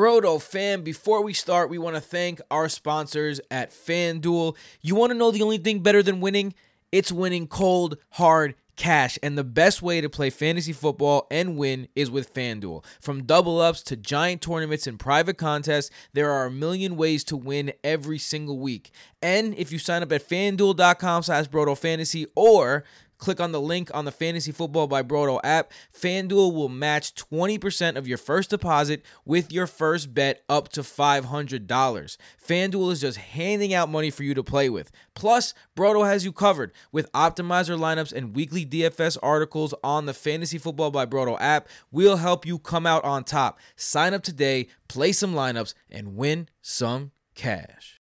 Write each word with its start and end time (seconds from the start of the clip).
Brodo 0.00 0.40
fam, 0.40 0.80
before 0.80 1.22
we 1.22 1.34
start, 1.34 1.68
we 1.68 1.76
want 1.76 1.94
to 1.94 2.00
thank 2.00 2.40
our 2.50 2.70
sponsors 2.70 3.38
at 3.50 3.70
FanDuel. 3.70 4.56
You 4.80 4.94
want 4.94 5.12
to 5.12 5.14
know 5.14 5.30
the 5.30 5.42
only 5.42 5.58
thing 5.58 5.80
better 5.80 6.02
than 6.02 6.22
winning? 6.22 6.54
It's 6.90 7.12
winning 7.12 7.46
cold, 7.46 7.98
hard 8.12 8.54
cash. 8.76 9.18
And 9.22 9.36
the 9.36 9.44
best 9.44 9.82
way 9.82 10.00
to 10.00 10.08
play 10.08 10.30
fantasy 10.30 10.72
football 10.72 11.26
and 11.30 11.58
win 11.58 11.86
is 11.94 12.10
with 12.10 12.32
FanDuel. 12.32 12.82
From 12.98 13.24
double 13.24 13.60
ups 13.60 13.82
to 13.82 13.96
giant 13.96 14.40
tournaments 14.40 14.86
and 14.86 14.98
private 14.98 15.36
contests, 15.36 15.90
there 16.14 16.30
are 16.30 16.46
a 16.46 16.50
million 16.50 16.96
ways 16.96 17.22
to 17.24 17.36
win 17.36 17.74
every 17.84 18.16
single 18.16 18.58
week. 18.58 18.92
And 19.20 19.54
if 19.58 19.70
you 19.70 19.78
sign 19.78 20.02
up 20.02 20.12
at 20.12 20.26
fanduel.com 20.26 21.24
slash 21.24 21.46
Brodo 21.50 21.76
Fantasy 21.76 22.26
or 22.34 22.84
click 23.20 23.40
on 23.40 23.52
the 23.52 23.60
link 23.60 23.90
on 23.94 24.04
the 24.04 24.10
Fantasy 24.10 24.50
Football 24.50 24.88
by 24.88 25.02
Brodo 25.02 25.38
app. 25.44 25.70
FanDuel 25.94 26.52
will 26.52 26.68
match 26.68 27.14
20% 27.14 27.96
of 27.96 28.08
your 28.08 28.18
first 28.18 28.50
deposit 28.50 29.04
with 29.24 29.52
your 29.52 29.68
first 29.68 30.12
bet 30.12 30.42
up 30.48 30.70
to 30.70 30.80
$500. 30.80 31.66
FanDuel 31.68 32.92
is 32.92 33.00
just 33.00 33.18
handing 33.18 33.72
out 33.72 33.88
money 33.88 34.10
for 34.10 34.24
you 34.24 34.34
to 34.34 34.42
play 34.42 34.68
with. 34.68 34.90
Plus, 35.14 35.54
Brodo 35.76 36.04
has 36.04 36.24
you 36.24 36.32
covered 36.32 36.72
with 36.90 37.12
optimizer 37.12 37.78
lineups 37.78 38.12
and 38.12 38.34
weekly 38.34 38.66
DFS 38.66 39.18
articles 39.22 39.74
on 39.84 40.06
the 40.06 40.14
Fantasy 40.14 40.58
Football 40.58 40.90
by 40.90 41.06
Brodo 41.06 41.36
app. 41.40 41.68
We'll 41.92 42.16
help 42.16 42.46
you 42.46 42.58
come 42.58 42.86
out 42.86 43.04
on 43.04 43.24
top. 43.24 43.60
Sign 43.76 44.14
up 44.14 44.22
today, 44.22 44.68
play 44.88 45.12
some 45.12 45.34
lineups, 45.34 45.74
and 45.90 46.16
win 46.16 46.48
some 46.62 47.12
cash. 47.34 47.99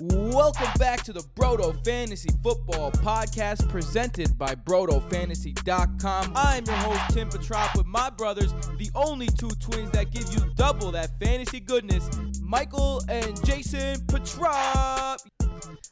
Welcome 0.00 0.68
back 0.78 1.02
to 1.04 1.12
the 1.12 1.22
Brodo 1.34 1.84
Fantasy 1.84 2.30
Football 2.40 2.92
Podcast 2.92 3.68
presented 3.68 4.38
by 4.38 4.54
BrodoFantasy.com. 4.54 6.32
I'm 6.36 6.64
your 6.66 6.76
host, 6.76 7.00
Tim 7.10 7.28
Petrop, 7.28 7.76
with 7.76 7.86
my 7.86 8.08
brothers, 8.08 8.52
the 8.76 8.90
only 8.94 9.26
two 9.26 9.50
twins 9.58 9.90
that 9.90 10.12
give 10.12 10.32
you 10.32 10.52
double 10.54 10.92
that 10.92 11.18
fantasy 11.18 11.58
goodness, 11.58 12.08
Michael 12.40 13.02
and 13.08 13.44
Jason 13.44 14.00
Petrop. 14.06 15.20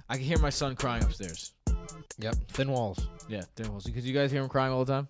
I 0.08 0.14
can 0.14 0.22
hear 0.22 0.38
my 0.38 0.50
son 0.50 0.76
crying 0.76 1.02
upstairs. 1.02 1.52
Yep, 2.18 2.36
thin 2.48 2.70
walls. 2.70 3.08
Yeah, 3.28 3.42
thin 3.56 3.72
walls. 3.72 3.84
because 3.84 4.06
you 4.06 4.14
guys 4.14 4.30
hear 4.30 4.40
him 4.40 4.48
crying 4.48 4.72
all 4.72 4.84
the 4.84 4.92
time. 4.92 5.08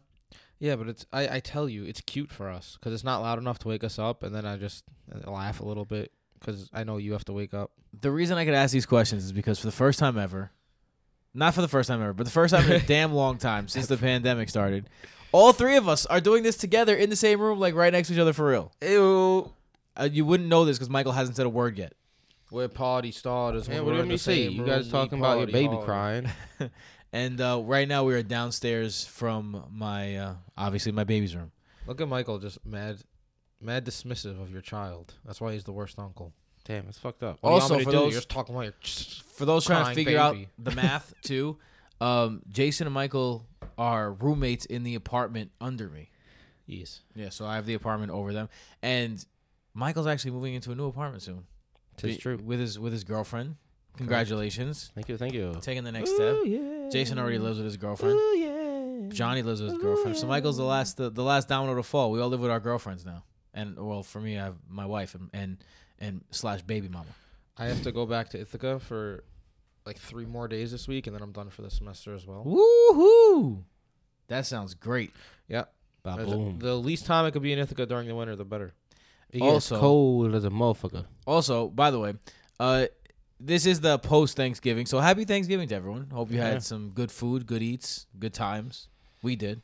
Yeah, 0.58 0.76
but 0.76 0.88
it's 0.88 1.04
I, 1.12 1.36
I 1.36 1.40
tell 1.40 1.68
you, 1.68 1.84
it's 1.84 2.00
cute 2.00 2.32
for 2.32 2.48
us 2.48 2.78
because 2.80 2.94
it's 2.94 3.04
not 3.04 3.20
loud 3.20 3.38
enough 3.38 3.58
to 3.58 3.68
wake 3.68 3.84
us 3.84 3.98
up, 3.98 4.22
and 4.22 4.34
then 4.34 4.46
I 4.46 4.56
just 4.56 4.84
laugh 5.26 5.60
a 5.60 5.66
little 5.66 5.84
bit 5.84 6.12
because 6.46 6.70
I 6.72 6.84
know 6.84 6.96
you 6.96 7.12
have 7.12 7.24
to 7.26 7.32
wake 7.32 7.52
up. 7.52 7.72
The 8.00 8.10
reason 8.10 8.38
I 8.38 8.44
could 8.44 8.54
ask 8.54 8.72
these 8.72 8.86
questions 8.86 9.24
is 9.24 9.32
because 9.32 9.58
for 9.58 9.66
the 9.66 9.72
first 9.72 9.98
time 9.98 10.16
ever, 10.16 10.52
not 11.34 11.54
for 11.54 11.60
the 11.60 11.68
first 11.68 11.88
time 11.88 12.00
ever, 12.00 12.12
but 12.12 12.24
the 12.24 12.32
first 12.32 12.54
time 12.54 12.64
in 12.70 12.80
a 12.80 12.86
damn 12.86 13.12
long 13.12 13.38
time 13.38 13.68
since 13.68 13.86
the 13.86 13.96
pandemic 13.96 14.48
started, 14.48 14.88
all 15.32 15.52
three 15.52 15.76
of 15.76 15.88
us 15.88 16.06
are 16.06 16.20
doing 16.20 16.42
this 16.42 16.56
together 16.56 16.94
in 16.94 17.10
the 17.10 17.16
same 17.16 17.40
room, 17.40 17.58
like 17.58 17.74
right 17.74 17.92
next 17.92 18.08
to 18.08 18.14
each 18.14 18.20
other 18.20 18.32
for 18.32 18.48
real. 18.48 18.72
Ew. 18.80 19.52
Uh, 19.98 20.08
you 20.10 20.24
wouldn't 20.24 20.48
know 20.48 20.64
this 20.64 20.78
because 20.78 20.90
Michael 20.90 21.12
hasn't 21.12 21.36
said 21.36 21.46
a 21.46 21.50
word 21.50 21.76
yet. 21.78 21.94
We're 22.50 22.68
party 22.68 23.10
starters. 23.10 23.66
Yeah, 23.66 23.76
when 23.76 23.86
what 23.86 23.94
we're 23.94 24.02
do 24.02 24.08
you 24.08 24.12
the 24.12 24.18
say? 24.18 24.48
You 24.48 24.64
guys 24.64 24.88
talking 24.88 25.18
about 25.18 25.38
your 25.38 25.48
baby 25.48 25.74
hard. 25.74 25.84
crying? 25.84 26.30
And 27.12 27.40
uh, 27.40 27.62
right 27.64 27.88
now 27.88 28.04
we 28.04 28.14
are 28.14 28.22
downstairs 28.22 29.06
from 29.06 29.64
my 29.70 30.16
uh, 30.16 30.34
obviously 30.54 30.92
my 30.92 31.04
baby's 31.04 31.34
room. 31.34 31.50
Look 31.86 32.02
at 32.02 32.08
Michael, 32.08 32.38
just 32.38 32.58
mad, 32.66 32.98
mad 33.60 33.84
dismissive 33.84 34.40
of 34.40 34.50
your 34.52 34.60
child. 34.62 35.14
That's 35.24 35.40
why 35.40 35.52
he's 35.52 35.64
the 35.64 35.72
worst 35.72 35.98
uncle. 35.98 36.32
Damn, 36.64 36.88
it's 36.88 36.98
fucked 36.98 37.22
up. 37.22 37.38
What 37.40 37.50
do 37.50 37.54
you 37.56 37.60
Also, 37.62 37.74
want 37.74 37.78
me 37.78 37.84
to 37.84 37.90
for 37.90 37.92
those- 37.96 38.12
you're 38.12 38.18
just 38.20 38.28
talking 38.28 38.54
about 38.54 38.62
your. 38.64 38.74
For 39.34 39.44
those 39.44 39.64
trying 39.64 39.78
to 39.80 39.84
Crying 39.84 39.94
figure 39.96 40.18
out 40.18 40.36
the 40.58 40.70
math 40.72 41.14
too, 41.22 41.58
um, 42.00 42.42
Jason 42.50 42.86
and 42.86 42.94
Michael 42.94 43.46
are 43.78 44.12
roommates 44.12 44.64
in 44.66 44.82
the 44.82 44.94
apartment 44.94 45.50
under 45.60 45.88
me. 45.88 46.10
Yes. 46.66 47.02
Yeah, 47.14 47.28
so 47.28 47.46
I 47.46 47.54
have 47.56 47.66
the 47.66 47.74
apartment 47.74 48.10
over 48.12 48.32
them, 48.32 48.48
and 48.82 49.24
Michael's 49.74 50.06
actually 50.08 50.32
moving 50.32 50.54
into 50.54 50.72
a 50.72 50.74
new 50.74 50.86
apartment 50.86 51.22
soon. 51.22 51.46
Tis 51.96 52.16
Be- 52.16 52.20
true. 52.20 52.38
with 52.42 52.58
his 52.60 52.78
with 52.78 52.92
his 52.92 53.04
girlfriend. 53.04 53.56
Congratulations, 53.96 54.90
Thank 54.94 55.08
you, 55.08 55.16
thank 55.16 55.32
you. 55.32 55.54
taking 55.62 55.82
the 55.84 55.92
next 55.92 56.14
step. 56.14 56.36
Yeah. 56.44 56.88
Jason 56.92 57.18
already 57.18 57.38
lives 57.38 57.56
with 57.58 57.64
his 57.64 57.76
girlfriend. 57.76 58.14
Ooh, 58.14 58.36
yeah. 58.36 59.08
Johnny 59.08 59.42
lives 59.42 59.62
with 59.62 59.70
his 59.72 59.80
girlfriend. 59.80 60.16
So 60.18 60.26
Michael's 60.26 60.56
the 60.58 60.64
last 60.64 60.96
the, 60.98 61.08
the 61.10 61.22
last 61.22 61.48
domino 61.48 61.74
to 61.74 61.82
fall. 61.82 62.10
We 62.10 62.20
all 62.20 62.28
live 62.28 62.40
with 62.40 62.50
our 62.50 62.60
girlfriends 62.60 63.04
now, 63.06 63.22
and 63.56 63.76
well, 63.76 64.04
for 64.04 64.20
me, 64.20 64.38
I 64.38 64.44
have 64.44 64.56
my 64.68 64.86
wife 64.86 65.14
and 65.16 65.28
and, 65.32 65.56
and 65.98 66.20
slash 66.30 66.62
baby 66.62 66.88
mama. 66.88 67.10
I 67.58 67.66
have 67.66 67.82
to 67.82 67.90
go 67.92 68.06
back 68.06 68.28
to 68.30 68.40
Ithaca 68.40 68.78
for 68.78 69.24
like 69.86 69.98
three 69.98 70.26
more 70.26 70.46
days 70.46 70.70
this 70.70 70.86
week, 70.86 71.06
and 71.06 71.16
then 71.16 71.22
I'm 71.22 71.32
done 71.32 71.48
for 71.50 71.62
the 71.62 71.70
semester 71.70 72.14
as 72.14 72.26
well. 72.26 72.44
Woohoo! 72.44 73.62
That 74.28 74.46
sounds 74.46 74.74
great. 74.74 75.12
Yeah. 75.48 75.64
Ba-boom. 76.02 76.58
the 76.60 76.74
least 76.76 77.06
time 77.06 77.24
I 77.24 77.30
could 77.32 77.42
be 77.42 77.52
in 77.52 77.58
Ithaca 77.58 77.86
during 77.86 78.06
the 78.06 78.14
winter, 78.14 78.36
the 78.36 78.44
better. 78.44 78.72
It 79.30 79.42
also- 79.42 79.80
cold 79.80 80.34
as 80.34 80.44
a 80.44 80.50
motherfucker. 80.50 81.04
Also, 81.26 81.68
by 81.68 81.90
the 81.90 81.98
way, 81.98 82.14
uh, 82.60 82.86
this 83.40 83.66
is 83.66 83.80
the 83.80 83.98
post 83.98 84.36
Thanksgiving, 84.36 84.86
so 84.86 85.00
happy 85.00 85.24
Thanksgiving 85.24 85.68
to 85.68 85.74
everyone. 85.74 86.08
Hope 86.10 86.30
you 86.30 86.38
had 86.38 86.52
Yeah. 86.54 86.58
some 86.60 86.90
good 86.90 87.10
food, 87.10 87.46
good 87.46 87.62
eats, 87.62 88.06
good 88.18 88.32
times. 88.34 88.88
We 89.22 89.34
did. 89.34 89.62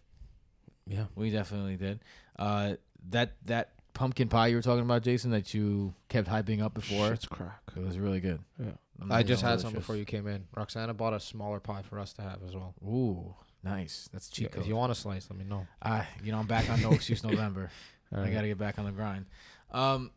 Yeah. 0.87 1.07
We 1.15 1.31
definitely 1.31 1.77
did. 1.77 2.01
Uh, 2.39 2.75
that 3.11 3.37
that 3.45 3.71
pumpkin 3.95 4.29
pie 4.29 4.49
you 4.49 4.57
were 4.57 4.63
talking 4.63 4.85
about, 4.85 5.03
Jason, 5.03 5.31
that 5.33 5.53
you 5.55 5.95
kept 6.09 6.29
hyping 6.29 6.63
up 6.63 6.75
before, 6.75 7.09
Shit's 7.11 7.27
crack. 7.27 7.61
it 7.77 7.83
was 7.83 7.99
really 7.99 8.21
good. 8.21 8.41
Yeah. 8.59 8.67
I'm 9.01 9.11
I 9.11 9.17
not 9.19 9.27
just 9.27 9.43
had 9.43 9.61
some 9.61 9.71
delicious. 9.71 9.79
before 9.81 9.97
you 9.97 10.05
came 10.05 10.27
in. 10.29 10.45
Roxana 10.57 10.95
bought 10.95 11.13
a 11.15 11.21
smaller 11.21 11.59
pie 11.61 11.83
for 11.83 11.99
us 11.99 12.13
to 12.15 12.23
have 12.23 12.39
as 12.47 12.55
well. 12.55 12.75
Ooh, 12.85 13.35
nice. 13.65 14.09
That's 14.13 14.29
cheap. 14.29 14.55
if 14.57 14.67
you 14.67 14.77
want 14.77 14.93
a 14.93 14.95
slice, 14.95 15.27
let 15.29 15.39
me 15.39 15.45
know. 15.45 15.67
I, 15.83 16.07
you 16.23 16.31
know, 16.33 16.39
I'm 16.39 16.47
back 16.47 16.71
on 16.71 16.81
no 16.81 16.91
excuse 16.93 17.25
November. 17.25 17.71
I 18.15 18.29
got 18.31 18.43
to 18.43 18.49
get 18.49 18.59
back 18.59 18.79
on 18.79 18.85
the 18.85 18.93
grind. 18.93 19.25
Um, 19.73 20.11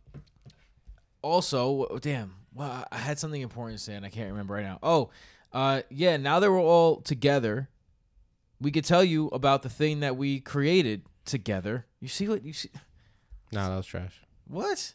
also, 1.22 1.84
w- 1.84 2.00
damn, 2.00 2.35
well, 2.53 2.85
I 2.91 2.97
had 2.97 3.18
something 3.19 3.41
important 3.41 3.80
to 3.80 3.84
say 3.84 3.96
and 3.96 4.06
I 4.06 4.09
can't 4.09 4.30
remember 4.30 4.53
right 4.53 4.64
now. 4.66 4.80
Oh, 4.84 5.09
uh, 5.53 5.81
yeah. 5.90 6.18
Now 6.18 6.40
that 6.40 6.52
we're 6.52 6.59
all 6.62 6.97
together, 7.02 7.69
we 8.59 8.72
could 8.72 8.85
tell 8.85 9.03
you 9.03 9.28
about 9.30 9.62
the 9.64 9.69
thing 9.69 10.02
that 10.02 10.18
we 10.18 10.40
created 10.40 11.03
together. 11.25 11.85
You 12.00 12.08
see 12.08 12.28
what 12.28 12.44
you 12.44 12.53
see? 12.53 12.69
Nah, 13.56 13.70
that 13.70 13.78
was 13.78 13.86
trash. 13.86 14.22
What? 14.48 14.94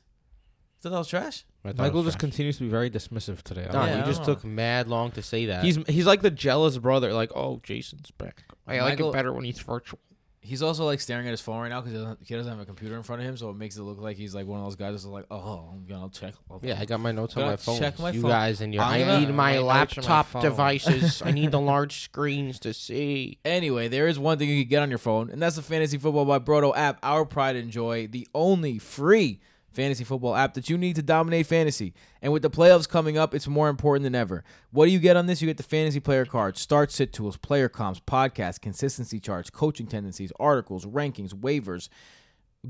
Thought 0.82 0.90
that 0.90 0.98
was 0.98 1.08
trash? 1.08 1.44
I 1.64 1.68
thought 1.68 1.74
it 1.74 1.78
Michael 1.82 1.98
was 1.98 2.06
just 2.06 2.20
trash. 2.20 2.30
continues 2.30 2.56
to 2.58 2.62
be 2.64 2.70
very 2.70 2.88
dismissive 2.90 3.42
today. 3.42 3.62
I 3.62 3.66
Nah, 3.66 3.72
don't 3.72 3.86
Yeah, 3.88 3.94
know. 3.94 3.96
I 3.96 4.06
you 4.06 4.12
just 4.12 4.24
don't 4.24 4.34
took 4.36 4.44
mad 4.44 4.88
long 4.88 5.10
to 5.12 5.22
say 5.22 5.46
that. 5.46 5.62
He's 5.64 5.76
he's 5.88 6.06
like 6.06 6.22
the 6.22 6.30
jealous 6.30 6.78
brother. 6.78 7.12
Like, 7.12 7.32
oh, 7.36 7.60
Jason's 7.62 8.10
back. 8.12 8.44
I 8.66 8.80
like 8.80 8.92
Michael- 8.92 9.10
it 9.10 9.12
better 9.14 9.32
when 9.32 9.44
he's 9.44 9.58
virtual. 9.60 9.98
He's 10.42 10.62
also 10.62 10.86
like 10.86 11.00
staring 11.00 11.26
at 11.26 11.32
his 11.32 11.40
phone 11.42 11.60
right 11.60 11.68
now 11.68 11.80
because 11.82 11.92
he 11.92 11.98
doesn't, 11.98 12.18
he 12.24 12.34
doesn't 12.34 12.50
have 12.50 12.60
a 12.60 12.64
computer 12.64 12.96
in 12.96 13.02
front 13.02 13.20
of 13.20 13.28
him, 13.28 13.36
so 13.36 13.50
it 13.50 13.56
makes 13.56 13.76
it 13.76 13.82
look 13.82 14.00
like 14.00 14.16
he's 14.16 14.34
like 14.34 14.46
one 14.46 14.58
of 14.58 14.64
those 14.64 14.74
guys 14.74 14.92
that's 14.94 15.04
like, 15.04 15.26
oh, 15.30 15.68
I'm 15.70 15.84
gonna 15.84 16.08
check. 16.10 16.32
yeah, 16.62 16.78
I 16.80 16.86
got 16.86 16.98
my 17.00 17.12
notes 17.12 17.36
on 17.36 17.42
my 17.44 17.56
phone. 17.56 17.78
check 17.78 17.98
my 17.98 18.10
you 18.10 18.22
phone. 18.22 18.30
guys 18.30 18.60
and 18.62 18.72
your. 18.72 18.82
I'm 18.82 18.94
I 18.94 18.98
gonna- 19.00 19.20
need 19.20 19.26
my 19.28 19.32
My 19.34 19.58
on 19.58 19.66
my 19.66 19.68
laptop 19.68 20.40
devices. 20.40 21.20
I 21.22 21.30
need 21.32 21.50
the 21.50 21.60
large 21.74 22.00
screens 22.04 22.58
to 22.60 22.72
see. 22.72 23.38
Anyway, 23.44 23.88
there 23.88 24.08
is 24.08 24.18
one 24.18 24.38
thing 24.38 24.48
you 24.48 24.62
can 24.64 24.68
get 24.70 24.82
on 24.82 24.88
your 24.88 24.98
phone, 24.98 25.28
and 25.30 25.42
that's 25.42 25.56
the 25.56 25.62
Fantasy 25.62 25.98
Football 25.98 26.24
by 26.24 26.38
Brodo 26.38 26.74
app, 26.74 26.98
our 27.02 27.26
pride 27.26 27.56
and 27.56 27.70
joy, 27.70 28.06
the 28.06 28.26
only 28.34 28.78
free 28.78 29.40
fantasy 29.72 30.04
football 30.04 30.34
app 30.34 30.54
that 30.54 30.68
you 30.68 30.76
need 30.76 30.96
to 30.96 31.02
dominate 31.02 31.46
fantasy. 31.46 31.94
And 32.22 32.32
with 32.32 32.42
the 32.42 32.50
playoffs 32.50 32.88
coming 32.88 33.16
up, 33.16 33.34
it's 33.34 33.48
more 33.48 33.68
important 33.68 34.04
than 34.04 34.14
ever. 34.14 34.44
What 34.70 34.86
do 34.86 34.92
you 34.92 34.98
get 34.98 35.16
on 35.16 35.26
this? 35.26 35.40
You 35.40 35.46
get 35.46 35.56
the 35.56 35.62
fantasy 35.62 36.00
player 36.00 36.24
cards, 36.24 36.60
start 36.60 36.90
sit 36.90 37.12
tools, 37.12 37.36
player 37.36 37.68
comps, 37.68 38.00
podcasts, 38.00 38.60
consistency 38.60 39.20
charts, 39.20 39.50
coaching 39.50 39.86
tendencies, 39.86 40.32
articles, 40.38 40.86
rankings, 40.86 41.32
waivers, 41.32 41.88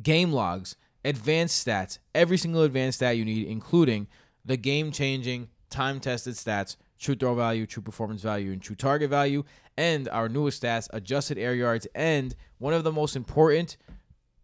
game 0.02 0.32
logs, 0.32 0.76
advanced 1.04 1.66
stats, 1.66 1.98
every 2.14 2.36
single 2.36 2.62
advanced 2.62 2.98
stat 2.98 3.16
you 3.16 3.24
need, 3.24 3.46
including 3.46 4.06
the 4.44 4.56
game 4.56 4.92
changing, 4.92 5.48
time 5.70 6.00
tested 6.00 6.34
stats, 6.34 6.76
true 6.98 7.14
throw 7.14 7.34
value, 7.34 7.66
true 7.66 7.82
performance 7.82 8.22
value, 8.22 8.52
and 8.52 8.60
true 8.60 8.76
target 8.76 9.08
value, 9.08 9.42
and 9.76 10.08
our 10.10 10.28
newest 10.28 10.62
stats, 10.62 10.88
adjusted 10.92 11.38
air 11.38 11.54
yards, 11.54 11.86
and 11.94 12.34
one 12.58 12.74
of 12.74 12.84
the 12.84 12.92
most 12.92 13.16
important 13.16 13.76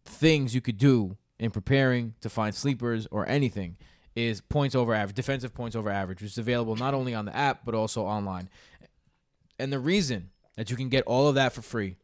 things 0.05 0.55
you 0.55 0.61
could 0.61 0.79
do 0.79 1.17
in 1.39 1.51
preparing 1.51 2.15
to 2.21 2.29
find 2.29 2.55
sleepers 2.55 3.07
or 3.11 3.29
anything 3.29 3.77
is 4.15 4.41
points 4.41 4.75
over 4.75 4.95
average, 4.95 5.15
defensive 5.15 5.53
points 5.55 5.77
over 5.77 5.91
average, 5.91 6.23
which 6.23 6.33
is 6.33 6.39
available 6.39 6.75
not 6.77 6.95
only 6.95 7.15
on 7.15 7.27
the 7.27 7.37
app 7.37 7.65
but 7.65 7.75
also 7.75 8.05
online. 8.05 8.49
And 9.59 9.73
the 9.73 9.79
reason 9.79 10.31
that 10.57 10.71
you 10.71 10.77
can 10.77 10.89
get 10.89 11.05
all 11.05 11.29
of 11.29 11.35
that 11.35 11.53
for 11.53 11.63
free 11.63 11.97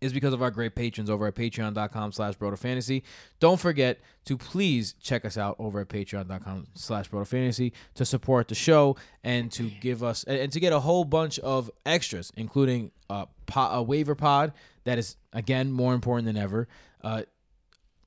is 0.00 0.12
because 0.12 0.32
of 0.32 0.42
our 0.42 0.50
great 0.50 0.74
patrons 0.74 1.10
over 1.10 1.26
at 1.26 1.34
patreon.com 1.34 2.12
slash 2.12 2.34
fantasy. 2.56 3.02
Don't 3.38 3.60
forget 3.60 4.00
to 4.24 4.36
please 4.36 4.94
check 4.94 5.24
us 5.24 5.36
out 5.36 5.56
over 5.58 5.80
at 5.80 5.88
patreon.com 5.88 6.68
slash 6.74 7.08
fantasy 7.08 7.72
to 7.94 8.04
support 8.04 8.48
the 8.48 8.54
show 8.54 8.96
and 9.22 9.52
to 9.52 9.70
give 9.80 10.02
us 10.02 10.24
and 10.24 10.50
to 10.52 10.60
get 10.60 10.72
a 10.72 10.80
whole 10.80 11.04
bunch 11.04 11.38
of 11.40 11.70
extras, 11.84 12.32
including 12.36 12.92
a, 13.10 13.26
a 13.54 13.82
waiver 13.82 14.14
pod 14.14 14.52
that 14.84 14.98
is 14.98 15.16
again 15.32 15.70
more 15.70 15.92
important 15.92 16.26
than 16.26 16.36
ever. 16.36 16.66
Uh, 17.02 17.22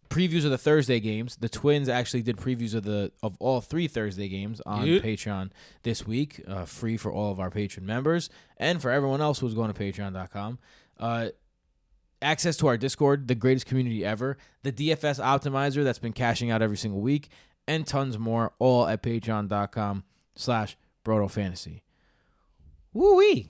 previews 0.09 0.45
of 0.45 0.51
the 0.51 0.57
Thursday 0.57 0.99
games. 0.99 1.35
The 1.37 1.49
Twins 1.49 1.89
actually 1.89 2.21
did 2.21 2.37
previews 2.37 2.75
of 2.75 2.83
the 2.83 3.11
of 3.23 3.35
all 3.39 3.61
three 3.61 3.87
Thursday 3.87 4.27
games 4.29 4.61
on 4.65 4.85
Yeah. 4.87 4.99
Patreon 4.99 5.49
this 5.83 6.05
week, 6.05 6.41
uh, 6.47 6.65
free 6.65 6.97
for 6.97 7.11
all 7.11 7.31
of 7.31 7.39
our 7.39 7.49
patron 7.49 7.85
members 7.85 8.29
and 8.57 8.81
for 8.81 8.91
everyone 8.91 9.21
else 9.21 9.39
who's 9.39 9.53
going 9.53 9.73
to 9.73 9.79
Patreon.com. 9.79 10.59
Uh, 10.99 11.29
access 12.21 12.55
to 12.57 12.67
our 12.67 12.77
Discord, 12.77 13.27
the 13.27 13.35
greatest 13.35 13.65
community 13.65 14.05
ever, 14.05 14.37
the 14.61 14.71
DFS 14.71 15.19
optimizer 15.21 15.83
that's 15.83 15.99
been 15.99 16.13
cashing 16.13 16.51
out 16.51 16.61
every 16.61 16.77
single 16.77 17.01
week, 17.01 17.29
and 17.67 17.85
tons 17.87 18.17
more, 18.19 18.53
all 18.59 18.87
at 18.87 19.01
patreon.com 19.03 20.03
slash 20.35 20.77
Brodo 21.03 21.29
Fantasy. 21.29 21.83
Woo 22.93 23.15
wee. 23.17 23.49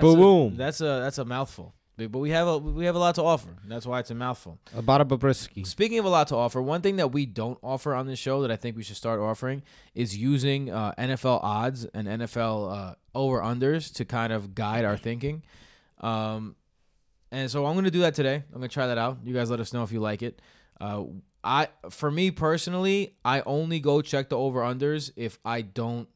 Boom. 0.00 0.16
That's 0.56 0.80
a 0.80 0.84
that's 1.02 1.18
a 1.18 1.24
mouthful. 1.24 1.74
But 1.96 2.18
we 2.18 2.30
have 2.30 2.48
a 2.48 2.58
we 2.58 2.86
have 2.86 2.96
a 2.96 2.98
lot 2.98 3.14
to 3.16 3.22
offer. 3.22 3.50
That's 3.66 3.86
why 3.86 4.00
it's 4.00 4.10
a 4.10 4.14
mouthful. 4.14 4.58
About 4.74 5.00
a 5.02 5.04
Babrisky. 5.04 5.66
Speaking 5.66 5.98
of 5.98 6.04
a 6.04 6.08
lot 6.08 6.28
to 6.28 6.36
offer, 6.36 6.60
one 6.60 6.80
thing 6.80 6.96
that 6.96 7.12
we 7.12 7.26
don't 7.26 7.58
offer 7.62 7.94
on 7.94 8.06
this 8.06 8.18
show 8.18 8.42
that 8.42 8.50
I 8.50 8.56
think 8.56 8.76
we 8.76 8.82
should 8.82 8.96
start 8.96 9.20
offering 9.20 9.62
is 9.94 10.16
using 10.16 10.70
uh, 10.70 10.94
NFL 10.98 11.40
odds 11.42 11.84
and 11.84 12.08
NFL 12.08 12.72
uh, 12.72 12.94
over 13.14 13.40
unders 13.40 13.92
to 13.94 14.04
kind 14.04 14.32
of 14.32 14.54
guide 14.54 14.84
our 14.84 14.96
thinking. 14.96 15.42
Um, 16.00 16.56
and 17.30 17.50
so 17.50 17.66
I'm 17.66 17.74
going 17.74 17.84
to 17.84 17.90
do 17.90 18.00
that 18.00 18.14
today. 18.14 18.36
I'm 18.36 18.58
going 18.58 18.68
to 18.68 18.72
try 18.72 18.86
that 18.86 18.98
out. 18.98 19.18
You 19.22 19.34
guys 19.34 19.50
let 19.50 19.60
us 19.60 19.72
know 19.72 19.82
if 19.82 19.92
you 19.92 20.00
like 20.00 20.22
it. 20.22 20.40
Uh, 20.80 21.04
I 21.44 21.68
for 21.90 22.10
me 22.10 22.30
personally, 22.30 23.16
I 23.24 23.42
only 23.42 23.80
go 23.80 24.00
check 24.00 24.28
the 24.28 24.38
over 24.38 24.60
unders 24.60 25.10
if 25.16 25.38
I 25.44 25.62
don't. 25.62 26.08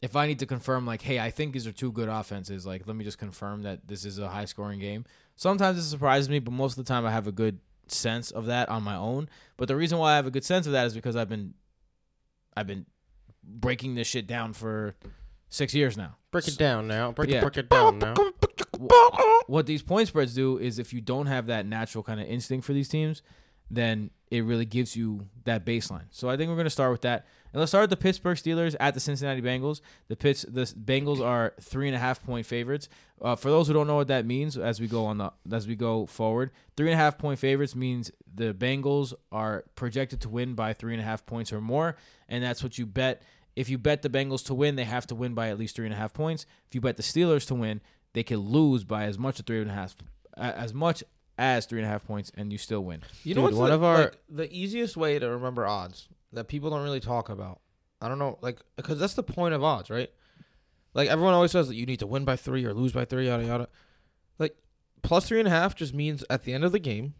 If 0.00 0.14
I 0.14 0.26
need 0.26 0.38
to 0.38 0.46
confirm, 0.46 0.86
like, 0.86 1.02
hey, 1.02 1.18
I 1.18 1.30
think 1.30 1.52
these 1.52 1.66
are 1.66 1.72
two 1.72 1.90
good 1.90 2.08
offenses. 2.08 2.64
Like, 2.64 2.86
let 2.86 2.94
me 2.96 3.04
just 3.04 3.18
confirm 3.18 3.62
that 3.62 3.88
this 3.88 4.04
is 4.04 4.18
a 4.18 4.28
high 4.28 4.44
scoring 4.44 4.78
game. 4.78 5.04
Sometimes 5.34 5.76
it 5.78 5.82
surprises 5.82 6.28
me, 6.28 6.38
but 6.38 6.52
most 6.52 6.78
of 6.78 6.84
the 6.84 6.88
time 6.88 7.04
I 7.04 7.10
have 7.10 7.26
a 7.26 7.32
good 7.32 7.58
sense 7.88 8.30
of 8.30 8.46
that 8.46 8.68
on 8.68 8.82
my 8.84 8.94
own. 8.94 9.28
But 9.56 9.66
the 9.68 9.74
reason 9.76 9.98
why 9.98 10.12
I 10.12 10.16
have 10.16 10.26
a 10.26 10.30
good 10.30 10.44
sense 10.44 10.66
of 10.66 10.72
that 10.72 10.86
is 10.86 10.94
because 10.94 11.16
I've 11.16 11.28
been, 11.28 11.54
I've 12.56 12.66
been 12.68 12.86
breaking 13.42 13.96
this 13.96 14.06
shit 14.06 14.26
down 14.28 14.52
for 14.52 14.94
six 15.48 15.74
years 15.74 15.96
now. 15.96 16.16
Break 16.30 16.46
it 16.46 16.58
down 16.58 16.86
now. 16.86 17.10
Break 17.12 17.30
Yeah. 17.30 17.38
it, 17.38 17.40
break 17.42 17.56
it 17.56 17.68
down 17.68 17.98
now. 17.98 18.14
what 19.46 19.66
these 19.66 19.82
point 19.82 20.08
spreads 20.08 20.34
do 20.34 20.58
is 20.58 20.78
if 20.78 20.92
you 20.92 21.00
don't 21.00 21.26
have 21.26 21.46
that 21.46 21.66
natural 21.66 22.04
kind 22.04 22.20
of 22.20 22.26
instinct 22.26 22.66
for 22.66 22.72
these 22.72 22.88
teams, 22.88 23.22
then 23.70 24.10
it 24.30 24.44
really 24.44 24.64
gives 24.64 24.94
you 24.96 25.26
that 25.44 25.64
baseline. 25.64 26.04
So 26.10 26.28
I 26.28 26.36
think 26.36 26.48
we're 26.48 26.56
going 26.56 26.66
to 26.66 26.70
start 26.70 26.92
with 26.92 27.02
that. 27.02 27.26
And 27.52 27.60
let's 27.60 27.70
start 27.70 27.82
with 27.82 27.90
the 27.90 27.96
Pittsburgh 27.96 28.36
Steelers 28.36 28.76
at 28.78 28.94
the 28.94 29.00
Cincinnati 29.00 29.40
Bengals. 29.40 29.80
The 30.08 30.16
Pitts, 30.16 30.42
the 30.42 30.62
Bengals 30.62 31.24
are 31.24 31.54
three 31.60 31.88
and 31.88 31.96
a 31.96 31.98
half 31.98 32.22
point 32.22 32.44
favorites. 32.46 32.88
Uh, 33.20 33.36
for 33.36 33.48
those 33.48 33.66
who 33.66 33.72
don't 33.72 33.86
know 33.86 33.96
what 33.96 34.08
that 34.08 34.26
means, 34.26 34.58
as 34.58 34.80
we 34.80 34.86
go 34.86 35.06
on 35.06 35.18
the 35.18 35.32
as 35.50 35.66
we 35.66 35.74
go 35.74 36.06
forward, 36.06 36.50
three 36.76 36.88
and 36.90 36.94
a 36.94 37.02
half 37.02 37.18
point 37.18 37.38
favorites 37.38 37.74
means 37.74 38.10
the 38.32 38.52
Bengals 38.52 39.14
are 39.32 39.64
projected 39.74 40.20
to 40.20 40.28
win 40.28 40.54
by 40.54 40.72
three 40.72 40.92
and 40.92 41.00
a 41.00 41.04
half 41.04 41.24
points 41.24 41.52
or 41.52 41.60
more, 41.60 41.96
and 42.28 42.44
that's 42.44 42.62
what 42.62 42.78
you 42.78 42.86
bet. 42.86 43.22
If 43.56 43.68
you 43.68 43.78
bet 43.78 44.02
the 44.02 44.10
Bengals 44.10 44.44
to 44.46 44.54
win, 44.54 44.76
they 44.76 44.84
have 44.84 45.06
to 45.08 45.16
win 45.16 45.34
by 45.34 45.48
at 45.48 45.58
least 45.58 45.74
three 45.74 45.86
and 45.86 45.94
a 45.94 45.98
half 45.98 46.12
points. 46.12 46.46
If 46.68 46.76
you 46.76 46.80
bet 46.80 46.96
the 46.96 47.02
Steelers 47.02 47.46
to 47.48 47.56
win, 47.56 47.80
they 48.12 48.22
can 48.22 48.38
lose 48.38 48.84
by 48.84 49.04
as 49.04 49.18
much 49.18 49.40
as 49.40 49.44
three 49.46 49.60
and 49.60 49.70
a 49.70 49.74
half, 49.74 49.96
as 50.36 50.72
much 50.72 51.02
as 51.38 51.64
three 51.66 51.78
and 51.78 51.86
a 51.86 51.90
half 51.90 52.04
points, 52.04 52.30
and 52.36 52.50
you 52.52 52.58
still 52.58 52.84
win. 52.84 53.02
You 53.24 53.34
know 53.34 53.42
Dude, 53.42 53.44
what's 53.50 53.56
one 53.56 53.68
the, 53.70 53.74
of 53.76 53.84
our- 53.84 53.98
like, 54.00 54.18
the 54.28 54.52
easiest 54.52 54.96
way 54.96 55.18
to 55.18 55.28
remember 55.30 55.66
odds 55.66 56.08
that 56.32 56.48
people 56.48 56.68
don't 56.70 56.82
really 56.82 57.00
talk 57.00 57.28
about? 57.30 57.60
I 58.02 58.08
don't 58.08 58.18
know, 58.18 58.38
like 58.42 58.58
because 58.76 58.98
that's 58.98 59.14
the 59.14 59.22
point 59.22 59.54
of 59.54 59.64
odds, 59.64 59.88
right? 59.90 60.10
Like 60.94 61.08
everyone 61.08 61.34
always 61.34 61.50
says 61.52 61.68
that 61.68 61.74
you 61.76 61.86
need 61.86 61.98
to 62.00 62.06
win 62.06 62.24
by 62.24 62.36
three 62.36 62.64
or 62.64 62.74
lose 62.74 62.92
by 62.92 63.04
three, 63.04 63.26
yada 63.28 63.44
yada. 63.44 63.68
Like 64.38 64.56
plus 65.02 65.26
three 65.28 65.38
and 65.38 65.48
a 65.48 65.50
half 65.50 65.74
just 65.74 65.94
means 65.94 66.24
at 66.30 66.44
the 66.44 66.52
end 66.52 66.64
of 66.64 66.72
the 66.72 66.78
game, 66.78 67.14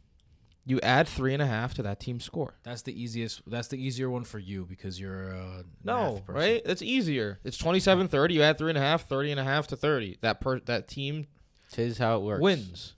you 0.64 0.80
add 0.82 1.08
three 1.08 1.32
and 1.32 1.42
a 1.42 1.46
half 1.46 1.74
to 1.74 1.82
that 1.82 1.98
team's 2.00 2.24
score. 2.24 2.54
That's 2.62 2.82
the 2.82 3.00
easiest. 3.00 3.42
That's 3.48 3.68
the 3.68 3.82
easier 3.82 4.08
one 4.10 4.24
for 4.24 4.38
you 4.38 4.66
because 4.66 5.00
you're 5.00 5.30
a 5.30 5.64
No, 5.82 6.14
math 6.14 6.26
person. 6.26 6.34
right? 6.40 6.62
It's 6.64 6.82
easier. 6.82 7.38
It's 7.44 7.56
27-30. 7.58 8.32
You 8.34 8.42
add 8.42 8.58
three 8.58 8.70
and 8.70 8.78
a 8.78 8.80
half, 8.82 9.08
30 9.08 9.30
and 9.32 9.40
a 9.40 9.44
half 9.44 9.66
to 9.68 9.76
30. 9.76 10.18
That 10.20 10.40
per 10.40 10.60
that 10.60 10.86
team 10.88 11.26
Tis 11.72 11.98
how 11.98 12.16
it 12.18 12.22
works. 12.22 12.42
wins. 12.42 12.94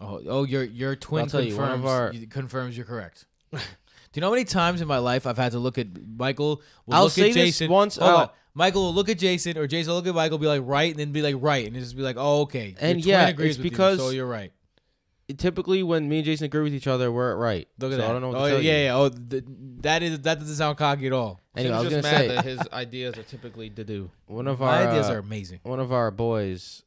Oh, 0.00 0.20
oh, 0.28 0.44
your 0.44 0.64
your 0.64 0.94
twin 0.96 1.22
I'll 1.24 1.28
tell 1.28 1.40
you, 1.40 1.54
confirms 1.56 1.70
one 1.70 1.78
of 1.80 1.86
our- 1.86 2.12
you- 2.12 2.26
confirms 2.26 2.76
you're 2.76 2.86
correct. 2.86 3.26
Do 3.52 3.58
you 4.14 4.20
know 4.22 4.28
how 4.28 4.32
many 4.34 4.44
times 4.44 4.80
in 4.80 4.88
my 4.88 4.98
life 4.98 5.26
I've 5.26 5.36
had 5.36 5.52
to 5.52 5.58
look 5.58 5.76
at 5.78 5.86
Michael? 6.16 6.62
Will 6.86 6.94
I'll 6.94 7.02
look 7.04 7.12
say 7.12 7.28
at 7.30 7.34
this 7.34 7.58
Jason 7.58 7.70
once 7.70 7.96
Hold 7.96 8.10
out. 8.10 8.16
on. 8.20 8.28
Michael 8.54 8.82
will 8.84 8.94
look 8.94 9.08
at 9.08 9.18
Jason, 9.18 9.56
or 9.58 9.66
Jason 9.66 9.90
will 9.90 9.98
look 9.98 10.06
at 10.06 10.14
Michael, 10.14 10.38
be 10.38 10.46
like 10.46 10.62
right, 10.64 10.90
and 10.90 10.98
then 10.98 11.12
be 11.12 11.20
like 11.22 11.36
right, 11.38 11.66
and 11.66 11.76
just 11.76 11.94
be 11.96 12.02
like, 12.02 12.16
oh 12.18 12.42
okay. 12.42 12.68
Your 12.70 12.76
And 12.80 13.02
twin 13.02 13.08
yeah, 13.10 13.28
agrees 13.28 13.50
it's 13.50 13.58
with 13.58 13.64
you, 13.66 13.70
because- 13.70 13.98
so 13.98 14.10
you're 14.10 14.26
right. 14.26 14.52
Typically, 15.36 15.82
when 15.82 16.08
me 16.08 16.16
and 16.20 16.24
Jason 16.24 16.46
agree 16.46 16.62
with 16.62 16.72
each 16.72 16.86
other, 16.86 17.12
we're 17.12 17.36
right. 17.36 17.68
Look 17.78 17.92
at 17.92 17.96
So 17.96 18.00
that. 18.00 18.08
I 18.08 18.12
don't 18.14 18.22
know 18.22 18.28
what 18.28 18.38
oh 18.40 18.44
to 18.46 18.50
tell 18.52 18.62
yeah, 18.62 18.72
you. 18.78 18.84
yeah. 18.84 18.96
Oh, 18.96 19.08
th- 19.10 19.44
that 19.82 20.02
is 20.02 20.20
that 20.20 20.38
doesn't 20.40 20.54
sound 20.56 20.78
cocky 20.78 21.06
at 21.06 21.12
all. 21.12 21.38
Anyway, 21.54 21.74
I 21.74 21.80
was 21.80 21.90
Tim's 21.90 22.02
gonna 22.06 22.14
just 22.16 22.18
say 22.22 22.28
mad 22.28 22.36
that 22.38 22.44
his 22.60 22.60
ideas 22.72 23.18
are 23.18 23.22
typically 23.24 23.68
to 23.68 23.84
do. 23.84 24.10
one 24.26 24.46
of 24.46 24.60
My 24.60 24.84
our 24.84 24.88
ideas 24.88 25.10
uh, 25.10 25.14
are 25.14 25.18
amazing. 25.18 25.60
one 25.64 25.80
of 25.80 25.92
our 25.92 26.10
boys 26.10 26.82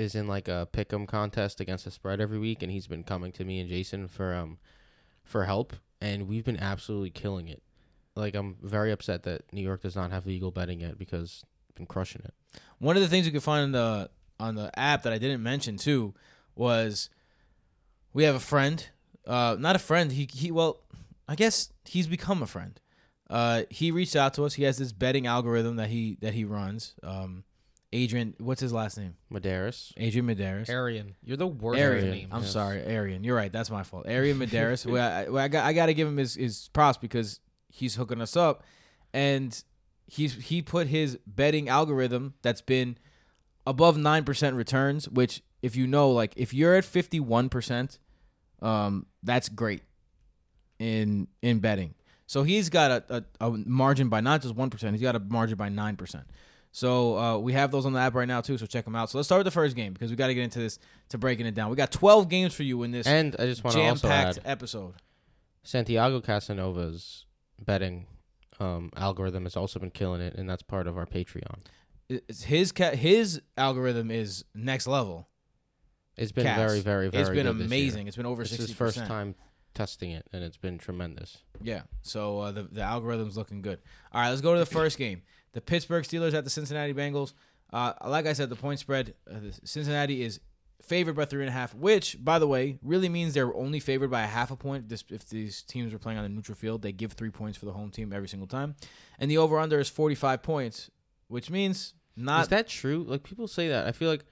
is 0.00 0.14
in 0.14 0.26
like 0.26 0.48
a 0.48 0.68
pick'em 0.72 1.06
contest 1.06 1.60
against 1.60 1.84
the 1.84 1.90
spread 1.90 2.20
every 2.20 2.38
week, 2.38 2.62
and 2.62 2.70
he's 2.72 2.86
been 2.86 3.04
coming 3.04 3.32
to 3.32 3.44
me 3.44 3.60
and 3.60 3.68
Jason 3.68 4.08
for 4.08 4.34
um 4.34 4.58
for 5.24 5.44
help, 5.44 5.74
and 6.00 6.28
we've 6.28 6.44
been 6.44 6.58
absolutely 6.58 7.10
killing 7.10 7.48
it. 7.48 7.62
Like 8.16 8.34
I'm 8.34 8.56
very 8.62 8.90
upset 8.90 9.22
that 9.24 9.52
New 9.52 9.62
York 9.62 9.82
does 9.82 9.96
not 9.96 10.10
have 10.10 10.26
legal 10.26 10.50
betting 10.50 10.80
yet 10.80 10.98
because 10.98 11.44
I've 11.70 11.76
been 11.76 11.86
crushing 11.86 12.22
it. 12.24 12.34
One 12.78 12.96
of 12.96 13.02
the 13.02 13.08
things 13.08 13.26
you 13.26 13.32
could 13.32 13.42
find 13.42 13.62
on 13.62 13.72
the 13.72 14.10
on 14.38 14.54
the 14.54 14.76
app 14.78 15.02
that 15.02 15.12
I 15.12 15.18
didn't 15.18 15.42
mention 15.42 15.76
too 15.76 16.14
was 16.54 17.10
we 18.12 18.24
have 18.24 18.34
a 18.34 18.40
friend. 18.40 18.86
Uh, 19.26 19.56
not 19.58 19.76
a 19.76 19.80
friend. 19.80 20.12
He 20.12 20.28
he. 20.32 20.50
Well, 20.50 20.80
I 21.28 21.36
guess 21.36 21.72
he's 21.84 22.06
become 22.06 22.42
a 22.42 22.46
friend. 22.46 22.80
Uh, 23.28 23.62
he 23.70 23.92
reached 23.92 24.16
out 24.16 24.34
to 24.34 24.44
us. 24.44 24.54
He 24.54 24.64
has 24.64 24.78
this 24.78 24.92
betting 24.92 25.26
algorithm 25.26 25.76
that 25.76 25.88
he 25.88 26.16
that 26.20 26.34
he 26.34 26.44
runs. 26.44 26.94
Um, 27.02 27.44
Adrian, 27.92 28.34
what's 28.38 28.60
his 28.60 28.72
last 28.72 28.96
name? 28.98 29.14
Medeiros. 29.32 29.92
Adrian 29.96 30.26
Medeiros. 30.26 30.68
Arian, 30.68 31.16
you're 31.24 31.36
the 31.36 31.46
worst 31.46 31.80
Arian. 31.80 32.04
with 32.04 32.14
names. 32.14 32.28
I'm 32.32 32.42
yes. 32.42 32.52
sorry, 32.52 32.82
Arian. 32.84 33.24
You're 33.24 33.34
right. 33.36 33.52
That's 33.52 33.70
my 33.70 33.82
fault. 33.82 34.04
Arian 34.06 34.38
Medeiros. 34.38 34.86
well, 34.86 35.10
I, 35.10 35.28
well, 35.28 35.42
I 35.42 35.48
got 35.48 35.64
I 35.64 35.72
got 35.72 35.86
to 35.86 35.94
give 35.94 36.06
him 36.06 36.16
his, 36.16 36.34
his 36.34 36.68
props 36.72 36.98
because 36.98 37.40
he's 37.68 37.96
hooking 37.96 38.20
us 38.20 38.36
up, 38.36 38.62
and 39.12 39.62
he's 40.06 40.34
he 40.34 40.62
put 40.62 40.86
his 40.86 41.18
betting 41.26 41.68
algorithm 41.68 42.34
that's 42.42 42.60
been 42.60 42.96
above 43.66 43.96
nine 43.96 44.22
percent 44.22 44.54
returns. 44.54 45.08
Which, 45.08 45.42
if 45.60 45.74
you 45.74 45.88
know, 45.88 46.10
like 46.10 46.32
if 46.36 46.54
you're 46.54 46.76
at 46.76 46.84
fifty 46.84 47.18
one 47.18 47.48
percent, 47.48 47.98
um, 48.62 49.06
that's 49.24 49.48
great 49.48 49.82
in 50.78 51.26
in 51.42 51.58
betting. 51.58 51.94
So 52.26 52.44
he's 52.44 52.70
got 52.70 52.92
a, 53.10 53.24
a, 53.40 53.46
a 53.48 53.50
margin 53.50 54.08
by 54.08 54.20
not 54.20 54.42
just 54.42 54.54
one 54.54 54.70
percent. 54.70 54.94
He's 54.94 55.02
got 55.02 55.16
a 55.16 55.18
margin 55.18 55.56
by 55.56 55.70
nine 55.70 55.96
percent. 55.96 56.24
So 56.72 57.18
uh, 57.18 57.38
we 57.38 57.52
have 57.54 57.72
those 57.72 57.84
on 57.84 57.92
the 57.92 58.00
app 58.00 58.14
right 58.14 58.28
now 58.28 58.40
too. 58.40 58.56
So 58.56 58.66
check 58.66 58.84
them 58.84 58.94
out. 58.94 59.10
So 59.10 59.18
let's 59.18 59.26
start 59.28 59.40
with 59.40 59.46
the 59.46 59.50
first 59.50 59.74
game 59.74 59.92
because 59.92 60.10
we 60.10 60.16
got 60.16 60.28
to 60.28 60.34
get 60.34 60.44
into 60.44 60.60
this 60.60 60.78
to 61.08 61.18
breaking 61.18 61.46
it 61.46 61.54
down. 61.54 61.70
We 61.70 61.76
got 61.76 61.90
twelve 61.90 62.28
games 62.28 62.54
for 62.54 62.62
you 62.62 62.82
in 62.84 62.92
this 62.92 63.06
And 63.06 63.34
I 63.38 63.46
just 63.46 63.64
want 63.64 63.74
to 63.74 63.82
jam 63.82 63.90
also 63.90 64.08
packed 64.08 64.38
add 64.38 64.42
episode. 64.46 64.94
Santiago 65.62 66.20
Casanova's 66.20 67.26
betting 67.58 68.06
um, 68.60 68.90
algorithm 68.96 69.44
has 69.44 69.56
also 69.56 69.80
been 69.80 69.90
killing 69.90 70.20
it, 70.20 70.34
and 70.34 70.48
that's 70.48 70.62
part 70.62 70.86
of 70.86 70.96
our 70.96 71.06
Patreon. 71.06 71.60
It's 72.08 72.44
his 72.44 72.72
ca- 72.72 72.96
his 72.96 73.40
algorithm 73.56 74.10
is 74.10 74.44
next 74.54 74.86
level. 74.86 75.28
It's 76.16 76.32
been 76.32 76.44
very, 76.44 76.80
very, 76.80 77.08
very. 77.08 77.22
it's 77.22 77.30
been 77.30 77.46
this 77.46 77.66
amazing. 77.66 78.06
It's 78.06 78.16
been 78.16 78.26
over 78.26 78.44
sixty 78.44 78.66
his 78.66 78.72
first 78.74 78.98
time 78.98 79.34
testing 79.74 80.10
it, 80.10 80.26
and 80.32 80.42
it's 80.42 80.56
been 80.56 80.78
tremendous. 80.78 81.38
Yeah. 81.62 81.82
So 82.02 82.40
uh, 82.40 82.52
the 82.52 82.62
the 82.64 82.82
algorithm's 82.82 83.36
looking 83.36 83.62
good. 83.62 83.78
All 84.12 84.20
right, 84.20 84.30
let's 84.30 84.40
go 84.40 84.52
to 84.54 84.60
the 84.60 84.66
first 84.66 84.98
game. 84.98 85.22
The 85.52 85.60
Pittsburgh 85.60 86.04
Steelers 86.04 86.34
at 86.34 86.44
the 86.44 86.50
Cincinnati 86.50 86.94
Bengals. 86.94 87.32
Uh, 87.72 87.92
like 88.06 88.26
I 88.26 88.32
said, 88.32 88.50
the 88.50 88.56
point 88.56 88.78
spread, 88.80 89.14
uh, 89.30 89.36
Cincinnati 89.64 90.22
is 90.22 90.40
favored 90.82 91.14
by 91.14 91.24
three 91.24 91.40
and 91.42 91.48
a 91.48 91.52
half, 91.52 91.74
which, 91.74 92.16
by 92.22 92.38
the 92.38 92.46
way, 92.48 92.78
really 92.82 93.08
means 93.08 93.34
they're 93.34 93.54
only 93.54 93.78
favored 93.80 94.10
by 94.10 94.22
a 94.22 94.26
half 94.26 94.50
a 94.50 94.56
point. 94.56 94.88
This, 94.88 95.04
if 95.10 95.28
these 95.28 95.62
teams 95.62 95.92
were 95.92 95.98
playing 95.98 96.18
on 96.18 96.24
a 96.24 96.28
neutral 96.28 96.56
field, 96.56 96.82
they 96.82 96.90
give 96.92 97.12
three 97.12 97.30
points 97.30 97.56
for 97.58 97.66
the 97.66 97.72
home 97.72 97.90
team 97.90 98.12
every 98.12 98.28
single 98.28 98.48
time. 98.48 98.74
And 99.18 99.30
the 99.30 99.38
over 99.38 99.58
under 99.58 99.78
is 99.78 99.88
45 99.88 100.42
points, 100.42 100.90
which 101.28 101.50
means 101.50 101.94
not 102.16 102.42
Is 102.42 102.48
that 102.48 102.66
true? 102.66 103.04
Like 103.06 103.22
people 103.22 103.46
say 103.46 103.68
that. 103.68 103.86
I 103.86 103.92
feel 103.92 104.08
like 104.10 104.24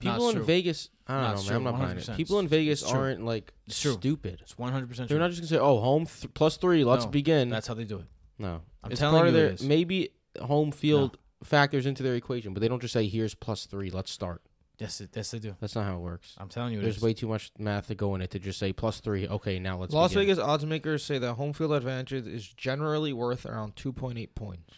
people 0.00 0.28
in 0.28 0.36
true. 0.36 0.44
Vegas. 0.44 0.90
I 1.06 1.14
don't 1.14 1.22
No, 1.22 1.36
know, 1.36 1.42
man. 1.48 1.56
I'm 1.56 1.64
not 1.64 1.78
buying 1.86 1.96
100%. 1.98 2.08
it. 2.10 2.16
People 2.16 2.38
in 2.40 2.48
Vegas 2.48 2.82
aren't 2.82 3.24
like 3.24 3.52
It's 3.66 3.76
stupid. 3.76 4.40
It's 4.42 4.54
100% 4.54 5.08
They're 5.08 5.18
not 5.18 5.30
just 5.30 5.40
gonna 5.40 5.48
say, 5.48 5.58
"Oh, 5.58 5.80
home 5.80 6.06
th- 6.06 6.32
plus 6.34 6.56
three, 6.58 6.84
let's 6.84 7.04
No, 7.06 7.10
begin." 7.10 7.48
That's 7.48 7.66
how 7.66 7.74
they 7.74 7.84
do 7.84 7.98
it. 7.98 8.06
no, 8.38 8.60
I'm 8.84 8.90
it's 8.92 9.00
telling 9.00 9.24
you 9.26 9.32
their 9.32 9.50
is. 9.52 9.62
maybe 9.62 10.10
home 10.40 10.72
field 10.72 11.18
factors 11.42 11.86
into 11.86 12.02
their 12.02 12.14
equation, 12.14 12.54
but 12.54 12.60
they 12.60 12.68
don't 12.68 12.80
just 12.80 12.92
say, 12.92 13.06
"Here's 13.06 13.34
plus 13.34 13.66
three, 13.66 13.90
let's 13.90 14.10
start." 14.10 14.42
Yes, 14.78 15.00
it, 15.00 15.10
yes, 15.14 15.30
they 15.30 15.38
do. 15.38 15.54
That's 15.60 15.74
not 15.74 15.84
how 15.84 15.96
it 15.96 16.00
works. 16.00 16.34
I'm 16.38 16.48
telling 16.48 16.72
you, 16.72 16.80
There's 16.80 16.96
is. 16.96 17.02
way 17.02 17.14
too 17.14 17.28
much 17.28 17.52
math 17.58 17.86
to 17.88 17.94
go 17.94 18.14
in 18.14 18.22
it 18.22 18.30
to 18.32 18.38
just 18.38 18.58
say 18.58 18.72
plus 18.72 19.00
three. 19.00 19.28
Okay, 19.28 19.58
now 19.58 19.76
let's. 19.78 19.92
Las 19.92 20.10
begin. 20.10 20.26
Vegas 20.26 20.38
odds 20.38 20.64
makers 20.64 21.04
say 21.04 21.18
that 21.18 21.34
home 21.34 21.52
field 21.52 21.72
advantage 21.72 22.12
is 22.12 22.48
generally 22.48 23.12
worth 23.12 23.46
around 23.46 23.76
2.8 23.76 24.34
points. 24.34 24.74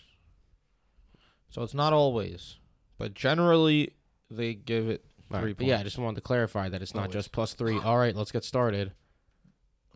So 1.49 1.63
it's 1.63 1.75
not 1.75 1.93
always, 1.93 2.59
but 2.99 3.15
generally 3.15 3.95
they 4.31 4.55
give 4.55 4.89
it 4.89 5.05
three 5.31 5.39
right, 5.39 5.57
but 5.57 5.67
yeah, 5.67 5.79
I 5.79 5.83
just 5.85 5.99
wanted 5.99 6.17
to 6.17 6.21
clarify 6.23 6.69
that 6.69 6.83
it's 6.83 6.95
not 6.95 7.03
Always. 7.03 7.13
just 7.15 7.33
plus 7.33 7.55
three. 7.55 7.79
All 7.79 7.97
right, 7.97 8.15
let's 8.15 8.33
get 8.33 8.45
started. 8.45 8.93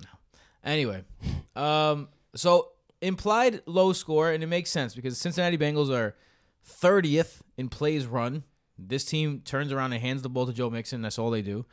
No. 0.00 0.08
Anyway, 0.64 1.04
um, 1.56 2.08
so 2.34 2.68
implied 3.00 3.62
low 3.66 3.92
score, 3.92 4.30
and 4.30 4.42
it 4.42 4.48
makes 4.48 4.70
sense 4.70 4.94
because 4.94 5.14
the 5.14 5.20
Cincinnati 5.20 5.58
Bengals 5.58 5.90
are 5.90 6.14
30th 6.68 7.40
in 7.56 7.68
plays 7.68 8.06
run. 8.06 8.44
This 8.78 9.04
team 9.04 9.40
turns 9.44 9.72
around 9.72 9.92
and 9.92 10.02
hands 10.02 10.22
the 10.22 10.28
ball 10.28 10.46
to 10.46 10.52
Joe 10.52 10.70
Mixon. 10.70 11.02
That's 11.02 11.18
all 11.18 11.30
they 11.30 11.42
do. 11.42 11.66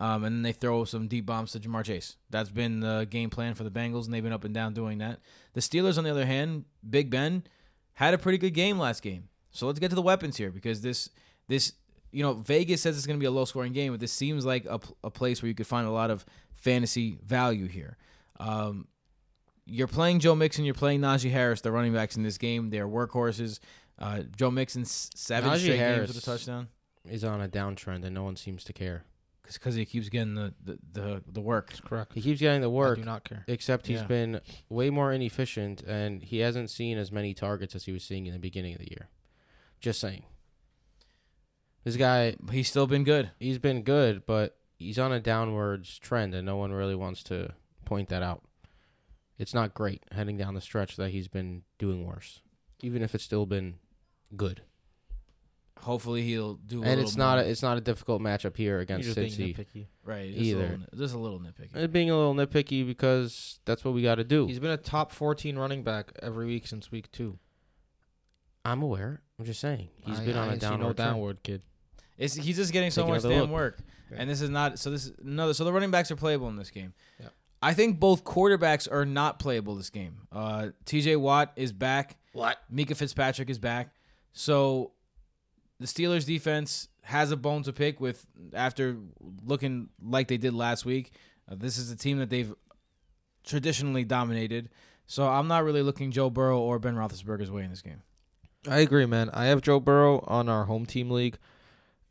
Um, 0.00 0.24
and 0.24 0.36
then 0.36 0.42
they 0.42 0.52
throw 0.52 0.84
some 0.84 1.08
deep 1.08 1.26
bombs 1.26 1.52
to 1.52 1.60
Ja'Marr 1.60 1.84
Chase. 1.84 2.16
That's 2.30 2.50
been 2.50 2.80
the 2.80 3.06
game 3.10 3.30
plan 3.30 3.54
for 3.54 3.64
the 3.64 3.70
Bengals, 3.70 4.04
and 4.04 4.14
they've 4.14 4.22
been 4.22 4.32
up 4.32 4.44
and 4.44 4.54
down 4.54 4.72
doing 4.72 4.98
that. 4.98 5.18
The 5.54 5.60
Steelers, 5.60 5.98
on 5.98 6.04
the 6.04 6.10
other 6.10 6.26
hand, 6.26 6.64
Big 6.88 7.10
Ben 7.10 7.42
had 7.94 8.14
a 8.14 8.18
pretty 8.18 8.38
good 8.38 8.54
game 8.54 8.78
last 8.78 9.02
game. 9.02 9.28
So 9.50 9.66
let's 9.66 9.80
get 9.80 9.88
to 9.88 9.96
the 9.96 10.02
weapons 10.02 10.36
here 10.36 10.50
because 10.50 10.82
this 10.82 11.10
this 11.48 11.72
you 12.12 12.22
know 12.22 12.34
Vegas 12.34 12.82
says 12.82 12.96
it's 12.96 13.06
going 13.06 13.18
to 13.18 13.20
be 13.20 13.26
a 13.26 13.30
low 13.30 13.44
scoring 13.44 13.72
game, 13.72 13.92
but 13.92 13.98
this 13.98 14.12
seems 14.12 14.46
like 14.46 14.66
a, 14.66 14.78
a 15.02 15.10
place 15.10 15.42
where 15.42 15.48
you 15.48 15.54
could 15.54 15.66
find 15.66 15.86
a 15.86 15.90
lot 15.90 16.10
of 16.10 16.24
fantasy 16.54 17.18
value 17.24 17.66
here. 17.66 17.96
Um, 18.38 18.86
you're 19.68 19.86
playing 19.86 20.20
Joe 20.20 20.34
Mixon, 20.34 20.64
you're 20.64 20.74
playing 20.74 21.00
Najee 21.00 21.30
Harris, 21.30 21.60
the 21.60 21.70
running 21.72 21.92
backs 21.92 22.16
in 22.16 22.22
this 22.22 22.38
game. 22.38 22.70
They're 22.70 22.88
workhorses. 22.88 23.60
Uh, 23.98 24.22
Joe 24.36 24.50
Mixon 24.50 24.84
seven 24.84 25.50
Najee 25.50 25.58
straight 25.64 25.76
Harris. 25.78 25.98
games 25.98 26.08
with 26.14 26.22
a 26.22 26.26
touchdown 26.26 26.68
is 27.08 27.24
on 27.24 27.40
a 27.40 27.48
downtrend 27.48 28.04
and 28.04 28.14
no 28.14 28.22
one 28.22 28.36
seems 28.36 28.64
to 28.64 28.72
care. 28.72 29.04
because 29.52 29.74
he 29.74 29.84
keeps 29.84 30.08
getting 30.08 30.34
the, 30.34 30.52
the, 30.64 30.78
the, 30.92 31.22
the 31.32 31.40
work. 31.40 31.68
That's 31.70 31.80
correct. 31.80 32.12
He 32.14 32.20
keeps 32.20 32.40
getting 32.40 32.60
the 32.60 32.68
work. 32.70 32.86
I 32.86 32.90
work, 32.90 32.98
do 32.98 33.04
not 33.04 33.24
care. 33.24 33.44
except 33.48 33.86
he's 33.86 34.00
Yeah. 34.00 34.06
been 34.06 34.40
way 34.68 34.90
more 34.90 35.12
inefficient 35.12 35.82
and 35.82 36.22
he 36.22 36.38
hasn't 36.38 36.70
seen 36.70 36.98
as 36.98 37.10
many 37.10 37.32
targets 37.34 37.74
as 37.74 37.84
he 37.86 37.92
was 37.92 38.04
seeing 38.04 38.26
in 38.26 38.32
the 38.34 38.38
beginning 38.38 38.74
of 38.74 38.78
the 38.80 38.88
year. 38.90 39.08
Just 39.80 40.00
saying. 40.00 40.24
This 41.84 41.96
guy, 41.96 42.36
He's 42.50 42.68
still 42.68 42.86
been 42.86 43.04
good. 43.04 43.30
he's 43.40 43.58
been 43.58 43.82
good, 43.82 44.26
but 44.26 44.56
he's 44.78 44.98
on 44.98 45.12
a 45.12 45.20
downwards 45.20 45.98
trend 45.98 46.34
and 46.34 46.44
no 46.44 46.56
one 46.56 46.72
really 46.72 46.94
wants 46.94 47.22
to 47.24 47.54
point 47.84 48.08
that 48.10 48.22
out. 48.22 48.42
It's 49.38 49.54
not 49.54 49.72
great 49.74 50.02
heading 50.12 50.36
down 50.36 50.54
the 50.54 50.60
stretch 50.60 50.96
that 50.96 51.10
he's 51.10 51.28
been 51.28 51.62
doing 51.78 52.04
worse, 52.04 52.42
even 52.82 53.02
if 53.02 53.14
it's 53.14 53.24
still 53.24 53.46
been 53.46 53.76
good. 54.36 54.62
Hopefully 55.82 56.22
he'll 56.22 56.54
do. 56.54 56.78
A 56.78 56.86
and 56.86 56.88
little 56.90 57.04
it's 57.04 57.16
not 57.16 57.38
a, 57.38 57.48
it's 57.48 57.62
not 57.62 57.78
a 57.78 57.80
difficult 57.80 58.20
matchup 58.20 58.56
here 58.56 58.72
You're 58.74 58.80
against 58.80 59.04
just 59.04 59.16
being 59.16 59.30
Cincy. 59.30 59.56
nitpicky. 59.56 59.86
right. 60.04 60.28
Just 60.32 60.42
either. 60.44 60.58
A 60.58 60.62
little, 60.70 60.86
just 60.98 61.14
a 61.14 61.18
little 61.18 61.38
nitpicky. 61.38 61.84
Uh, 61.84 61.86
Being 61.86 62.10
a 62.10 62.16
little 62.18 62.34
nitpicky 62.34 62.84
because 62.84 63.60
that's 63.64 63.84
what 63.84 63.94
we 63.94 64.02
got 64.02 64.16
to 64.16 64.24
do. 64.24 64.46
He's 64.48 64.58
been 64.58 64.72
a 64.72 64.76
top 64.76 65.12
14 65.12 65.56
running 65.56 65.84
back 65.84 66.10
every 66.20 66.46
week 66.46 66.66
since 66.66 66.90
week 66.90 67.08
two. 67.12 67.38
I'm 68.64 68.82
aware. 68.82 69.22
I'm 69.38 69.44
just 69.44 69.60
saying 69.60 69.88
he's 70.04 70.18
I- 70.18 70.24
been 70.26 70.36
on 70.36 70.48
a 70.48 70.52
ain't 70.52 70.60
downward. 70.60 70.78
no 70.78 70.84
trend. 70.86 70.96
downward 70.96 71.42
kid. 71.44 71.62
It's 72.16 72.34
he's 72.34 72.56
just 72.56 72.72
getting 72.72 72.90
so 72.90 73.02
Take 73.02 73.10
much 73.10 73.20
another 73.20 73.34
damn 73.36 73.42
look. 73.42 73.50
work, 73.52 73.78
Okay. 74.10 74.20
and 74.20 74.28
this 74.28 74.40
is 74.40 74.50
not. 74.50 74.80
So 74.80 74.90
this 74.90 75.06
is 75.06 75.12
another. 75.24 75.54
So 75.54 75.62
the 75.62 75.72
running 75.72 75.92
backs 75.92 76.10
are 76.10 76.16
playable 76.16 76.48
in 76.48 76.56
this 76.56 76.72
game. 76.72 76.92
Yep. 77.20 77.32
I 77.60 77.74
think 77.74 77.98
both 77.98 78.24
quarterbacks 78.24 78.90
are 78.90 79.04
not 79.04 79.38
playable 79.38 79.74
this 79.74 79.90
game. 79.90 80.28
Uh, 80.30 80.68
T.J. 80.84 81.16
Watt 81.16 81.52
is 81.56 81.72
back. 81.72 82.16
What? 82.32 82.58
Minkah 82.72 82.96
Fitzpatrick 82.96 83.50
is 83.50 83.58
back. 83.58 83.94
So 84.32 84.92
the 85.80 85.86
Steelers 85.86 86.24
defense 86.24 86.88
has 87.02 87.30
a 87.30 87.36
bone 87.36 87.62
to 87.64 87.72
pick 87.72 88.00
with 88.00 88.26
after 88.54 88.96
looking 89.44 89.88
like 90.02 90.28
they 90.28 90.36
did 90.36 90.54
last 90.54 90.84
week. 90.84 91.12
Uh, 91.50 91.56
this 91.56 91.78
is 91.78 91.90
a 91.90 91.96
team 91.96 92.18
that 92.18 92.30
they've 92.30 92.54
traditionally 93.44 94.04
dominated. 94.04 94.68
So 95.06 95.26
I'm 95.26 95.48
not 95.48 95.64
really 95.64 95.82
looking 95.82 96.12
Joe 96.12 96.30
Burrow 96.30 96.60
or 96.60 96.78
Ben 96.78 96.94
Roethlisberger's 96.94 97.50
way 97.50 97.64
in 97.64 97.70
this 97.70 97.82
game. 97.82 98.02
I 98.68 98.80
agree, 98.80 99.06
man. 99.06 99.30
I 99.32 99.46
have 99.46 99.62
Joe 99.62 99.80
Burrow 99.80 100.22
on 100.26 100.48
our 100.48 100.64
home 100.64 100.84
team 100.84 101.10
league, 101.10 101.38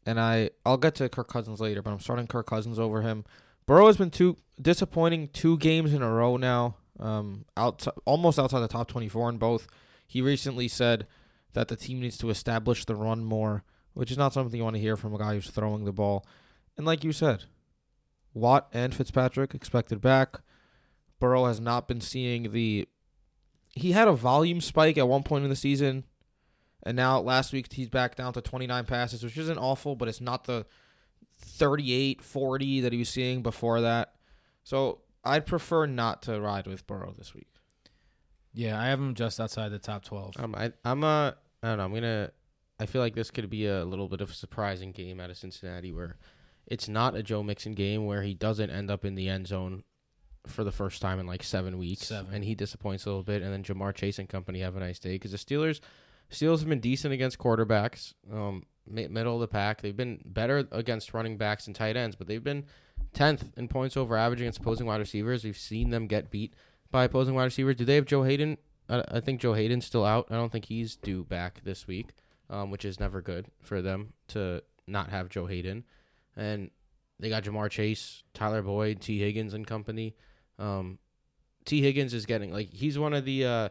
and 0.05 0.19
I 0.19 0.49
I'll 0.65 0.77
get 0.77 0.95
to 0.95 1.07
Kirk 1.09 1.27
Cousins 1.27 1.59
later, 1.61 1.81
but 1.81 1.91
I'm 1.91 1.99
starting 1.99 2.25
Kirk 2.25 2.47
Cousins 2.47 2.79
over 2.79 3.01
him. 3.01 3.25
Burrow 3.67 3.87
has 3.87 3.97
been 3.97 4.09
too 4.09 4.37
disappointing 4.59 5.27
two 5.27 5.57
games 5.57 5.93
in 5.93 6.01
a 6.01 6.09
row 6.09 6.37
now. 6.37 6.77
Um, 6.99 7.45
out 7.55 7.85
almost 8.05 8.39
outside 8.39 8.61
the 8.61 8.67
top 8.67 8.87
24 8.87 9.29
in 9.29 9.37
both. 9.37 9.67
He 10.07 10.21
recently 10.21 10.67
said 10.67 11.05
that 11.53 11.67
the 11.67 11.75
team 11.75 11.99
needs 11.99 12.17
to 12.17 12.31
establish 12.31 12.85
the 12.85 12.95
run 12.95 13.23
more, 13.23 13.63
which 13.93 14.09
is 14.09 14.17
not 14.17 14.33
something 14.33 14.57
you 14.57 14.63
want 14.63 14.77
to 14.77 14.81
hear 14.81 14.97
from 14.97 15.13
a 15.13 15.19
guy 15.19 15.35
who's 15.35 15.49
throwing 15.49 15.85
the 15.85 15.91
ball. 15.91 16.25
And 16.75 16.87
like 16.87 17.03
you 17.03 17.11
said, 17.11 17.43
Watt 18.33 18.67
and 18.73 18.95
Fitzpatrick 18.95 19.53
expected 19.53 20.01
back. 20.01 20.39
Burrow 21.19 21.45
has 21.45 21.59
not 21.59 21.87
been 21.87 22.01
seeing 22.01 22.51
the. 22.51 22.87
He 23.73 23.91
had 23.91 24.07
a 24.07 24.13
volume 24.13 24.61
spike 24.61 24.97
at 24.97 25.07
one 25.07 25.23
point 25.23 25.43
in 25.43 25.49
the 25.51 25.55
season, 25.55 26.05
and 26.81 26.95
now 26.95 27.19
last 27.19 27.53
week 27.53 27.71
he's 27.71 27.89
back 27.89 28.15
down 28.15 28.33
to 28.33 28.41
29 28.41 28.85
passes, 28.85 29.23
which 29.23 29.37
isn't 29.37 29.59
awful, 29.59 29.95
but 29.95 30.07
it's 30.07 30.21
not 30.21 30.45
the 30.45 30.65
38, 31.39 32.21
40 32.23 32.81
that 32.81 32.93
he 32.93 32.99
was 32.99 33.09
seeing 33.09 33.41
before 33.41 33.81
that. 33.81 34.13
So 34.63 34.99
I'd 35.23 35.45
prefer 35.45 35.85
not 35.85 36.21
to 36.23 36.39
ride 36.39 36.67
with 36.67 36.85
Burrow 36.87 37.13
this 37.17 37.33
week. 37.33 37.47
Yeah, 38.53 38.79
I 38.79 38.85
have 38.87 38.99
him 38.99 39.13
just 39.13 39.39
outside 39.39 39.69
the 39.69 39.79
top 39.79 40.03
12. 40.03 40.35
Um, 40.39 40.55
I, 40.55 40.71
I'm 40.83 41.03
a, 41.03 41.35
I 41.61 41.67
don't 41.69 41.77
know. 41.77 41.83
I'm 41.85 41.93
gonna. 41.93 42.31
I 42.79 42.85
feel 42.85 43.01
like 43.01 43.15
this 43.15 43.31
could 43.31 43.49
be 43.49 43.65
a 43.65 43.83
little 43.85 44.07
bit 44.07 44.21
of 44.21 44.29
a 44.29 44.33
surprising 44.33 44.91
game 44.91 45.19
out 45.19 45.29
of 45.31 45.37
Cincinnati, 45.37 45.91
where 45.91 46.17
it's 46.67 46.87
not 46.87 47.15
a 47.15 47.23
Joe 47.23 47.41
Mixon 47.41 47.73
game 47.73 48.05
where 48.05 48.21
he 48.21 48.33
doesn't 48.35 48.69
end 48.69 48.91
up 48.91 49.03
in 49.05 49.15
the 49.15 49.27
end 49.29 49.47
zone 49.47 49.83
for 50.45 50.63
the 50.63 50.71
first 50.71 51.01
time 51.01 51.19
in 51.19 51.25
like 51.25 51.43
seven 51.43 51.77
weeks, 51.77 52.07
Seven. 52.07 52.33
and 52.33 52.43
he 52.43 52.53
disappoints 52.55 53.05
a 53.05 53.09
little 53.09 53.23
bit, 53.23 53.41
and 53.41 53.51
then 53.51 53.63
Ja'Marr 53.63 53.93
Chase 53.95 54.19
and 54.19 54.29
company 54.29 54.59
have 54.61 54.75
a 54.75 54.79
nice 54.79 54.99
day 54.99 55.13
because 55.13 55.31
the 55.31 55.37
Steelers, 55.37 55.79
Steelers 56.31 56.59
have 56.59 56.69
been 56.69 56.79
decent 56.79 57.13
against 57.13 57.37
quarterbacks, 57.39 58.13
um, 58.31 58.61
mi- 58.61 58.63
middle 58.89 59.35
of 59.35 59.41
the 59.41 59.47
pack. 59.47 59.81
They've 59.81 59.95
been 59.95 60.19
better 60.25 60.67
against 60.71 61.13
running 61.13 61.37
backs 61.37 61.67
and 61.67 61.75
tight 61.75 61.97
ends, 61.97 62.15
but 62.15 62.27
they've 62.27 62.43
been 62.43 62.65
tenth 63.13 63.45
in 63.57 63.67
points 63.67 63.97
over 63.97 64.17
average 64.17 64.41
against 64.41 64.59
opposing 64.59 64.85
wide 64.85 64.99
receivers. 64.99 65.43
We've 65.43 65.57
seen 65.57 65.89
them 65.89 66.07
get 66.07 66.31
beat 66.31 66.53
by 66.91 67.03
opposing 67.03 67.35
wide 67.35 67.45
receivers. 67.45 67.75
Do 67.75 67.85
they 67.85 67.95
have 67.95 68.05
Joe 68.05 68.23
Haden? 68.23 68.57
I, 68.89 69.03
I 69.11 69.19
think 69.19 69.41
Joe 69.41 69.53
Haden's 69.53 69.85
still 69.85 70.05
out. 70.05 70.27
I 70.29 70.35
don't 70.35 70.51
think 70.51 70.65
he's 70.65 70.95
due 70.95 71.23
back 71.23 71.63
this 71.63 71.87
week, 71.87 72.13
um, 72.49 72.71
which 72.71 72.85
is 72.85 72.99
never 72.99 73.21
good 73.21 73.47
for 73.61 73.81
them 73.81 74.13
to 74.29 74.63
not 74.87 75.09
have 75.09 75.29
Joe 75.29 75.45
Haden. 75.45 75.83
And 76.35 76.71
they 77.19 77.29
got 77.29 77.43
Ja'Marr 77.43 77.69
Chase, 77.69 78.23
Tyler 78.33 78.61
Boyd, 78.61 79.01
Tee 79.01 79.19
Higgins, 79.19 79.53
and 79.53 79.65
company. 79.65 80.15
Um, 80.59 80.99
Tee 81.65 81.81
Higgins 81.81 82.13
is 82.13 82.25
getting 82.25 82.53
like 82.53 82.71
he's 82.71 82.97
one 82.97 83.13
of 83.13 83.25
the 83.25 83.45
uh, 83.45 83.69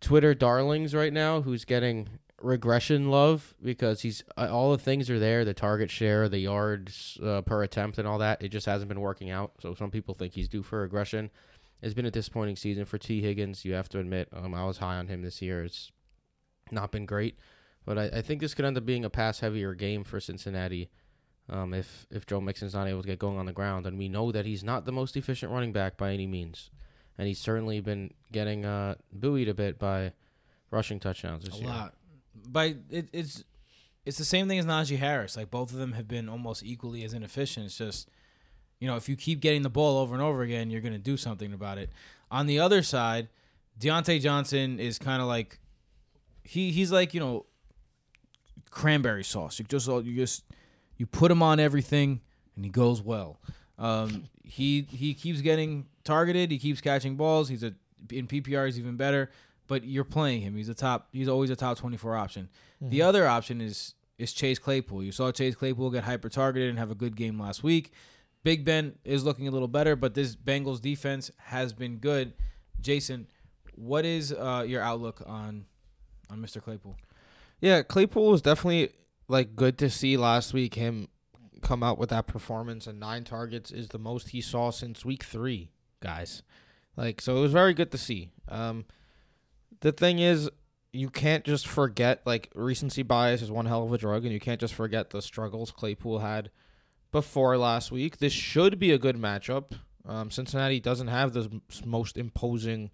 Twitter 0.00 0.34
darlings 0.34 0.94
right 0.94 1.12
now, 1.12 1.40
who's 1.40 1.64
getting 1.64 2.08
regression 2.40 3.10
love 3.10 3.54
because 3.62 4.00
he's 4.02 4.22
uh, 4.36 4.48
all 4.50 4.72
the 4.72 4.78
things 4.78 5.10
are 5.10 5.18
there, 5.18 5.44
the 5.44 5.54
target 5.54 5.90
share, 5.90 6.28
the 6.28 6.38
yards 6.38 7.18
uh, 7.22 7.42
per 7.42 7.62
attempt, 7.62 7.98
and 7.98 8.06
all 8.06 8.18
that. 8.18 8.42
It 8.42 8.48
just 8.48 8.66
hasn't 8.66 8.88
been 8.88 9.00
working 9.00 9.30
out. 9.30 9.52
So 9.60 9.74
some 9.74 9.90
people 9.90 10.14
think 10.14 10.34
he's 10.34 10.48
due 10.48 10.62
for 10.62 10.80
regression. 10.80 11.30
It's 11.82 11.94
been 11.94 12.06
a 12.06 12.10
disappointing 12.10 12.56
season 12.56 12.84
for 12.84 12.98
Tee 12.98 13.20
Higgins. 13.22 13.64
You 13.64 13.74
have 13.74 13.88
to 13.90 14.00
admit, 14.00 14.28
um, 14.32 14.54
I 14.54 14.64
was 14.64 14.78
high 14.78 14.96
on 14.96 15.06
him 15.06 15.22
this 15.22 15.40
year. 15.40 15.64
It's 15.64 15.92
not 16.72 16.90
been 16.90 17.06
great, 17.06 17.38
but 17.84 17.98
I, 17.98 18.04
I 18.06 18.22
think 18.22 18.40
this 18.40 18.54
could 18.54 18.64
end 18.64 18.76
up 18.76 18.84
being 18.84 19.04
a 19.04 19.10
pass 19.10 19.40
heavier 19.40 19.74
game 19.74 20.04
for 20.04 20.20
Cincinnati. 20.20 20.90
Um, 21.50 21.72
if 21.72 22.06
if 22.10 22.26
Joe 22.26 22.40
Mixon's 22.40 22.74
not 22.74 22.88
able 22.88 23.02
to 23.02 23.08
get 23.08 23.18
going 23.18 23.38
on 23.38 23.46
the 23.46 23.52
ground, 23.52 23.86
and 23.86 23.98
we 23.98 24.08
know 24.08 24.32
that 24.32 24.44
he's 24.44 24.62
not 24.62 24.84
the 24.84 24.92
most 24.92 25.16
efficient 25.16 25.50
running 25.50 25.72
back 25.72 25.96
by 25.96 26.12
any 26.12 26.26
means, 26.26 26.70
and 27.16 27.26
he's 27.26 27.40
certainly 27.40 27.80
been 27.80 28.12
getting 28.30 28.66
uh, 28.66 28.96
buoyed 29.12 29.48
a 29.48 29.54
bit 29.54 29.78
by 29.78 30.12
rushing 30.70 31.00
touchdowns 31.00 31.44
this 31.44 31.54
a 31.54 31.58
year. 31.58 31.68
lot. 31.68 31.94
But 32.46 32.76
it, 32.90 33.08
it's 33.12 33.44
it's 34.04 34.18
the 34.18 34.24
same 34.24 34.48
thing 34.48 34.58
as 34.58 34.66
Najee 34.66 34.98
Harris. 34.98 35.36
Like 35.36 35.50
both 35.50 35.72
of 35.72 35.78
them 35.78 35.92
have 35.92 36.08
been 36.08 36.28
almost 36.28 36.62
equally 36.62 37.04
as 37.04 37.12
inefficient. 37.12 37.66
It's 37.66 37.78
just 37.78 38.08
you 38.80 38.88
know 38.88 38.96
if 38.96 39.08
you 39.08 39.16
keep 39.16 39.40
getting 39.40 39.62
the 39.62 39.70
ball 39.70 39.98
over 39.98 40.14
and 40.14 40.22
over 40.22 40.42
again, 40.42 40.70
you're 40.70 40.80
going 40.80 40.92
to 40.92 40.98
do 40.98 41.16
something 41.16 41.52
about 41.52 41.78
it. 41.78 41.90
On 42.30 42.46
the 42.46 42.58
other 42.58 42.82
side, 42.82 43.28
Diontae 43.78 44.20
Johnson 44.20 44.78
is 44.80 44.98
kind 44.98 45.22
of 45.22 45.28
like 45.28 45.58
he 46.42 46.70
he's 46.70 46.92
like 46.92 47.14
you 47.14 47.20
know 47.20 47.46
cranberry 48.70 49.24
sauce. 49.24 49.58
You 49.58 49.64
just 49.64 49.86
you 49.88 50.14
just 50.16 50.44
you 50.96 51.06
put 51.06 51.30
him 51.30 51.42
on 51.42 51.60
everything 51.60 52.20
and 52.56 52.64
he 52.64 52.70
goes 52.70 53.00
well. 53.02 53.40
Um, 53.78 54.24
he 54.42 54.86
he 54.90 55.14
keeps 55.14 55.40
getting 55.40 55.86
targeted. 56.04 56.50
He 56.50 56.58
keeps 56.58 56.80
catching 56.80 57.16
balls. 57.16 57.48
He's 57.48 57.62
a 57.62 57.74
in 58.10 58.26
PPR. 58.26 58.66
He's 58.66 58.78
even 58.78 58.96
better. 58.96 59.30
But 59.68 59.84
you're 59.84 60.04
playing 60.04 60.40
him. 60.40 60.56
He's 60.56 60.68
a 60.68 60.74
top. 60.74 61.08
He's 61.12 61.28
always 61.28 61.50
a 61.50 61.56
top 61.56 61.78
24 61.78 62.16
option. 62.16 62.48
The 62.80 63.02
other 63.02 63.26
option 63.26 63.60
is 63.60 63.94
is 64.18 64.32
Chase 64.32 64.58
Claypool. 64.58 65.04
You 65.04 65.12
saw 65.12 65.30
Chase 65.30 65.54
Claypool 65.54 65.90
get 65.90 66.04
hyper 66.04 66.28
targeted 66.28 66.70
and 66.70 66.78
have 66.78 66.90
a 66.90 66.94
good 66.94 67.14
game 67.16 67.40
last 67.40 67.62
week. 67.62 67.92
Big 68.42 68.64
Ben 68.64 68.94
is 69.04 69.24
looking 69.24 69.46
a 69.48 69.50
little 69.50 69.68
better, 69.68 69.94
but 69.94 70.14
this 70.14 70.34
Bengals 70.34 70.80
defense 70.80 71.30
has 71.36 71.72
been 71.72 71.98
good. 71.98 72.32
Jason, 72.80 73.26
what 73.74 74.04
is 74.04 74.32
uh, 74.32 74.64
your 74.66 74.82
outlook 74.82 75.22
on 75.26 75.66
on 76.30 76.38
Mr. 76.38 76.62
Claypool? 76.62 76.96
Yeah, 77.60 77.82
Claypool 77.82 78.30
was 78.30 78.42
definitely 78.42 78.90
like 79.28 79.56
good 79.56 79.78
to 79.78 79.90
see 79.90 80.16
last 80.16 80.52
week. 80.52 80.74
Him 80.74 81.08
come 81.62 81.82
out 81.82 81.98
with 81.98 82.10
that 82.10 82.26
performance 82.26 82.86
and 82.86 83.00
nine 83.00 83.24
targets 83.24 83.70
is 83.70 83.88
the 83.88 83.98
most 83.98 84.30
he 84.30 84.40
saw 84.40 84.70
since 84.70 85.04
week 85.04 85.24
three, 85.24 85.70
guys. 86.00 86.42
Like 86.96 87.20
so, 87.20 87.36
it 87.36 87.40
was 87.40 87.52
very 87.52 87.74
good 87.74 87.90
to 87.92 87.98
see. 87.98 88.30
Um, 88.48 88.84
the 89.80 89.92
thing 89.92 90.18
is, 90.18 90.50
you 90.92 91.10
can't 91.10 91.44
just 91.44 91.66
forget 91.66 92.22
like 92.24 92.50
recency 92.54 93.02
bias 93.02 93.42
is 93.42 93.50
one 93.50 93.66
hell 93.66 93.84
of 93.84 93.92
a 93.92 93.98
drug, 93.98 94.24
and 94.24 94.32
you 94.32 94.40
can't 94.40 94.60
just 94.60 94.74
forget 94.74 95.10
the 95.10 95.20
struggles 95.22 95.70
Claypool 95.70 96.20
had 96.20 96.50
before 97.12 97.56
last 97.58 97.90
week. 97.92 98.18
This 98.18 98.32
should 98.32 98.78
be 98.78 98.92
a 98.92 98.98
good 98.98 99.16
matchup. 99.16 99.72
Um, 100.06 100.30
Cincinnati 100.30 100.80
doesn't 100.80 101.08
have 101.08 101.32
the 101.32 101.60
most 101.84 102.16
imposing 102.16 102.90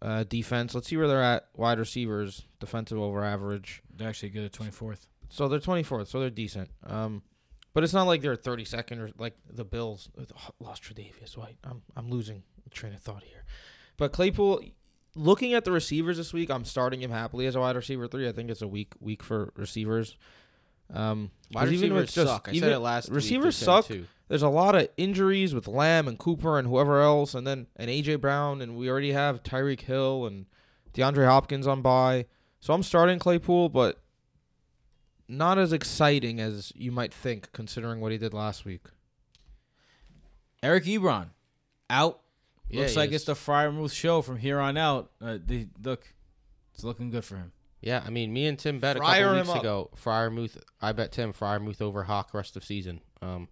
uh, 0.00 0.24
defense. 0.24 0.74
Let's 0.74 0.88
see 0.88 0.96
where 0.96 1.08
they're 1.08 1.22
at. 1.22 1.48
Wide 1.56 1.78
receivers, 1.78 2.46
defensive 2.60 2.98
over 2.98 3.24
average. 3.24 3.82
They're 3.94 4.08
actually 4.08 4.30
good 4.30 4.44
at 4.44 4.52
24th. 4.52 5.06
So 5.28 5.48
they're 5.48 5.60
24th, 5.60 6.08
so 6.08 6.20
they're 6.20 6.30
decent. 6.30 6.70
Um, 6.86 7.22
But 7.72 7.84
it's 7.84 7.92
not 7.92 8.04
like 8.04 8.20
they're 8.20 8.36
32nd 8.36 8.98
or 8.98 9.10
like 9.18 9.34
the 9.48 9.64
Bills 9.64 10.08
oh, 10.18 10.50
lost 10.58 10.82
Tre'Davious 10.82 11.36
White. 11.36 11.56
I'm 11.64 11.82
I'm 11.96 12.08
losing 12.08 12.42
train 12.70 12.94
of 12.94 13.00
thought 13.00 13.24
here. 13.24 13.44
But 13.96 14.12
Claypool, 14.12 14.62
looking 15.14 15.54
at 15.54 15.64
the 15.64 15.72
receivers 15.72 16.16
this 16.16 16.32
week, 16.32 16.50
I'm 16.50 16.64
starting 16.64 17.00
him 17.02 17.10
happily 17.10 17.46
as 17.46 17.56
a 17.56 17.60
wide 17.60 17.76
receiver 17.76 18.06
three. 18.06 18.28
I 18.28 18.32
think 18.32 18.50
it's 18.50 18.62
a 18.62 18.68
week 18.68 18.94
week 19.00 19.22
for 19.22 19.52
receivers. 19.56 20.16
Um, 20.92 21.30
Wide 21.52 21.64
'cause 21.66 21.72
even 21.72 21.94
with 21.94 22.02
receivers 22.02 22.14
just- 22.14 22.26
suck. 22.28 22.48
I 22.48 22.52
even- 22.52 22.60
said 22.68 22.72
it 22.72 22.78
last 22.80 23.08
week. 23.08 23.14
receivers 23.16 23.56
this 23.58 23.64
suck. 23.64 23.86
Too. 23.86 24.06
there's 24.28 24.42
a 24.42 24.48
lot 24.48 24.74
of 24.74 24.88
injuries 24.96 25.54
with 25.54 25.66
Lamb 25.68 26.06
and 26.08 26.18
Cooper 26.18 26.58
and 26.58 26.66
whoever 26.68 27.00
else, 27.00 27.34
and 27.34 27.46
then 27.46 27.66
and 27.76 27.88
AJ 27.90 28.16
Brown, 28.16 28.60
and 28.60 28.76
we 28.76 28.88
already 28.90 29.12
have 29.12 29.42
Tyreek 29.42 29.80
Hill 29.82 30.26
and 30.26 30.46
DeAndre 30.94 31.26
Hopkins 31.26 31.66
on 31.66 31.80
bye. 31.82 32.26
So 32.60 32.74
I'm 32.74 32.82
starting 32.82 33.18
Claypool, 33.18 33.68
but 33.70 34.02
not 35.28 35.58
as 35.58 35.72
exciting 35.72 36.40
as 36.40 36.72
you 36.74 36.90
might 36.90 37.14
think, 37.14 37.52
considering 37.52 38.00
what 38.00 38.10
he 38.12 38.18
did 38.18 38.34
last 38.34 38.64
week. 38.64 38.86
Eric 40.62 40.84
Ebron 40.84 41.28
out. 41.88 42.20
Yeah, 42.70 42.80
Looks 42.82 42.96
like 42.96 43.10
is. 43.10 43.16
it's 43.16 43.24
the 43.24 43.34
Freiermuth 43.34 43.92
show 43.92 44.22
from 44.22 44.38
here 44.38 44.60
on 44.60 44.76
out. 44.76 45.10
Uh, 45.20 45.38
they 45.44 45.68
look, 45.82 46.06
it's 46.74 46.84
looking 46.84 47.10
good 47.10 47.24
for 47.24 47.36
him. 47.36 47.52
Yeah, 47.82 48.02
I 48.06 48.10
mean, 48.10 48.32
me 48.32 48.46
and 48.46 48.58
Tim 48.58 48.78
bet 48.78 48.96
a 48.96 49.00
couple 49.00 49.34
weeks 49.34 49.48
up. 49.48 49.60
ago. 49.60 49.90
Freiermuth, 49.96 50.58
I 50.80 50.92
bet 50.92 51.12
Tim 51.12 51.32
Freiermuth 51.32 51.80
over 51.80 52.04
Hawk 52.04 52.34
rest 52.34 52.56
of 52.56 52.64
season. 52.64 53.00
Um, 53.22 53.48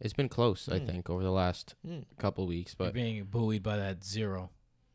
it's 0.00 0.14
been 0.14 0.28
close, 0.28 0.68
I 0.68 0.78
Hmm. 0.78 0.86
think, 0.86 1.10
over 1.10 1.22
the 1.22 1.30
last 1.30 1.74
Hmm. 1.86 2.00
couple 2.18 2.46
weeks. 2.46 2.74
But 2.74 2.86
But 2.86 2.94
being 2.94 3.22
buoyed 3.24 3.62
by 3.62 3.76
that 3.76 4.02
zero. 4.04 4.50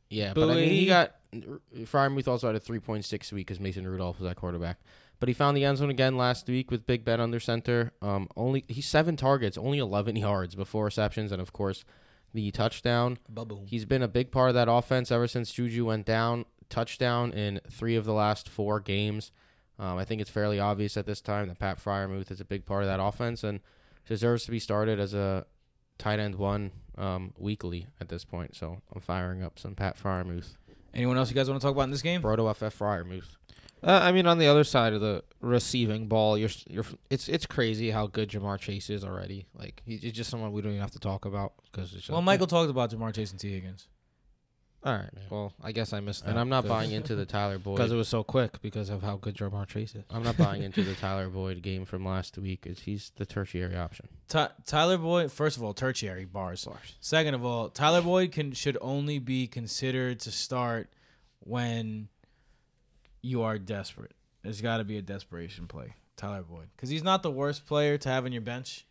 yeah, 0.09 0.33
but 0.33 0.49
I 0.49 0.55
mean, 0.55 0.69
he 0.69 0.85
got 0.87 1.15
Freiermuth 1.33 2.27
also 2.27 2.47
had 2.47 2.55
a 2.55 2.59
3.6 2.59 3.31
week 3.31 3.47
because 3.47 3.59
Mason 3.59 3.87
Rudolph 3.87 4.19
was 4.19 4.27
that 4.27 4.35
quarterback. 4.35 4.79
But 5.19 5.29
he 5.29 5.33
found 5.33 5.55
the 5.55 5.63
end 5.63 5.77
zone 5.77 5.89
again 5.91 6.17
last 6.17 6.47
week 6.47 6.71
with 6.71 6.85
Big 6.87 7.05
Ben 7.05 7.21
under 7.21 7.39
center. 7.39 7.93
Um, 8.01 8.27
only 8.35 8.65
he's 8.67 8.87
seven 8.87 9.15
targets, 9.15 9.57
only 9.57 9.77
11 9.77 10.15
yards 10.17 10.55
before 10.55 10.85
receptions, 10.85 11.31
and 11.31 11.39
of 11.41 11.53
course, 11.53 11.85
the 12.33 12.51
touchdown. 12.51 13.17
Baboom. 13.31 13.67
He's 13.67 13.85
been 13.85 14.01
a 14.01 14.07
big 14.07 14.31
part 14.31 14.49
of 14.49 14.55
that 14.55 14.69
offense 14.69 15.11
ever 15.11 15.27
since 15.27 15.51
Juju 15.51 15.85
went 15.85 16.05
down. 16.05 16.45
Touchdown 16.69 17.31
in 17.31 17.59
three 17.69 17.95
of 17.95 18.05
the 18.05 18.13
last 18.13 18.47
four 18.47 18.79
games. 18.79 19.31
Um, 19.77 19.97
I 19.97 20.05
think 20.05 20.21
it's 20.21 20.29
fairly 20.29 20.59
obvious 20.59 20.95
at 20.95 21.05
this 21.05 21.21
time 21.21 21.47
that 21.47 21.59
Pat 21.59 21.83
Freiermuth 21.83 22.31
is 22.31 22.39
a 22.39 22.45
big 22.45 22.65
part 22.65 22.83
of 22.83 22.87
that 22.87 23.01
offense 23.01 23.43
and 23.43 23.59
deserves 24.07 24.45
to 24.45 24.51
be 24.51 24.59
started 24.59 24.99
as 24.99 25.13
a 25.13 25.45
tight 25.97 26.19
end 26.19 26.35
one 26.35 26.71
um, 26.97 27.33
weekly 27.37 27.87
at 27.99 28.09
this 28.09 28.23
point. 28.23 28.55
So 28.55 28.81
I'm 28.93 29.01
firing 29.01 29.43
up 29.43 29.57
some 29.57 29.75
Pat 29.75 29.97
Freiermuth. 30.01 30.55
Anyone 30.93 31.17
else 31.17 31.29
you 31.29 31.35
guys 31.35 31.49
want 31.49 31.61
to 31.61 31.65
talk 31.65 31.73
about 31.73 31.83
in 31.83 31.91
this 31.91 32.01
game? 32.01 32.21
Brodo 32.21 32.53
FF 32.53 32.77
Freiermuth. 32.77 33.37
Uh, 33.83 33.99
I 34.03 34.11
mean, 34.11 34.27
on 34.27 34.37
the 34.37 34.47
other 34.47 34.63
side 34.63 34.93
of 34.93 35.01
the 35.01 35.23
receiving 35.39 36.07
ball, 36.07 36.37
you're 36.37 36.49
you're 36.69 36.85
it's 37.09 37.27
it's 37.27 37.45
crazy 37.47 37.89
how 37.91 38.07
good 38.07 38.29
Ja'Marr 38.29 38.59
Chase 38.59 38.89
is 38.89 39.03
already. 39.03 39.47
Like 39.55 39.81
he's 39.85 40.01
he's 40.03 40.13
just 40.13 40.29
someone 40.29 40.51
we 40.51 40.61
don't 40.61 40.71
even 40.73 40.81
have 40.81 40.91
to 40.91 40.99
talk 40.99 41.25
about 41.25 41.53
because 41.71 41.85
it's 41.93 42.01
just, 42.01 42.09
Well, 42.11 42.21
Michael 42.21 42.47
talked 42.47 42.69
about 42.69 42.91
Ja'Marr 42.91 43.13
Chase 43.13 43.31
and 43.31 43.39
Tee 43.39 43.51
Higgins. 43.53 43.87
All 44.83 44.93
right. 44.93 45.09
Yeah. 45.13 45.19
Well, 45.29 45.53
I 45.63 45.71
guess 45.73 45.93
I 45.93 45.99
missed 45.99 46.23
that. 46.23 46.31
And 46.31 46.39
I'm 46.39 46.49
not 46.49 46.67
buying 46.67 46.91
into 46.91 47.15
the 47.15 47.25
Tyler 47.25 47.57
Boyd 47.63 47.77
because 47.77 47.91
it 47.91 47.95
was 47.95 48.07
so 48.07 48.23
quick 48.23 48.59
because 48.63 48.89
of 48.89 49.03
how 49.03 49.15
good 49.17 49.35
Ja'Marr 49.35 49.67
Chase 49.67 49.93
is. 49.95 50.03
I'm 50.09 50.23
not 50.23 50.37
buying 50.37 50.63
into 50.63 50.83
the 50.83 50.95
Tyler 50.95 51.29
Boyd 51.29 51.61
game 51.61 51.85
from 51.85 52.03
last 52.03 52.35
week. 52.39 52.65
It's, 52.65 52.81
he's 52.81 53.11
the 53.17 53.25
tertiary 53.25 53.75
option. 53.77 54.07
Ty- 54.27 54.49
Tyler 54.65 54.97
Boyd, 54.97 55.31
first 55.31 55.57
of 55.57 55.63
all, 55.63 55.73
tertiary 55.75 56.25
bars. 56.25 56.67
Second 56.99 57.35
of 57.35 57.45
all, 57.45 57.69
Tyler 57.69 58.01
Boyd 58.01 58.31
can 58.31 58.53
should 58.53 58.77
only 58.81 59.19
be 59.19 59.45
considered 59.45 60.19
to 60.21 60.31
start 60.31 60.89
when 61.41 62.07
you 63.21 63.43
are 63.43 63.57
desperate. 63.57 64.13
There's 64.43 64.61
got 64.61 64.77
to 64.77 64.83
be 64.83 64.97
a 64.97 65.01
desperation 65.01 65.67
play, 65.67 65.95
Tyler 66.17 66.43
Boyd, 66.43 66.69
because 66.75 66.89
he's 66.89 67.03
not 67.03 67.23
the 67.23 67.31
worst 67.31 67.65
player 67.65 67.97
to 67.99 68.09
have 68.09 68.25
on 68.25 68.31
your 68.31 68.41
bench 68.41 68.85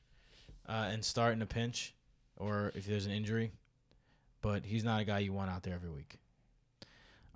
uh, 0.69 0.89
and 0.91 1.05
start 1.05 1.33
in 1.33 1.43
a 1.43 1.47
pinch 1.47 1.95
or 2.37 2.73
if 2.75 2.87
there's 2.87 3.07
an 3.07 3.13
injury, 3.13 3.53
but 4.41 4.65
he's 4.65 4.85
not 4.85 5.01
a 5.01 5.05
guy 5.05 5.19
you 5.19 5.33
want 5.33 5.51
out 5.51 5.63
there 5.63 5.75
every 5.75 5.91
week. 5.91 6.19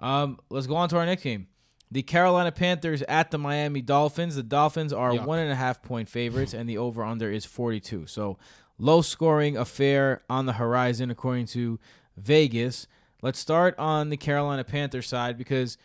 Um, 0.01 0.38
let's 0.51 0.66
go 0.66 0.77
on 0.77 0.88
to 0.90 0.97
our 0.97 1.07
next 1.07 1.23
game. 1.23 1.49
The 1.90 2.03
Carolina 2.03 2.51
Panthers 2.51 3.03
at 3.03 3.31
the 3.31 3.38
Miami 3.38 3.81
Dolphins. 3.81 4.37
The 4.37 4.42
Dolphins 4.42 4.92
are 4.92 5.12
Yuck. 5.12 5.27
one 5.27 5.38
and 5.38 5.53
a 5.53 5.55
half 5.55 5.83
point 5.83 6.09
favorites, 6.09 6.55
and 6.55 6.68
the 6.68 6.79
over 6.79 7.05
under 7.05 7.31
is 7.31 7.45
42. 7.45 8.07
So 8.07 8.38
low 8.79 9.03
scoring 9.03 9.57
affair 9.57 10.23
on 10.29 10.47
the 10.47 10.55
horizon, 10.55 11.11
according 11.11 11.47
to 11.47 11.79
Vegas. 12.16 12.87
Let's 13.23 13.38
start 13.38 13.79
on 13.79 14.11
the 14.11 14.16
Carolina 14.16 14.64
Panthers 14.64 15.07
side 15.07 15.38
because 15.38 15.79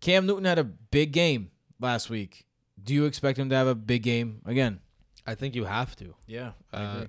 Cam 0.00 0.26
Newton 0.26 0.44
had 0.44 0.58
a 0.58 0.64
big 0.64 1.12
game 1.12 1.50
last 1.80 2.10
week. 2.10 2.44
Do 2.82 2.94
you 2.94 3.04
expect 3.06 3.38
him 3.38 3.48
to 3.50 3.56
have 3.56 3.66
a 3.66 3.74
big 3.74 4.02
game 4.02 4.42
again? 4.44 4.80
I 5.26 5.34
think 5.34 5.54
you 5.54 5.64
have 5.64 5.96
to. 5.96 6.14
Yeah, 6.26 6.52
Uh, 6.72 7.06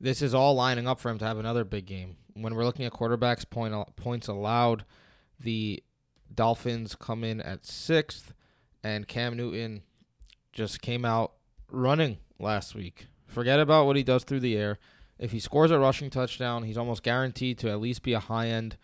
this 0.00 0.22
is 0.22 0.32
all 0.34 0.54
lining 0.54 0.86
up 0.88 0.98
for 1.00 1.10
him 1.10 1.18
to 1.18 1.24
have 1.24 1.38
another 1.38 1.64
big 1.64 1.84
game. 1.86 2.16
When 2.34 2.54
we're 2.54 2.64
looking 2.64 2.86
at 2.86 2.92
quarterbacks 2.92 3.48
point 3.48 3.74
points 3.96 4.28
allowed, 4.28 4.84
the 5.40 5.82
Dolphins 6.34 6.94
come 6.98 7.24
in 7.24 7.40
at 7.40 7.66
sixth, 7.66 8.32
and 8.82 9.06
Cam 9.08 9.36
Newton 9.36 9.82
just 10.52 10.80
came 10.80 11.04
out 11.04 11.32
running 11.70 12.18
last 12.38 12.74
week. 12.74 13.08
Forget 13.26 13.60
about 13.60 13.86
what 13.86 13.96
he 13.96 14.02
does 14.02 14.24
through 14.24 14.40
the 14.40 14.56
air. 14.56 14.78
If 15.18 15.32
he 15.32 15.40
scores 15.40 15.70
a 15.72 15.78
rushing 15.78 16.10
touchdown, 16.10 16.62
he's 16.62 16.78
almost 16.78 17.02
guaranteed 17.02 17.58
to 17.58 17.70
at 17.70 17.80
least 17.80 18.02
be 18.04 18.12
a 18.12 18.20
high 18.20 18.46
end 18.48 18.76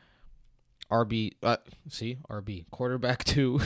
RB. 0.90 1.32
Uh, 1.42 1.56
see 1.88 2.18
RB 2.30 2.64
quarterback 2.70 3.24
two. 3.24 3.58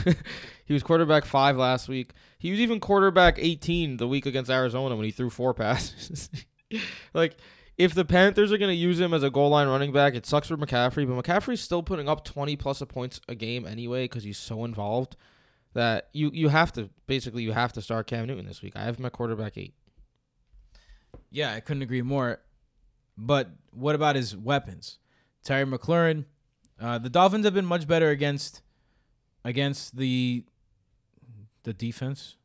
he 0.64 0.72
was 0.72 0.83
quarterback 0.83 1.24
five 1.24 1.57
last 1.57 1.88
week. 1.88 2.12
He 2.38 2.50
was 2.50 2.61
even 2.61 2.81
quarterback 2.81 3.38
eighteen 3.38 3.96
the 3.96 4.09
week 4.09 4.26
against 4.26 4.50
Arizona 4.50 4.96
when 4.96 5.04
he 5.04 5.11
threw 5.11 5.31
four 5.31 5.54
passes. 5.54 6.31
like 7.14 7.37
if 7.76 7.94
the 7.94 8.04
Panthers 8.04 8.52
are 8.52 8.59
going 8.59 8.70
to 8.70 8.74
use 8.74 8.98
him 8.98 9.14
as 9.14 9.22
a 9.22 9.31
goal 9.31 9.50
line 9.50 9.68
running 9.68 9.92
back, 9.92 10.14
it 10.14 10.26
sucks 10.26 10.48
for 10.48 10.57
McCaffrey, 10.57 11.07
but 11.07 11.24
McCaffrey's 11.24 11.61
still 11.61 11.83
putting 11.83 12.09
up 12.09 12.24
20 12.24 12.57
plus 12.57 12.83
points 12.88 13.20
a 13.28 13.37
game 13.37 13.64
anyway 13.64 14.04
because 14.04 14.24
he's 14.24 14.37
so 14.38 14.64
involved 14.64 15.16
that 15.74 16.09
you 16.12 16.31
you 16.33 16.48
have 16.48 16.72
to 16.72 16.90
basically 17.07 17.42
you 17.42 17.52
have 17.52 17.72
to 17.72 17.83
start 17.83 18.07
Cam 18.07 18.26
Newton 18.26 18.46
this 18.46 18.62
week. 18.62 18.74
I 18.74 18.83
have 18.83 19.02
at 19.02 19.12
quarterback 19.12 19.57
eight. 19.57 19.74
Yeah, 21.31 21.52
I 21.52 21.61
couldn't 21.61 21.83
agree 21.83 22.02
more. 22.02 22.40
But 23.16 23.50
what 23.72 23.94
about 23.94 24.16
his 24.16 24.37
weapons? 24.37 24.98
Terry 25.44 25.64
McLaurin. 25.64 26.24
Uh, 26.81 26.99
the 26.99 27.11
Dolphins 27.11 27.45
have 27.45 27.55
been 27.55 27.67
much 27.67 27.87
better 27.87 28.11
against 28.11 28.62
against 29.45 29.97
the 29.97 30.45
the 31.64 31.73
defense, 31.73 32.37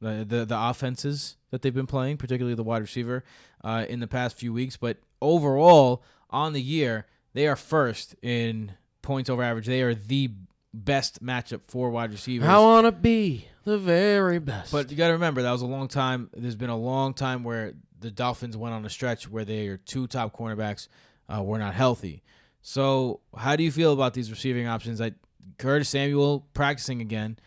the 0.00 0.24
the, 0.28 0.44
the 0.44 0.58
offenses 0.58 1.36
that 1.50 1.62
they've 1.62 1.74
been 1.74 1.86
playing, 1.86 2.16
particularly 2.16 2.54
the 2.54 2.62
wide 2.62 2.82
receiver, 2.82 3.24
uh, 3.64 3.86
in 3.88 4.00
the 4.00 4.06
past 4.06 4.36
few 4.36 4.52
weeks. 4.52 4.76
But 4.76 4.98
overall, 5.22 6.02
on 6.30 6.52
the 6.52 6.62
year, 6.62 7.06
they 7.32 7.46
are 7.46 7.56
first 7.56 8.14
in 8.22 8.72
points 9.02 9.30
over 9.30 9.42
average. 9.42 9.66
They 9.66 9.82
are 9.82 9.94
the 9.94 10.30
best 10.74 11.24
matchup 11.24 11.62
for 11.68 11.90
wide 11.90 12.12
receivers. 12.12 12.48
I 12.48 12.58
want 12.58 12.86
to 12.86 12.92
be 12.92 13.48
the 13.64 13.78
very 13.78 14.38
best. 14.38 14.70
But 14.70 14.90
you 14.90 14.96
got 14.96 15.08
to 15.08 15.14
remember 15.14 15.42
that 15.42 15.52
was 15.52 15.62
a 15.62 15.66
long 15.66 15.88
time. 15.88 16.30
There's 16.36 16.56
been 16.56 16.70
a 16.70 16.76
long 16.76 17.14
time 17.14 17.42
where 17.42 17.74
the 17.98 18.10
Dolphins 18.10 18.56
went 18.56 18.74
on 18.74 18.84
a 18.84 18.90
stretch 18.90 19.28
where 19.28 19.44
their 19.44 19.76
two 19.76 20.06
top 20.06 20.36
cornerbacks 20.36 20.88
uh, 21.28 21.42
were 21.42 21.58
not 21.58 21.74
healthy. 21.74 22.22
So, 22.62 23.20
how 23.36 23.56
do 23.56 23.62
you 23.62 23.70
feel 23.72 23.92
about 23.92 24.14
these 24.14 24.30
receiving 24.30 24.66
options? 24.66 25.00
I 25.00 25.12
Curtis 25.58 25.88
Samuel 25.88 26.46
practicing 26.54 27.00
again. 27.00 27.38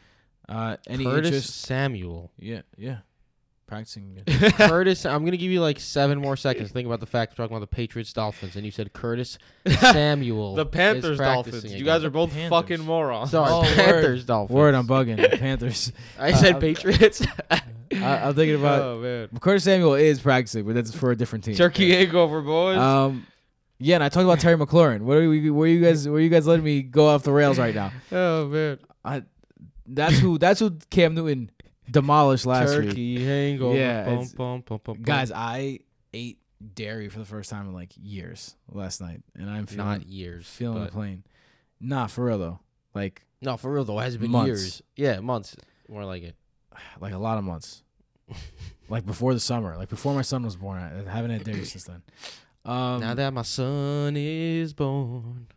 Uh, 0.49 0.77
any 0.87 1.03
Curtis 1.05 1.27
interest? 1.27 1.61
Samuel. 1.61 2.31
Yeah, 2.37 2.61
yeah, 2.77 2.97
practicing 3.67 4.17
again. 4.27 4.51
Curtis, 4.53 5.05
I'm 5.05 5.23
gonna 5.23 5.37
give 5.37 5.51
you 5.51 5.61
like 5.61 5.79
seven 5.79 6.19
more 6.19 6.35
seconds. 6.35 6.71
Think 6.71 6.87
about 6.87 6.99
the 6.99 7.05
fact 7.05 7.31
we're 7.33 7.43
talking 7.43 7.55
about 7.55 7.69
the 7.69 7.73
Patriots 7.75 8.11
Dolphins, 8.11 8.55
and 8.55 8.65
you 8.65 8.71
said 8.71 8.91
Curtis 8.93 9.37
Samuel. 9.79 10.55
The 10.55 10.65
Panthers 10.65 11.17
practicing 11.17 11.51
Dolphins. 11.61 11.75
You 11.75 11.85
guys 11.85 12.03
are 12.03 12.09
both 12.09 12.31
Panthers. 12.31 12.49
fucking 12.49 12.81
morons. 12.81 13.31
sorry. 13.31 13.49
Oh, 13.51 13.61
word. 13.61 13.75
Panthers 13.75 14.25
Dolphins. 14.25 14.55
Word, 14.55 14.75
I'm 14.75 14.87
bugging. 14.87 15.17
Panthers. 15.39 15.91
I 16.19 16.33
said 16.33 16.55
Uh, 16.55 16.59
Patriots. 16.59 17.25
I, 17.49 17.61
I'm 17.99 18.33
thinking 18.33 18.55
about 18.55 18.81
oh 18.81 18.99
man. 18.99 19.29
Curtis 19.39 19.65
Samuel 19.65 19.93
is 19.93 20.19
practicing, 20.19 20.65
but 20.65 20.75
that's 20.75 20.93
for 20.95 21.11
a 21.11 21.15
different 21.15 21.43
team. 21.45 21.55
Turkey 21.55 21.93
egg 21.95 22.15
over 22.15 22.41
boys. 22.41 22.77
Um, 22.77 23.27
yeah, 23.81 23.95
and 23.95 24.03
I 24.03 24.09
talked 24.09 24.23
about 24.23 24.39
Terry 24.39 24.55
McLaurin. 24.57 25.01
What 25.01 25.17
are 25.17 25.27
we? 25.29 25.49
Where 25.49 25.67
you 25.67 25.81
guys? 25.81 26.07
Where 26.07 26.19
you 26.19 26.29
guys 26.29 26.47
letting 26.47 26.63
me 26.65 26.81
go 26.83 27.07
off 27.07 27.23
the 27.23 27.31
rails 27.31 27.57
right 27.59 27.73
now? 27.75 27.91
oh 28.11 28.47
man. 28.47 28.79
I, 29.03 29.23
that's 29.87 30.17
who. 30.19 30.37
That's 30.37 30.59
who 30.59 30.77
Cam 30.89 31.15
Newton 31.15 31.49
demolished 31.89 32.45
last 32.45 32.77
week. 32.77 32.89
Turkey 32.89 33.23
hangover. 33.25 33.77
Yeah, 33.77 34.05
Bum, 34.35 34.63
bum, 34.65 34.79
bum. 34.83 35.01
Guys, 35.01 35.31
I 35.31 35.79
ate 36.13 36.39
dairy 36.75 37.09
for 37.09 37.19
the 37.19 37.25
first 37.25 37.49
time 37.49 37.67
in 37.67 37.73
like 37.73 37.91
years 37.97 38.55
last 38.71 39.01
night, 39.01 39.21
and 39.35 39.49
I'm 39.49 39.65
feeling 39.65 39.85
not 39.85 40.05
years. 40.07 40.47
feeling 40.47 40.83
the 40.83 40.91
plane. 40.91 41.23
Nah, 41.79 42.07
for 42.07 42.25
real 42.25 42.37
though. 42.37 42.59
Like 42.93 43.25
No, 43.41 43.57
for 43.57 43.71
real 43.73 43.83
though, 43.83 43.99
it 43.99 44.03
has 44.03 44.17
been 44.17 44.31
Months. 44.31 44.47
years. 44.47 44.81
Yeah, 44.95 45.19
months. 45.19 45.55
More 45.89 46.05
like 46.05 46.23
it. 46.23 46.35
like 46.99 47.13
a 47.13 47.17
lot 47.17 47.37
of 47.37 47.43
months. 47.43 47.83
like 48.89 49.05
before 49.05 49.33
the 49.33 49.39
summer, 49.39 49.75
like 49.77 49.89
before 49.89 50.13
my 50.13 50.21
son 50.21 50.43
was 50.43 50.55
born. 50.55 50.79
I 50.79 51.11
haven't 51.11 51.31
had 51.31 51.43
dairy 51.43 51.65
since 51.65 51.85
then. 51.85 52.03
Um, 52.63 53.01
now 53.01 53.13
that 53.15 53.33
my 53.33 53.41
son 53.41 54.15
is 54.17 54.73
born. 54.73 55.47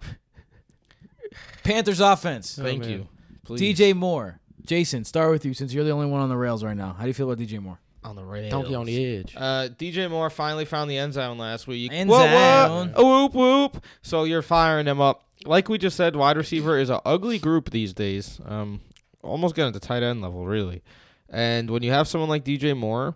Panthers 1.64 2.00
offense. 2.00 2.58
Oh, 2.58 2.62
Thank 2.64 2.80
man. 2.82 2.90
you. 2.90 3.08
Please. 3.44 3.60
DJ 3.78 3.94
Moore. 3.94 4.38
Jason, 4.64 5.04
start 5.04 5.30
with 5.32 5.44
you 5.44 5.54
since 5.54 5.72
you're 5.74 5.84
the 5.84 5.90
only 5.90 6.06
one 6.06 6.20
on 6.20 6.28
the 6.28 6.36
rails 6.36 6.62
right 6.62 6.76
now. 6.76 6.92
How 6.92 7.02
do 7.02 7.08
you 7.08 7.14
feel 7.14 7.30
about 7.30 7.44
DJ 7.44 7.60
Moore? 7.60 7.78
on 8.04 8.16
the 8.16 8.24
rails. 8.24 8.50
Donkey 8.50 8.74
on 8.74 8.84
the 8.84 9.16
edge. 9.18 9.32
Uh, 9.36 9.68
DJ 9.78 10.10
Moore 10.10 10.28
finally 10.28 10.64
found 10.64 10.90
the 10.90 10.98
end 10.98 11.12
zone 11.12 11.38
last 11.38 11.68
week. 11.68 11.92
End 11.92 12.10
What, 12.10 12.28
zone. 12.68 12.92
what? 12.94 13.04
Whoop 13.04 13.34
whoop. 13.34 13.84
So 14.02 14.24
you're 14.24 14.42
firing 14.42 14.86
him 14.86 15.00
up. 15.00 15.22
Like 15.44 15.68
we 15.68 15.78
just 15.78 15.96
said, 15.96 16.16
wide 16.16 16.36
receiver 16.36 16.76
is 16.78 16.90
an 16.90 16.98
ugly 17.04 17.38
group 17.38 17.70
these 17.70 17.92
days. 17.94 18.40
Um, 18.44 18.80
almost 19.22 19.54
getting 19.54 19.72
to 19.72 19.78
tight 19.78 20.02
end 20.02 20.20
level, 20.20 20.46
really. 20.46 20.82
And 21.28 21.70
when 21.70 21.84
you 21.84 21.92
have 21.92 22.08
someone 22.08 22.28
like 22.28 22.44
DJ 22.44 22.76
Moore, 22.76 23.14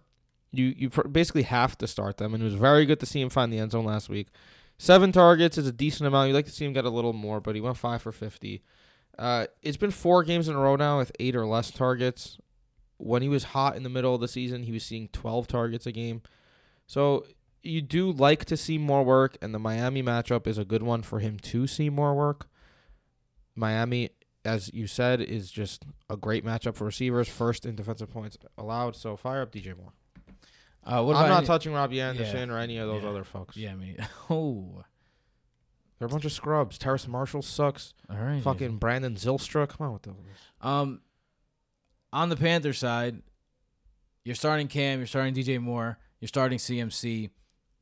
you 0.59 0.75
you 0.77 0.90
pr- 0.90 1.09
basically 1.09 1.42
have 1.42 1.77
to 1.79 1.87
start 1.87 2.16
them. 2.16 2.35
And 2.35 2.42
it 2.42 2.47
was 2.47 2.55
very 2.55 2.87
good 2.87 3.01
to 3.01 3.07
see 3.07 3.21
him 3.21 3.31
find 3.31 3.53
the 3.53 3.59
end 3.59 3.73
zone 3.73 3.85
last 3.85 4.09
week. 4.09 4.29
Seven 4.79 5.11
targets 5.12 5.57
is 5.57 5.66
a 5.66 5.73
decent 5.73 6.07
amount. 6.07 6.29
You'd 6.29 6.35
like 6.35 6.47
to 6.47 6.53
see 6.53 6.64
him 6.64 6.73
get 6.73 6.85
a 6.85 6.90
little 6.90 7.12
more, 7.12 7.40
but 7.40 7.55
he 7.55 7.61
went 7.61 7.77
five 7.77 8.03
for 8.03 8.12
fifty. 8.12 8.62
Uh, 9.19 9.47
it's 9.62 9.77
been 9.77 9.90
four 9.90 10.23
games 10.23 10.49
in 10.49 10.55
a 10.55 10.59
row 10.61 10.77
now 10.77 10.99
with 10.99 11.12
eight 11.19 11.35
or 11.35 11.47
less 11.47 11.71
targets. 11.71 12.38
When 12.99 13.23
he 13.23 13.29
was 13.29 13.45
hot 13.45 13.77
in 13.77 13.83
the 13.83 13.88
middle 13.88 14.14
of 14.14 14.21
the 14.21 14.29
season, 14.29 14.62
he 14.62 14.73
was 14.73 14.85
seeing 14.85 15.09
12 15.09 15.47
targets 15.47 15.87
a 15.87 15.92
game. 15.92 16.23
So 16.87 17.27
you 17.62 17.83
do 17.83 18.11
like 18.11 18.45
to 18.47 18.57
see 18.57 18.79
more 18.79 19.03
work, 19.03 19.37
and 19.42 19.55
the 19.55 19.59
Miami 19.59 20.03
matchup 20.03 20.47
is 20.47 20.59
a 20.59 20.64
good 20.64 20.83
one 20.83 21.03
for 21.03 21.19
him 21.19 21.38
to 21.40 21.66
see 21.66 21.90
more 21.90 22.14
work. 22.14 22.49
Miami, 23.55 24.11
as 24.45 24.73
you 24.73 24.87
said, 24.87 25.21
is 25.21 25.51
just 25.51 25.85
a 26.09 26.16
great 26.16 26.45
matchup 26.45 26.75
for 26.75 26.85
receivers, 26.85 27.29
first 27.29 27.66
in 27.66 27.75
defensive 27.75 28.11
points 28.11 28.37
allowed. 28.57 28.97
So 28.97 29.16
fire 29.16 29.42
up 29.42 29.53
DJ 29.53 29.77
Moore. 29.77 29.92
Uh, 30.87 31.03
what 31.03 31.16
I'm 31.16 31.29
not 31.29 31.38
any- 31.38 31.46
touching 31.46 31.72
Robbie 31.72 32.01
Anderson 32.01 32.49
or 32.51 32.59
any 32.59 32.79
of 32.79 32.87
those 32.88 33.03
Yeah. 33.03 33.09
other 33.09 33.25
folks. 33.25 33.57
Yeah, 33.57 33.72
I 33.72 33.75
mean, 33.75 33.96
oh, 34.31 34.85
They're 35.99 36.07
a 36.07 36.09
bunch 36.11 36.25
of 36.25 36.33
scrubs. 36.33 36.79
Terrace 36.79 37.09
Marshall 37.09 37.42
sucks. 37.42 37.92
all 38.09 38.16
right. 38.16 38.42
Fucking 38.42 38.77
Brandon 38.79 39.14
Zylstra. 39.16 39.68
Come 39.68 39.87
on 39.88 39.92
with 39.94 40.03
those. 40.03 40.14
Um, 40.61 41.01
on 42.12 42.29
the 42.29 42.37
Panther 42.37 42.72
side, 42.72 43.22
you're 44.25 44.35
starting 44.35 44.68
Cam, 44.68 44.99
you're 45.01 45.07
starting 45.07 45.35
DJ 45.35 45.59
Moore, 45.61 45.99
you're 46.20 46.29
starting 46.29 46.59
CMC. 46.59 47.31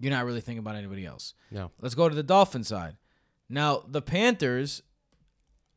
You're 0.00 0.10
not 0.12 0.24
really 0.24 0.40
thinking 0.40 0.58
about 0.60 0.74
anybody 0.76 1.04
else. 1.06 1.34
No. 1.50 1.70
Let's 1.80 1.94
go 1.94 2.08
to 2.08 2.14
the 2.14 2.22
Dolphin 2.22 2.64
side. 2.64 2.96
Now, 3.48 3.84
the 3.86 4.02
Panthers 4.02 4.82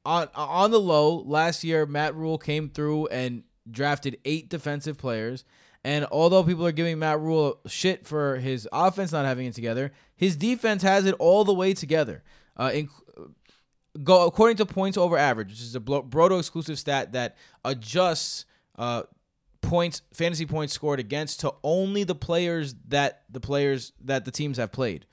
on 0.05 0.29
on 0.33 0.71
the 0.71 0.79
low 0.79 1.17
last 1.21 1.63
year, 1.63 1.85
Matt 1.85 2.15
Rhule 2.15 2.37
came 2.37 2.69
through 2.69 3.07
and 3.07 3.43
drafted 3.69 4.17
eight 4.25 4.49
defensive 4.49 4.97
players. 4.97 5.43
And 5.87 6.05
although 6.11 6.43
people 6.43 6.67
are 6.67 6.73
giving 6.73 6.99
Matt 6.99 7.21
Rhule 7.21 7.61
shit 7.65 8.05
for 8.05 8.35
his 8.35 8.67
offense 8.73 9.13
not 9.13 9.23
having 9.23 9.45
it 9.45 9.53
together, 9.53 9.93
his 10.17 10.35
defense 10.35 10.83
has 10.83 11.05
it 11.05 11.15
all 11.17 11.45
the 11.45 11.53
way 11.53 11.73
together. 11.73 12.23
Uh, 12.57 12.71
in, 12.73 12.89
go 14.03 14.27
according 14.27 14.57
to 14.57 14.65
points 14.65 14.97
over 14.97 15.17
average, 15.17 15.47
which 15.47 15.61
is 15.61 15.75
a 15.75 15.79
Bro- 15.79 16.03
Brodo 16.03 16.39
exclusive 16.39 16.77
stat 16.77 17.13
that 17.13 17.37
adjusts 17.63 18.43
uh, 18.77 19.03
points 19.61 20.01
fantasy 20.11 20.45
points 20.45 20.73
scored 20.73 20.99
against 20.99 21.39
to 21.39 21.53
only 21.63 22.03
the 22.03 22.15
players 22.15 22.75
that 22.89 23.23
the 23.29 23.39
players 23.39 23.93
that 24.03 24.25
the 24.25 24.31
teams 24.31 24.57
have 24.57 24.73
played. 24.73 25.05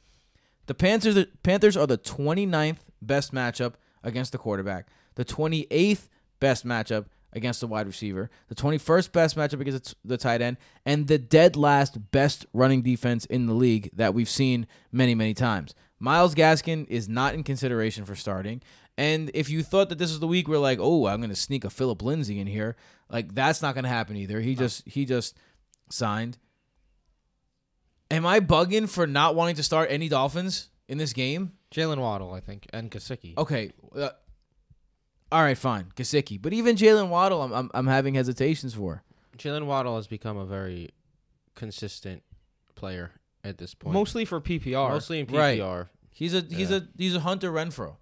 The 0.67 0.75
Panthers 0.75 1.15
the 1.15 1.29
Panthers 1.45 1.77
are 1.77 1.87
the 1.87 1.99
29th 1.99 2.79
best 3.01 3.33
matchup 3.33 3.75
against 4.03 4.33
the 4.33 4.39
quarterback, 4.39 4.89
the 5.15 5.25
28th 5.25 6.09
best 6.41 6.67
matchup 6.67 7.05
against 7.35 7.61
the 7.61 7.67
wide 7.67 7.87
receiver, 7.87 8.31
the 8.49 8.55
21st 8.55 9.13
best 9.13 9.37
matchup 9.37 9.61
against 9.61 9.91
the 10.03 10.15
the 10.15 10.17
tight 10.17 10.41
end, 10.41 10.57
and 10.87 11.07
the 11.09 11.19
dead 11.19 11.57
last 11.57 12.11
best 12.11 12.47
running 12.53 12.83
defense 12.83 13.25
in 13.27 13.47
the 13.47 13.55
league 13.55 13.91
that 13.95 14.15
we've 14.15 14.29
seen 14.29 14.67
many 14.93 15.15
many 15.15 15.35
times. 15.35 15.75
Myles 15.99 16.35
Gaskin 16.35 16.87
is 16.89 17.09
not 17.09 17.35
in 17.35 17.43
consideration 17.43 18.05
for 18.05 18.15
starting. 18.15 18.63
And 18.97 19.31
if 19.35 19.51
you 19.51 19.63
thought 19.63 19.89
that 19.89 19.99
this 19.99 20.11
is 20.11 20.21
the 20.21 20.27
week 20.27 20.47
where 20.47 20.59
like, 20.59 20.79
oh, 20.81 21.07
I'm 21.07 21.21
gonna 21.21 21.35
sneak 21.35 21.65
a 21.65 21.71
Phillip 21.71 22.03
Lindsay 22.03 22.39
in 22.39 22.47
here, 22.47 22.77
like 23.11 23.35
that's 23.35 23.63
not 23.63 23.75
gonna 23.75 23.89
happen 23.89 24.17
either. 24.17 24.41
He 24.41 24.55
just 24.55 24.87
he 24.87 25.05
just 25.05 25.37
signed. 25.91 26.39
Am 28.11 28.27
I 28.27 28.41
bugging 28.41 28.89
for 28.89 29.07
not 29.07 29.35
wanting 29.35 29.57
to 29.57 29.63
start 29.63 29.91
any 29.91 30.09
Dolphins 30.09 30.69
in 30.89 30.99
this 30.99 31.13
game? 31.13 31.53
Jaylen 31.75 31.99
Waddle, 31.99 32.33
I 32.33 32.41
think, 32.41 32.67
and 32.73 32.91
Gesicki. 32.91 33.37
Okay. 33.37 33.73
Uh, 33.97 34.11
all 35.35 35.43
right, 35.43 35.59
fine. 35.59 35.87
Gesicki. 35.97 36.41
But 36.41 36.53
even 36.53 36.77
Jaylen 36.77 37.09
Waddle, 37.09 37.43
I'm, 37.43 37.53
I'm, 37.53 37.71
I'm 37.75 37.87
having 37.89 38.15
hesitations 38.15 38.75
for. 38.75 39.03
Jaylen 39.37 39.67
Waddle 39.67 39.97
has 39.97 40.07
become 40.07 40.37
a 40.37 40.47
very 40.47 40.91
consistent 41.57 42.23
player 42.77 43.11
at 43.43 43.59
this 43.59 43.75
point. 43.75 43.95
Mostly 43.95 44.25
for 44.25 44.41
PPR. 44.41 44.91
Mostly 44.91 45.19
in 45.21 45.27
Right. 45.27 45.59
PPR. 45.59 45.89
He's 46.13 46.35
a 46.35 46.41
he's 46.49 46.71
Yeah. 46.71 46.77
a 46.77 46.81
he's 46.97 47.17
a 47.17 47.21
Hunter 47.21 47.51
Renfrow. 47.51 47.97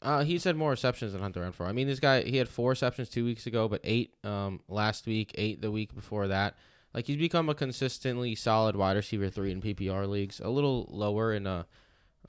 Uh, 0.00 0.22
he's 0.22 0.44
had 0.44 0.56
more 0.56 0.70
receptions 0.70 1.12
than 1.12 1.22
Hunter 1.22 1.40
Renfrow. 1.40 1.66
I 1.66 1.72
mean, 1.72 1.86
this 1.88 1.98
guy 2.00 2.22
he 2.22 2.36
had 2.36 2.48
four 2.48 2.70
receptions 2.70 3.08
two 3.08 3.24
weeks 3.24 3.46
ago, 3.46 3.66
but 3.68 3.80
eight 3.82 4.14
um 4.24 4.60
last 4.68 5.06
week, 5.06 5.32
eight 5.36 5.60
the 5.62 5.70
week 5.70 5.94
before 5.94 6.28
that. 6.28 6.56
Like 6.94 7.06
he's 7.06 7.16
become 7.16 7.48
a 7.48 7.54
consistently 7.54 8.34
solid 8.34 8.76
wide 8.76 8.96
receiver 8.96 9.30
three 9.30 9.50
in 9.52 9.60
PPR 9.62 10.06
leagues. 10.06 10.40
A 10.40 10.50
little 10.50 10.86
lower 10.90 11.32
in 11.32 11.46
a 11.46 11.66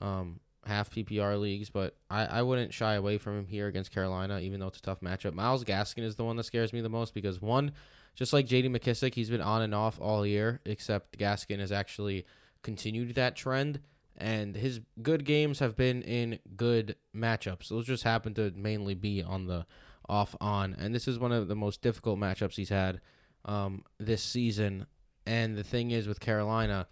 um 0.00 0.40
half 0.66 0.90
PPR 0.90 1.40
leagues, 1.40 1.70
but 1.70 1.96
I, 2.10 2.26
I 2.26 2.42
wouldn't 2.42 2.74
shy 2.74 2.94
away 2.94 3.18
from 3.18 3.38
him 3.38 3.46
here 3.46 3.66
against 3.66 3.92
Carolina, 3.92 4.40
even 4.40 4.60
though 4.60 4.68
it's 4.68 4.78
a 4.78 4.82
tough 4.82 5.00
matchup. 5.00 5.32
Myles 5.32 5.64
Gaskin 5.64 6.04
is 6.04 6.16
the 6.16 6.24
one 6.24 6.36
that 6.36 6.44
scares 6.44 6.72
me 6.72 6.80
the 6.80 6.88
most 6.88 7.14
because 7.14 7.40
one, 7.40 7.72
just 8.14 8.32
like 8.32 8.46
J.D. 8.46 8.68
McKissic, 8.68 9.14
he's 9.14 9.30
been 9.30 9.40
on 9.40 9.62
and 9.62 9.74
off 9.74 9.98
all 10.00 10.26
year, 10.26 10.60
except 10.64 11.18
Gaskin 11.18 11.60
has 11.60 11.72
actually 11.72 12.26
continued 12.62 13.14
that 13.14 13.36
trend 13.36 13.80
and 14.20 14.54
his 14.54 14.80
good 15.02 15.24
games 15.24 15.58
have 15.58 15.76
been 15.76 16.02
in 16.02 16.38
good 16.56 16.96
matchups. 17.16 17.68
Those 17.68 17.86
just 17.86 18.04
happen 18.04 18.34
to 18.34 18.52
mainly 18.54 18.94
be 18.94 19.22
on 19.22 19.46
the 19.46 19.66
off 20.08 20.36
on, 20.40 20.76
and 20.78 20.94
this 20.94 21.08
is 21.08 21.18
one 21.18 21.32
of 21.32 21.48
the 21.48 21.56
most 21.56 21.80
difficult 21.80 22.18
matchups 22.18 22.56
he's 22.56 22.68
had 22.68 23.00
um, 23.44 23.84
this 23.98 24.22
season. 24.22 24.86
And 25.26 25.56
the 25.56 25.64
thing 25.64 25.90
is 25.90 26.06
with 26.06 26.20
Carolina, 26.20 26.86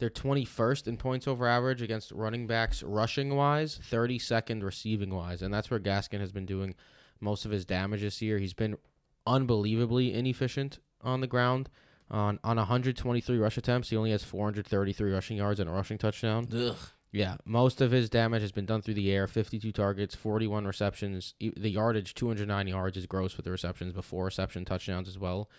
they're 0.00 0.10
21st 0.10 0.88
in 0.88 0.96
points 0.96 1.28
over 1.28 1.46
average 1.46 1.82
against 1.82 2.10
running 2.10 2.46
backs 2.46 2.82
rushing 2.82 3.36
wise, 3.36 3.78
32nd 3.90 4.62
receiving 4.62 5.14
wise, 5.14 5.42
and 5.42 5.54
that's 5.54 5.70
where 5.70 5.78
Gaskin 5.78 6.20
has 6.20 6.32
been 6.32 6.46
doing 6.46 6.74
most 7.20 7.44
of 7.44 7.50
his 7.50 7.64
damage 7.64 8.00
this 8.00 8.20
year. 8.20 8.38
He's 8.38 8.54
been 8.54 8.76
unbelievably 9.26 10.12
inefficient 10.12 10.78
on 11.02 11.20
the 11.20 11.26
ground. 11.26 11.68
On 12.10 12.40
on 12.42 12.56
123 12.56 13.38
rush 13.38 13.56
attempts, 13.56 13.90
he 13.90 13.96
only 13.96 14.10
has 14.10 14.24
433 14.24 15.12
rushing 15.12 15.36
yards 15.36 15.60
and 15.60 15.70
a 15.70 15.72
rushing 15.72 15.98
touchdown. 15.98 16.48
Ugh. 16.52 16.76
Yeah, 17.12 17.36
most 17.44 17.80
of 17.80 17.90
his 17.90 18.08
damage 18.08 18.42
has 18.42 18.52
been 18.52 18.66
done 18.66 18.82
through 18.82 18.94
the 18.94 19.10
air. 19.10 19.26
52 19.26 19.72
targets, 19.72 20.14
41 20.14 20.64
receptions. 20.64 21.34
The 21.38 21.70
yardage, 21.70 22.14
209 22.14 22.68
yards, 22.68 22.96
is 22.96 23.06
gross 23.06 23.36
with 23.36 23.44
the 23.44 23.50
receptions, 23.50 23.92
before 23.92 24.26
reception 24.26 24.64
touchdowns 24.64 25.08
as 25.08 25.18
well. 25.18 25.50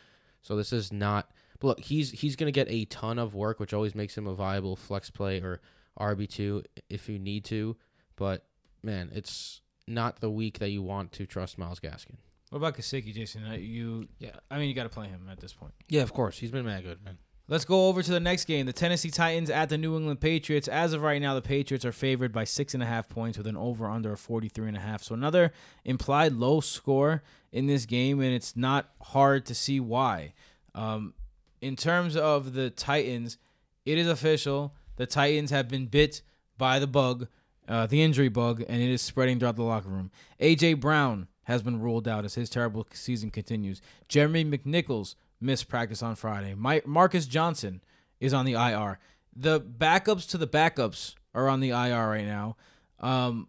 So 0.41 0.55
this 0.55 0.73
is 0.73 0.91
not. 0.91 1.31
But 1.61 1.67
look, 1.67 1.79
he's 1.79 2.11
he's 2.11 2.35
going 2.35 2.51
to 2.51 2.51
get 2.51 2.69
a 2.69 2.85
ton 2.85 3.17
of 3.17 3.33
work, 3.33 3.59
which 3.59 3.73
always 3.73 3.95
makes 3.95 4.17
him 4.17 4.27
a 4.27 4.33
viable 4.33 4.75
flex 4.75 5.09
play 5.09 5.39
or 5.39 5.61
RB 5.97 6.27
two 6.27 6.63
if 6.89 7.07
you 7.07 7.17
need 7.19 7.45
to. 7.45 7.77
But 8.17 8.45
man, 8.83 9.11
it's 9.13 9.61
not 9.87 10.19
the 10.19 10.29
week 10.29 10.59
that 10.59 10.71
you 10.71 10.81
want 10.81 11.11
to 11.13 11.25
trust 11.25 11.57
Myles 11.57 11.79
Gaskin. 11.79 12.15
What 12.49 12.57
about 12.57 12.75
Gesicki, 12.75 13.13
Jason? 13.13 13.45
Uh, 13.45 13.53
You, 13.53 14.09
Yeah. 14.19 14.31
I 14.49 14.57
mean, 14.57 14.67
you 14.67 14.75
got 14.75 14.83
to 14.83 14.89
play 14.89 15.07
him 15.07 15.27
at 15.31 15.39
this 15.39 15.53
point. 15.53 15.73
Yeah, 15.87 16.01
of 16.01 16.11
course. 16.13 16.39
He's 16.39 16.51
been 16.51 16.65
mad 16.65 16.83
good, 16.83 17.03
man. 17.05 17.17
Let's 17.47 17.65
go 17.65 17.87
over 17.87 18.01
to 18.01 18.11
the 18.11 18.19
next 18.19 18.45
game. 18.45 18.65
The 18.65 18.73
Tennessee 18.73 19.09
Titans 19.09 19.49
at 19.49 19.69
the 19.69 19.77
New 19.77 19.95
England 19.97 20.19
Patriots. 20.21 20.67
As 20.67 20.93
of 20.93 21.01
right 21.01 21.21
now, 21.21 21.33
the 21.33 21.41
Patriots 21.41 21.85
are 21.85 21.91
favored 21.91 22.31
by 22.31 22.43
six 22.43 22.73
and 22.73 22.81
a 22.81 22.85
half 22.85 23.09
points 23.09 23.37
with 23.37 23.45
an 23.47 23.57
over 23.57 23.87
under 23.87 24.13
of 24.13 24.19
43 24.19 24.69
and 24.69 24.77
a 24.77 24.79
half. 24.79 25.03
So 25.03 25.13
another 25.15 25.51
implied 25.83 26.33
low 26.33 26.61
score 26.61 27.23
in 27.51 27.67
this 27.67 27.85
game, 27.85 28.21
and 28.21 28.33
it's 28.33 28.55
not 28.55 28.91
hard 29.01 29.45
to 29.47 29.55
see 29.55 29.79
why. 29.79 30.33
Um, 30.73 31.13
in 31.61 31.75
terms 31.75 32.15
of 32.17 32.53
the 32.53 32.69
Titans, 32.69 33.37
it 33.85 33.97
is 33.97 34.07
official. 34.07 34.75
The 34.97 35.05
Titans 35.05 35.51
have 35.51 35.67
been 35.69 35.85
bit 35.85 36.21
by 36.57 36.79
the 36.79 36.87
bug, 36.87 37.27
uh, 37.67 37.85
the 37.87 38.01
injury 38.01 38.29
bug, 38.29 38.63
and 38.67 38.81
it 38.81 38.89
is 38.89 39.01
spreading 39.01 39.39
throughout 39.39 39.55
the 39.55 39.63
locker 39.63 39.89
room. 39.89 40.11
AJ 40.39 40.79
Brown 40.79 41.27
has 41.43 41.61
been 41.61 41.79
ruled 41.79 42.07
out 42.07 42.25
as 42.25 42.35
his 42.35 42.49
terrible 42.49 42.87
season 42.93 43.29
continues. 43.31 43.81
Jeremy 44.07 44.45
McNichols 44.45 45.15
missed 45.39 45.67
practice 45.67 46.03
on 46.03 46.15
Friday. 46.15 46.53
My, 46.55 46.81
Marcus 46.85 47.25
Johnson 47.25 47.81
is 48.19 48.33
on 48.33 48.45
the 48.45 48.53
IR. 48.53 48.99
The 49.35 49.59
backups 49.61 50.29
to 50.29 50.37
the 50.37 50.47
backups 50.47 51.15
are 51.33 51.47
on 51.47 51.59
the 51.61 51.69
IR 51.69 52.09
right 52.09 52.25
now. 52.25 52.57
Um, 52.99 53.47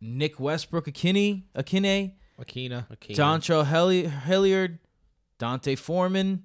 Nick 0.00 0.40
Westbrook, 0.40 0.86
Akine, 0.86 1.44
Akine, 1.54 2.14
Akina. 2.40 2.86
Akeem. 2.90 3.14
Dontrell 3.16 3.64
Hilli- 3.66 4.10
Hilliard, 4.10 4.78
Dante 5.42 5.74
Foreman, 5.74 6.44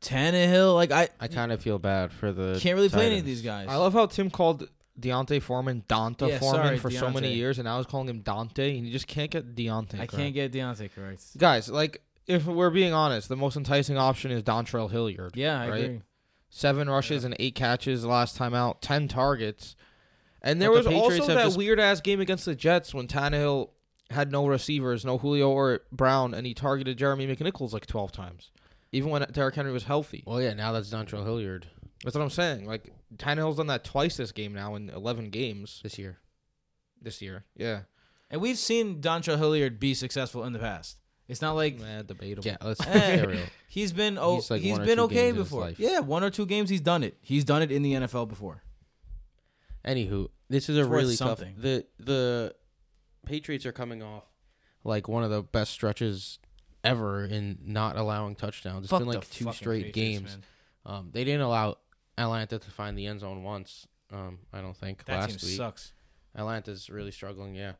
Tannehill. 0.00 0.74
Like 0.74 0.90
I 0.90 1.08
I 1.20 1.28
kind 1.28 1.52
of 1.52 1.60
feel 1.60 1.78
bad 1.78 2.12
for 2.12 2.32
the. 2.32 2.58
can't 2.60 2.74
really 2.76 2.88
play 2.88 3.06
any 3.06 3.16
of 3.16 3.20
Titans. 3.20 3.26
these 3.26 3.42
guys. 3.42 3.68
I 3.68 3.76
love 3.76 3.92
how 3.92 4.06
Tim 4.06 4.30
called 4.30 4.68
Deontay 4.98 5.42
Foreman 5.42 5.84
Donta 5.86 6.28
Yeah, 6.30 6.38
Foreman 6.38 6.64
sorry, 6.64 6.78
for 6.78 6.90
so 6.90 7.10
many 7.10 7.34
years, 7.34 7.58
and 7.58 7.68
I 7.68 7.76
was 7.76 7.86
calling 7.86 8.08
him 8.08 8.20
Dante, 8.20 8.76
and 8.78 8.86
you 8.86 8.92
just 8.92 9.06
can't 9.06 9.30
get 9.30 9.54
Deontay. 9.54 9.94
I 9.94 9.96
correct. 9.98 10.12
can't 10.14 10.34
get 10.34 10.50
Deontay 10.52 10.94
correct. 10.94 11.36
Guys, 11.36 11.68
like 11.68 12.02
if 12.26 12.46
we're 12.46 12.70
being 12.70 12.94
honest, 12.94 13.28
the 13.28 13.36
most 13.36 13.56
enticing 13.56 13.98
option 13.98 14.30
is 14.30 14.42
Dontrell 14.42 14.90
Hilliard. 14.90 15.32
Yeah, 15.36 15.60
I 15.60 15.68
right? 15.68 15.84
agree. 15.84 16.00
Seven 16.48 16.88
rushes 16.88 17.24
and 17.24 17.36
eight 17.38 17.54
catches 17.54 18.04
last 18.06 18.36
time 18.36 18.54
out, 18.54 18.80
ten 18.80 19.08
targets. 19.08 19.76
And 20.40 20.60
there 20.60 20.70
But 20.70 20.78
was 20.78 20.84
the 20.86 20.90
Patriots 20.92 21.20
also 21.20 21.32
have 21.32 21.36
that 21.38 21.44
just- 21.48 21.58
weird 21.58 21.78
ass 21.78 22.00
game 22.00 22.20
against 22.20 22.44
the 22.46 22.54
Jets 22.56 22.92
when 22.94 23.06
Tannehill 23.06 23.70
had 24.12 24.30
no 24.32 24.46
receivers, 24.46 25.04
no 25.04 25.18
Julio 25.18 25.50
or 25.50 25.80
Brown, 25.90 26.34
and 26.34 26.46
he 26.46 26.54
targeted 26.54 26.96
Jeremy 26.98 27.26
McNichols 27.26 27.72
like 27.72 27.86
12 27.86 28.12
times, 28.12 28.50
even 28.92 29.10
when 29.10 29.22
Derrick 29.32 29.54
Henry 29.54 29.72
was 29.72 29.84
healthy. 29.84 30.22
Well, 30.26 30.40
yeah, 30.40 30.54
now 30.54 30.72
that's 30.72 30.90
Dontrell 30.90 31.24
Hilliard 31.24 31.66
That's 32.04 32.14
what 32.16 32.22
I'm 32.22 32.30
saying. 32.30 32.66
Like 32.66 32.92
Tannehill's 33.16 33.56
done 33.56 33.66
that 33.68 33.84
twice 33.84 34.16
this 34.16 34.32
game 34.32 34.52
now 34.54 34.74
in 34.74 34.90
11 34.90 35.30
games 35.30 35.80
this 35.82 35.98
year. 35.98 36.18
this 37.00 37.20
year. 37.22 37.44
Yeah, 37.56 37.82
And 38.30 38.40
we've 38.40 38.58
seen 38.58 39.00
Dontrell 39.00 39.38
Hilliard 39.38 39.78
be 39.80 39.94
successful 39.94 40.44
in 40.44 40.52
the 40.52 40.58
past. 40.58 40.98
It's 41.28 41.40
not 41.40 41.52
like 41.52 41.78
man, 41.78 42.04
debatable. 42.06 42.44
Yeah, 42.46 42.56
let's 42.62 42.80
Eh, 42.86 43.24
real. 43.24 43.44
he's 43.68 43.92
been 43.92 44.18
oh 44.18 44.34
He's 44.36 44.50
like 44.50 44.60
he's 44.62 44.72
one 44.72 44.82
or 44.82 44.86
been 44.86 45.00
okay 45.00 45.14
games 45.14 45.30
in 45.30 45.36
his 45.36 45.44
before. 45.48 45.72
Yeah, 45.78 46.00
one 46.00 46.22
or 46.24 46.30
two 46.30 46.44
games 46.46 46.68
he's 46.68 46.80
done 46.82 47.02
it. 47.02 47.16
He's 47.22 47.44
done 47.44 47.62
it 47.62 47.70
in 47.72 47.82
the 47.82 47.92
NFL 47.94 48.28
before. 48.28 48.62
Anywho, 49.84 50.28
this 50.48 50.68
is 50.68 50.76
a 50.76 50.80
It's 50.80 50.88
worth 50.88 51.02
really 51.02 51.16
tough. 51.16 51.38
something. 51.38 51.54
The 51.58 51.86
the 51.98 52.54
Patriots 53.26 53.66
are 53.66 53.72
coming 53.72 54.02
off 54.02 54.24
like 54.84 55.08
one 55.08 55.22
of 55.24 55.30
the 55.30 55.42
best 55.42 55.70
stretches 55.72 56.38
ever 56.84 57.24
in 57.24 57.58
not 57.64 57.96
allowing 57.96 58.34
touchdowns. 58.34 58.84
It's 58.84 58.90
Fuck 58.90 59.00
been 59.00 59.08
the 59.08 59.14
like 59.18 59.30
two 59.30 59.44
fucking 59.44 59.56
straight 59.56 59.84
Patriots, 59.86 60.18
games. 60.18 60.30
man. 60.86 60.94
Um, 60.96 61.10
they 61.12 61.22
didn't 61.24 61.42
allow 61.42 61.76
Atlanta 62.18 62.58
to 62.58 62.70
find 62.70 62.98
the 62.98 63.06
end 63.06 63.20
zone 63.20 63.42
once. 63.44 63.86
Um, 64.12 64.40
I 64.52 64.60
don't 64.60 64.76
think 64.76 65.04
That 65.04 65.20
last 65.20 65.40
team 65.40 65.48
week. 65.48 65.56
sucks. 65.56 65.92
Atlanta's 66.34 66.90
really 66.90 67.12
struggling, 67.12 67.54
yeah. 67.54 67.72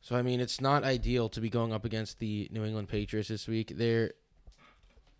So 0.00 0.14
I 0.14 0.22
mean, 0.22 0.38
it's 0.40 0.60
not 0.60 0.84
ideal 0.84 1.28
to 1.30 1.40
be 1.40 1.50
going 1.50 1.72
up 1.72 1.84
against 1.84 2.20
the 2.20 2.48
New 2.52 2.64
England 2.64 2.88
Patriots 2.88 3.28
this 3.28 3.48
week. 3.48 3.72
They're 3.76 4.12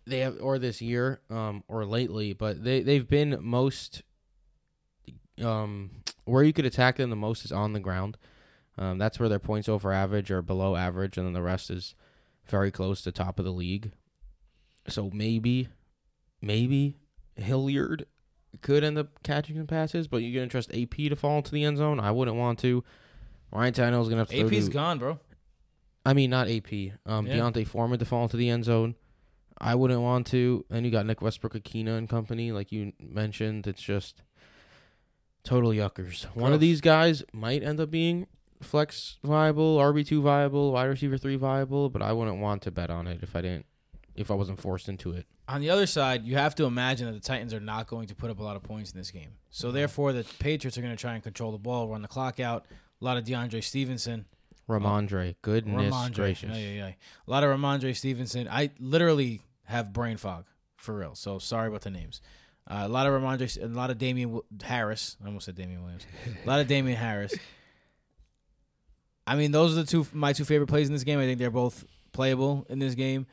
they 0.07 0.19
have 0.19 0.37
or 0.41 0.57
this 0.57 0.81
year, 0.81 1.19
um, 1.29 1.63
or 1.67 1.83
lately, 1.85 2.31
but 2.33 2.63
they 2.63 2.81
they've 2.81 3.07
been 3.07 3.37
most 3.41 4.01
um 5.43 5.91
where 6.25 6.43
you 6.43 6.53
could 6.53 6.65
attack 6.65 6.97
them 6.97 7.09
the 7.09 7.15
most 7.15 7.43
is 7.45 7.51
on 7.51 7.73
the 7.73 7.79
ground. 7.79 8.17
Um, 8.79 8.97
that's 8.97 9.19
where 9.19 9.27
their 9.29 9.39
points 9.39 9.67
over 9.69 9.91
average 9.91 10.31
or 10.31 10.41
below 10.41 10.75
average, 10.77 11.17
and 11.17 11.25
then 11.27 11.33
the 11.33 11.41
rest 11.41 11.69
is 11.69 11.93
very 12.47 12.71
close 12.71 13.01
to 13.01 13.11
top 13.11 13.37
of 13.37 13.43
the 13.45 13.51
league. 13.51 13.91
So 14.87 15.11
maybe, 15.13 15.67
maybe 16.41 16.95
Hilliard 17.35 18.05
could 18.61 18.83
end 18.83 18.97
up 18.97 19.21
catching 19.21 19.57
some 19.57 19.67
passes, 19.67 20.07
but 20.07 20.17
you're 20.23 20.39
gonna 20.41 20.49
trust 20.49 20.73
AP 20.73 21.09
to 21.09 21.15
fall 21.15 21.37
into 21.37 21.51
the 21.51 21.63
end 21.65 21.77
zone. 21.77 21.99
I 21.99 22.11
wouldn't 22.11 22.37
want 22.37 22.57
to. 22.59 22.83
Ryan 23.51 23.73
Tannehill's 23.73 24.07
gonna 24.09 24.21
have 24.21 24.29
to. 24.29 24.37
throw 24.39 24.47
AP's 24.47 24.67
to- 24.67 24.71
gone, 24.73 24.97
bro. 24.97 25.19
I 26.05 26.13
mean, 26.13 26.29
not 26.29 26.47
AP. 26.47 26.93
Um, 27.05 27.27
Yeah. 27.27 27.35
Deontay 27.37 27.67
Foreman 27.67 27.99
to 27.99 28.05
fall 28.05 28.23
into 28.23 28.37
the 28.37 28.49
end 28.49 28.63
zone. 28.63 28.95
I 29.59 29.75
wouldn't 29.75 30.01
want 30.01 30.25
to. 30.27 30.65
And 30.69 30.85
you 30.85 30.91
got 30.91 31.05
Nick 31.05 31.21
Westbrook, 31.21 31.53
Akina, 31.53 31.97
and 31.97 32.07
company, 32.07 32.53
like 32.53 32.71
you 32.71 32.93
mentioned. 32.99 33.67
It's 33.67 33.81
just 33.81 34.23
total 35.43 35.71
yuckers. 35.71 36.23
One 36.35 36.53
of 36.53 36.61
these 36.61 36.79
guys 36.79 37.23
might 37.33 37.61
end 37.61 37.79
up 37.81 37.91
being 37.91 38.27
flex 38.61 39.17
viable, 39.23 39.77
RB 39.77 40.05
two 40.05 40.21
viable, 40.21 40.71
wide 40.71 40.85
receiver 40.85 41.17
three 41.17 41.35
viable, 41.35 41.89
but 41.89 42.01
I 42.01 42.11
wouldn't 42.13 42.39
want 42.39 42.61
to 42.63 42.71
bet 42.71 42.89
on 42.89 43.07
it 43.07 43.19
if 43.21 43.35
I 43.35 43.41
didn't, 43.41 43.65
if 44.15 44.29
I 44.31 44.33
wasn't 44.33 44.59
forced 44.59 44.89
into 44.89 45.11
it. 45.11 45.25
On 45.47 45.61
the 45.61 45.69
other 45.69 45.87
side, 45.87 46.25
you 46.25 46.35
have 46.35 46.53
to 46.55 46.65
imagine 46.65 47.07
that 47.07 47.13
the 47.13 47.19
Titans 47.19 47.53
are 47.53 47.59
not 47.59 47.87
going 47.87 48.07
to 48.07 48.15
put 48.15 48.29
up 48.29 48.39
a 48.39 48.43
lot 48.43 48.55
of 48.55 48.61
points 48.63 48.91
in 48.91 48.97
this 48.99 49.09
game. 49.09 49.31
So 49.49 49.71
therefore, 49.71 50.13
the 50.13 50.23
Patriots 50.37 50.77
are 50.77 50.81
going 50.81 50.95
to 50.95 51.01
try 51.01 51.15
and 51.15 51.23
control 51.23 51.51
the 51.51 51.57
ball, 51.57 51.87
run 51.87 52.01
the 52.03 52.07
clock 52.07 52.39
out. 52.39 52.65
A 53.01 53.05
lot 53.05 53.17
of 53.17 53.23
DeAndre 53.23 53.63
Stevenson. 53.63 54.25
Rhamondre, 54.69 55.35
goodness 55.41 55.91
Rhamondre. 55.93 56.13
gracious. 56.13 56.49
Yeah, 56.51 56.57
yeah, 56.57 56.75
yeah. 56.75 56.91
A 57.27 57.31
lot 57.31 57.43
of 57.43 57.49
Rhamondre 57.49 57.95
Stevenson. 57.95 58.47
I 58.47 58.69
literally 58.79 59.41
have 59.65 59.91
brain 59.91 60.17
fog 60.17 60.45
for 60.77 60.95
real. 60.95 61.15
So 61.15 61.39
sorry 61.39 61.69
about 61.69 61.81
the 61.81 61.89
names. 61.89 62.21
Uh, 62.69 62.83
a 62.83 62.87
lot 62.87 63.07
of 63.07 63.13
Rhamondre, 63.13 63.63
a 63.63 63.67
lot 63.67 63.89
of 63.89 63.97
Damien 63.97 64.41
Harris. 64.61 65.17
I 65.23 65.27
almost 65.27 65.45
said 65.47 65.55
Damien 65.55 65.81
Williams. 65.81 66.05
A 66.43 66.47
lot 66.47 66.59
of 66.59 66.67
Damien 66.67 66.97
Harris. 66.97 67.33
I 69.29 69.35
mean, 69.35 69.51
those 69.51 69.73
are 69.73 69.75
the 69.75 69.85
two 69.85 70.07
my 70.11 70.33
two 70.33 70.43
favorite 70.43 70.65
plays 70.65 70.87
in 70.87 70.93
this 70.93 71.03
game. 71.03 71.19
I 71.19 71.25
think 71.25 71.37
they're 71.37 71.51
both 71.51 71.85
playable 72.13 72.65
in 72.67 72.79
this 72.79 72.95
game. 72.95 73.27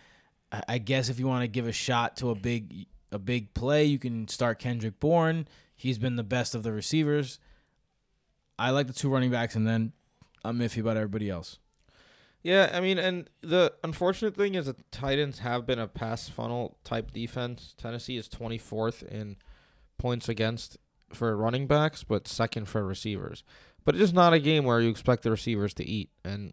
I, 0.69 0.77
guess 0.77 1.09
if 1.09 1.19
you 1.19 1.27
want 1.27 1.43
to 1.43 1.49
give 1.49 1.67
a 1.67 1.73
shot 1.73 2.19
to 2.19 2.29
a 2.29 2.35
big 2.35 2.87
a 3.11 3.19
big 3.19 3.55
play, 3.55 3.85
you 3.85 3.99
can 3.99 4.29
start 4.29 4.59
Kendrick 4.59 5.01
Bourne. 5.01 5.49
He's 5.75 5.97
been 5.97 6.17
the 6.17 6.23
best 6.23 6.55
of 6.55 6.63
the 6.65 6.71
receivers. 6.71 7.39
I 8.59 8.71
like 8.71 8.89
the 8.89 8.93
two 8.93 9.09
running 9.09 9.31
backs, 9.31 9.55
and 9.55 9.67
then 9.67 9.93
I'm 10.45 10.59
iffy 10.59 10.81
about 10.83 10.99
everybody 10.99 11.31
else. 11.31 11.61
Yeah, 12.43 12.71
I 12.75 12.81
mean, 12.81 12.99
and 12.99 13.31
the 13.41 13.73
unfortunate 13.83 14.37
thing 14.37 14.55
is 14.55 14.67
the 14.67 14.77
Titans 14.91 15.39
have 15.39 15.67
been 15.67 15.79
a 15.79 15.89
pass 15.89 16.29
funnel 16.29 16.77
type 16.85 17.11
defense. 17.11 17.75
Tennessee 17.79 18.19
is 18.19 18.29
24th 18.29 19.03
in 19.03 19.37
points 19.97 20.29
against 20.29 20.77
for 21.13 21.35
running 21.37 21.67
backs, 21.67 22.05
but 22.05 22.29
second 22.29 22.69
for 22.69 22.85
receivers. 22.85 23.45
But 23.87 23.95
it's 23.95 24.03
just 24.03 24.15
not 24.15 24.35
a 24.35 24.41
game 24.41 24.65
where 24.65 24.81
you 24.81 24.91
expect 24.91 25.23
the 25.23 25.31
receivers 25.31 25.73
to 25.75 25.89
eat, 25.89 26.11
and 26.25 26.53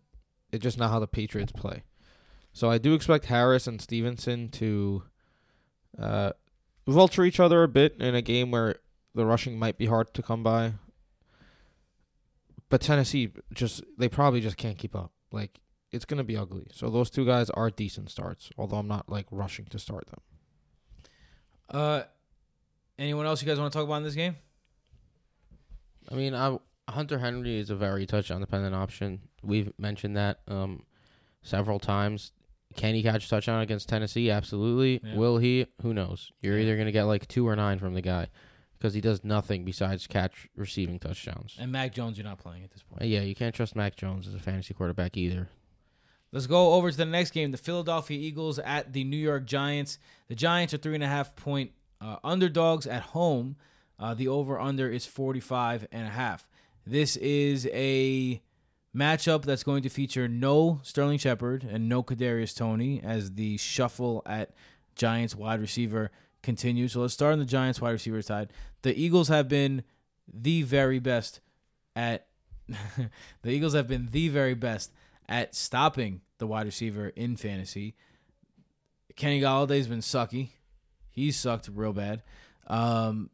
it's 0.52 0.62
just 0.62 0.78
not 0.78 0.92
how 0.92 1.00
the 1.00 1.08
Patriots 1.08 1.52
play. 1.52 1.84
So 2.54 2.70
I 2.70 2.78
do 2.78 2.94
expect 2.94 3.26
Harris 3.26 3.66
and 3.66 3.82
Stevenson 3.82 4.50
to 4.50 5.04
uh, 6.00 6.34
vulture 6.88 7.24
each 7.26 7.40
other 7.40 7.64
a 7.64 7.68
bit 7.68 7.96
in 8.00 8.14
a 8.14 8.22
game 8.22 8.52
where 8.52 8.76
the 9.16 9.26
rushing 9.26 9.58
might 9.58 9.80
be 9.80 9.88
hard 9.88 10.14
to 10.14 10.22
come 10.22 10.44
by. 10.44 10.74
But 12.70 12.82
Tennessee 12.82 13.32
just 13.52 13.84
they 13.98 14.10
probably 14.10 14.40
just 14.40 14.58
can't 14.58 14.78
keep 14.78 14.96
up. 14.96 15.12
Like 15.32 15.60
it's 15.92 16.06
gonna 16.06 16.24
be 16.24 16.38
ugly. 16.38 16.68
So 16.72 16.92
those 16.92 17.10
two 17.10 17.26
guys 17.26 17.50
are 17.50 17.72
decent 17.72 18.12
starts, 18.12 18.52
although 18.60 18.78
I'm 18.78 18.88
not 18.88 19.10
like 19.10 19.26
rushing 19.32 19.66
to 19.66 19.80
start 19.80 20.06
them. 20.08 20.22
Uh, 21.68 22.04
anyone 23.00 23.26
else 23.26 23.42
you 23.42 23.48
guys 23.48 23.60
want 23.60 23.74
to 23.74 23.78
talk 23.78 23.88
about 23.88 23.98
in 23.98 24.04
this 24.04 24.16
game? 24.16 24.36
I 26.12 26.16
mean, 26.16 26.36
I, 26.36 26.58
Hunter 26.90 27.20
Henry 27.20 27.58
is 27.58 27.70
a 27.70 27.76
very 27.76 28.06
touchdown 28.06 28.42
dependent 28.42 28.76
option. 28.76 29.22
We've 29.42 29.72
mentioned 29.78 30.18
that 30.18 30.40
um, 30.48 30.84
several 31.42 31.80
times. 31.80 32.32
Can 32.76 32.96
he 32.96 33.04
catch 33.04 33.26
a 33.26 33.30
touchdown 33.30 33.62
against 33.62 33.88
Tennessee? 33.88 34.32
Absolutely. 34.32 35.00
Yeah. 35.04 35.16
Will 35.16 35.38
he? 35.38 35.68
Who 35.82 35.94
knows? 35.94 36.32
You're 36.42 36.58
Yeah. 36.58 36.64
either 36.64 36.76
going 36.76 36.88
to 36.88 36.92
get 36.92 37.04
like 37.04 37.28
two 37.28 37.48
or 37.48 37.56
nine 37.56 37.78
from 37.80 37.94
the 37.94 38.02
guy 38.02 38.28
because 38.78 38.94
he 38.96 39.02
does 39.02 39.24
nothing 39.24 39.64
besides 39.64 40.08
catch 40.08 40.48
receiving 40.56 41.00
touchdowns. 41.00 41.56
And 41.60 41.72
Mac 41.72 41.94
Jones, 41.94 42.18
you're 42.18 42.26
not 42.26 42.40
playing 42.40 42.64
at 42.64 42.72
this 42.72 42.82
point. 42.84 43.02
Uh, 43.04 43.06
yeah, 43.06 43.22
you 43.22 43.36
can't 43.36 43.54
trust 43.54 43.76
Mac 43.76 43.96
Jones 43.96 44.28
as 44.28 44.34
a 44.34 44.40
fantasy 44.40 44.74
quarterback 44.74 45.16
either. 45.16 45.50
Let's 46.32 46.48
go 46.48 46.74
over 46.74 46.90
to 46.90 46.98
the 46.98 47.06
next 47.06 47.30
game: 47.32 47.52
the 47.52 47.58
Philadelphia 47.60 48.18
Eagles 48.20 48.58
at 48.60 48.92
the 48.92 49.04
New 49.04 49.18
York 49.18 49.46
Giants. 49.46 50.00
The 50.28 50.36
Giants 50.36 50.74
are 50.74 50.78
three 50.78 50.96
and 50.96 51.04
a 51.04 51.08
half 51.08 51.36
point 51.36 51.72
uh, 52.02 52.18
underdogs 52.24 52.88
at 52.88 53.04
home. 53.04 53.56
Uh, 54.00 54.16
the 54.16 54.28
over 54.28 54.60
under 54.60 54.90
is 54.92 55.06
45 55.06 55.88
and 55.92 56.08
a 56.08 56.10
half. 56.10 56.48
This 56.86 57.16
is 57.16 57.68
a 57.74 58.42
matchup 58.96 59.44
that's 59.46 59.64
going 59.64 59.84
to 59.84 59.90
feature 59.90 60.28
no 60.28 60.80
Sterling 60.84 61.18
Shepard 61.18 61.64
and 61.64 61.90
no 61.90 62.04
Kadarius 62.04 62.56
Toney 62.56 63.02
as 63.04 63.32
the 63.34 63.58
shuffle 63.58 64.22
at 64.26 64.52
Giants 64.96 65.36
wide 65.36 65.62
receiver 65.62 66.12
continues. 66.42 66.94
So 66.94 67.02
let's 67.02 67.14
start 67.14 67.34
on 67.34 67.40
the 67.40 67.46
Giants 67.46 67.82
wide 67.82 67.92
receiver 67.92 68.22
side. 68.22 68.52
The 68.82 68.98
Eagles 69.00 69.30
have 69.30 69.48
been 69.48 69.84
the 70.32 70.62
very 70.64 71.00
best 71.00 71.40
at 71.96 72.28
the 73.42 73.50
Eagles 73.50 73.74
have 73.74 73.88
been 73.88 74.10
the 74.12 74.30
very 74.30 74.54
best 74.54 74.92
at 75.28 75.56
stopping 75.56 76.22
the 76.38 76.48
wide 76.48 76.66
receiver 76.66 77.10
in 77.10 77.36
fantasy. 77.36 77.96
Kenny 79.16 79.42
Golladay's 79.42 79.88
been 79.88 80.00
sucky. 80.00 80.50
He's 81.12 81.38
sucked 81.38 81.70
real 81.74 81.94
bad. 81.94 82.24
Um, 82.68 83.30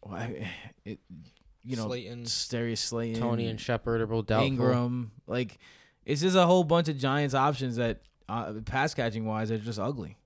why- 0.00 0.50
it, 0.84 1.00
you 1.64 1.76
know, 1.76 1.86
Slayton. 1.86 2.26
Darius 2.50 2.80
Slayton, 2.80 3.20
Toney 3.20 3.46
and 3.46 3.60
Shepard 3.60 4.00
are 4.00 4.06
both 4.06 4.26
doubtful. 4.26 4.56
Engram. 4.56 5.08
Like, 5.26 5.58
it's 6.04 6.20
just 6.20 6.36
a 6.36 6.46
whole 6.46 6.64
bunch 6.64 6.88
of 6.88 6.98
Giants 6.98 7.34
options 7.34 7.76
that, 7.76 8.00
uh, 8.28 8.52
pass 8.64 8.94
catching 8.94 9.24
wise, 9.24 9.50
are 9.50 9.58
just 9.58 9.78
ugly. 9.78 10.16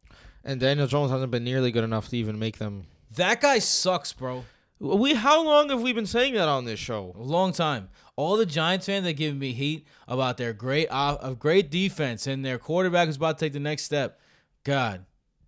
And 0.45 0.61
Daniel 0.61 0.87
Jones 0.87 1.11
hasn't 1.11 1.31
been 1.31 1.45
nearly 1.45 1.71
good 1.71 1.85
enough 1.85 2.09
to 2.09 2.17
even 2.17 2.39
make 2.39 2.59
them. 2.59 2.87
That 3.17 3.41
guy 3.41 3.59
sucks, 3.59 4.13
bro. 4.13 4.45
We 4.81 5.15
how 5.15 5.45
long 5.45 5.71
have 5.71 5.83
we 5.83 5.93
been 5.93 6.07
saying 6.07 6.35
that 6.35 6.49
on 6.49 6.65
this 6.65 6.79
show? 6.79 7.13
A 7.19 7.23
long 7.23 7.53
time. 7.53 7.89
All 8.15 8.37
the 8.37 8.47
Giants 8.47 8.87
fans 8.87 9.05
that 9.05 9.15
give 9.15 9.37
me 9.37 9.53
heat 9.53 9.87
about 10.07 10.37
their 10.37 10.53
great 10.53 10.87
of 10.89 11.39
great 11.39 11.71
defense 11.71 12.27
and 12.27 12.45
their 12.45 12.59
quarterback 12.59 13.09
is 13.09 13.17
about 13.17 13.39
to 13.39 13.45
take 13.45 13.53
the 13.53 13.61
next 13.61 13.83
step. 13.83 14.21
God, 14.63 15.05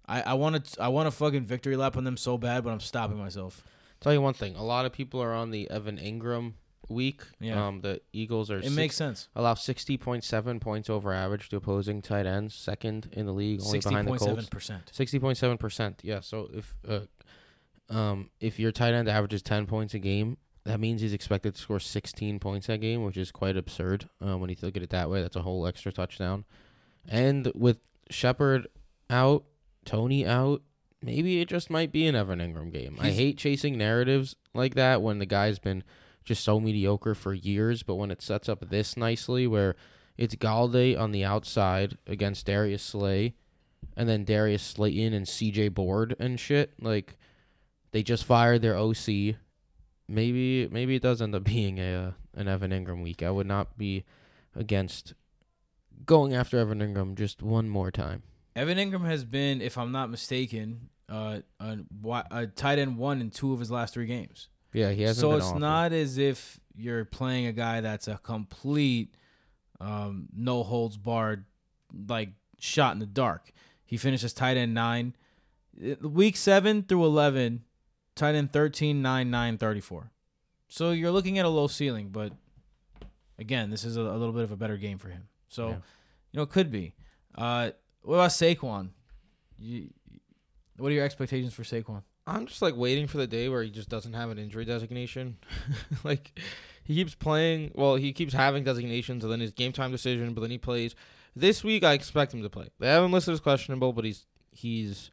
I 0.06 0.22
I 0.22 0.34
want 0.34 0.64
to 0.64 0.82
I 0.82 0.88
want 0.88 1.06
a 1.06 1.12
fucking 1.12 1.44
victory 1.44 1.76
lap 1.76 1.96
on 1.96 2.02
them 2.04 2.16
so 2.16 2.36
bad, 2.38 2.64
but 2.64 2.70
I'm 2.70 2.80
stopping 2.80 3.18
myself. 3.18 3.62
Tell 4.00 4.12
you 4.12 4.20
one 4.20 4.34
thing: 4.34 4.56
a 4.56 4.64
lot 4.64 4.86
of 4.86 4.92
people 4.92 5.22
are 5.22 5.32
on 5.34 5.50
the 5.50 5.70
Evan 5.70 5.98
Engram 5.98 6.54
week. 6.88 7.22
Yeah. 7.38 7.66
Um, 7.68 7.82
the 7.82 8.00
Eagles 8.12 8.50
are 8.50 8.58
It 8.58 8.64
six- 8.64 8.74
makes 8.74 8.96
sense. 8.96 9.28
allow 9.36 9.54
sixty 9.54 9.96
point 9.96 10.24
seven 10.24 10.58
points 10.58 10.90
over 10.90 11.12
average 11.12 11.48
to 11.50 11.56
opposing 11.56 12.02
tight 12.02 12.26
ends, 12.26 12.54
second 12.54 13.08
in 13.12 13.26
the 13.26 13.32
league, 13.32 13.60
only 13.60 13.72
Sixty 13.72 13.90
behind 13.90 14.08
the 14.08 14.16
Colts. 14.16 14.70
Sixty 14.90 15.18
point 15.18 15.36
seven 15.38 15.56
percent. 15.58 16.00
Yeah. 16.02 16.20
So 16.20 16.48
if 16.52 16.74
uh, 16.88 17.00
um, 17.94 18.30
if 18.40 18.58
your 18.58 18.72
tight 18.72 18.94
end 18.94 19.08
averages 19.08 19.42
ten 19.42 19.66
points 19.66 19.94
a 19.94 19.98
game, 19.98 20.38
that 20.64 20.80
means 20.80 21.00
he's 21.00 21.12
expected 21.12 21.54
to 21.54 21.60
score 21.60 21.78
sixteen 21.80 22.38
points 22.40 22.68
a 22.68 22.78
game, 22.78 23.04
which 23.04 23.16
is 23.16 23.30
quite 23.30 23.56
absurd. 23.56 24.08
Uh, 24.24 24.36
when 24.38 24.50
you 24.50 24.56
look 24.62 24.76
at 24.76 24.82
it 24.82 24.90
that 24.90 25.10
way, 25.10 25.22
that's 25.22 25.36
a 25.36 25.42
whole 25.42 25.66
extra 25.66 25.92
touchdown. 25.92 26.44
And 27.08 27.50
with 27.54 27.78
Shepard 28.10 28.66
out, 29.08 29.44
Toney 29.84 30.26
out, 30.26 30.62
maybe 31.02 31.40
it 31.40 31.48
just 31.48 31.70
might 31.70 31.92
be 31.92 32.06
an 32.06 32.14
Evan 32.14 32.40
Engram 32.40 32.72
game. 32.72 32.98
I 33.00 33.10
hate 33.10 33.38
chasing 33.38 33.78
narratives 33.78 34.36
like 34.54 34.74
that 34.74 35.02
when 35.02 35.18
the 35.18 35.26
guy's 35.26 35.58
been 35.58 35.82
just 36.24 36.44
so 36.44 36.60
mediocre 36.60 37.14
for 37.14 37.34
years. 37.34 37.82
But 37.82 37.96
when 37.96 38.10
it 38.10 38.22
sets 38.22 38.48
up 38.48 38.68
this 38.68 38.96
nicely, 38.96 39.46
where 39.46 39.76
it's 40.16 40.34
Golladay 40.34 40.98
on 40.98 41.12
the 41.12 41.24
outside 41.24 41.96
against 42.06 42.46
Darius 42.46 42.82
Slay, 42.82 43.34
and 43.96 44.08
then 44.08 44.24
Darius 44.24 44.62
Slayton 44.62 45.12
and 45.12 45.26
CJ 45.26 45.74
Board 45.74 46.14
and 46.18 46.38
shit, 46.38 46.72
like 46.80 47.16
they 47.92 48.02
just 48.02 48.24
fired 48.24 48.62
their 48.62 48.76
OC. 48.76 49.36
Maybe 50.08 50.68
maybe 50.70 50.96
it 50.96 51.02
does 51.02 51.22
end 51.22 51.34
up 51.34 51.44
being 51.44 51.78
a 51.78 51.94
uh, 51.94 52.10
an 52.34 52.48
Evan 52.48 52.70
Engram 52.70 53.02
week. 53.02 53.22
I 53.22 53.30
would 53.30 53.46
not 53.46 53.76
be 53.78 54.04
against 54.54 55.14
going 56.04 56.34
after 56.34 56.58
Evan 56.58 56.82
Ingram 56.82 57.14
just 57.14 57.42
one 57.42 57.68
more 57.68 57.90
time. 57.90 58.22
Evan 58.56 58.78
Engram 58.78 59.04
has 59.06 59.24
been, 59.24 59.60
if 59.62 59.78
I'm 59.78 59.92
not 59.92 60.10
mistaken, 60.10 60.88
uh, 61.08 61.38
a, 61.60 61.78
a 62.30 62.46
tight 62.46 62.78
end 62.78 62.96
one 62.98 63.20
in 63.20 63.30
two 63.30 63.52
of 63.52 63.58
his 63.60 63.70
last 63.70 63.94
three 63.94 64.06
games. 64.06 64.48
Yeah, 64.72 64.90
he 64.90 65.02
hasn't. 65.02 65.20
so 65.20 65.32
it's 65.36 65.46
awful. 65.46 65.58
not 65.60 65.92
as 65.92 66.18
if 66.18 66.60
you're 66.76 67.04
playing 67.04 67.46
a 67.46 67.52
guy 67.52 67.80
that's 67.80 68.06
a 68.08 68.18
complete 68.22 69.14
um, 69.80 70.28
no 70.36 70.62
holds 70.62 70.96
barred 70.96 71.44
like 72.08 72.30
shot 72.58 72.92
in 72.92 72.98
the 73.00 73.06
dark. 73.06 73.50
He 73.84 73.96
finishes 73.96 74.32
tight 74.32 74.56
end 74.56 74.74
nine, 74.74 75.14
Uh, 75.82 75.94
week 76.08 76.36
seven 76.36 76.82
through 76.84 77.04
eleven, 77.04 77.64
tight 78.14 78.34
end 78.36 78.52
13, 78.52 79.02
9, 79.02 79.30
9, 79.30 79.58
34. 79.58 80.10
So 80.68 80.90
you're 80.92 81.10
looking 81.10 81.38
at 81.38 81.44
a 81.44 81.48
low 81.48 81.66
ceiling, 81.66 82.10
but 82.10 82.32
again, 83.38 83.70
this 83.70 83.84
is 83.84 83.96
a, 83.96 84.00
a 84.02 84.16
little 84.16 84.32
bit 84.32 84.44
of 84.44 84.52
a 84.52 84.56
better 84.56 84.76
game 84.76 84.98
for 84.98 85.08
him. 85.08 85.26
So 85.48 85.68
Yeah. 85.68 85.74
you 85.74 86.36
know, 86.36 86.42
it 86.42 86.50
could 86.50 86.70
be. 86.70 86.92
Uh, 87.34 87.70
what 88.02 88.16
about 88.16 88.30
Saquon? 88.30 88.90
You, 89.58 89.90
what 90.76 90.90
are 90.90 90.94
your 90.94 91.04
expectations 91.04 91.52
for 91.52 91.62
Saquon? 91.62 92.02
I'm 92.26 92.46
just 92.46 92.62
like 92.62 92.76
waiting 92.76 93.06
for 93.06 93.18
the 93.18 93.26
day 93.26 93.48
where 93.48 93.62
he 93.62 93.70
just 93.70 93.88
doesn't 93.88 94.12
have 94.12 94.30
an 94.30 94.38
injury 94.38 94.64
designation. 94.64 95.38
like 96.04 96.38
he 96.84 96.94
keeps 96.94 97.14
playing. 97.14 97.72
Well, 97.74 97.96
he 97.96 98.12
keeps 98.12 98.32
having 98.32 98.64
designations, 98.64 99.24
and 99.24 99.32
then 99.32 99.40
his 99.40 99.52
game 99.52 99.72
time 99.72 99.90
decision. 99.90 100.34
But 100.34 100.42
then 100.42 100.50
he 100.50 100.58
plays. 100.58 100.94
This 101.36 101.62
week, 101.62 101.84
I 101.84 101.92
expect 101.92 102.34
him 102.34 102.42
to 102.42 102.50
play. 102.50 102.68
They 102.78 102.88
haven't 102.88 103.12
listed 103.12 103.34
as 103.34 103.40
questionable, 103.40 103.92
but 103.92 104.04
he's 104.04 104.26
he's 104.52 105.10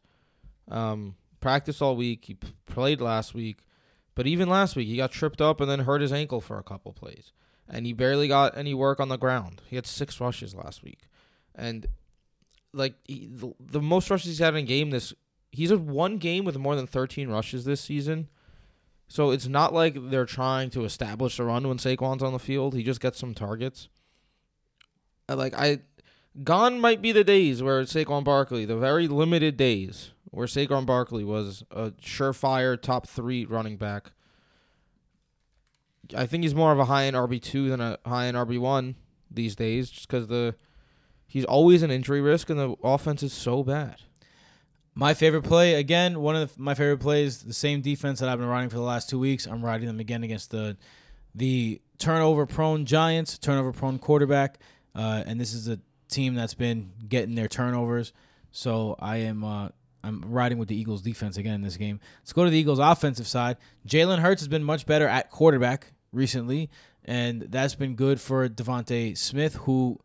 um, 0.70 1.16
practiced 1.40 1.82
all 1.82 1.96
week. 1.96 2.24
He 2.24 2.34
p- 2.34 2.48
played 2.66 3.00
last 3.00 3.34
week, 3.34 3.64
but 4.14 4.26
even 4.26 4.48
last 4.48 4.76
week 4.76 4.88
he 4.88 4.96
got 4.96 5.12
tripped 5.12 5.40
up 5.40 5.60
and 5.60 5.70
then 5.70 5.80
hurt 5.80 6.00
his 6.00 6.12
ankle 6.12 6.40
for 6.40 6.58
a 6.58 6.62
couple 6.62 6.92
plays, 6.92 7.32
and 7.68 7.86
he 7.86 7.92
barely 7.92 8.28
got 8.28 8.56
any 8.56 8.74
work 8.74 9.00
on 9.00 9.08
the 9.08 9.16
ground. 9.16 9.62
He 9.68 9.76
had 9.76 9.86
six 9.86 10.20
rushes 10.20 10.54
last 10.54 10.82
week, 10.82 11.02
and 11.54 11.86
like 12.72 12.94
he, 13.04 13.28
the, 13.30 13.52
the 13.60 13.80
most 13.80 14.10
rushes 14.10 14.26
he's 14.26 14.38
had 14.38 14.54
in 14.54 14.60
a 14.60 14.66
game 14.66 14.90
this 14.90 15.14
he's 15.50 15.70
had 15.70 15.86
one 15.86 16.18
game 16.18 16.44
with 16.44 16.56
more 16.58 16.76
than 16.76 16.86
13 16.86 17.28
rushes 17.28 17.64
this 17.64 17.80
season. 17.80 18.28
So 19.08 19.30
it's 19.30 19.46
not 19.46 19.72
like 19.72 20.10
they're 20.10 20.26
trying 20.26 20.68
to 20.70 20.84
establish 20.84 21.38
a 21.38 21.44
run 21.44 21.66
when 21.66 21.78
Saquon's 21.78 22.22
on 22.22 22.34
the 22.34 22.38
field. 22.38 22.74
He 22.74 22.82
just 22.82 23.00
gets 23.00 23.18
some 23.18 23.34
targets. 23.34 23.88
Like 25.28 25.54
I 25.54 25.80
gone 26.44 26.80
might 26.80 27.00
be 27.00 27.12
the 27.12 27.24
days 27.24 27.62
where 27.62 27.82
Saquon 27.82 28.24
Barkley, 28.24 28.64
the 28.64 28.76
very 28.76 29.08
limited 29.08 29.56
days 29.56 30.12
where 30.30 30.46
Saquon 30.46 30.84
Barkley 30.84 31.24
was 31.24 31.64
a 31.70 31.90
surefire 31.92 32.80
top 32.80 33.06
3 33.06 33.46
running 33.46 33.76
back. 33.76 34.12
I 36.14 36.26
think 36.26 36.42
he's 36.42 36.54
more 36.54 36.72
of 36.72 36.78
a 36.78 36.86
high 36.86 37.04
end 37.04 37.16
RB2 37.16 37.70
than 37.70 37.80
a 37.80 37.98
high 38.06 38.26
end 38.26 38.36
RB1 38.36 38.94
these 39.30 39.56
days 39.56 39.90
just 39.90 40.08
cuz 40.08 40.26
the 40.26 40.54
he's 41.28 41.44
always 41.44 41.82
an 41.82 41.92
injury 41.92 42.20
risk 42.20 42.50
and 42.50 42.58
the 42.58 42.74
offense 42.82 43.22
is 43.22 43.32
so 43.32 43.62
bad. 43.62 43.96
My 44.94 45.14
favorite 45.14 45.42
play 45.44 45.74
again, 45.74 46.20
one 46.20 46.34
of 46.34 46.56
the, 46.56 46.60
my 46.60 46.74
favorite 46.74 46.98
plays, 46.98 47.42
the 47.42 47.52
same 47.52 47.82
defense 47.82 48.18
that 48.18 48.28
I've 48.28 48.38
been 48.38 48.48
riding 48.48 48.68
for 48.68 48.76
the 48.76 48.82
last 48.82 49.08
two 49.08 49.18
weeks. 49.20 49.46
I'm 49.46 49.64
riding 49.64 49.86
them 49.86 50.00
again 50.00 50.24
against 50.24 50.50
the 50.50 50.76
the 51.34 51.80
turnover 51.98 52.46
prone 52.46 52.84
Giants, 52.84 53.38
turnover 53.38 53.70
prone 53.72 54.00
quarterback, 54.00 54.58
uh, 54.96 55.22
and 55.24 55.40
this 55.40 55.54
is 55.54 55.68
a 55.68 55.78
team 56.08 56.34
that's 56.34 56.54
been 56.54 56.90
getting 57.08 57.36
their 57.36 57.46
turnovers. 57.46 58.12
So 58.50 58.96
I 58.98 59.18
am 59.18 59.44
uh, 59.44 59.68
I'm 60.02 60.22
riding 60.26 60.58
with 60.58 60.68
the 60.68 60.76
Eagles 60.76 61.02
defense 61.02 61.36
again 61.36 61.54
in 61.54 61.62
this 61.62 61.76
game. 61.76 62.00
Let's 62.22 62.32
go 62.32 62.44
to 62.44 62.50
the 62.50 62.58
Eagles 62.58 62.80
offensive 62.80 63.28
side. 63.28 63.56
Jalen 63.86 64.18
Hurts 64.18 64.40
has 64.40 64.48
been 64.48 64.64
much 64.64 64.86
better 64.86 65.06
at 65.06 65.30
quarterback 65.30 65.92
recently, 66.12 66.70
and 67.04 67.42
that's 67.42 67.74
been 67.74 67.94
good 67.94 68.20
for 68.20 68.48
DeVonta 68.48 69.16
Smith, 69.16 69.56
who 69.56 70.00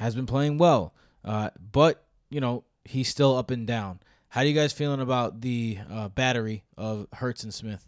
has 0.00 0.14
been 0.14 0.26
playing 0.26 0.58
well. 0.58 0.94
Uh, 1.24 1.50
but 1.70 2.04
you 2.30 2.40
know 2.40 2.64
he's 2.84 3.08
still 3.08 3.36
up 3.36 3.50
and 3.50 3.66
down. 3.66 4.00
How 4.30 4.42
do 4.42 4.48
you 4.48 4.54
guys 4.54 4.72
feeling 4.72 5.00
about 5.00 5.42
the 5.42 5.78
uh, 5.90 6.08
battery 6.08 6.64
of 6.76 7.06
Hurts 7.14 7.44
and 7.44 7.52
Smith? 7.52 7.86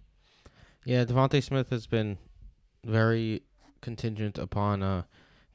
Yeah, 0.85 1.05
DeVonta 1.05 1.42
Smith 1.42 1.70
has 1.70 1.87
been 1.87 2.18
very 2.85 3.42
contingent 3.81 4.38
upon 4.38 4.83
uh, 4.83 5.03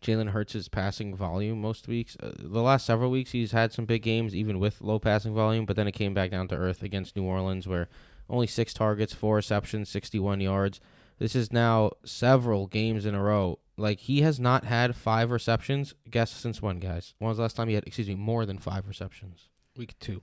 Jalen 0.02 0.30
Hurts' 0.30 0.70
passing 0.70 1.14
volume 1.16 1.60
most 1.62 1.88
weeks. 1.88 2.16
Uh, 2.22 2.32
the 2.40 2.62
last 2.62 2.86
several 2.86 3.12
weeks, 3.12 3.32
he's 3.32 3.52
had 3.52 3.74
some 3.74 3.86
big 3.86 4.02
games, 4.02 4.34
even 4.34 4.60
with 4.60 4.82
low 4.82 4.98
passing 4.98 5.36
volume, 5.36 5.66
but 5.66 5.76
then 5.76 5.88
it 5.88 5.92
came 5.92 6.14
back 6.14 6.32
down 6.32 6.48
to 6.48 6.56
earth 6.56 6.82
against 6.82 7.16
New 7.18 7.24
Orleans, 7.24 7.68
where 7.68 7.90
only 8.30 8.48
six 8.48 8.74
targets, 8.74 9.14
four 9.14 9.36
receptions, 9.36 9.90
61 9.90 10.40
yards. 10.40 10.80
This 11.20 11.36
is 11.36 11.52
now 11.52 11.92
several 12.06 12.68
games 12.68 13.06
in 13.06 13.16
a 13.16 13.22
row. 13.22 13.60
Like, 13.76 14.00
he 14.02 14.22
has 14.22 14.40
not 14.40 14.64
had 14.66 14.96
five 14.96 15.32
receptions. 15.32 15.94
Guess 16.10 16.32
since 16.32 16.62
when, 16.62 16.80
guys? 16.80 17.14
When 17.20 17.30
was 17.30 17.38
the 17.38 17.44
last 17.44 17.56
time 17.56 17.68
he 17.68 17.76
had, 17.76 17.86
excuse 17.86 18.08
me, 18.08 18.16
more 18.16 18.46
than 18.46 18.58
five 18.58 18.88
receptions? 18.88 19.50
Week 19.76 19.98
2. 20.00 20.22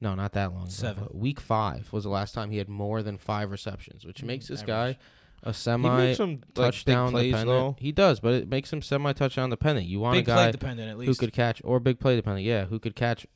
No, 0.00 0.14
not 0.14 0.32
that 0.32 0.52
long. 0.52 0.62
ago, 0.62 0.70
Seven. 0.70 1.04
but 1.04 1.14
Week 1.14 1.38
five 1.38 1.92
was 1.92 2.04
the 2.04 2.10
last 2.10 2.32
time 2.34 2.50
he 2.50 2.58
had 2.58 2.68
more 2.68 3.02
than 3.02 3.18
five 3.18 3.50
receptions, 3.50 4.06
which 4.06 4.22
mm, 4.22 4.26
makes 4.26 4.48
this 4.48 4.62
Average. 4.62 4.96
guy 4.96 4.98
a 5.42 5.54
semi 5.54 5.96
makes 5.96 6.18
some 6.18 6.30
like, 6.30 6.40
big 6.40 6.54
touchdown 6.54 7.10
plays 7.10 7.32
dependent. 7.32 7.58
though. 7.58 7.76
He 7.78 7.92
does, 7.92 8.20
but 8.20 8.34
it 8.34 8.48
makes 8.48 8.72
him 8.72 8.82
semi 8.82 9.12
touchdown 9.12 9.50
dependent. 9.50 9.86
You 9.86 10.00
want 10.00 10.14
Big 10.14 10.24
a 10.24 10.32
guy 10.32 10.44
play 10.44 10.52
dependent 10.52 11.00
at 11.00 11.06
who 11.06 11.14
could 11.14 11.32
catch 11.32 11.60
or 11.64 11.80
big 11.80 11.98
play 11.98 12.16
dependent, 12.16 12.46
yeah, 12.46 12.66
who 12.66 12.78
could 12.78 12.96
catch 12.96 13.26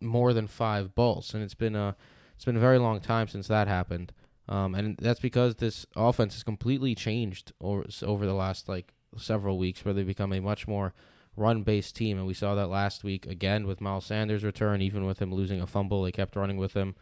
more 0.00 0.32
than 0.32 0.46
five 0.46 0.94
balls, 0.94 1.34
and 1.34 1.42
it's 1.42 1.54
been 1.54 1.76
a 1.76 1.96
it's 2.34 2.44
been 2.44 2.56
a 2.56 2.60
very 2.60 2.78
long 2.78 3.00
time 3.00 3.28
since 3.28 3.48
that 3.48 3.68
happened. 3.68 4.12
Um, 4.48 4.74
and 4.74 4.96
that's 4.98 5.20
because 5.20 5.56
this 5.56 5.86
offense 5.96 6.34
has 6.34 6.42
completely 6.42 6.94
changed 6.94 7.52
over 7.60 7.84
over 8.02 8.26
the 8.26 8.34
last 8.34 8.68
like 8.68 8.92
several 9.16 9.58
weeks, 9.58 9.84
where 9.84 9.94
they 9.94 10.04
become 10.04 10.32
a 10.32 10.40
much 10.40 10.68
more 10.68 10.94
run 11.36 11.62
based 11.62 11.96
team, 11.96 12.18
and 12.18 12.26
we 12.26 12.34
saw 12.34 12.54
that 12.54 12.68
last 12.68 13.04
week 13.04 13.26
again 13.26 13.66
with 13.66 13.80
Miles 13.80 14.06
Sanders' 14.06 14.44
return. 14.44 14.80
Even 14.80 15.04
with 15.04 15.20
him 15.20 15.32
losing 15.32 15.60
a 15.60 15.66
fumble, 15.66 16.02
they 16.02 16.12
kept 16.12 16.36
running 16.36 16.56
with 16.56 16.74
him. 16.74 16.94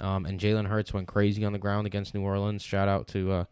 Um, 0.00 0.26
and 0.26 0.40
Jalen 0.40 0.66
Hurts 0.66 0.92
went 0.92 1.06
crazy 1.08 1.44
on 1.44 1.52
the 1.52 1.58
ground 1.58 1.86
against 1.86 2.14
New 2.14 2.22
Orleans. 2.22 2.62
Shout 2.62 2.88
out 2.88 3.06
to 3.08 3.30
uh, 3.30 3.44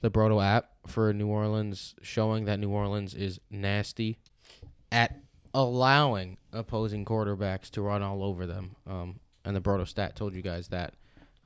the 0.00 0.10
Brodo 0.10 0.44
app 0.44 0.70
for 0.86 1.12
New 1.12 1.26
Orleans, 1.26 1.94
showing 2.02 2.44
that 2.44 2.60
New 2.60 2.70
Orleans 2.70 3.14
is 3.14 3.40
nasty 3.50 4.18
at 4.92 5.20
allowing 5.54 6.38
opposing 6.52 7.04
quarterbacks 7.04 7.70
to 7.70 7.82
run 7.82 8.02
all 8.02 8.22
over 8.22 8.46
them. 8.46 8.76
Um, 8.86 9.20
and 9.44 9.56
the 9.56 9.60
Brodo 9.60 9.86
stat 9.86 10.14
told 10.14 10.34
you 10.34 10.42
guys 10.42 10.68
that 10.68 10.94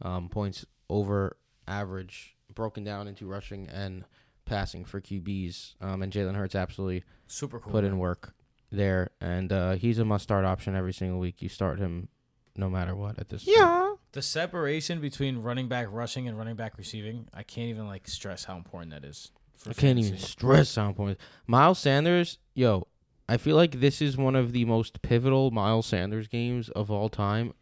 um, 0.03 0.29
points 0.29 0.67
over 0.91 1.37
average 1.67 2.37
broken 2.55 2.85
down 2.85 3.09
into 3.09 3.27
rushing 3.27 3.69
and 3.69 4.05
passing 4.45 4.85
for 4.85 5.01
QBs. 5.01 5.75
Um, 5.81 6.03
and 6.03 6.13
Jalen 6.13 6.35
Hurts 6.35 6.55
absolutely 6.55 7.05
Super 7.27 7.59
cool. 7.59 7.73
put 7.73 7.85
in 7.85 7.99
work 7.99 8.35
there, 8.71 9.11
and 9.21 9.53
uh, 9.53 9.73
he's 9.73 9.99
a 9.99 10.05
must 10.05 10.25
start 10.25 10.45
option 10.45 10.75
every 10.75 10.93
single 10.93 11.19
week. 11.19 11.43
You 11.43 11.49
start 11.49 11.79
him 11.79 12.09
no 12.57 12.69
matter 12.69 12.95
what 12.95 13.19
at 13.19 13.29
this 13.29 13.45
point. 13.45 13.57
Yeah. 13.59 13.95
The 14.13 14.23
separation 14.23 15.01
between 15.01 15.39
running 15.39 15.69
back 15.69 15.87
rushing 15.91 16.29
and 16.29 16.37
running 16.37 16.57
back 16.57 16.77
receiving, 16.77 17.29
I 17.33 17.43
can't 17.43 17.69
even 17.69 17.87
like 17.87 18.07
stress 18.09 18.45
how 18.45 18.57
important 18.57 18.93
that 18.93 19.05
is. 19.05 19.31
For 19.57 19.71
I 19.71 19.73
can't 19.73 19.99
even 19.99 20.19
stress 20.19 20.75
how 20.75 20.89
important. 20.89 21.19
Miles 21.47 21.79
Sanders, 21.79 22.39
yo, 22.55 22.89
I 23.29 23.39
feel 23.39 23.57
like 23.57 23.81
this 23.81 24.03
is 24.03 24.17
one 24.17 24.37
of 24.37 24.53
the 24.53 24.67
most 24.67 25.01
pivotal 25.01 25.51
Miles 25.51 25.87
Sanders 25.87 26.29
games 26.29 26.69
of 26.71 26.91
all 26.91 27.09
time, 27.09 27.55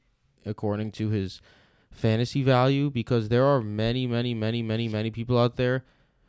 according 0.44 0.90
to 0.92 1.10
his 1.10 1.40
fantasy 1.92 2.42
value, 2.42 2.90
because 2.90 3.28
there 3.28 3.44
are 3.44 3.60
many, 3.60 4.06
many, 4.06 4.34
many, 4.34 4.62
many, 4.62 4.88
many 4.88 5.10
people 5.10 5.38
out 5.38 5.56
there 5.56 5.84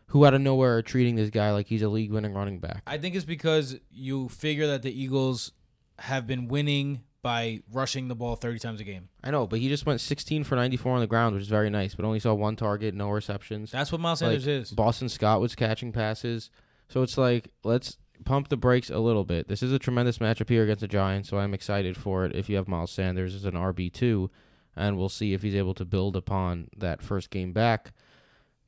who 0.07 0.25
out 0.25 0.33
of 0.33 0.41
nowhere 0.41 0.77
are 0.77 0.81
treating 0.81 1.15
this 1.15 1.29
guy 1.29 1.51
like 1.51 1.67
he's 1.67 1.81
a 1.81 1.89
league 1.89 2.11
winning 2.11 2.33
running 2.33 2.59
back. 2.59 2.83
I 2.85 2.97
think 2.97 3.15
it's 3.15 3.25
because 3.25 3.79
you 3.89 4.27
figure 4.27 4.67
that 4.67 4.81
the 4.81 4.91
Eagles 4.91 5.53
have 5.99 6.27
been 6.27 6.47
winning 6.47 7.01
by 7.21 7.61
rushing 7.71 8.07
the 8.07 8.15
ball 8.15 8.35
30 8.35 8.59
times 8.59 8.81
a 8.81 8.83
game. 8.83 9.07
I 9.23 9.31
know, 9.31 9.45
but 9.47 9.59
he 9.59 9.69
just 9.69 9.85
went 9.85 10.01
16 10.01 10.43
for 10.43 10.55
94 10.55 10.93
on 10.93 10.99
the 11.01 11.07
ground, 11.07 11.35
which 11.35 11.43
is 11.43 11.47
very 11.47 11.69
nice, 11.69 11.95
but 11.95 12.03
only 12.03 12.19
saw 12.19 12.33
one 12.33 12.55
target, 12.55 12.93
no 12.95 13.09
receptions. 13.09 13.71
That's 13.71 13.91
what 13.91 14.01
Miles 14.01 14.21
Like, 14.21 14.41
Sanders 14.41 14.47
is. 14.47 14.71
Boston 14.71 15.07
Scott 15.07 15.39
was 15.39 15.55
catching 15.55 15.91
passes. 15.91 16.49
So 16.89 17.03
it's 17.03 17.17
like, 17.17 17.49
let's 17.63 17.97
pump 18.25 18.49
the 18.49 18.57
brakes 18.57 18.89
a 18.89 18.99
little 18.99 19.23
bit. 19.23 19.47
This 19.47 19.63
is 19.63 19.71
a 19.71 19.79
tremendous 19.79 20.17
matchup 20.17 20.49
here 20.49 20.63
against 20.63 20.81
the 20.81 20.87
Giants, 20.87 21.29
so 21.29 21.37
I'm 21.37 21.53
excited 21.53 21.95
for 21.95 22.25
it 22.25 22.35
if 22.35 22.49
you 22.49 22.55
have 22.57 22.67
Miles 22.67 22.91
Sanders 22.91 23.35
as 23.35 23.45
an 23.45 23.53
RB2, 23.53 24.29
and 24.75 24.97
we'll 24.97 25.09
see 25.09 25.33
if 25.33 25.41
he's 25.41 25.55
able 25.55 25.73
to 25.75 25.85
build 25.85 26.15
upon 26.15 26.69
that 26.77 27.01
first 27.01 27.29
game 27.29 27.53
back. 27.53 27.93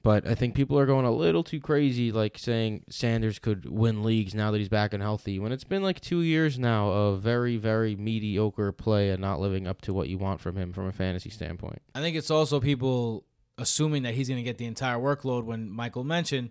But 0.01 0.27
I 0.27 0.35
think 0.35 0.53
people 0.53 0.77
are 0.77 0.85
going 0.85 1.05
a 1.05 1.11
little 1.11 1.43
too 1.45 1.61
crazy, 1.61 2.11
like 2.11 2.37
saying 2.37 2.83
Sanders 2.89 3.39
could 3.39 3.69
win 3.69 4.03
leagues 4.03 4.35
now 4.35 4.51
that 4.51 4.57
he's 4.57 4.67
back 4.67 4.93
and 4.93 5.01
healthy, 5.01 5.39
when 5.39 5.53
it's 5.53 5.63
been 5.63 5.81
like 5.81 6.01
two 6.01 6.21
years 6.21 6.59
now 6.59 6.89
of 6.89 7.21
very, 7.21 7.55
very 7.55 7.95
mediocre 7.95 8.73
play 8.73 9.11
and 9.11 9.21
not 9.21 9.39
living 9.39 9.65
up 9.65 9.81
to 9.83 9.93
what 9.93 10.09
you 10.09 10.17
want 10.17 10.41
from 10.41 10.57
him 10.57 10.73
from 10.73 10.87
a 10.87 10.91
fantasy 10.91 11.29
standpoint. 11.29 11.81
I 11.95 12.01
think 12.01 12.17
it's 12.17 12.29
also 12.29 12.59
people 12.59 13.23
assuming 13.57 14.03
that 14.03 14.13
he's 14.13 14.27
going 14.27 14.39
to 14.39 14.43
get 14.43 14.57
the 14.57 14.65
entire 14.65 14.97
workload. 14.97 15.45
When 15.45 15.69
Michael 15.69 16.03
mentioned, 16.03 16.49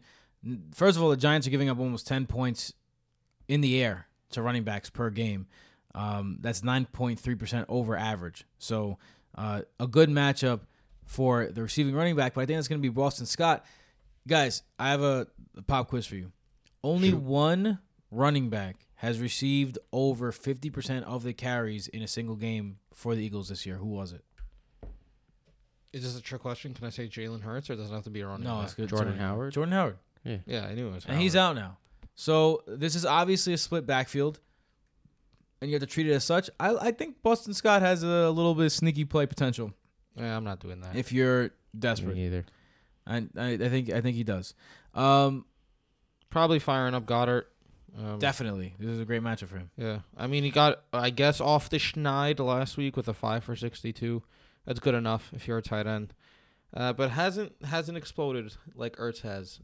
first 0.75 0.97
of 0.97 1.03
all, 1.03 1.11
the 1.11 1.17
Giants 1.19 1.47
are 1.47 1.51
giving 1.51 1.69
up 1.69 1.79
almost 1.79 2.07
ten 2.07 2.25
points 2.25 2.73
in 3.49 3.61
the 3.61 3.83
air 3.83 4.07
to 4.31 4.41
running 4.41 4.65
backs 4.65 4.89
per 4.89 5.11
game. 5.11 5.47
Um, 5.95 6.39
that's 6.41 6.63
nine 6.63 6.87
point 6.87 7.21
three 7.21 7.35
percent 7.35 7.67
over 7.69 7.99
average. 7.99 8.47
So 8.57 8.97
uh, 9.37 9.63
a 9.81 9.87
good 9.87 10.09
matchup 10.09 10.61
for 11.07 11.47
the 11.47 11.63
receiving 11.63 11.95
running 11.95 12.17
back. 12.17 12.35
But 12.35 12.43
I 12.43 12.47
think 12.47 12.59
that's 12.59 12.69
going 12.69 12.81
to 12.81 12.83
be 12.83 12.93
Boston 12.93 13.27
Scott. 13.27 13.65
Guys, 14.27 14.63
I 14.79 14.91
have 14.91 15.03
a, 15.03 15.27
a 15.57 15.63
pop 15.63 15.89
quiz 15.89 16.07
for 16.07 16.17
you. 16.17 16.33
Only 16.85 17.13
one 17.13 17.79
running 18.11 18.51
back 18.51 18.87
has 18.97 19.19
received 19.19 19.79
over 19.93 20.33
50% 20.33 21.03
of 21.03 21.23
the 21.25 21.33
carries 21.33 21.89
in 21.89 22.03
a 22.03 22.09
single 22.09 22.37
game 22.37 22.79
for 22.95 23.15
the 23.15 23.25
Eagles 23.25 23.49
this 23.49 23.67
year. 23.67 23.77
Who 23.77 23.89
was 23.89 24.13
it? 24.13 24.25
Is 25.93 26.05
this 26.05 26.17
a 26.17 26.23
trick 26.23 26.41
question? 26.41 26.73
Can 26.73 26.87
I 26.87 26.91
say 26.91 27.07
Jalen 27.07 27.43
Hurts 27.43 27.69
or 27.69 27.77
does 27.77 27.91
it 27.91 27.95
have 27.95 28.05
to 28.05 28.11
be 28.11 28.21
a 28.21 28.27
running 28.27 28.45
back? 28.45 28.53
No, 28.53 28.57
back? 28.59 28.65
it's 28.65 28.75
good. 28.75 28.89
Jordan 28.89 29.09
Jordan 29.09 29.21
Howard? 29.27 29.53
Jordan 29.53 29.73
Howard. 29.73 29.99
Yeah, 30.25 30.37
Yeah, 30.47 30.67
I 30.67 30.75
knew 30.75 30.89
it 30.89 30.95
was. 30.95 31.05
And 31.07 31.21
he's 31.21 31.37
out 31.37 31.57
now. 31.57 31.79
So 32.15 32.63
this 32.67 32.95
is 32.95 33.05
obviously 33.05 33.53
a 33.53 33.59
split 33.59 33.87
backfield. 33.87 34.41
And 35.63 35.71
you 35.71 35.77
have 35.77 35.81
to 35.81 35.87
treat 35.87 36.09
it 36.09 36.13
as 36.13 36.25
such. 36.25 36.51
I, 36.59 36.75
I 36.89 36.91
think 36.91 37.23
Boston 37.23 37.55
Scott 37.55 37.83
has 37.83 38.03
a 38.03 38.29
little 38.31 38.57
bit 38.57 38.67
of 38.67 38.73
sneaky 38.73 39.05
play 39.05 39.27
potential 39.27 39.73
Yeah, 40.17 40.37
I'm 40.37 40.43
not 40.43 40.59
doing 40.59 40.81
that. 40.81 40.97
if 40.97 41.13
you're 41.13 41.51
desperate. 41.79 42.17
Me 42.17 42.27
either. 42.27 42.45
I, 43.07 43.17
I, 43.37 43.51
I 43.53 43.69
think 43.69 43.91
I 43.91 44.01
think 44.01 44.17
he 44.17 44.25
does. 44.25 44.55
Um, 44.93 45.45
Probably 46.31 46.59
firing 46.59 46.95
up 46.95 47.07
Goedert. 47.07 47.45
Um, 47.97 48.19
definitely. 48.19 48.75
This 48.79 48.89
is 48.91 48.99
a 49.01 49.05
great 49.05 49.23
matchup 49.23 49.49
for 49.49 49.59
him. 49.59 49.71
Yeah, 49.77 49.99
I 50.17 50.27
mean 50.27 50.43
he 50.45 50.51
got 50.51 50.83
I 50.93 51.11
guess 51.11 51.41
off 51.41 51.69
the 51.71 51.77
schneid 51.79 52.41
last 52.45 52.77
week 52.77 52.97
with 52.97 53.07
a 53.07 53.15
five 53.15 53.45
for 53.45 53.55
sixty 53.55 53.93
two. 53.93 54.23
That's 54.67 54.81
good 54.81 54.95
enough 54.95 55.31
if 55.33 55.47
you're 55.47 55.59
a 55.59 55.63
tight 55.63 55.87
end, 55.87 56.13
uh, 56.75 56.93
but 56.95 57.11
hasn't 57.11 57.53
hasn't 57.65 57.97
exploded 57.99 58.53
like 58.75 58.97
Ertz 58.97 59.21
has 59.21 59.61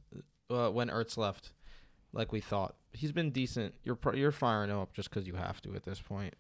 uh, 0.51 0.68
when 0.70 0.88
Ertz 0.90 1.16
left, 1.16 1.53
like 2.12 2.30
we 2.30 2.40
thought. 2.40 2.74
He's 2.93 3.12
been 3.12 3.30
decent. 3.30 3.74
You're 3.84 3.95
pro- 3.95 4.14
you're 4.14 4.32
firing 4.32 4.70
him 4.70 4.78
up 4.78 4.93
just 4.93 5.11
because 5.11 5.26
you 5.26 5.34
have 5.34 5.61
to 5.62 5.74
at 5.74 5.84
this 5.84 6.01
point, 6.01 6.34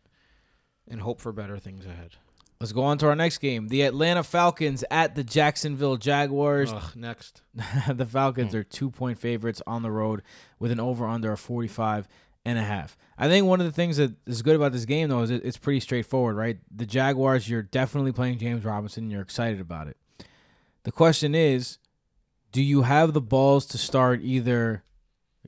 and 0.88 1.00
hope 1.00 1.20
for 1.20 1.32
better 1.32 1.58
things 1.58 1.86
ahead. 1.86 2.16
Let's 2.60 2.72
go 2.72 2.82
on 2.82 2.98
to 2.98 3.06
our 3.06 3.14
next 3.14 3.38
game. 3.38 3.68
The 3.68 3.82
Atlanta 3.82 4.24
Falcons 4.24 4.82
at 4.90 5.14
the 5.14 5.22
Jacksonville 5.22 5.96
Jaguars. 5.96 6.72
Ugh, 6.72 6.96
next, 6.96 7.42
the 7.88 8.06
Falcons 8.06 8.52
hmm. 8.52 8.58
are 8.58 8.64
two 8.64 8.90
point 8.90 9.18
favorites 9.18 9.62
on 9.66 9.82
the 9.82 9.92
road 9.92 10.22
with 10.58 10.72
an 10.72 10.80
over 10.80 11.06
under 11.06 11.32
of 11.32 11.40
45 11.40 12.08
and 12.44 12.58
a 12.58 12.62
half. 12.62 12.96
I 13.16 13.28
think 13.28 13.46
one 13.46 13.60
of 13.60 13.66
the 13.66 13.72
things 13.72 13.98
that 13.98 14.14
is 14.26 14.42
good 14.42 14.56
about 14.56 14.72
this 14.72 14.86
game, 14.86 15.08
though, 15.08 15.22
is 15.22 15.30
it, 15.30 15.44
it's 15.44 15.56
pretty 15.56 15.80
straightforward, 15.80 16.36
right? 16.36 16.58
The 16.74 16.86
Jaguars, 16.86 17.48
you're 17.48 17.62
definitely 17.62 18.12
playing 18.12 18.38
James 18.38 18.64
Robinson. 18.64 19.10
You're 19.10 19.22
excited 19.22 19.60
about 19.60 19.86
it. 19.86 19.96
The 20.84 20.92
question 20.92 21.34
is, 21.34 21.78
do 22.50 22.62
you 22.62 22.82
have 22.82 23.12
the 23.12 23.20
balls 23.20 23.66
to 23.66 23.78
start 23.78 24.20
either 24.22 24.82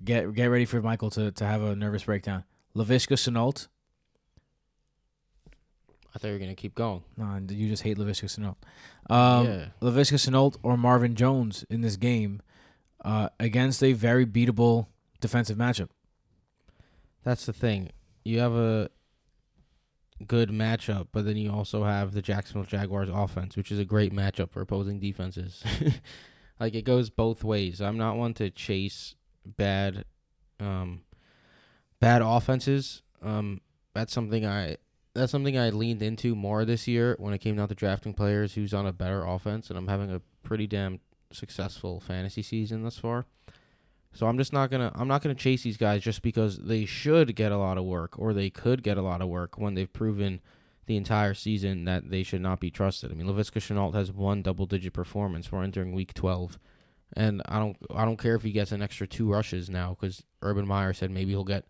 get 0.05 0.33
get 0.35 0.47
ready 0.47 0.65
for 0.65 0.81
Michael 0.81 1.11
to, 1.11 1.31
to 1.33 1.45
have 1.45 1.63
a 1.63 1.75
nervous 1.77 2.05
breakdown? 2.05 2.45
Laviska 2.77 3.15
Shenault. 3.15 3.69
I 6.15 6.19
thought 6.19 6.29
you 6.29 6.35
were 6.35 6.41
gonna 6.41 6.55
keep 6.55 6.75
going. 6.75 7.03
No, 7.17 7.41
you 7.49 7.69
just 7.69 7.83
hate 7.83 7.99
Laviska 7.99 8.25
Shenault. 8.25 8.57
Um, 9.13 9.47
yeah. 9.47 9.67
Laviska 9.81 10.15
Shenault 10.15 10.57
or 10.63 10.77
Marvin 10.77 11.15
Jones 11.15 11.65
in 11.71 11.81
this 11.81 11.97
game 11.97 12.43
uh, 13.05 13.29
against 13.39 13.83
a 13.83 13.93
very 13.93 14.27
beatable 14.27 14.87
defensive 15.21 15.57
matchup. 15.57 15.89
That's 17.23 17.47
the 17.47 17.53
thing. 17.53 17.91
You 18.25 18.41
have 18.41 18.55
a 18.55 18.91
good 20.27 20.51
matchup, 20.51 21.09
but 21.13 21.25
then 21.25 21.37
you 21.37 21.51
also 21.51 21.85
have 21.85 22.13
the 22.13 22.23
Jacksonville 22.23 22.65
Jaguars 22.65 23.09
offense, 23.13 23.57
which 23.57 23.73
is 23.73 23.79
a 23.79 23.85
great 23.85 24.13
matchup 24.13 24.51
for 24.51 24.61
opposing 24.61 25.01
defenses. 25.01 25.63
like 26.61 26.75
it 26.75 26.85
goes 26.85 27.11
both 27.11 27.45
ways. 27.45 27.81
I'm 27.81 27.97
not 27.99 28.17
one 28.17 28.35
to 28.35 28.51
chase 28.51 29.15
bad 29.45 30.05
um 30.59 31.03
bad 32.01 32.23
offenses. 32.23 33.03
Um 33.23 33.61
that's 33.95 34.13
something 34.13 34.47
I 34.47 34.77
that's 35.15 35.33
something 35.33 35.59
I 35.59 35.71
leaned 35.71 36.03
into 36.03 36.35
more 36.35 36.65
this 36.65 36.87
year 36.87 37.17
when 37.19 37.35
it 37.35 37.39
came 37.39 37.57
down 37.57 37.69
to 37.69 37.75
drafting 37.75 38.15
players 38.15 38.55
who's 38.55 38.73
on 38.73 38.87
a 38.87 38.93
better 38.93 39.25
offense 39.25 39.69
and 39.69 39.79
I'm 39.79 39.89
having 39.89 40.11
a 40.11 40.21
pretty 40.43 40.67
damn 40.67 41.01
successful 41.33 42.01
fantasy 42.01 42.43
season 42.43 42.83
thus 42.83 42.99
far. 42.99 43.27
So 44.13 44.27
I'm 44.27 44.39
just 44.39 44.53
not 44.53 44.71
gonna 44.71 44.93
I'm 44.95 45.09
not 45.09 45.23
gonna 45.23 45.35
chase 45.35 45.63
these 45.63 45.77
guys 45.77 46.03
just 46.03 46.23
because 46.23 46.59
they 46.59 46.85
should 46.85 47.37
get 47.37 47.53
a 47.53 47.59
lot 47.59 47.79
of 47.79 47.85
work 47.85 48.19
or 48.19 48.33
they 48.33 48.51
could 48.51 48.83
get 48.83 48.99
a 48.99 49.03
lot 49.03 49.21
of 49.23 49.29
work 49.29 49.59
when 49.59 49.75
they've 49.75 49.93
proven 49.93 50.41
the 50.87 50.97
entire 50.97 51.35
season 51.35 51.85
that 51.85 52.11
they 52.11 52.25
should 52.25 52.41
not 52.41 52.59
be 52.59 52.71
trusted. 52.71 53.13
I 53.13 53.15
mean, 53.15 53.29
Laviska 53.29 53.61
Shenault 53.61 53.95
has 53.95 54.11
one 54.11 54.43
double 54.43 54.67
digit 54.67 54.93
performance. 54.93 55.53
We're 55.53 55.63
entering 55.63 55.93
week 55.93 56.15
12, 56.15 56.59
and 57.15 57.43
I 57.47 57.59
don't 57.59 57.77
I 57.95 58.05
don't 58.05 58.17
care 58.19 58.35
if 58.35 58.43
he 58.43 58.53
gets 58.53 58.73
an 58.73 58.83
extra 58.83 59.07
two 59.07 59.31
rushes 59.31 59.69
now 59.71 59.97
because 59.99 60.23
Urban 60.43 60.67
Meyer 60.67 60.93
said 60.93 61.11
maybe 61.11 61.31
he'll 61.31 61.45
get 61.45 61.67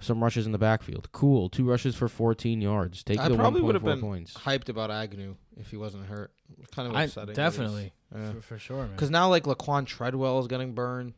some 0.00 0.22
rushes 0.22 0.46
in 0.46 0.52
the 0.52 0.58
backfield. 0.58 1.10
Cool, 1.12 1.48
two 1.50 1.68
rushes 1.68 1.94
for 1.94 2.08
14 2.08 2.60
yards. 2.62 3.04
Take 3.04 3.18
I 3.20 3.28
the 3.28 3.36
probably 3.36 3.60
1.4 3.60 3.64
would 3.64 3.74
have 3.74 3.84
been 3.84 4.00
points. 4.00 4.32
hyped 4.34 4.68
about 4.70 4.90
Agnew 4.90 5.36
if 5.58 5.70
he 5.70 5.76
wasn't 5.76 6.06
hurt. 6.06 6.32
Kind 6.74 6.88
of 6.88 6.96
I, 6.96 7.04
upsetting. 7.04 7.34
definitely, 7.34 7.92
Yeah. 8.14 8.32
for, 8.32 8.40
for 8.40 8.58
sure, 8.58 8.78
man. 8.84 8.92
Because 8.92 9.10
now 9.10 9.28
like 9.28 9.44
Laquan 9.44 9.86
Treadwell 9.86 10.38
is 10.40 10.46
getting 10.46 10.72
burned, 10.74 11.12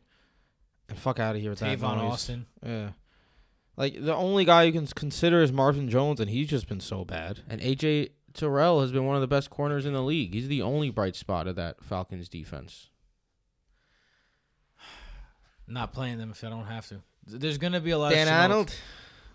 and 0.89 0.97
fuck 0.99 1.19
out 1.19 1.35
of 1.35 1.41
here 1.41 1.51
with 1.51 1.59
that 1.59 1.79
Tavon 1.79 1.97
noise. 1.97 2.11
Austin. 2.13 2.45
Yeah. 2.65 2.89
Like 3.77 3.95
the 3.99 4.13
only 4.13 4.45
guy 4.45 4.63
you 4.63 4.71
can 4.73 4.85
consider 4.87 5.41
is 5.41 5.51
Marvin 5.51 5.89
Jones, 5.89 6.19
and 6.19 6.29
he's 6.29 6.47
just 6.49 6.67
been 6.67 6.79
so 6.81 7.03
bad. 7.05 7.39
And 7.49 7.61
AJ 7.61 8.09
Terrell 8.33 8.81
has 8.81 8.91
been 8.91 9.05
one 9.05 9.15
of 9.15 9.21
the 9.21 9.27
best 9.27 9.49
corners 9.49 9.85
in 9.85 9.93
the 9.93 10.03
league. 10.03 10.33
He's 10.33 10.47
the 10.49 10.61
only 10.61 10.89
bright 10.89 11.15
spot 11.15 11.47
of 11.47 11.55
that 11.55 11.83
Falcons 11.83 12.27
defense. 12.29 12.89
Not 15.67 15.93
playing 15.93 16.17
them 16.17 16.31
if 16.31 16.43
I 16.43 16.49
don't 16.49 16.65
have 16.65 16.87
to. 16.89 17.01
There's 17.25 17.57
gonna 17.57 17.79
be 17.79 17.91
a 17.91 17.97
lot 17.97 18.11
Dan 18.11 18.27
of. 18.27 18.33
Arnold, 18.33 18.75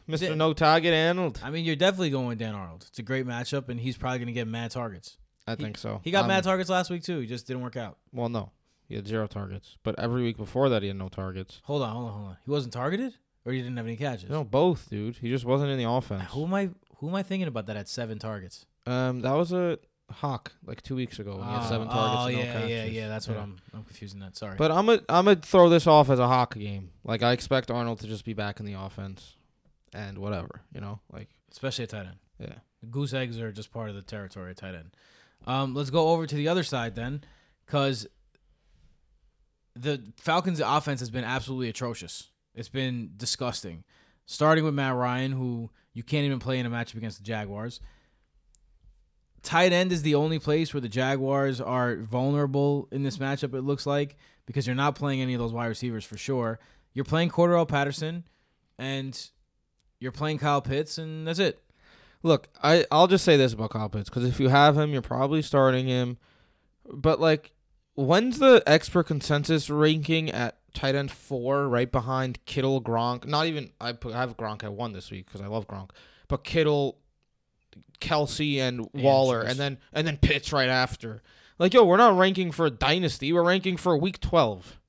Mr. 0.08 0.28
Dan- 0.28 0.38
No 0.38 0.52
Target 0.52 0.92
Arnold. 0.94 1.40
I 1.42 1.50
mean, 1.50 1.64
you're 1.64 1.76
definitely 1.76 2.10
going 2.10 2.26
with 2.28 2.38
Dan 2.38 2.54
Arnold. 2.54 2.84
It's 2.88 2.98
a 2.98 3.02
great 3.02 3.26
matchup, 3.26 3.68
and 3.68 3.80
he's 3.80 3.96
probably 3.96 4.18
gonna 4.18 4.32
get 4.32 4.46
mad 4.46 4.70
targets. 4.70 5.16
I 5.46 5.54
think 5.54 5.78
so. 5.78 6.00
He 6.04 6.10
got 6.10 6.22
Um, 6.24 6.28
mad 6.28 6.44
targets 6.44 6.68
last 6.68 6.90
week 6.90 7.02
too. 7.02 7.20
He 7.20 7.26
just 7.26 7.46
didn't 7.46 7.62
work 7.62 7.76
out. 7.76 7.96
Well, 8.12 8.28
no, 8.28 8.50
he 8.86 8.94
had 8.96 9.06
zero 9.08 9.26
targets, 9.26 9.76
but 9.82 9.98
every 9.98 10.22
week 10.22 10.36
before 10.36 10.68
that 10.68 10.82
he 10.82 10.88
had 10.88 10.98
no 10.98 11.08
targets. 11.08 11.60
Hold 11.64 11.82
on, 11.82 11.92
hold 11.92 12.04
on, 12.06 12.12
hold 12.12 12.26
on. 12.30 12.36
He 12.44 12.50
wasn't 12.50 12.74
targeted, 12.74 13.14
or 13.46 13.52
he 13.52 13.60
didn't 13.62 13.76
have 13.78 13.86
any 13.86 13.96
catches. 13.96 14.28
No, 14.28 14.44
both, 14.44 14.90
dude. 14.90 15.16
He 15.16 15.30
just 15.30 15.46
wasn't 15.46 15.70
in 15.70 15.78
the 15.78 15.88
offense. 15.88 16.24
Who 16.32 16.44
am 16.44 16.52
I? 16.52 16.68
Who 16.98 17.08
am 17.08 17.14
I 17.14 17.22
thinking 17.22 17.48
about 17.48 17.66
that 17.66 17.76
had 17.76 17.88
seven 17.88 18.18
targets? 18.18 18.66
Um, 18.86 19.20
that 19.20 19.32
was 19.32 19.52
a 19.52 19.78
hawk 20.10 20.52
like 20.64 20.82
two 20.82 20.94
weeks 20.96 21.18
ago 21.18 21.36
when 21.36 21.46
he 21.46 21.52
had 21.52 21.68
seven 21.68 21.86
Oh, 21.88 21.92
targets. 21.92 22.16
Oh 22.22 22.26
and 22.28 22.32
no 22.36 22.38
yeah, 22.38 22.44
yeah, 22.66 22.80
catches. 22.82 22.94
yeah. 22.94 23.08
That's 23.08 23.28
what 23.28 23.36
I'm. 23.38 23.56
I'm 23.74 23.84
confusing 23.84 24.20
that. 24.20 24.36
Sorry. 24.36 24.56
But 24.56 24.70
I'm 24.70 24.86
gonna 24.86 25.02
I'm 25.08 25.24
gonna 25.26 25.36
throw 25.36 25.68
this 25.68 25.86
off 25.86 26.10
as 26.10 26.18
a 26.18 26.26
hawk 26.26 26.54
game. 26.54 26.90
Like 27.04 27.22
I 27.22 27.32
expect 27.32 27.70
Arnold 27.70 28.00
to 28.00 28.06
just 28.06 28.24
be 28.24 28.32
back 28.34 28.60
in 28.60 28.66
the 28.66 28.74
offense, 28.74 29.36
and 29.94 30.18
whatever 30.18 30.62
you 30.74 30.80
know. 30.80 31.00
Like 31.12 31.28
especially 31.52 31.84
a 31.84 31.88
tight 31.88 32.06
end. 32.06 32.16
yeah, 32.38 32.54
Goose 32.90 33.12
eggs 33.14 33.38
are 33.38 33.52
just 33.52 33.72
part 33.72 33.88
of 33.90 33.94
the 33.96 34.02
territory 34.02 34.54
tight 34.54 34.74
end. 34.74 34.90
Um, 35.46 35.74
let's 35.74 35.90
go 35.90 36.08
over 36.08 36.26
to 36.26 36.34
the 36.34 36.48
other 36.48 36.62
side 36.64 36.94
then, 36.94 37.22
because 37.64 38.06
the 39.74 40.02
Falcons' 40.16 40.60
offense 40.60 41.00
has 41.00 41.10
been 41.10 41.24
absolutely 41.24 41.68
atrocious. 41.68 42.28
It's 42.54 42.68
been 42.68 43.12
disgusting. 43.16 43.84
Starting 44.26 44.64
with 44.64 44.74
Matt 44.74 44.94
Ryan, 44.94 45.32
who 45.32 45.70
you 45.94 46.02
can't 46.02 46.24
even 46.26 46.38
play 46.38 46.58
in 46.58 46.66
a 46.66 46.70
matchup 46.70 46.96
against 46.96 47.18
the 47.18 47.24
Jaguars. 47.24 47.80
Tight 49.42 49.72
end 49.72 49.92
is 49.92 50.02
the 50.02 50.14
only 50.14 50.38
place 50.38 50.74
where 50.74 50.80
the 50.80 50.88
Jaguars 50.88 51.60
are 51.60 51.96
vulnerable 51.96 52.88
in 52.90 53.02
this 53.02 53.18
matchup, 53.18 53.54
it 53.54 53.62
looks 53.62 53.86
like, 53.86 54.16
because 54.46 54.66
you're 54.66 54.76
not 54.76 54.94
playing 54.94 55.20
any 55.20 55.34
of 55.34 55.40
those 55.40 55.52
wide 55.52 55.66
receivers 55.66 56.04
for 56.04 56.16
sure. 56.16 56.58
You're 56.92 57.04
playing 57.04 57.30
Cordarrelle 57.30 57.68
Patterson, 57.68 58.24
and 58.78 59.30
you're 60.00 60.12
playing 60.12 60.38
Kyle 60.38 60.60
Pitts, 60.60 60.98
and 60.98 61.26
that's 61.26 61.38
it. 61.38 61.60
Look, 62.22 62.48
I 62.62 62.84
I'll 62.90 63.06
just 63.06 63.24
say 63.24 63.36
this 63.36 63.52
about 63.52 63.70
Kyle 63.70 63.88
Pitts 63.88 64.08
because 64.08 64.24
if 64.24 64.40
you 64.40 64.48
have 64.48 64.76
him, 64.76 64.92
you're 64.92 65.02
probably 65.02 65.42
starting 65.42 65.86
him. 65.86 66.18
But 66.90 67.20
like, 67.20 67.52
when's 67.94 68.38
the 68.38 68.62
expert 68.66 69.04
consensus 69.04 69.70
ranking 69.70 70.30
at 70.30 70.58
tight 70.74 70.94
end 70.94 71.10
four, 71.10 71.68
right 71.68 71.90
behind 71.90 72.44
Kittle, 72.44 72.82
Gronk? 72.82 73.26
Not 73.26 73.46
even 73.46 73.70
I 73.80 73.92
put 73.92 74.14
I 74.14 74.20
have 74.20 74.36
Gronk 74.36 74.64
at 74.64 74.72
one 74.72 74.92
this 74.92 75.10
week 75.10 75.26
because 75.26 75.40
I 75.40 75.46
love 75.46 75.68
Gronk, 75.68 75.90
but 76.26 76.42
Kittle, 76.42 76.98
Kelce, 78.00 78.58
and 78.58 78.88
Waller, 78.92 79.42
and 79.42 79.58
then 79.58 79.78
and 79.92 80.06
then 80.06 80.16
Pitts 80.16 80.52
right 80.52 80.68
after. 80.68 81.22
Like, 81.58 81.74
yo, 81.74 81.84
we're 81.84 81.96
not 81.96 82.16
ranking 82.16 82.52
for 82.52 82.66
a 82.66 82.70
dynasty. 82.70 83.32
We're 83.32 83.42
ranking 83.42 83.76
for 83.76 83.96
week 83.96 84.20
twelve. 84.20 84.80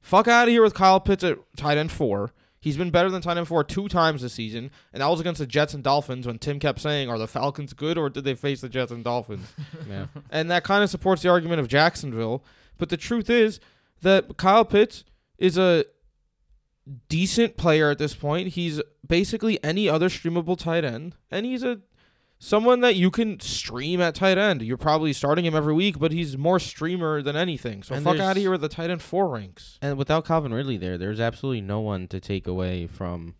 Fuck 0.00 0.28
out 0.28 0.48
of 0.48 0.52
here 0.52 0.62
with 0.62 0.74
Kyle 0.74 1.00
Pitts 1.00 1.24
at 1.24 1.38
tight 1.56 1.78
end 1.78 1.92
four. 1.92 2.32
He's 2.60 2.76
been 2.76 2.90
better 2.90 3.10
than 3.10 3.22
tight 3.22 3.36
end 3.36 3.46
four 3.46 3.62
two 3.62 3.86
times 3.88 4.22
this 4.22 4.32
season, 4.32 4.70
and 4.92 5.00
that 5.00 5.08
was 5.08 5.20
against 5.20 5.38
the 5.38 5.46
Jets 5.46 5.72
and 5.74 5.84
Dolphins 5.84 6.26
when 6.26 6.38
Tim 6.38 6.58
kept 6.58 6.80
saying, 6.80 7.08
"Are 7.08 7.18
the 7.18 7.28
Falcons 7.28 7.72
good 7.72 7.96
or 7.96 8.10
did 8.10 8.24
they 8.24 8.34
face 8.34 8.60
the 8.60 8.68
Jets 8.68 8.90
and 8.90 9.04
Dolphins?" 9.04 9.52
Yeah. 9.88 10.06
and 10.30 10.50
that 10.50 10.64
kind 10.64 10.82
of 10.82 10.90
supports 10.90 11.22
the 11.22 11.28
argument 11.28 11.60
of 11.60 11.68
Jacksonville. 11.68 12.44
But 12.78 12.88
the 12.88 12.96
truth 12.96 13.30
is 13.30 13.60
that 14.02 14.36
Kyle 14.36 14.64
Pitts 14.64 15.04
is 15.38 15.56
a 15.56 15.84
decent 17.08 17.56
player 17.56 17.90
at 17.90 17.98
this 17.98 18.14
point. 18.14 18.48
He's 18.48 18.80
basically 19.06 19.62
any 19.64 19.88
other 19.88 20.08
streamable 20.08 20.58
tight 20.58 20.84
end, 20.84 21.16
and 21.30 21.46
he's 21.46 21.62
a 21.62 21.80
someone 22.46 22.80
that 22.80 22.94
you 22.94 23.10
can 23.10 23.40
stream 23.40 24.00
at 24.00 24.14
tight 24.14 24.38
end. 24.38 24.62
You're 24.62 24.76
probably 24.76 25.12
starting 25.12 25.44
him 25.44 25.56
every 25.56 25.74
week, 25.74 25.98
but 25.98 26.12
he's 26.12 26.38
more 26.38 26.60
streamer 26.60 27.20
than 27.20 27.34
anything. 27.34 27.82
So 27.82 27.94
And 27.96 28.04
fuck 28.04 28.20
out 28.20 28.36
of 28.36 28.42
here 28.42 28.52
with 28.52 28.60
the 28.60 28.68
tight 28.68 28.88
end 28.88 29.02
four 29.02 29.28
ranks. 29.28 29.78
And 29.82 29.98
without 29.98 30.24
Calvin 30.24 30.54
Ridley 30.54 30.76
there, 30.76 30.96
there's 30.96 31.18
absolutely 31.18 31.60
no 31.60 31.80
one 31.80 32.06
to 32.08 32.20
take 32.20 32.46
away 32.46 32.86
from 32.86 33.34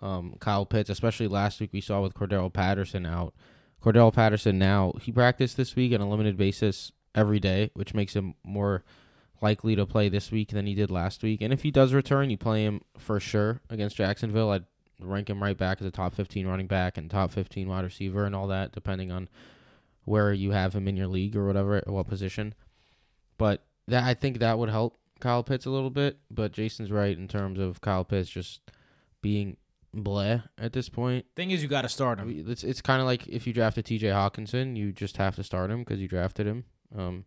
um, 0.00 0.36
Kyle 0.38 0.64
Pitts, 0.64 0.90
especially 0.90 1.26
last 1.26 1.60
week 1.60 1.70
we 1.72 1.80
saw 1.80 2.00
with 2.00 2.14
Cordarrelle 2.14 2.52
Patterson 2.52 3.04
out. 3.04 3.34
Cordarrelle 3.82 4.14
Patterson 4.14 4.58
now, 4.58 4.92
he 5.00 5.10
practiced 5.10 5.56
this 5.56 5.74
week 5.74 5.92
on 5.92 6.00
a 6.00 6.08
limited 6.08 6.36
basis 6.36 6.92
every 7.14 7.40
day, 7.40 7.70
which 7.74 7.94
makes 7.94 8.14
him 8.14 8.34
more 8.44 8.84
likely 9.42 9.74
to 9.74 9.86
play 9.86 10.08
this 10.08 10.30
week 10.30 10.50
than 10.50 10.66
he 10.66 10.74
did 10.74 10.90
last 10.90 11.22
week. 11.22 11.40
And 11.40 11.52
if 11.52 11.62
he 11.62 11.70
does 11.72 11.92
return, 11.92 12.30
you 12.30 12.38
play 12.38 12.64
him 12.64 12.80
for 12.96 13.18
sure 13.18 13.60
against 13.68 13.96
Jacksonville. 13.96 14.50
I'd 14.50 14.64
rank 15.00 15.28
him 15.28 15.42
right 15.42 15.56
back 15.56 15.80
as 15.80 15.86
a 15.86 15.90
top 15.90 16.14
15 16.14 16.46
running 16.46 16.66
back 16.66 16.96
and 16.96 17.10
top 17.10 17.30
15 17.30 17.68
wide 17.68 17.84
receiver 17.84 18.24
and 18.24 18.34
all 18.34 18.46
that, 18.48 18.72
depending 18.72 19.10
on 19.10 19.28
where 20.04 20.32
you 20.32 20.52
have 20.52 20.74
him 20.74 20.88
in 20.88 20.96
your 20.96 21.08
league 21.08 21.36
or 21.36 21.46
whatever, 21.46 21.82
or 21.86 21.92
what 21.92 22.08
position. 22.08 22.54
But 23.38 23.64
that 23.88 24.04
I 24.04 24.14
think 24.14 24.38
that 24.38 24.58
would 24.58 24.70
help 24.70 24.98
Kyle 25.20 25.42
Pitts 25.42 25.66
a 25.66 25.70
little 25.70 25.90
bit. 25.90 26.18
But 26.30 26.52
Jason's 26.52 26.90
right 26.90 27.16
in 27.16 27.28
terms 27.28 27.58
of 27.58 27.80
Kyle 27.80 28.04
Pitts 28.04 28.30
just 28.30 28.60
being 29.22 29.56
bleh 29.94 30.42
at 30.58 30.72
this 30.72 30.88
point. 30.88 31.26
Thing 31.34 31.50
is, 31.50 31.62
you 31.62 31.68
got 31.68 31.82
to 31.82 31.88
start 31.88 32.18
him. 32.18 32.44
It's 32.48 32.64
it's 32.64 32.80
kind 32.80 33.00
of 33.00 33.06
like 33.06 33.26
if 33.26 33.46
you 33.46 33.52
drafted 33.52 33.84
T.J. 33.86 34.08
Hockenson, 34.08 34.76
you 34.76 34.92
just 34.92 35.16
have 35.16 35.36
to 35.36 35.42
start 35.42 35.70
him 35.70 35.80
because 35.80 36.00
you 36.00 36.08
drafted 36.08 36.46
him. 36.46 36.64
Um, 36.96 37.24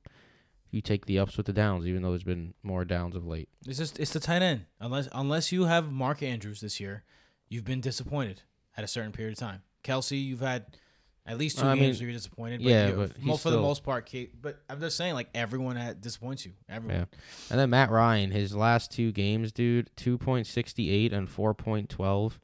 you 0.72 0.82
take 0.82 1.05
the 1.05 1.20
ups 1.20 1.36
with 1.36 1.47
the 1.47 1.53
downs, 1.53 1.88
even 1.88 2.01
though 2.01 2.11
there's 2.11 2.24
been 2.24 2.53
more 2.61 2.86
downs 2.86 3.15
of 3.15 3.26
late. 3.26 3.49
It's 3.65 3.78
just 3.78 3.99
it's 3.99 4.13
the 4.13 4.20
tight 4.20 4.41
end. 4.41 4.65
Unless 4.80 5.09
unless 5.13 5.51
you 5.51 5.65
have 5.65 5.91
Mark 5.91 6.22
Andrews 6.22 6.61
this 6.61 6.80
year, 6.80 7.03
you've 7.50 7.66
been 7.66 7.82
disappointed 7.82 8.41
at 8.78 8.84
a 8.84 8.88
certain 8.88 9.12
period 9.12 9.34
of 9.34 9.39
time. 9.39 9.62
Kelce, 9.84 10.24
you've 10.24 10.39
had 10.41 10.66
at 11.26 11.38
least 11.38 11.60
two 11.60 11.66
I 11.66 11.76
games 11.76 12.00
mean, 12.00 12.08
where 12.08 12.12
you're 12.12 12.18
disappointed. 12.18 12.62
yeah, 12.62 12.91
but 12.91 13.22
mo- 13.22 13.34
he's 13.34 13.41
for 13.41 13.50
the 13.52 13.62
most 13.62 13.84
part, 13.84 14.06
Kate. 14.06 14.41
But 14.41 14.60
I'm 14.70 14.80
just 14.80 14.97
saying, 14.97 15.14
like 15.14 15.30
everyone 15.36 15.78
at 15.78 16.02
disappoints 16.02 16.45
you. 16.45 16.54
Everyone. 16.68 16.97
Yeah. 17.00 17.06
And 17.52 17.60
then 17.60 17.70
Matt 17.70 17.91
Ryan, 17.91 18.32
his 18.32 18.56
last 18.56 18.91
two 18.91 19.12
games, 19.12 19.52
dude, 19.52 19.89
two 19.95 20.18
point 20.18 20.47
sixty 20.47 20.89
eight 20.89 21.12
and 21.14 21.30
four 21.30 21.54
point 21.54 21.89
twelve. 21.89 22.39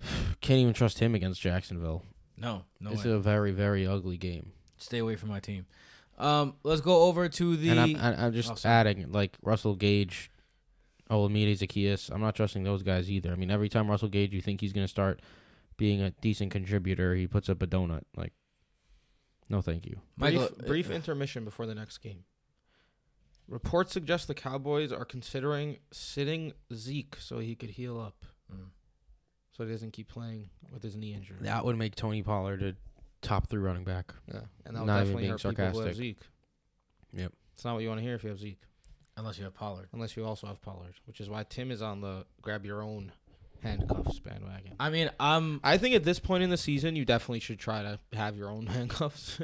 Can't 0.40 0.58
even 0.58 0.72
trust 0.74 0.98
him 0.98 1.14
against 1.14 1.40
Jacksonville. 1.40 2.04
No, 2.36 2.64
no 2.80 2.90
it's 2.90 3.04
way. 3.04 3.12
a 3.12 3.18
very 3.18 3.52
very 3.52 3.86
ugly 3.86 4.16
game. 4.16 4.52
Stay 4.76 4.98
away 4.98 5.16
from 5.16 5.28
my 5.28 5.38
team. 5.40 5.66
Um, 6.18 6.54
let's 6.64 6.80
go 6.80 7.02
over 7.04 7.28
to 7.28 7.56
the. 7.56 7.70
and 7.70 7.80
I'm, 7.80 7.96
I'm 7.96 8.32
just 8.32 8.50
Oh, 8.66 8.68
adding 8.68 9.10
like 9.12 9.36
Russell 9.42 9.74
Gage, 9.76 10.30
Olamide 11.12 11.52
Zaccheaus. 11.58 12.10
I'm 12.10 12.20
not 12.20 12.34
trusting 12.34 12.64
those 12.64 12.82
guys 12.82 13.10
either. 13.10 13.30
I 13.32 13.36
mean, 13.36 13.50
every 13.50 13.68
time 13.68 13.88
Russell 13.90 14.08
Gage, 14.08 14.32
you 14.32 14.40
think 14.40 14.60
he's 14.60 14.72
going 14.72 14.84
to 14.84 14.90
start 14.90 15.20
being 15.76 16.00
a 16.00 16.10
decent 16.10 16.50
contributor, 16.50 17.14
he 17.14 17.26
puts 17.26 17.48
up 17.48 17.62
a 17.62 17.66
donut. 17.66 18.02
Like, 18.16 18.32
no, 19.48 19.60
thank 19.60 19.84
you. 19.86 20.00
Michael, 20.16 20.48
brief, 20.58 20.66
brief 20.66 20.90
intermission 20.90 21.44
before 21.44 21.66
the 21.66 21.74
next 21.74 21.98
game. 21.98 22.24
Reports 23.48 23.92
suggest 23.92 24.28
the 24.28 24.34
Cowboys 24.34 24.92
are 24.92 25.04
considering 25.04 25.76
sitting 25.92 26.52
Zeke 26.72 27.16
so 27.18 27.38
he 27.38 27.54
could 27.54 27.70
heal 27.70 28.00
up, 28.00 28.24
Mm. 28.52 28.68
so 29.50 29.64
he 29.64 29.70
doesn't 29.70 29.92
keep 29.92 30.08
playing 30.08 30.48
with 30.70 30.82
his 30.82 30.96
knee 30.96 31.12
injury. 31.14 31.38
That 31.40 31.64
would 31.64 31.76
make 31.76 31.94
Tony 31.96 32.22
Pollard 32.22 32.62
a 32.62 32.74
top 33.20 33.48
three 33.48 33.60
running 33.60 33.84
back. 33.84 34.14
Yeah, 34.28 34.42
and 34.64 34.76
that 34.76 34.80
would 34.80 34.86
Not 34.86 35.02
even 35.06 35.16
definitely 35.16 35.22
being 35.22 35.30
hurt 35.32 35.38
people 35.42 35.50
who 35.56 35.62
have 35.62 35.74
sarcastic. 35.74 35.96
Zeke. 35.96 36.18
Yep. 37.14 37.32
It's 37.54 37.64
not 37.64 37.74
what 37.74 37.82
you 37.82 37.88
want 37.88 37.98
to 38.00 38.04
hear 38.04 38.14
if 38.14 38.22
you 38.22 38.30
have 38.30 38.38
Zeke, 38.38 38.60
unless 39.16 39.38
you 39.38 39.44
have 39.44 39.54
Pollard. 39.54 39.88
unless 39.92 40.16
you 40.16 40.24
also 40.24 40.46
have 40.46 40.60
Pollard, 40.62 40.94
which 41.06 41.20
is 41.20 41.28
why 41.28 41.44
Tim 41.44 41.70
is 41.70 41.82
on 41.82 42.00
the 42.00 42.24
grab 42.40 42.64
your 42.64 42.82
own 42.82 43.12
handcuffs 43.62 44.18
bandwagon. 44.18 44.74
I 44.80 44.90
mean, 44.90 45.10
I'm. 45.20 45.60
I 45.62 45.78
think 45.78 45.94
at 45.94 46.04
this 46.04 46.18
point 46.18 46.42
in 46.42 46.50
the 46.50 46.56
season, 46.56 46.96
you 46.96 47.04
definitely 47.04 47.40
should 47.40 47.58
try 47.58 47.82
to 47.82 47.98
have 48.12 48.36
your 48.36 48.50
own 48.50 48.66
handcuffs. 48.68 49.38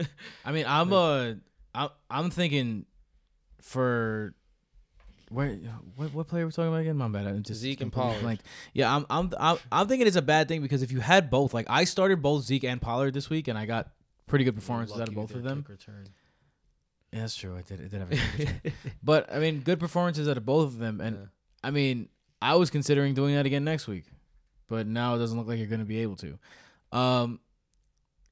I 0.44 0.52
mean, 0.52 0.66
I'm 0.66 0.92
uh, 0.92 1.34
I'm, 1.74 1.88
I'm 2.10 2.30
thinking 2.30 2.86
for 3.60 4.34
where 5.30 5.54
what 5.96 6.12
what 6.14 6.28
player 6.28 6.44
are 6.44 6.46
we 6.46 6.52
talking 6.52 6.68
about 6.68 6.80
again? 6.80 6.96
My 6.96 7.08
bad. 7.08 7.26
I'm 7.26 7.42
just 7.42 7.60
Zeke 7.60 7.80
and 7.80 7.92
Pollard. 7.92 8.20
blanked. 8.20 8.44
Yeah, 8.72 8.94
I'm, 8.94 9.06
I'm 9.10 9.32
I'm 9.38 9.58
I'm 9.70 9.88
thinking 9.88 10.06
it's 10.06 10.16
a 10.16 10.22
bad 10.22 10.48
thing 10.48 10.62
because 10.62 10.82
if 10.82 10.90
you 10.92 11.00
had 11.00 11.30
both, 11.30 11.54
like 11.54 11.66
I 11.68 11.84
started 11.84 12.22
both 12.22 12.44
Zeke 12.44 12.64
and 12.64 12.80
Pollard 12.80 13.14
this 13.14 13.30
week, 13.30 13.48
and 13.48 13.58
I 13.58 13.66
got 13.66 13.90
pretty 14.26 14.44
good 14.44 14.54
performances 14.54 15.00
out 15.00 15.08
of 15.08 15.14
both 15.14 15.34
of 15.34 15.42
them. 15.42 15.64
Yeah, 17.12 17.20
that's 17.20 17.36
true. 17.36 17.56
I 17.56 17.62
did. 17.62 17.80
I 17.80 17.88
did 17.88 18.00
have 18.00 18.12
a 18.12 18.36
good 18.36 18.72
but 19.02 19.32
I 19.32 19.38
mean, 19.38 19.60
good 19.60 19.80
performances 19.80 20.28
out 20.28 20.36
of 20.36 20.44
both 20.44 20.66
of 20.66 20.78
them, 20.78 21.00
and 21.00 21.16
Yeah. 21.16 21.22
I 21.64 21.70
mean, 21.70 22.08
I 22.42 22.54
was 22.56 22.70
considering 22.70 23.14
doing 23.14 23.34
that 23.34 23.46
again 23.46 23.64
next 23.64 23.88
week, 23.88 24.04
but 24.68 24.86
now 24.86 25.14
it 25.14 25.18
doesn't 25.18 25.36
look 25.38 25.48
like 25.48 25.58
you're 25.58 25.66
going 25.68 25.80
to 25.80 25.86
be 25.86 25.98
able 26.00 26.16
to. 26.16 26.38
Um, 26.92 27.40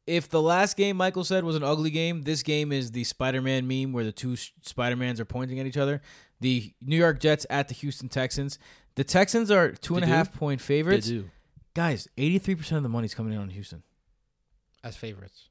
if 0.07 0.29
the 0.29 0.41
last 0.41 0.77
game 0.77 0.97
Michael 0.97 1.25
said 1.25 1.43
was 1.43 1.57
an 1.57 1.65
ugly 1.65 1.91
game, 1.91 2.23
this 2.23 2.43
game 2.45 2.71
is 2.71 2.93
the 2.93 3.03
Spider-Man 3.03 3.67
meme 3.67 3.93
where 3.93 4.05
the 4.05 4.13
two 4.13 4.37
Spider-Mans 4.37 5.19
are 5.19 5.25
pointing 5.25 5.59
at 5.59 5.67
each 5.67 5.77
other. 5.77 6.01
The 6.41 6.73
New 6.81 6.97
York 6.97 7.19
Jets 7.19 7.45
at 7.51 7.67
the 7.69 7.75
Houston 7.75 8.09
Texans. 8.09 8.59
The 8.95 9.03
Texans 9.05 9.51
are 9.51 9.73
two 9.73 9.97
and 9.97 10.05
a 10.05 10.07
They 10.07 10.13
half 10.13 10.33
point 10.33 10.61
They 10.61 10.65
favorites. 10.67 11.09
do 11.09 11.31
Guys, 11.75 12.09
eighty-three 12.17 12.55
percent 12.55 12.77
of 12.77 12.83
the 12.85 12.89
money's 12.89 13.15
coming 13.15 13.33
in 13.33 13.39
on 13.41 13.49
Houston 13.51 13.83
as 14.85 14.97
favorites. 14.97 15.49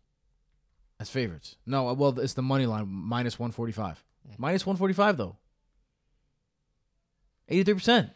As 0.99 1.09
favorites. 1.09 1.55
No, 1.65 1.91
well, 1.93 2.17
it's 2.19 2.33
the 2.33 2.41
money 2.41 2.65
line 2.65 2.87
minus 2.87 3.37
one 3.39 3.51
forty-five. 3.51 4.03
Mm. 4.29 4.39
Minus 4.39 4.65
one 4.65 4.75
forty-five 4.77 5.17
though. 5.17 5.35
Eighty-three 7.49 7.73
percent. 7.75 8.09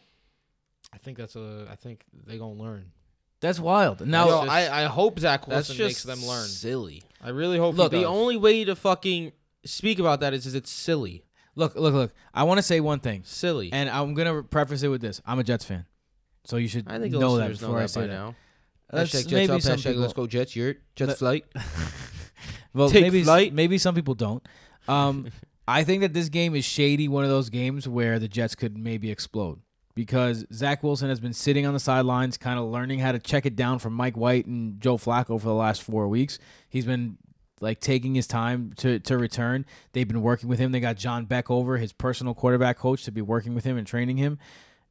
I 0.92 0.98
think 0.98 1.18
that's 1.18 1.36
a. 1.36 1.68
I 1.70 1.76
think 1.76 2.04
they 2.26 2.38
gonna 2.38 2.54
learn. 2.60 2.92
That's 3.40 3.60
wild. 3.60 4.06
Now, 4.06 4.28
Yo, 4.28 4.40
just- 4.42 4.50
I, 4.50 4.82
I 4.82 4.84
hope 4.86 5.18
Zach 5.18 5.46
That's 5.46 5.68
Wilson 5.68 5.76
just 5.76 5.88
makes 5.88 6.02
them 6.20 6.28
learn. 6.28 6.46
silly. 6.46 7.02
I 7.22 7.30
really 7.30 7.58
hope. 7.58 7.76
Look, 7.76 7.92
he 7.92 8.00
The 8.00 8.04
only 8.06 8.36
way 8.36 8.64
to 8.64 8.76
fucking 8.76 9.32
speak 9.64 9.98
about 9.98 10.20
that 10.20 10.34
is, 10.34 10.44
is 10.46 10.54
it's 10.54 10.70
silly. 10.70 11.24
look, 11.54 11.74
look, 11.74 11.94
look. 11.94 12.12
I 12.34 12.42
want 12.42 12.58
to 12.58 12.62
say 12.62 12.80
one 12.80 13.00
thing, 13.00 13.22
Silly. 13.24 13.70
and 13.72 13.88
I'm 13.88 14.14
gonna 14.14 14.42
preface 14.42 14.82
it 14.82 14.88
with 14.88 15.00
this: 15.00 15.22
I'm 15.24 15.38
a 15.38 15.44
Jets 15.44 15.64
fan, 15.64 15.86
so 16.44 16.56
you 16.56 16.68
should 16.68 16.86
I 16.88 16.98
think 16.98 17.12
the 17.12 17.18
know 17.20 17.36
that 17.36 17.48
listeners 17.50 17.60
before 17.60 17.74
know 17.74 17.78
I 17.78 17.82
that 17.82 17.88
say 17.88 18.00
by 18.02 18.06
that. 18.08 18.12
now. 18.12 18.34
That's 18.90 19.10
Hashtag 19.10 19.12
Jets 19.12 19.32
maybe 19.32 19.52
up, 19.52 19.62
some 19.62 19.76
hashtag 19.78 19.82
people. 19.84 20.00
let's 20.00 20.12
go 20.14 20.26
Jets. 20.26 20.56
Yurt. 20.56 20.80
Jets 20.96 21.08
Let- 21.10 21.18
flight. 21.18 21.44
Well, 22.74 22.90
Take 22.90 23.02
maybe 23.02 23.22
flight. 23.22 23.52
maybe 23.52 23.78
some 23.78 23.94
people 23.94 24.14
don't. 24.14 24.46
Um, 24.88 25.28
I 25.68 25.84
think 25.84 26.00
that 26.02 26.14
this 26.14 26.28
game 26.28 26.54
is 26.54 26.64
shady. 26.64 27.08
One 27.08 27.24
of 27.24 27.30
those 27.30 27.48
games 27.50 27.86
where 27.86 28.18
the 28.18 28.28
Jets 28.28 28.54
could 28.54 28.76
maybe 28.76 29.10
explode 29.10 29.60
because 29.94 30.44
Zach 30.52 30.82
Wilson 30.82 31.08
has 31.08 31.20
been 31.20 31.32
sitting 31.32 31.66
on 31.66 31.74
the 31.74 31.80
sidelines, 31.80 32.36
kind 32.36 32.58
of 32.58 32.66
learning 32.66 33.00
how 33.00 33.12
to 33.12 33.18
check 33.18 33.46
it 33.46 33.56
down 33.56 33.78
from 33.78 33.92
Mike 33.92 34.16
White 34.16 34.46
and 34.46 34.80
Joe 34.80 34.96
Flacco 34.96 35.38
for 35.40 35.46
the 35.46 35.54
last 35.54 35.82
four 35.82 36.08
weeks. 36.08 36.38
He's 36.68 36.84
been 36.86 37.18
like 37.60 37.80
taking 37.80 38.14
his 38.14 38.26
time 38.26 38.72
to 38.78 38.98
to 39.00 39.18
return. 39.18 39.66
They've 39.92 40.08
been 40.08 40.22
working 40.22 40.48
with 40.48 40.58
him. 40.58 40.72
They 40.72 40.80
got 40.80 40.96
John 40.96 41.24
Beck 41.26 41.50
over, 41.50 41.76
his 41.76 41.92
personal 41.92 42.34
quarterback 42.34 42.78
coach, 42.78 43.04
to 43.04 43.12
be 43.12 43.22
working 43.22 43.54
with 43.54 43.64
him 43.64 43.76
and 43.76 43.86
training 43.86 44.16
him. 44.16 44.38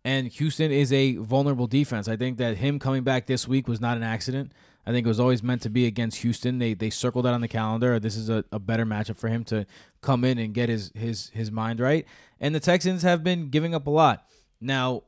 And 0.06 0.28
Houston 0.28 0.72
is 0.72 0.94
a 0.94 1.16
vulnerable 1.18 1.68
defense. 1.68 2.08
I 2.08 2.16
think 2.16 2.38
that 2.38 2.58
him 2.58 2.80
coming 2.80 3.04
back 3.04 3.26
this 3.26 3.48
week 3.48 3.68
was 3.68 3.82
not 3.82 3.98
an 3.98 4.04
accident. 4.04 4.54
I 4.90 4.92
think 4.92 5.06
it 5.06 5.08
was 5.08 5.20
always 5.20 5.44
meant 5.44 5.62
to 5.62 5.70
be 5.70 5.86
against 5.86 6.18
Houston. 6.22 6.58
They 6.58 6.74
they 6.74 6.90
circled 6.90 7.26
that 7.26 7.36
on 7.36 7.42
the 7.42 7.48
calendar. 7.48 8.00
This 8.00 8.16
is 8.16 8.28
a, 8.28 8.44
a 8.52 8.58
better 8.58 8.88
matchup 8.88 9.18
for 9.18 9.28
him 9.28 9.44
to 9.46 9.68
come 10.02 10.26
in 10.26 10.40
and 10.40 10.52
get 10.52 10.68
his 10.68 10.92
his 10.96 11.30
his 11.30 11.52
mind 11.52 11.80
right. 11.80 12.08
And 12.40 12.56
the 12.56 12.60
Texans 12.60 13.04
have 13.04 13.24
been 13.24 13.50
giving 13.52 13.76
up 13.76 13.86
a 13.86 13.92
lot. 13.92 14.28
Now, 14.60 15.04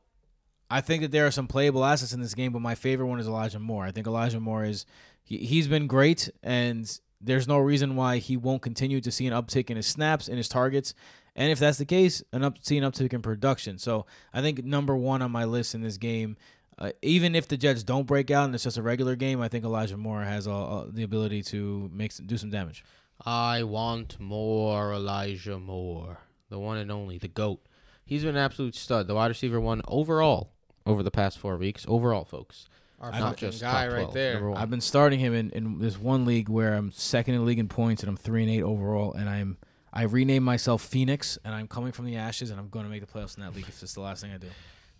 I 0.70 0.82
think 0.82 1.02
that 1.02 1.10
there 1.10 1.26
are 1.26 1.32
some 1.32 1.48
playable 1.48 1.84
assets 1.84 2.12
in 2.12 2.20
this 2.20 2.32
game, 2.32 2.52
but 2.52 2.62
my 2.62 2.76
favorite 2.76 3.08
one 3.08 3.18
is 3.18 3.26
Elijah 3.26 3.58
Moore. 3.58 3.84
I 3.84 3.90
think 3.90 4.06
Elijah 4.06 4.38
Moore 4.38 4.64
is 4.64 4.86
he, 5.24 5.38
he's 5.38 5.66
been 5.66 5.88
great 5.88 6.30
and 6.44 7.00
there's 7.20 7.48
no 7.48 7.58
reason 7.58 7.96
why 7.96 8.18
he 8.18 8.36
won't 8.36 8.62
continue 8.62 9.00
to 9.00 9.10
see 9.10 9.26
an 9.26 9.32
uptick 9.32 9.68
in 9.68 9.76
his 9.76 9.88
snaps 9.88 10.28
and 10.28 10.36
his 10.36 10.48
targets. 10.48 10.94
And 11.34 11.50
if 11.50 11.58
that's 11.58 11.78
the 11.78 11.86
case, 11.86 12.22
an 12.32 12.44
up 12.44 12.58
see 12.62 12.78
an 12.78 12.84
uptick 12.84 13.12
in 13.12 13.20
production. 13.20 13.78
So 13.78 14.06
I 14.32 14.42
think 14.42 14.64
number 14.64 14.94
one 14.94 15.22
on 15.22 15.32
my 15.32 15.44
list 15.44 15.74
in 15.74 15.82
this 15.82 15.96
game, 15.96 16.36
uh, 16.78 16.92
even 17.02 17.34
if 17.34 17.48
the 17.48 17.56
Jets 17.56 17.82
don't 17.82 18.06
break 18.06 18.30
out 18.30 18.46
and 18.46 18.54
it's 18.54 18.64
just 18.64 18.78
a 18.78 18.82
regular 18.82 19.16
game, 19.16 19.40
I 19.40 19.48
think 19.48 19.64
Elijah 19.64 19.96
Moore 19.96 20.22
has 20.22 20.46
uh, 20.46 20.78
uh, 20.80 20.86
the 20.90 21.02
ability 21.02 21.42
to 21.44 21.90
make 21.92 22.12
some, 22.12 22.26
do 22.26 22.36
some 22.36 22.50
damage. 22.50 22.84
I 23.24 23.62
want 23.62 24.18
more 24.18 24.92
Elijah 24.92 25.58
Moore, 25.58 26.18
the 26.48 26.58
one 26.58 26.78
and 26.78 26.90
only, 26.90 27.18
the 27.18 27.28
goat. 27.28 27.60
He's 28.04 28.22
been 28.22 28.36
an 28.36 28.42
absolute 28.42 28.74
stud. 28.74 29.06
The 29.06 29.14
wide 29.14 29.28
receiver 29.28 29.60
one 29.60 29.82
overall 29.86 30.50
over 30.84 31.02
the 31.02 31.10
past 31.10 31.38
four 31.38 31.56
weeks. 31.56 31.84
Overall, 31.88 32.24
folks. 32.24 32.68
Our 33.00 33.10
Not 33.10 33.36
just 33.36 33.60
guy 33.60 33.86
top 33.86 33.96
right 33.96 34.12
there. 34.12 34.56
I've 34.56 34.70
been 34.70 34.80
starting 34.80 35.18
him 35.18 35.34
in, 35.34 35.50
in 35.50 35.78
this 35.80 35.98
one 35.98 36.24
league 36.24 36.48
where 36.48 36.74
I'm 36.74 36.92
second 36.92 37.34
in 37.34 37.40
the 37.40 37.46
league 37.46 37.58
in 37.58 37.68
points 37.68 38.02
and 38.02 38.08
I'm 38.08 38.16
three 38.16 38.42
and 38.42 38.50
eight 38.50 38.62
overall, 38.62 39.12
and 39.12 39.28
I'm 39.28 39.56
I 39.92 40.04
renamed 40.04 40.44
myself 40.44 40.82
Phoenix, 40.82 41.36
and 41.44 41.54
I'm 41.54 41.68
coming 41.68 41.92
from 41.92 42.06
the 42.06 42.16
ashes, 42.16 42.50
and 42.50 42.58
I'm 42.58 42.68
going 42.68 42.86
to 42.86 42.90
make 42.90 43.00
the 43.00 43.06
playoffs 43.06 43.36
in 43.36 43.42
that 43.42 43.54
league 43.54 43.68
if 43.68 43.82
it's 43.82 43.94
the 43.94 44.00
last 44.00 44.22
thing 44.22 44.32
I 44.32 44.38
do. 44.38 44.46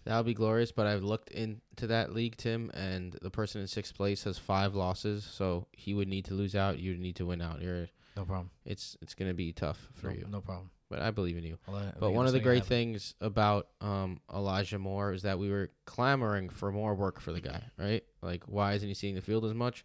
That 0.04 0.16
would 0.16 0.26
be 0.26 0.34
glorious, 0.34 0.72
but 0.72 0.86
I've 0.86 1.02
looked 1.04 1.30
into 1.30 1.86
that 1.86 2.12
league, 2.12 2.36
Tim, 2.36 2.70
and 2.74 3.16
the 3.22 3.30
person 3.30 3.60
in 3.60 3.66
sixth 3.68 3.94
place 3.94 4.24
has 4.24 4.36
five 4.38 4.74
losses, 4.74 5.24
so 5.24 5.68
he 5.72 5.94
would 5.94 6.08
need 6.08 6.24
to 6.26 6.34
lose 6.34 6.56
out. 6.56 6.78
You 6.80 6.90
would 6.92 7.00
need 7.00 7.16
to 7.16 7.26
win 7.26 7.40
out. 7.40 7.62
You're, 7.62 7.86
No 8.16 8.24
problem. 8.24 8.50
it's 8.64 8.96
it's 9.00 9.14
going 9.14 9.30
to 9.30 9.34
be 9.34 9.52
tough 9.52 9.88
for 9.94 10.08
no, 10.08 10.12
you, 10.14 10.26
no 10.28 10.40
problem. 10.40 10.70
but 10.90 11.00
I 11.00 11.12
believe 11.12 11.36
in 11.36 11.44
you. 11.44 11.56
I'll 11.68 11.92
But 12.00 12.10
one 12.10 12.26
of 12.26 12.32
the 12.32 12.40
great 12.40 12.64
happen. 12.64 12.68
things 12.68 13.14
about 13.20 13.68
um, 13.80 14.20
Elijah 14.34 14.78
Moore 14.80 15.12
is 15.12 15.22
that 15.22 15.38
we 15.38 15.48
were 15.50 15.70
clamoring 15.86 16.48
for 16.48 16.72
more 16.72 16.94
work 16.96 17.20
for 17.20 17.32
the 17.32 17.40
guy, 17.40 17.62
right? 17.78 18.02
Like, 18.22 18.42
why 18.46 18.72
isn't 18.72 18.88
he 18.88 18.94
seeing 18.94 19.14
the 19.14 19.20
field 19.22 19.44
as 19.44 19.54
much? 19.54 19.84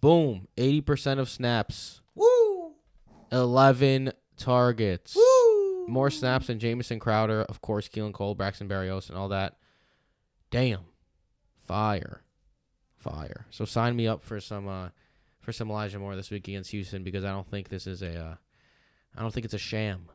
Boom. 0.00 0.48
80% 0.56 1.18
of 1.18 1.28
snaps. 1.28 2.00
Woo! 2.14 2.72
11 3.32 4.12
targets. 4.38 5.14
Woo! 5.14 5.86
More 5.88 6.10
snaps 6.10 6.46
than 6.48 6.58
Jamison 6.58 6.98
Crowder, 6.98 7.42
of 7.42 7.60
course, 7.60 7.88
Keelan 7.88 8.12
Cole, 8.12 8.34
Braxton 8.34 8.68
Berrios, 8.68 9.08
and 9.08 9.16
all 9.18 9.28
that. 9.28 9.56
Damn. 10.50 10.80
Fire. 11.66 12.22
Fire. 12.96 13.46
So 13.50 13.64
sign 13.64 13.96
me 13.96 14.06
up 14.06 14.22
for 14.22 14.40
some 14.40 14.68
uh 14.68 14.88
for 15.40 15.52
some 15.52 15.70
Elijah 15.70 15.98
Moore 15.98 16.16
this 16.16 16.30
week 16.30 16.48
against 16.48 16.70
Houston 16.70 17.04
because 17.04 17.24
I 17.24 17.30
don't 17.30 17.48
think 17.48 17.68
this 17.68 17.86
is 17.86 18.02
a 18.02 18.18
uh 18.18 18.34
I 19.16 19.22
don't 19.22 19.32
think 19.32 19.44
it's 19.44 19.54
a 19.54 19.58
sham. 19.58 20.08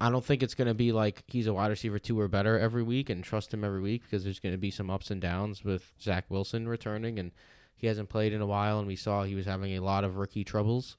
I 0.00 0.10
don't 0.10 0.24
think 0.24 0.42
it's 0.42 0.54
gonna 0.54 0.74
be 0.74 0.92
like 0.92 1.22
he's 1.26 1.46
a 1.46 1.54
wide 1.54 1.70
receiver 1.70 1.98
two 1.98 2.18
or 2.18 2.28
better 2.28 2.58
every 2.58 2.82
week 2.82 3.10
and 3.10 3.24
trust 3.24 3.54
him 3.54 3.64
every 3.64 3.80
week 3.80 4.02
because 4.02 4.24
there's 4.24 4.40
gonna 4.40 4.58
be 4.58 4.70
some 4.70 4.90
ups 4.90 5.10
and 5.10 5.20
downs 5.20 5.64
with 5.64 5.92
Zach 6.00 6.26
Wilson 6.28 6.68
returning 6.68 7.18
and 7.18 7.32
he 7.76 7.86
hasn't 7.86 8.08
played 8.08 8.32
in 8.32 8.40
a 8.40 8.46
while 8.46 8.78
and 8.78 8.86
we 8.86 8.96
saw 8.96 9.22
he 9.24 9.34
was 9.34 9.46
having 9.46 9.76
a 9.76 9.80
lot 9.80 10.04
of 10.04 10.16
rookie 10.16 10.44
troubles. 10.44 10.96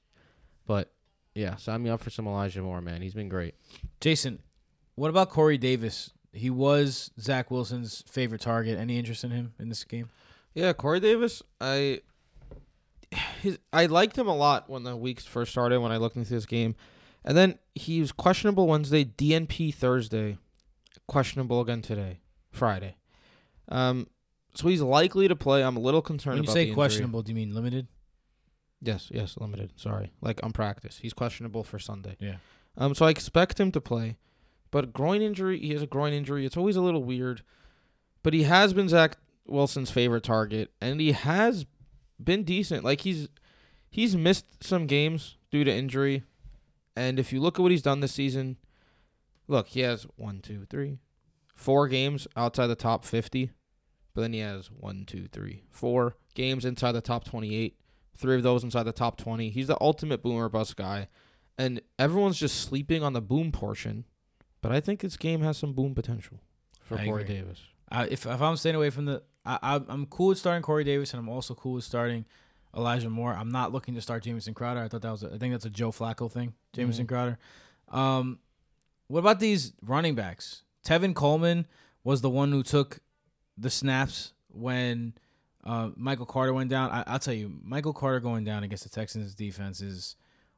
But 0.66 0.92
yeah, 1.34 1.56
sign 1.56 1.82
me 1.82 1.90
up 1.90 2.00
for 2.00 2.10
some 2.10 2.26
Elijah 2.26 2.62
Moore, 2.62 2.80
man. 2.80 3.02
He's 3.02 3.14
been 3.14 3.28
great. 3.28 3.54
Jason, 4.00 4.40
what 4.94 5.10
about 5.10 5.30
Corey 5.30 5.58
Davis? 5.58 6.10
He 6.36 6.50
was 6.50 7.10
Zach 7.20 7.50
Wilson's 7.50 8.04
favorite 8.08 8.40
target. 8.40 8.78
Any 8.78 8.98
interest 8.98 9.24
in 9.24 9.30
him 9.30 9.54
in 9.58 9.68
this 9.68 9.84
game? 9.84 10.10
Yeah, 10.54 10.72
Corey 10.72 11.00
Davis. 11.00 11.42
I 11.60 12.00
his 13.40 13.58
I 13.72 13.86
liked 13.86 14.16
him 14.16 14.28
a 14.28 14.36
lot 14.36 14.68
when 14.68 14.82
the 14.82 14.96
weeks 14.96 15.24
first 15.24 15.52
started. 15.52 15.80
When 15.80 15.92
I 15.92 15.96
looked 15.96 16.16
into 16.16 16.30
this 16.30 16.46
game, 16.46 16.74
and 17.24 17.36
then 17.36 17.58
he 17.74 18.00
was 18.00 18.12
questionable 18.12 18.66
Wednesday, 18.66 19.04
DNP 19.04 19.74
Thursday, 19.74 20.38
questionable 21.06 21.60
again 21.60 21.82
today, 21.82 22.20
Friday. 22.50 22.96
Um, 23.68 24.08
so 24.54 24.68
he's 24.68 24.80
likely 24.82 25.28
to 25.28 25.36
play. 25.36 25.62
I'm 25.62 25.76
a 25.76 25.80
little 25.80 26.02
concerned 26.02 26.36
When 26.36 26.44
you 26.44 26.50
say 26.50 26.72
questionable, 26.72 27.22
do 27.22 27.30
you 27.32 27.36
mean 27.36 27.54
limited? 27.54 27.88
Yes, 28.80 29.08
yes, 29.12 29.36
limited. 29.38 29.72
Sorry, 29.76 30.12
like 30.20 30.40
on 30.42 30.52
practice. 30.52 30.98
He's 31.00 31.12
questionable 31.12 31.64
for 31.64 31.78
Sunday. 31.78 32.16
Yeah. 32.20 32.36
Um, 32.78 32.94
so 32.94 33.06
I 33.06 33.10
expect 33.10 33.58
him 33.58 33.72
to 33.72 33.80
play, 33.80 34.16
but 34.70 34.92
groin 34.92 35.22
injury. 35.22 35.58
He 35.58 35.72
has 35.72 35.82
a 35.82 35.86
groin 35.86 36.12
injury. 36.12 36.44
It's 36.44 36.56
always 36.56 36.76
a 36.76 36.80
little 36.80 37.04
weird, 37.04 37.42
but 38.22 38.34
he 38.34 38.44
has 38.44 38.72
been 38.72 38.88
Zach 38.88 39.16
Wilson's 39.46 39.90
favorite 39.90 40.24
target, 40.24 40.72
and 40.80 41.00
he 41.00 41.12
has 41.12 41.66
been 42.22 42.44
decent. 42.44 42.84
Like 42.84 43.02
he's 43.02 43.28
he's 43.90 44.16
missed 44.16 44.64
some 44.64 44.86
games 44.86 45.36
due 45.50 45.64
to 45.64 45.72
injury, 45.72 46.24
and 46.96 47.18
if 47.18 47.32
you 47.32 47.40
look 47.40 47.58
at 47.58 47.62
what 47.62 47.70
he's 47.70 47.82
done 47.82 48.00
this 48.00 48.12
season, 48.12 48.56
look, 49.48 49.68
he 49.68 49.80
has 49.80 50.06
one, 50.16 50.40
two, 50.40 50.64
three, 50.68 50.98
four 51.54 51.88
games 51.88 52.26
outside 52.36 52.66
the 52.66 52.74
top 52.74 53.04
fifty, 53.04 53.50
but 54.14 54.22
then 54.22 54.32
he 54.32 54.40
has 54.40 54.70
one, 54.70 55.04
two, 55.06 55.28
three, 55.30 55.62
four 55.70 56.16
games 56.34 56.64
inside 56.64 56.92
the 56.92 57.00
top 57.00 57.24
twenty-eight. 57.24 57.78
Three 58.18 58.36
of 58.36 58.42
those 58.42 58.64
inside 58.64 58.84
the 58.84 58.92
top 58.92 59.18
twenty. 59.18 59.50
He's 59.50 59.66
the 59.66 59.76
ultimate 59.78 60.22
boomer 60.22 60.48
bust 60.48 60.74
guy, 60.76 61.08
and 61.58 61.82
everyone's 61.98 62.38
just 62.38 62.62
sleeping 62.62 63.02
on 63.02 63.12
the 63.12 63.20
boom 63.20 63.52
portion. 63.52 64.06
But 64.66 64.74
I 64.76 64.80
think 64.80 65.00
this 65.00 65.16
game 65.16 65.40
has 65.42 65.56
some 65.58 65.72
boom 65.72 65.94
potential 65.94 66.38
for 66.84 66.96
I 66.98 67.04
Corey 67.04 67.22
agree. 67.22 67.36
Davis. 67.36 67.60
If 67.92 68.26
if 68.26 68.40
I'm 68.42 68.56
staying 68.56 68.74
away 68.74 68.90
from 68.90 69.04
the, 69.04 69.22
I, 69.44 69.58
I 69.62 69.80
I'm 69.88 70.06
cool 70.06 70.28
with 70.28 70.38
starting 70.38 70.62
Corey 70.62 70.84
Davis, 70.84 71.12
and 71.12 71.20
I'm 71.20 71.28
also 71.28 71.54
cool 71.54 71.74
with 71.74 71.84
starting 71.84 72.24
Elijah 72.76 73.08
Moore. 73.10 73.32
I'm 73.34 73.50
not 73.50 73.72
looking 73.72 73.94
to 73.94 74.00
start 74.02 74.24
Jamison 74.24 74.54
Crowder. 74.54 74.80
I 74.80 74.88
thought 74.88 75.02
that 75.02 75.10
was, 75.10 75.22
a, 75.22 75.32
I 75.32 75.38
think 75.38 75.54
that's 75.54 75.64
a 75.64 75.70
Joe 75.70 75.92
Flacco 75.92 76.30
thing, 76.30 76.54
Jameson 76.72 77.04
Mhm. 77.06 77.08
Crowder. 77.08 77.38
Um, 77.88 78.40
what 79.08 79.20
about 79.20 79.38
these 79.40 79.72
running 79.82 80.14
backs? 80.16 80.62
Tevin 80.84 81.14
Coleman 81.14 81.66
was 82.02 82.20
the 82.20 82.30
one 82.30 82.50
who 82.50 82.62
took 82.62 82.98
the 83.56 83.70
snaps 83.70 84.32
when 84.48 85.14
uh, 85.64 85.90
Michael 85.96 86.26
Carter 86.26 86.52
went 86.52 86.70
down. 86.70 86.90
I, 86.90 87.04
I'll 87.06 87.18
tell 87.20 87.34
you, 87.34 87.52
Michael 87.62 87.92
Carter 87.92 88.20
going 88.20 88.44
down 88.44 88.62
against 88.64 88.82
the 88.84 88.90
Texans 88.90 89.34
defense 89.34 89.80
is 89.80 90.16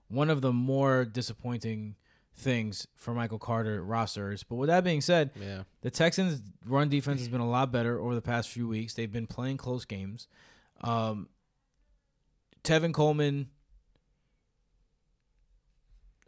one 0.09 0.30
of 0.30 0.40
the 0.40 0.52
more 0.52 1.04
disappointing 1.04 1.96
things 2.39 2.86
for 2.97 3.12
Michael 3.14 3.39
Carter 3.39 3.82
rosters. 3.82 4.43
But 4.43 4.57
with 4.57 4.68
that 4.68 4.84
being 4.84 5.01
said, 5.01 5.30
Yeah. 5.41 5.64
the 5.82 5.91
Texans' 5.91 6.41
run 6.64 6.89
defense 6.89 7.20
has 7.20 7.28
been 7.28 7.41
a 7.41 7.49
lot 7.49 7.72
better 7.72 7.99
over 8.01 8.14
the 8.14 8.22
past 8.22 8.49
few 8.49 8.68
weeks. 8.68 8.95
They've 8.95 9.11
been 9.12 9.26
playing 9.26 9.57
close 9.57 9.84
games. 9.84 10.28
Um, 10.82 11.28
Tevin 12.64 12.93
Coleman. 12.95 13.49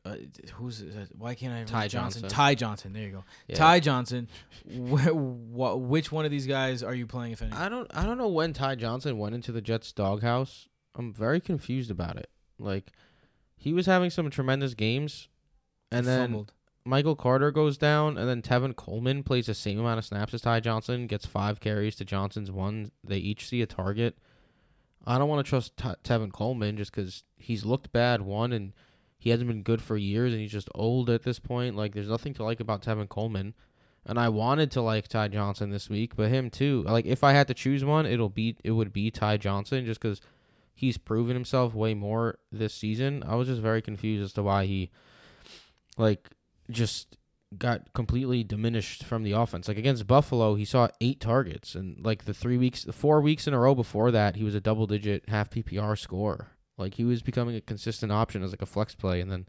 Uh, 0.02 0.16
who's 0.54 0.80
uh, 0.82 1.04
why 1.16 1.34
can't 1.34 1.52
I? 1.52 1.64
Ty 1.70 1.88
Johnson. 1.88 2.22
Johnson. 2.22 2.28
Ty 2.36 2.54
Johnson. 2.54 2.92
There 2.94 3.02
you 3.02 3.11
go. 3.12 3.24
Yeah. 3.48 3.56
Ty 3.56 3.80
Johnson. 3.80 4.28
Wh- 4.66 5.08
wh- 5.08 5.76
which 5.78 6.11
one 6.11 6.24
of 6.24 6.30
these 6.30 6.46
guys 6.46 6.82
are 6.82 6.94
you 6.94 7.06
playing? 7.06 7.32
If 7.32 7.42
any? 7.42 7.52
I 7.52 7.68
don't 7.68 7.86
I 7.94 8.06
don't 8.06 8.16
know 8.16 8.28
when 8.28 8.54
Ty 8.54 8.76
Johnson 8.76 9.18
went 9.18 9.34
into 9.34 9.52
the 9.52 9.61
Jets 9.61 9.92
doghouse. 9.92 10.68
I'm 10.94 11.12
very 11.12 11.38
confused 11.38 11.90
about 11.90 12.16
it. 12.16 12.30
Like 12.58 12.92
he 13.56 13.74
was 13.74 13.84
having 13.84 14.08
some 14.08 14.30
tremendous 14.30 14.72
games 14.72 15.28
and 15.91 16.07
He 16.07 16.07
then 16.07 16.28
fumbled. 16.28 16.53
Michael 16.84 17.16
Carter 17.16 17.51
goes 17.51 17.76
down 17.76 18.16
and 18.16 18.28
then 18.28 18.43
Tevin 18.43 18.74
Coleman 18.74 19.22
plays 19.22 19.47
the 19.47 19.55
same 19.55 19.78
amount 19.78 19.99
of 19.99 20.05
snaps 20.05 20.34
as 20.34 20.41
Ty 20.41 20.61
Johnson, 20.61 21.07
gets 21.07 21.26
5 21.26 21.61
carries 21.61 21.95
to 21.97 22.05
Johnson's 22.05 22.51
1. 22.51 22.91
They 23.05 23.18
each 23.18 23.49
see 23.49 23.62
a 23.62 23.66
target. 23.66 24.16
I 25.07 25.18
don't 25.18 25.28
want 25.28 25.45
to 25.45 25.49
trust 25.49 25.76
T- 25.76 25.88
Tevin 26.05 26.32
Coleman 26.32 26.76
just 26.76 26.93
cuz 26.93 27.24
he's 27.36 27.64
looked 27.64 27.93
bad 27.93 28.22
one 28.22 28.53
and 28.53 28.72
he 29.18 29.30
hasn't 29.30 29.49
been 29.49 29.62
good 29.62 29.82
for 29.82 29.97
years 29.97 30.32
and 30.32 30.41
he's 30.41 30.53
just 30.53 30.68
old 30.74 31.11
at 31.11 31.22
this 31.22 31.38
point. 31.38 31.76
Like 31.76 31.95
there's 31.95 32.09
nothing 32.09 32.34
to 32.34 32.45
like 32.45 32.61
about 32.61 32.82
Tevin 32.82 33.09
Coleman. 33.09 33.55
And 34.07 34.18
I 34.18 34.30
wanted 34.30 34.70
to 34.72 34.80
like 34.80 35.09
Ty 35.09 35.28
Johnson 35.28 35.70
this 35.70 35.91
week, 35.91 36.16
but 36.16 36.30
him 36.30 36.49
too. 36.49 36.82
Like 36.86 37.05
if 37.05 37.22
I 37.22 37.32
had 37.32 37.47
to 37.49 37.55
choose 37.55 37.84
one, 37.84 38.07
it'll 38.07 38.30
be 38.30 38.57
it 38.64 38.70
would 38.72 38.93
be 38.93 39.11
Ty 39.11 39.36
Johnson 39.36 39.84
just 39.84 40.01
cuz 40.01 40.20
he's 40.74 40.97
proven 40.97 41.36
himself 41.36 41.74
way 41.74 41.93
more 41.93 42.38
this 42.51 42.72
season. 42.72 43.22
I 43.26 43.34
was 43.34 43.49
just 43.49 43.61
very 43.61 43.82
confused 43.82 44.24
as 44.24 44.32
to 44.32 44.43
why 44.43 44.64
he 44.64 44.91
like 46.01 46.30
just 46.70 47.16
got 47.59 47.92
completely 47.92 48.44
diminished 48.44 49.05
from 49.05 49.22
the 49.22 49.32
offense. 49.32 49.68
Like 49.68 49.78
against 49.78 50.07
Buffalo, 50.07 50.55
he 50.55 50.64
saw 50.64 50.88
eight 51.01 51.20
targets, 51.20 51.74
and 51.74 52.05
like 52.05 52.24
the 52.24 52.34
three 52.34 52.57
weeks, 52.57 52.84
the 52.84 52.92
four 52.92 53.20
weeks 53.20 53.46
in 53.46 53.55
a 53.55 53.59
row 53.59 53.74
before 53.74 54.11
that, 54.11 54.36
he 54.36 54.44
was 54.44 54.55
a 54.55 54.61
double 54.61 54.86
digit 54.86 55.28
half 55.28 55.51
PPR 55.51 55.98
score. 55.98 56.48
Like 56.78 56.94
he 56.94 57.05
was 57.05 57.22
becoming 57.22 57.57
a 57.57 57.61
consistent 57.61 58.12
option 58.12 58.42
as 58.42 58.51
like 58.51 58.62
a 58.62 58.66
flex 58.66 58.94
play, 58.94 59.20
and 59.20 59.30
then 59.30 59.46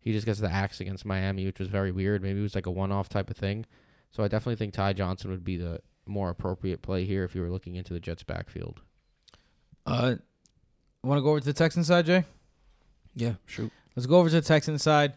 he 0.00 0.12
just 0.12 0.26
gets 0.26 0.40
the 0.40 0.50
axe 0.50 0.80
against 0.80 1.04
Miami, 1.04 1.46
which 1.46 1.58
was 1.58 1.68
very 1.68 1.92
weird. 1.92 2.22
Maybe 2.22 2.40
it 2.40 2.42
was 2.42 2.54
like 2.54 2.66
a 2.66 2.70
one 2.70 2.92
off 2.92 3.08
type 3.08 3.30
of 3.30 3.36
thing. 3.36 3.66
So 4.10 4.22
I 4.22 4.28
definitely 4.28 4.56
think 4.56 4.74
Ty 4.74 4.92
Johnson 4.94 5.30
would 5.30 5.44
be 5.44 5.56
the 5.56 5.80
more 6.06 6.30
appropriate 6.30 6.82
play 6.82 7.04
here 7.04 7.24
if 7.24 7.34
you 7.34 7.40
were 7.40 7.50
looking 7.50 7.76
into 7.76 7.92
the 7.92 8.00
Jets 8.00 8.22
backfield. 8.22 8.80
Uh, 9.86 10.16
want 11.02 11.18
to 11.18 11.22
go 11.22 11.30
over 11.30 11.40
to 11.40 11.46
the 11.46 11.52
Texan 11.52 11.84
side, 11.84 12.06
Jay? 12.06 12.24
Yeah, 13.14 13.34
shoot. 13.46 13.72
Let's 13.94 14.06
go 14.06 14.18
over 14.18 14.28
to 14.28 14.36
the 14.36 14.46
Texan 14.46 14.78
side. 14.78 15.14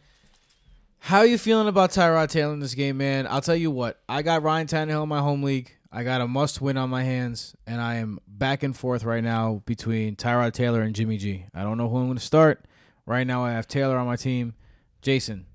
How 0.99 1.21
you 1.21 1.37
feeling 1.37 1.67
about 1.67 1.91
Tyrod 1.91 2.29
Taylor 2.29 2.53
in 2.53 2.59
this 2.59 2.73
game, 2.73 2.97
man? 2.97 3.27
I'll 3.27 3.41
tell 3.41 3.55
you 3.55 3.71
what. 3.71 3.99
I 4.09 4.21
got 4.21 4.43
Ryan 4.43 4.67
Tannehill 4.67 5.03
in 5.03 5.09
my 5.09 5.21
home 5.21 5.43
league. 5.43 5.71
I 5.91 6.03
got 6.03 6.19
a 6.19 6.27
must 6.27 6.59
win 6.59 6.75
on 6.77 6.89
my 6.89 7.03
hands, 7.03 7.55
and 7.65 7.79
I 7.79 7.95
am 7.95 8.19
back 8.27 8.61
and 8.61 8.75
forth 8.75 9.03
right 9.05 9.23
now 9.23 9.63
between 9.65 10.17
Tyrod 10.17 10.51
Taylor 10.51 10.81
and 10.81 10.93
Jimmy 10.93 11.17
G. 11.17 11.45
I 11.53 11.63
don't 11.63 11.77
know 11.77 11.87
who 11.87 11.97
I'm 11.97 12.07
going 12.07 12.17
to 12.17 12.23
start. 12.23 12.65
Right 13.05 13.25
now, 13.25 13.45
I 13.45 13.51
have 13.51 13.67
Taylor 13.67 13.97
on 13.97 14.05
my 14.05 14.17
team. 14.17 14.53
Jason, 15.01 15.45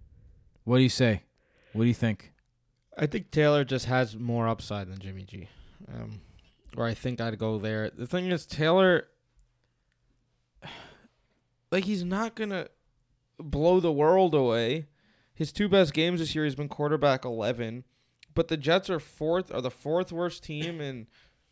what 0.64 0.78
do 0.78 0.82
you 0.82 0.88
say? 0.88 1.24
What 1.74 1.82
do 1.82 1.88
you 1.88 1.94
think? 1.94 2.32
I 2.96 3.06
think 3.06 3.30
Taylor 3.30 3.64
just 3.64 3.86
has 3.86 4.16
more 4.16 4.48
upside 4.48 4.90
than 4.90 5.00
Jimmy 5.00 5.24
G. 5.24 5.48
Um, 5.92 6.22
or 6.76 6.86
I 6.86 6.94
think 6.94 7.20
I'd 7.20 7.38
go 7.38 7.58
there. 7.58 7.90
The 7.90 8.06
thing 8.06 8.30
is, 8.30 8.46
Taylor, 8.46 9.08
like, 11.70 11.84
he's 11.84 12.04
not 12.04 12.34
going 12.34 12.50
to 12.50 12.70
blow 13.38 13.80
the 13.80 13.92
world 13.92 14.34
away. 14.34 14.86
His 15.42 15.50
two 15.52 15.68
best 15.68 15.92
games 15.92 16.20
this 16.20 16.36
year, 16.36 16.44
he's 16.44 16.54
been 16.54 16.68
quarterback 16.68 17.24
11. 17.24 17.82
But 18.32 18.46
the 18.46 18.56
Jets 18.56 18.88
are 18.88 19.00
fourth, 19.00 19.52
are 19.52 19.60
the 19.60 19.72
fourth 19.72 20.12
worst 20.12 20.44
team 20.44 20.80
in 20.80 21.08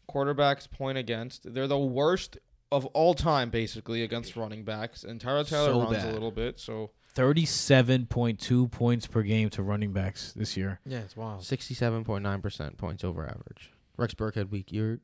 quarterbacks 0.09 0.70
point 0.70 0.97
against. 0.97 1.53
They're 1.53 1.66
the 1.66 1.76
worst 1.76 2.38
of 2.70 2.86
all 2.86 3.14
time, 3.14 3.51
basically, 3.51 4.05
against 4.05 4.36
running 4.36 4.62
backs. 4.62 5.03
And 5.03 5.20
Tyrod 5.20 5.49
Taylor 5.49 5.72
So 5.72 5.80
runs 5.82 5.97
bad. 5.97 6.09
a 6.09 6.12
little 6.12 6.30
bit, 6.30 6.61
so. 6.61 6.93
37.2 7.16 8.70
points 8.70 9.09
per 9.09 9.22
game 9.22 9.51
to 9.51 9.62
running 9.64 9.93
backs 9.93 10.32
this 10.34 10.57
year. 10.57 10.78
Yeah, 10.86 10.99
it's 11.01 11.16
wild. 11.16 11.45
Sixty-seven 11.45 12.05
point 12.05 12.22
nine 12.22 12.41
percent 12.41 12.78
points 12.78 13.03
over 13.03 13.24
average. 13.24 13.72
Rex 13.97 14.14
Burkhead 14.14 14.51
week. 14.51 14.70
You're 14.70 15.01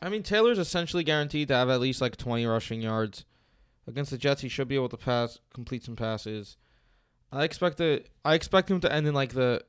I 0.00 0.08
mean, 0.08 0.22
Taylor's 0.22 0.60
essentially 0.60 1.02
guaranteed 1.02 1.48
to 1.48 1.54
have 1.54 1.68
at 1.68 1.80
least 1.80 2.00
like 2.00 2.16
20 2.16 2.46
rushing 2.46 2.80
yards. 2.80 3.24
Against 3.88 4.10
the 4.12 4.18
Jets, 4.18 4.42
he 4.42 4.48
should 4.48 4.68
be 4.68 4.74
able 4.76 4.88
to 4.90 4.96
pass, 4.96 5.40
complete 5.52 5.82
some 5.82 5.96
passes. 5.96 6.56
I 7.34 7.44
expect 7.44 7.78
the 7.78 8.04
I 8.24 8.34
expect 8.34 8.70
him 8.70 8.80
to 8.80 8.92
end 8.92 9.06
in 9.06 9.14
like 9.14 9.32
the 9.32 9.64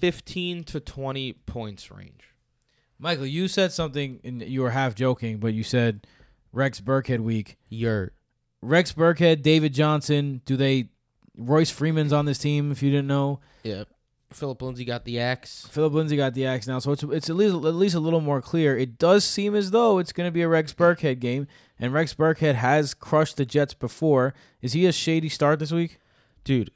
15 0.00 0.64
to 0.64 0.80
20 0.80 1.32
points 1.32 1.90
range. 1.90 2.30
Michael, 2.98 3.26
you 3.26 3.48
said 3.48 3.72
something, 3.72 4.20
and 4.22 4.40
you 4.42 4.62
were 4.62 4.70
half 4.70 4.94
joking, 4.94 5.38
but 5.38 5.52
you 5.52 5.64
said 5.64 6.06
Rex 6.52 6.80
Burkhead 6.80 7.20
week. 7.20 7.58
you're 7.68 8.12
Rex 8.62 8.92
Burkhead, 8.92 9.42
David 9.42 9.74
Johnson. 9.74 10.40
Do 10.44 10.56
they? 10.56 10.88
Royce 11.36 11.70
Freeman's 11.70 12.12
on 12.12 12.26
this 12.26 12.38
team. 12.38 12.70
If 12.70 12.82
you 12.82 12.90
didn't 12.90 13.08
know, 13.08 13.40
yeah. 13.64 13.84
Phillip 14.30 14.62
Lindsay 14.62 14.84
got 14.84 15.04
the 15.04 15.18
axe. 15.18 15.66
Phillip 15.70 15.92
Lindsay 15.92 16.16
got 16.16 16.34
the 16.34 16.46
axe 16.46 16.66
now, 16.66 16.78
so 16.78 16.92
it's 16.92 17.02
it's 17.02 17.28
at 17.28 17.36
least 17.36 17.54
at 17.54 17.74
least 17.74 17.94
a 17.94 18.00
little 18.00 18.20
more 18.20 18.40
clear. 18.40 18.78
It 18.78 18.98
does 18.98 19.24
seem 19.24 19.54
as 19.54 19.72
though 19.72 19.98
it's 19.98 20.12
going 20.12 20.28
to 20.28 20.32
be 20.32 20.42
a 20.42 20.48
Rex 20.48 20.72
Burkhead 20.72 21.18
game, 21.18 21.48
and 21.78 21.92
Rex 21.92 22.14
Burkhead 22.14 22.54
has 22.54 22.94
crushed 22.94 23.36
the 23.36 23.44
Jets 23.44 23.74
before. 23.74 24.32
Is 24.62 24.72
he 24.72 24.86
a 24.86 24.92
shady 24.92 25.28
start 25.28 25.58
this 25.58 25.72
week? 25.72 25.98
Dude, 26.44 26.70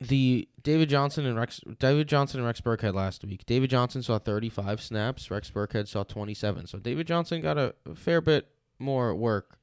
the 0.00 0.48
David 0.62 0.88
Johnson 0.88 1.26
and 1.26 1.36
Rex 1.36 1.60
David 1.78 2.08
Johnson 2.08 2.40
and 2.40 2.46
Rex 2.46 2.60
Burkhead 2.60 2.94
last 2.94 3.24
week. 3.24 3.46
David 3.46 3.70
Johnson 3.70 4.02
saw 4.02 4.18
35 4.18 4.80
snaps, 4.82 5.30
Rex 5.30 5.50
Burkhead 5.50 5.88
saw 5.88 6.04
27. 6.04 6.66
So 6.66 6.78
David 6.78 7.06
Johnson 7.06 7.40
got 7.40 7.56
a 7.58 7.74
fair 7.94 8.20
bit 8.20 8.48
more 8.78 9.14
work 9.14 9.58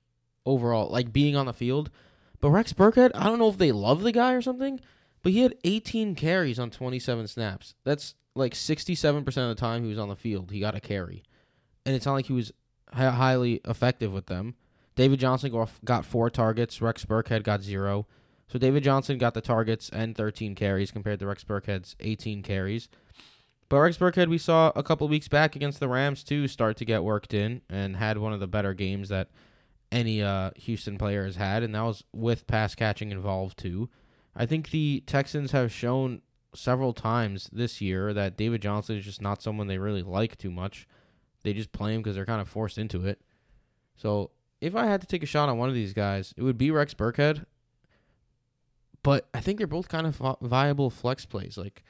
overall, 0.45 0.89
like 0.89 1.13
being 1.13 1.35
on 1.35 1.45
the 1.45 1.53
field. 1.53 1.91
But 2.41 2.49
Rex 2.49 2.73
Burkhead, 2.73 3.11
I 3.15 3.25
don't 3.25 3.39
know 3.39 3.49
if 3.49 3.57
they 3.57 3.71
love 3.71 4.01
the 4.01 4.11
guy 4.11 4.33
or 4.33 4.41
something, 4.41 4.79
but 5.21 5.31
he 5.31 5.41
had 5.41 5.55
18 5.63 6.15
carries 6.15 6.59
on 6.59 6.71
27 6.71 7.27
snaps. 7.27 7.75
That's 7.83 8.15
like 8.35 8.53
67% 8.53 9.27
of 9.27 9.33
the 9.33 9.55
time 9.55 9.83
he 9.83 9.89
was 9.89 9.99
on 9.99 10.09
the 10.09 10.15
field, 10.15 10.51
he 10.51 10.59
got 10.59 10.75
a 10.75 10.81
carry. 10.81 11.23
And 11.85 11.95
it's 11.95 12.05
not 12.05 12.13
like 12.13 12.25
he 12.25 12.33
was 12.33 12.51
hi- 12.91 13.09
highly 13.09 13.61
effective 13.65 14.11
with 14.11 14.25
them. 14.25 14.55
David 14.95 15.19
Johnson 15.19 15.51
got 15.85 16.05
four 16.05 16.29
targets, 16.29 16.81
Rex 16.81 17.05
Burkhead 17.05 17.43
got 17.43 17.61
zero. 17.61 18.07
So 18.53 18.59
David 18.59 18.83
Johnson 18.83 19.17
got 19.17 19.33
the 19.33 19.41
targets 19.41 19.89
and 19.89 20.15
13 20.15 20.53
carries 20.53 20.91
compared 20.91 21.17
to 21.19 21.25
Rex 21.25 21.43
Burkhead's 21.43 21.95
18 21.99 22.43
carries. 22.43 22.87
But 23.67 23.79
Rex 23.79 23.97
Burkhead, 23.97 24.27
we 24.27 24.37
saw 24.37 24.71
a 24.75 24.83
couple 24.83 25.07
weeks 25.07 25.27
back 25.27 25.55
against 25.55 25.79
the 25.79 25.87
Rams 25.87 26.23
too, 26.23 26.47
start 26.47 26.77
to 26.77 26.85
get 26.85 27.03
worked 27.03 27.33
in 27.33 27.61
and 27.67 27.95
had 27.95 28.19
one 28.19 28.31
of 28.31 28.39
the 28.39 28.45
better 28.45 28.75
games 28.75 29.09
that 29.09 29.29
any 29.91 30.21
uh, 30.21 30.51
Houston 30.55 30.99
player 30.99 31.25
has 31.25 31.35
had, 31.35 31.63
and 31.63 31.73
that 31.73 31.81
was 31.81 32.03
with 32.13 32.45
pass 32.45 32.75
catching 32.75 33.11
involved 33.11 33.57
too. 33.57 33.89
I 34.35 34.45
think 34.45 34.69
the 34.69 35.01
Texans 35.07 35.51
have 35.51 35.71
shown 35.71 36.21
several 36.53 36.93
times 36.93 37.49
this 37.51 37.81
year 37.81 38.13
that 38.13 38.37
David 38.37 38.61
Johnson 38.61 38.97
is 38.97 39.05
just 39.05 39.19
not 39.19 39.41
someone 39.41 39.65
they 39.65 39.79
really 39.79 40.03
like 40.03 40.37
too 40.37 40.51
much. 40.51 40.87
They 41.41 41.53
just 41.53 41.71
play 41.71 41.95
him 41.95 42.03
because 42.03 42.15
they're 42.15 42.27
kind 42.27 42.39
of 42.39 42.47
forced 42.47 42.77
into 42.77 43.03
it. 43.07 43.19
So 43.95 44.29
if 44.61 44.75
I 44.75 44.85
had 44.85 45.01
to 45.01 45.07
take 45.07 45.23
a 45.23 45.25
shot 45.25 45.49
on 45.49 45.57
one 45.57 45.69
of 45.69 45.75
these 45.75 45.93
guys, 45.93 46.35
it 46.37 46.43
would 46.43 46.59
be 46.59 46.69
Rex 46.69 46.93
Burkhead. 46.93 47.47
But 49.03 49.27
I 49.33 49.41
think 49.41 49.57
they're 49.57 49.67
both 49.67 49.89
kind 49.89 50.07
of 50.07 50.37
viable 50.41 50.89
flex 50.89 51.25
plays. 51.25 51.57
Like, 51.57 51.83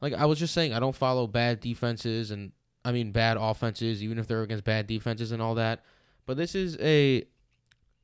like 0.00 0.14
I 0.14 0.24
was 0.24 0.38
just 0.38 0.54
saying, 0.54 0.72
I 0.72 0.80
don't 0.80 0.96
follow 0.96 1.26
bad 1.26 1.60
defenses 1.60 2.30
and 2.30 2.52
I 2.84 2.92
mean 2.92 3.12
bad 3.12 3.36
offenses, 3.38 4.02
even 4.02 4.18
if 4.18 4.26
they're 4.26 4.42
against 4.42 4.64
bad 4.64 4.86
defenses 4.86 5.30
and 5.30 5.42
all 5.42 5.54
that. 5.56 5.84
But 6.26 6.36
this 6.36 6.54
is 6.54 6.76
a 6.80 7.24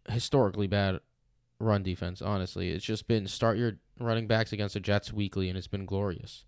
historically 0.09 0.67
bad 0.67 1.01
run 1.59 1.83
defense. 1.83 2.21
Honestly, 2.21 2.71
it's 2.71 2.85
just 2.85 3.09
been 3.09 3.27
start 3.27 3.57
your 3.57 3.79
running 3.99 4.27
backs 4.27 4.53
against 4.53 4.75
the 4.75 4.81
Jets 4.81 5.13
weekly, 5.13 5.49
and 5.49 5.57
it's 5.57 5.67
been 5.67 5.87
glorious. 5.87 6.45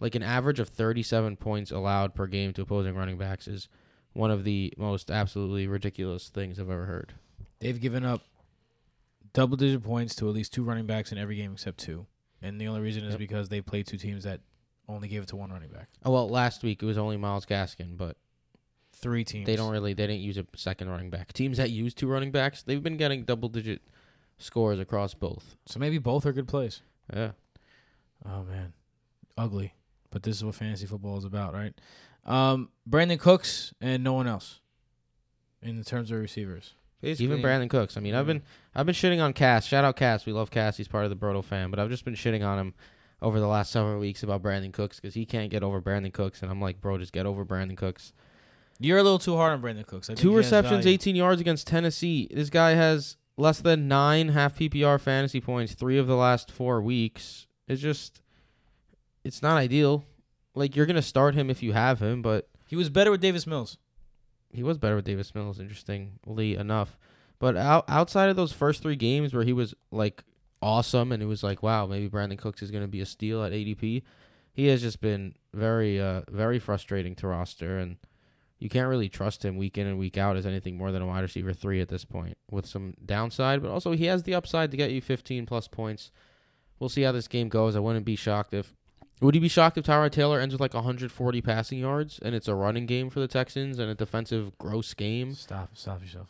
Like 0.00 0.14
an 0.14 0.22
average 0.22 0.60
of 0.60 0.68
37 0.68 1.36
points 1.36 1.70
allowed 1.70 2.14
per 2.14 2.26
game 2.26 2.52
to 2.54 2.62
opposing 2.62 2.94
running 2.94 3.18
backs 3.18 3.48
is 3.48 3.68
one 4.12 4.30
of 4.30 4.44
the 4.44 4.72
most 4.76 5.10
absolutely 5.10 5.66
ridiculous 5.66 6.28
things 6.28 6.58
I've 6.58 6.70
ever 6.70 6.86
heard. 6.86 7.14
They've 7.60 7.80
given 7.80 8.04
up 8.04 8.22
double 9.38 9.56
digit 9.56 9.82
points 9.82 10.14
to 10.16 10.28
at 10.28 10.34
least 10.34 10.52
two 10.52 10.62
running 10.64 10.86
backs 10.86 11.12
in 11.12 11.18
every 11.18 11.36
game 11.36 11.52
except 11.52 11.78
two, 11.78 12.06
and 12.42 12.60
the 12.60 12.66
only 12.68 12.80
reason 12.80 13.04
is 13.04 13.10
Yep. 13.12 13.18
because 13.18 13.48
they 13.48 13.60
played 13.60 13.86
two 13.86 13.96
teams 13.98 14.24
that 14.24 14.40
only 14.88 15.08
gave 15.08 15.22
it 15.22 15.28
to 15.28 15.36
one 15.36 15.50
running 15.52 15.70
back. 15.70 15.88
Oh, 16.04 16.12
well, 16.12 16.28
last 16.28 16.62
week 16.62 16.82
it 16.82 16.86
was 16.86 16.98
only 16.98 17.16
Myles 17.16 17.46
Gaskin, 17.46 17.96
but 17.96 18.16
Three 18.92 19.22
teams. 19.24 19.46
they 19.46 19.54
don't 19.56 19.70
really 19.70 19.92
they 19.94 20.06
didn't 20.06 20.22
use 20.22 20.38
a 20.38 20.46
second 20.56 20.88
running 20.90 21.10
back. 21.10 21.32
Teams 21.32 21.56
that 21.58 21.70
use 21.70 21.94
two 21.94 22.08
running 22.08 22.30
backs, 22.32 22.62
they've 22.62 22.82
been 22.82 22.96
getting 22.96 23.24
double 23.24 23.48
digit 23.48 23.82
scores 24.38 24.78
across 24.80 25.14
both. 25.14 25.56
So 25.66 25.78
maybe 25.78 25.98
both 25.98 26.26
are 26.26 26.32
good 26.32 26.48
plays. 26.48 26.82
Yeah. 27.14 27.32
Oh 28.24 28.42
man, 28.44 28.72
ugly. 29.36 29.74
But 30.10 30.22
this 30.24 30.36
is 30.36 30.44
what 30.44 30.54
fantasy 30.54 30.86
football 30.86 31.16
is 31.18 31.24
about, 31.24 31.52
right? 31.52 31.74
Um, 32.24 32.70
Brandin 32.88 33.18
Cooks 33.20 33.72
and 33.80 34.02
no 34.02 34.14
one 34.14 34.26
else. 34.26 34.60
In 35.62 35.82
terms 35.84 36.10
of 36.10 36.18
receivers, 36.20 36.74
Even 37.20 37.40
Brandin 37.44 37.70
Cooks. 37.70 37.96
I 37.96 38.00
mean, 38.00 38.14
I've 38.14 38.26
been 38.26 38.42
I've 38.74 38.86
been 38.86 38.94
shitting 38.94 39.22
on 39.22 39.32
Cass. 39.32 39.66
Shout 39.66 39.84
out 39.84 39.96
Cass. 39.96 40.26
We 40.26 40.32
love 40.32 40.50
Cass. 40.50 40.76
He's 40.76 40.88
part 40.88 41.04
of 41.04 41.10
the 41.10 41.16
Brodo 41.16 41.44
fan, 41.44 41.70
but 41.70 41.78
I've 41.78 41.90
just 41.90 42.04
been 42.04 42.14
shitting 42.14 42.46
on 42.46 42.58
him 42.58 42.74
over 43.22 43.40
the 43.40 43.46
last 43.48 43.70
several 43.72 43.98
weeks 43.98 44.22
about 44.22 44.42
Brandin 44.42 44.72
Cooks 44.72 45.00
because 45.00 45.14
he 45.14 45.24
can't 45.26 45.50
get 45.50 45.62
over 45.62 45.80
Brandin 45.80 46.12
Cooks, 46.12 46.42
and 46.42 46.50
I'm 46.50 46.60
like, 46.60 46.80
bro, 46.80 46.98
just 46.98 47.12
get 47.12 47.26
over 47.26 47.44
Brandin 47.44 47.76
Cooks. 47.76 48.12
you're 48.78 48.98
a 48.98 49.02
little 49.02 49.18
too 49.18 49.36
hard 49.36 49.52
on 49.52 49.62
Brandin 49.62 49.86
Cooks. 49.86 50.08
Two 50.16 50.34
receptions, 50.36 50.84
18 50.86 51.16
yards 51.16 51.40
against 51.40 51.66
Tennessee. 51.66 52.28
This 52.30 52.50
guy 52.50 52.70
has 52.72 53.16
less 53.36 53.60
than 53.60 53.88
nine 53.88 54.28
half 54.30 54.58
PPR 54.58 55.00
fantasy 55.00 55.40
points 55.40 55.74
three 55.74 55.98
of 55.98 56.06
the 56.06 56.16
last 56.16 56.50
four 56.50 56.80
weeks. 56.82 57.46
It's 57.68 57.80
just, 57.82 58.20
it's 59.24 59.42
not 59.42 59.56
ideal. 59.56 60.04
Like 60.54 60.74
you're 60.74 60.86
gonna 60.86 61.02
start 61.02 61.34
him 61.36 61.50
if 61.50 61.62
you 61.62 61.72
have 61.72 62.00
him, 62.00 62.22
but 62.22 62.48
He 62.66 62.74
was 62.76 62.88
better 62.90 63.10
with 63.10 63.20
Davis 63.20 63.46
Mills. 63.46 63.78
He 64.52 64.62
was 64.62 64.78
better 64.78 64.96
with 64.96 65.04
Davis 65.04 65.34
Mills, 65.34 65.60
interestingly 65.60 66.56
enough. 66.56 66.98
But 67.38 67.56
out, 67.56 67.84
outside 67.88 68.30
of 68.30 68.36
those 68.36 68.52
first 68.52 68.82
three 68.82 68.96
games 68.96 69.32
where 69.32 69.44
he 69.44 69.52
was 69.52 69.74
like 69.90 70.24
awesome 70.60 71.12
and 71.12 71.22
it 71.22 71.26
was 71.26 71.42
like, 71.42 71.62
wow, 71.62 71.86
maybe 71.86 72.08
Brandin 72.08 72.38
Cooks 72.38 72.62
is 72.62 72.70
going 72.70 72.82
to 72.82 72.88
be 72.88 73.00
a 73.00 73.06
steal 73.06 73.44
at 73.44 73.52
ADP, 73.52 74.02
he 74.52 74.66
has 74.66 74.82
just 74.82 75.00
been 75.00 75.34
very, 75.54 76.00
uh, 76.00 76.22
very 76.28 76.58
frustrating 76.58 77.14
to 77.16 77.28
roster. 77.28 77.78
And 77.78 77.96
you 78.58 78.68
can't 78.68 78.88
really 78.88 79.08
trust 79.08 79.44
him 79.44 79.56
week 79.56 79.78
in 79.78 79.86
and 79.86 79.98
week 79.98 80.18
out 80.18 80.36
as 80.36 80.46
anything 80.46 80.76
more 80.76 80.90
than 80.90 81.02
a 81.02 81.06
wide 81.06 81.20
receiver 81.20 81.52
three 81.52 81.80
at 81.80 81.88
this 81.88 82.04
point 82.04 82.36
with 82.50 82.66
some 82.66 82.94
downside. 83.04 83.62
But 83.62 83.70
also, 83.70 83.92
he 83.92 84.06
has 84.06 84.24
the 84.24 84.34
upside 84.34 84.70
to 84.72 84.76
get 84.76 84.90
you 84.90 85.00
15 85.00 85.46
plus 85.46 85.68
points. 85.68 86.10
We'll 86.80 86.88
see 86.88 87.02
how 87.02 87.12
this 87.12 87.28
game 87.28 87.48
goes. 87.48 87.76
I 87.76 87.80
wouldn't 87.80 88.04
be 88.04 88.16
shocked 88.16 88.54
if. 88.54 88.74
Would 89.20 89.34
you 89.34 89.40
be 89.40 89.48
shocked 89.48 89.76
if 89.76 89.84
Tyrod 89.84 90.12
Taylor 90.12 90.38
ends 90.40 90.54
with 90.54 90.60
like 90.60 90.74
140 90.74 91.42
passing 91.42 91.78
yards 91.78 92.20
and 92.22 92.34
it's 92.34 92.46
a 92.46 92.54
running 92.54 92.86
game 92.86 93.10
for 93.10 93.20
the 93.20 93.28
Texans 93.28 93.78
and 93.78 93.90
a 93.90 93.94
defensive 93.94 94.56
gross 94.58 94.94
game? 94.94 95.34
Stop, 95.34 95.70
stop 95.74 96.00
yourself. 96.00 96.28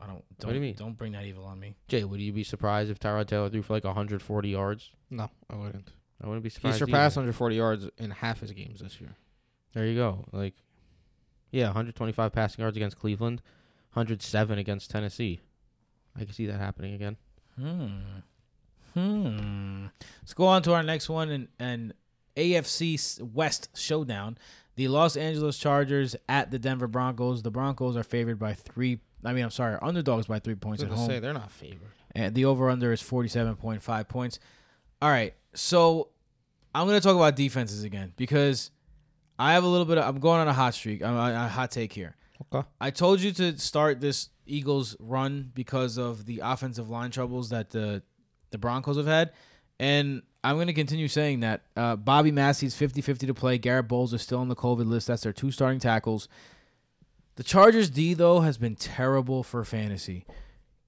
I 0.00 0.06
don't. 0.06 0.24
don't 0.38 0.48
What 0.48 0.52
do 0.52 0.54
you 0.56 0.60
mean? 0.60 0.74
Don't 0.76 0.98
bring 0.98 1.12
that 1.12 1.24
evil 1.24 1.44
on 1.44 1.60
me. 1.60 1.76
Jay, 1.88 2.04
would 2.04 2.20
you 2.20 2.32
be 2.32 2.44
surprised 2.44 2.90
if 2.90 2.98
Tyrod 2.98 3.26
Taylor 3.26 3.48
threw 3.48 3.62
for 3.62 3.74
like 3.74 3.84
140 3.84 4.48
yards? 4.48 4.90
No, 5.10 5.30
I 5.48 5.54
wouldn't. 5.54 5.90
I 6.22 6.26
wouldn't 6.26 6.42
be 6.42 6.50
surprised. 6.50 6.74
He 6.74 6.78
surprised. 6.78 6.90
surpassed 6.90 7.14
either. 7.14 7.20
140 7.22 7.56
yards 7.56 7.88
in 7.98 8.10
half 8.10 8.40
his 8.40 8.52
games 8.52 8.80
this 8.80 9.00
year. 9.00 9.16
There 9.72 9.86
you 9.86 9.96
go. 9.96 10.24
Like, 10.32 10.54
yeah, 11.50 11.66
125 11.66 12.32
passing 12.32 12.62
yards 12.62 12.76
against 12.76 12.98
Cleveland, 12.98 13.40
107 13.92 14.58
against 14.58 14.90
Tennessee. 14.90 15.40
I 16.16 16.24
can 16.24 16.32
see 16.32 16.46
that 16.46 16.58
happening 16.58 16.94
again. 16.94 17.16
Hmm. 17.58 17.86
Hmm. 18.94 19.86
Let's 20.22 20.34
go 20.34 20.46
on 20.46 20.62
to 20.62 20.72
our 20.72 20.82
next 20.82 21.08
one 21.08 21.30
and 21.30 21.48
and 21.58 21.94
AFC 22.36 23.20
West 23.22 23.68
showdown. 23.76 24.38
The 24.76 24.88
Los 24.88 25.16
Angeles 25.16 25.56
Chargers 25.58 26.16
at 26.28 26.50
the 26.50 26.58
Denver 26.58 26.88
Broncos. 26.88 27.42
The 27.42 27.50
Broncos 27.50 27.96
are 27.96 28.02
favored 28.02 28.38
by 28.38 28.54
three. 28.54 29.00
I 29.24 29.32
mean, 29.32 29.44
I'm 29.44 29.50
sorry, 29.50 29.78
underdogs 29.80 30.26
by 30.26 30.38
three 30.40 30.54
I 30.54 30.56
points 30.56 30.82
was 30.82 30.90
at 30.92 30.98
home. 30.98 31.08
say 31.08 31.18
they're 31.20 31.32
not 31.32 31.50
favored. 31.50 31.90
and 32.14 32.34
the 32.34 32.44
over 32.46 32.68
under 32.70 32.92
is 32.92 33.00
47.5 33.02 34.08
points. 34.08 34.38
All 35.00 35.10
right. 35.10 35.34
So 35.54 36.08
I'm 36.74 36.86
going 36.88 37.00
to 37.00 37.06
talk 37.06 37.14
about 37.16 37.36
defenses 37.36 37.84
again 37.84 38.12
because 38.16 38.70
I 39.38 39.52
have 39.52 39.62
a 39.64 39.68
little 39.68 39.86
bit 39.86 39.98
of, 39.98 40.04
I'm 40.04 40.18
going 40.20 40.40
on 40.40 40.48
a 40.48 40.52
hot 40.52 40.74
streak. 40.74 41.02
I'm 41.02 41.16
on 41.16 41.30
a 41.32 41.48
hot 41.48 41.70
take 41.70 41.92
here. 41.92 42.16
Okay. 42.52 42.66
I 42.80 42.90
told 42.90 43.20
you 43.20 43.30
to 43.32 43.56
start 43.58 44.00
this 44.00 44.28
Eagles 44.44 44.96
run 44.98 45.52
because 45.54 45.98
of 45.98 46.26
the 46.26 46.40
offensive 46.42 46.90
line 46.90 47.12
troubles 47.12 47.50
that 47.50 47.70
the 47.70 48.02
the 48.54 48.58
Broncos 48.58 48.96
have 48.96 49.06
had. 49.06 49.32
And 49.78 50.22
I'm 50.42 50.54
going 50.56 50.68
to 50.68 50.72
continue 50.72 51.08
saying 51.08 51.40
that. 51.40 51.62
Uh, 51.76 51.96
Bobby 51.96 52.30
Massie's 52.30 52.74
50 52.76 53.00
50 53.02 53.26
to 53.26 53.34
play. 53.34 53.58
Garett 53.58 53.88
Bolles 53.88 54.14
is 54.14 54.22
still 54.22 54.38
on 54.38 54.48
the 54.48 54.56
COVID 54.56 54.86
list. 54.86 55.08
That's 55.08 55.22
their 55.22 55.32
two 55.32 55.50
starting 55.50 55.80
tackles. 55.80 56.28
The 57.36 57.42
Chargers 57.42 57.90
D, 57.90 58.14
though, 58.14 58.40
has 58.40 58.56
been 58.58 58.76
terrible 58.76 59.42
for 59.42 59.64
fantasy. 59.64 60.24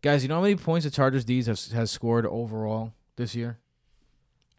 Guys, 0.03 0.23
you 0.23 0.29
know 0.29 0.37
how 0.37 0.43
many 0.43 0.55
points 0.55 0.85
the 0.85 0.91
Chargers 0.91 1.25
D 1.25 1.43
has, 1.43 1.73
has 1.73 1.91
scored 1.91 2.25
overall 2.27 2.93
this 3.17 3.35
year? 3.35 3.59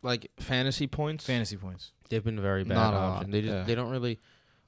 Like 0.02 0.30
fantasy 0.40 0.88
points. 0.88 1.26
Fantasy 1.26 1.56
points. 1.56 1.94
They've 2.10 2.24
been 2.24 2.40
very 2.42 2.64
bad 2.64 2.76
Not 2.76 2.94
a 2.94 2.98
option. 2.98 3.28
lot, 3.28 3.32
They 3.32 3.42
just 3.42 3.54
yeah. 3.54 3.64
they 3.64 3.76
don't 3.76 3.90
really 3.90 4.20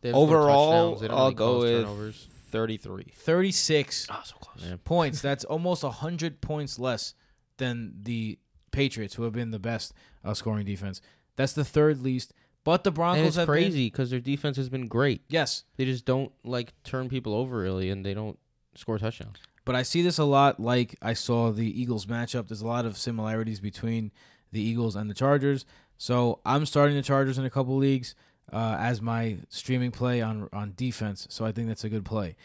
they 0.02 0.12
Overall, 0.14 0.92
touchdowns. 0.96 1.02
They 1.02 1.08
don't 1.10 1.18
I'll 1.18 1.24
really 1.26 1.36
go 1.36 1.60
with 1.60 1.84
turnovers. 1.84 2.28
33. 2.52 3.04
36 3.16 4.08
Oh, 4.10 4.22
so 4.24 4.36
close. 4.38 4.66
Yeah. 4.68 4.76
points. 4.84 5.22
That's 5.22 5.44
almost 5.44 5.84
100 5.84 6.42
points 6.42 6.80
less 6.80 7.14
than 7.60 7.94
the 8.02 8.40
Patriots, 8.72 9.14
who 9.16 9.24
have 9.24 9.34
been 9.34 9.52
the 9.52 9.60
best 9.60 9.94
uh, 10.26 10.34
scoring 10.34 10.66
defense. 10.66 11.00
That's 11.36 11.54
the 11.54 11.64
third 11.64 12.02
least. 12.02 12.34
But 12.66 12.84
the 12.84 12.92
Broncos 12.92 13.20
And 13.20 13.28
it's 13.28 13.38
have 13.38 13.48
crazy 13.48 13.86
because 13.88 14.10
their 14.10 14.20
defense 14.20 14.58
has 14.58 14.68
been 14.70 14.88
great. 14.88 15.22
yes, 15.30 15.64
They 15.78 15.86
just 15.86 16.04
don't 16.06 16.32
like 16.44 16.74
turn 16.84 17.08
people 17.08 17.34
over 17.34 17.58
really, 17.58 17.90
and 17.90 18.06
they 18.06 18.14
don't 18.14 18.38
score 18.76 18.98
touchdowns. 18.98 19.38
but 19.66 19.76
I 19.76 19.84
see 19.84 20.02
this 20.02 20.18
a 20.18 20.24
lot. 20.26 20.60
Like 20.60 20.96
I 21.02 21.14
saw 21.14 21.52
the 21.52 21.82
Eagles 21.82 22.06
matchup. 22.06 22.48
There's 22.50 22.62
a 22.62 22.68
lot 22.68 22.86
of 22.86 22.98
similarities 22.98 23.60
between 23.62 24.12
the 24.52 24.62
Eagles 24.62 24.96
and 24.96 25.10
the 25.10 25.14
Chargers. 25.14 25.66
So 25.98 26.40
I'm 26.46 26.66
starting 26.66 26.96
the 26.96 27.02
Chargers 27.04 27.38
in 27.38 27.46
a 27.46 27.50
couple 27.50 27.76
leagues 27.78 28.14
uh, 28.52 28.76
as 28.80 29.02
my 29.02 29.38
streaming 29.50 29.92
play 29.92 30.22
on 30.22 30.50
on 30.52 30.74
defense. 30.76 31.28
So 31.30 31.46
I 31.46 31.52
think 31.54 31.68
that's 31.70 31.84
a 31.86 31.90
good 31.90 32.06
play. 32.06 32.36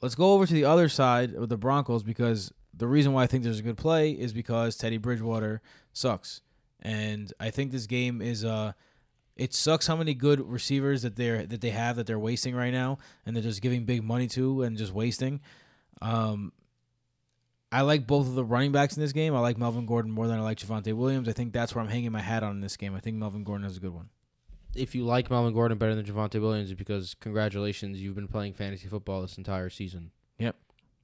Let's 0.00 0.14
go 0.14 0.32
over 0.34 0.46
to 0.46 0.52
the 0.54 0.64
other 0.64 0.88
side 0.88 1.34
of 1.34 1.48
the 1.48 1.56
Broncos 1.56 2.02
because 2.04 2.52
the 2.76 2.86
reason 2.86 3.12
why 3.12 3.22
I 3.22 3.26
think 3.26 3.42
there's 3.44 3.58
a 3.58 3.62
good 3.62 3.76
play 3.78 4.10
is 4.12 4.32
because 4.32 4.76
Teddy 4.76 4.98
Bridgewater 4.98 5.62
sucks. 5.92 6.42
and 6.80 7.32
I 7.40 7.50
think 7.50 7.72
this 7.72 7.86
game 7.86 8.20
is 8.20 8.44
uh 8.44 8.72
it 9.36 9.52
sucks 9.54 9.86
how 9.86 9.96
many 9.96 10.14
good 10.14 10.40
receivers 10.40 11.02
that 11.02 11.16
they're 11.16 11.46
that 11.46 11.60
they 11.60 11.70
have 11.70 11.96
that 11.96 12.06
they're 12.06 12.18
wasting 12.18 12.54
right 12.54 12.72
now 12.72 12.98
and 13.24 13.34
they're 13.34 13.42
just 13.42 13.62
giving 13.62 13.84
big 13.84 14.02
money 14.02 14.26
to 14.28 14.62
and 14.62 14.76
just 14.76 14.92
wasting. 14.92 15.40
Um 16.02 16.52
I 17.72 17.80
like 17.80 18.06
both 18.06 18.26
of 18.28 18.34
the 18.34 18.44
running 18.44 18.72
backs 18.72 18.96
in 18.96 19.02
this 19.02 19.12
game. 19.12 19.34
I 19.34 19.40
like 19.40 19.58
Melvin 19.58 19.86
Gordon 19.86 20.12
more 20.12 20.28
than 20.28 20.38
I 20.38 20.42
like 20.42 20.58
Javonte 20.58 20.92
Williams. 20.94 21.28
I 21.28 21.32
think 21.32 21.52
that's 21.52 21.74
where 21.74 21.82
I'm 21.82 21.90
hanging 21.90 22.12
my 22.12 22.20
hat 22.20 22.42
on 22.42 22.52
in 22.52 22.60
this 22.60 22.76
game. 22.76 22.94
I 22.94 23.00
think 23.00 23.16
Melvin 23.16 23.42
Gordon 23.44 23.66
is 23.66 23.76
a 23.76 23.80
good 23.80 23.92
one. 23.92 24.08
If 24.74 24.94
you 24.94 25.04
like 25.04 25.30
Melvin 25.30 25.52
Gordon 25.52 25.76
better 25.78 25.94
than 25.94 26.04
Javonte 26.04 26.40
Williams, 26.40 26.70
it's 26.70 26.78
because 26.78 27.14
congratulations, 27.14 28.00
you've 28.00 28.14
been 28.14 28.28
playing 28.28 28.52
fantasy 28.54 28.86
football 28.88 29.22
this 29.22 29.36
entire 29.36 29.68
season. 29.70 30.12
Yep. 30.38 30.54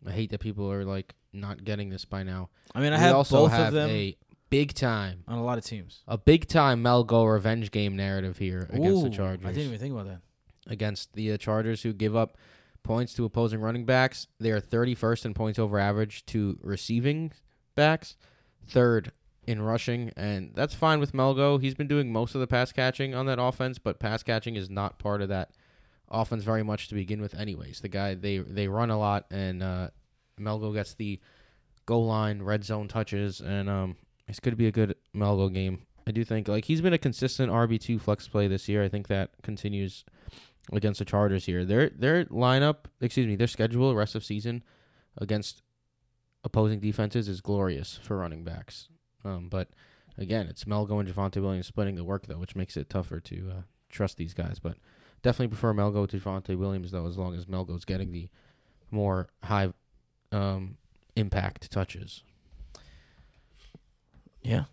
I 0.06 0.12
hate 0.12 0.30
that 0.30 0.40
people 0.40 0.70
are 0.70 0.84
like 0.84 1.14
not 1.32 1.64
getting 1.64 1.88
this 1.88 2.04
by 2.04 2.22
now. 2.22 2.48
I 2.74 2.80
mean, 2.80 2.92
I 2.92 2.96
we 2.96 3.02
have 3.02 3.16
also 3.16 3.36
both 3.36 3.52
have 3.52 3.68
of 3.68 3.74
them 3.74 3.90
a 3.90 4.16
big 4.50 4.74
time, 4.74 5.24
on 5.26 5.38
a 5.38 5.44
lot 5.44 5.58
of 5.58 5.64
teams. 5.64 6.02
a 6.06 6.18
big 6.18 6.46
time 6.46 6.82
Melgo 6.82 7.30
revenge 7.30 7.70
game 7.70 7.96
narrative 7.96 8.38
here 8.38 8.68
against 8.70 9.02
the 9.02 9.10
Chargers. 9.10 9.46
I 9.46 9.52
didn't 9.52 9.68
even 9.68 9.78
think 9.78 9.94
about 9.94 10.06
that. 10.06 10.20
against 10.66 11.14
the 11.14 11.32
uh, 11.32 11.36
Chargers, 11.36 11.82
who 11.82 11.92
give 11.92 12.14
up 12.14 12.36
points 12.82 13.14
to 13.14 13.24
opposing 13.24 13.60
running 13.60 13.84
backs. 13.84 14.26
They 14.40 14.50
are 14.50 14.60
31st 14.60 15.26
in 15.26 15.34
points 15.34 15.58
over 15.58 15.78
average 15.78 16.26
to 16.26 16.58
receiving 16.62 17.32
backs, 17.74 18.16
third 18.66 19.12
in 19.44 19.60
rushing, 19.60 20.12
and 20.16 20.52
that's 20.54 20.74
fine 20.74 21.00
with 21.00 21.12
Melgo. 21.12 21.60
He's 21.60 21.74
been 21.74 21.88
doing 21.88 22.12
most 22.12 22.34
of 22.34 22.40
the 22.40 22.46
pass 22.46 22.72
catching 22.72 23.14
on 23.14 23.26
that 23.26 23.40
offense, 23.40 23.78
but 23.78 23.98
pass 23.98 24.22
catching 24.22 24.54
is 24.54 24.70
not 24.70 24.98
part 24.98 25.20
of 25.20 25.28
that 25.30 25.50
offense 26.10 26.44
very 26.44 26.62
much 26.62 26.88
to 26.88 26.94
begin 26.94 27.20
with. 27.20 27.34
Anyways, 27.34 27.80
the 27.80 27.88
guy 27.88 28.14
they 28.14 28.38
they 28.38 28.68
run 28.68 28.90
a 28.90 28.98
lot, 28.98 29.26
and 29.30 29.62
uh, 29.62 29.88
Melgo 30.40 30.72
gets 30.72 30.94
the 30.94 31.20
goal 31.86 32.06
line, 32.06 32.42
red 32.42 32.64
zone 32.64 32.88
touches, 32.88 33.40
and 33.40 33.68
um, 33.68 33.96
it's 34.28 34.40
going 34.40 34.52
to 34.52 34.56
be 34.56 34.66
a 34.66 34.72
good 34.72 34.96
Melgo 35.14 35.52
game. 35.52 35.82
I 36.06 36.10
do 36.10 36.24
think 36.24 36.48
like 36.48 36.64
he's 36.64 36.80
been 36.80 36.92
a 36.92 36.98
consistent 36.98 37.52
RB 37.52 37.80
two 37.80 37.98
flex 37.98 38.26
play 38.28 38.48
this 38.48 38.68
year. 38.68 38.82
I 38.82 38.88
think 38.88 39.08
that 39.08 39.30
continues 39.42 40.04
against 40.72 40.98
the 40.98 41.04
Chargers 41.04 41.46
here. 41.46 41.64
Their 41.64 41.90
their 41.90 42.24
lineup, 42.26 42.86
excuse 43.00 43.26
me, 43.26 43.36
their 43.36 43.46
schedule 43.46 43.94
rest 43.94 44.14
of 44.14 44.24
season 44.24 44.62
against 45.18 45.62
opposing 46.44 46.80
defenses 46.80 47.28
is 47.28 47.40
glorious 47.40 47.98
for 48.02 48.16
running 48.16 48.44
backs. 48.44 48.88
Um, 49.24 49.48
but 49.48 49.68
again, 50.18 50.46
it's 50.48 50.64
Melgo 50.64 50.98
and 50.98 51.08
Javonte 51.08 51.40
Williams 51.40 51.66
splitting 51.66 51.94
the 51.94 52.04
work 52.04 52.26
though, 52.26 52.38
which 52.38 52.56
makes 52.56 52.76
it 52.76 52.90
tougher 52.90 53.20
to 53.20 53.50
uh, 53.50 53.62
trust 53.88 54.16
these 54.16 54.34
guys. 54.34 54.58
But 54.58 54.76
definitely 55.22 55.48
prefer 55.48 55.72
Melgo 55.72 56.08
to 56.08 56.18
Javonte 56.18 56.56
Williams 56.56 56.90
though, 56.90 57.06
as 57.06 57.16
long 57.16 57.34
as 57.34 57.46
Melgo's 57.46 57.84
getting 57.84 58.10
the 58.10 58.28
more 58.90 59.28
high 59.44 59.72
um, 60.32 60.76
impact 61.16 61.70
touches. 61.70 62.22
Yeah, 64.42 64.64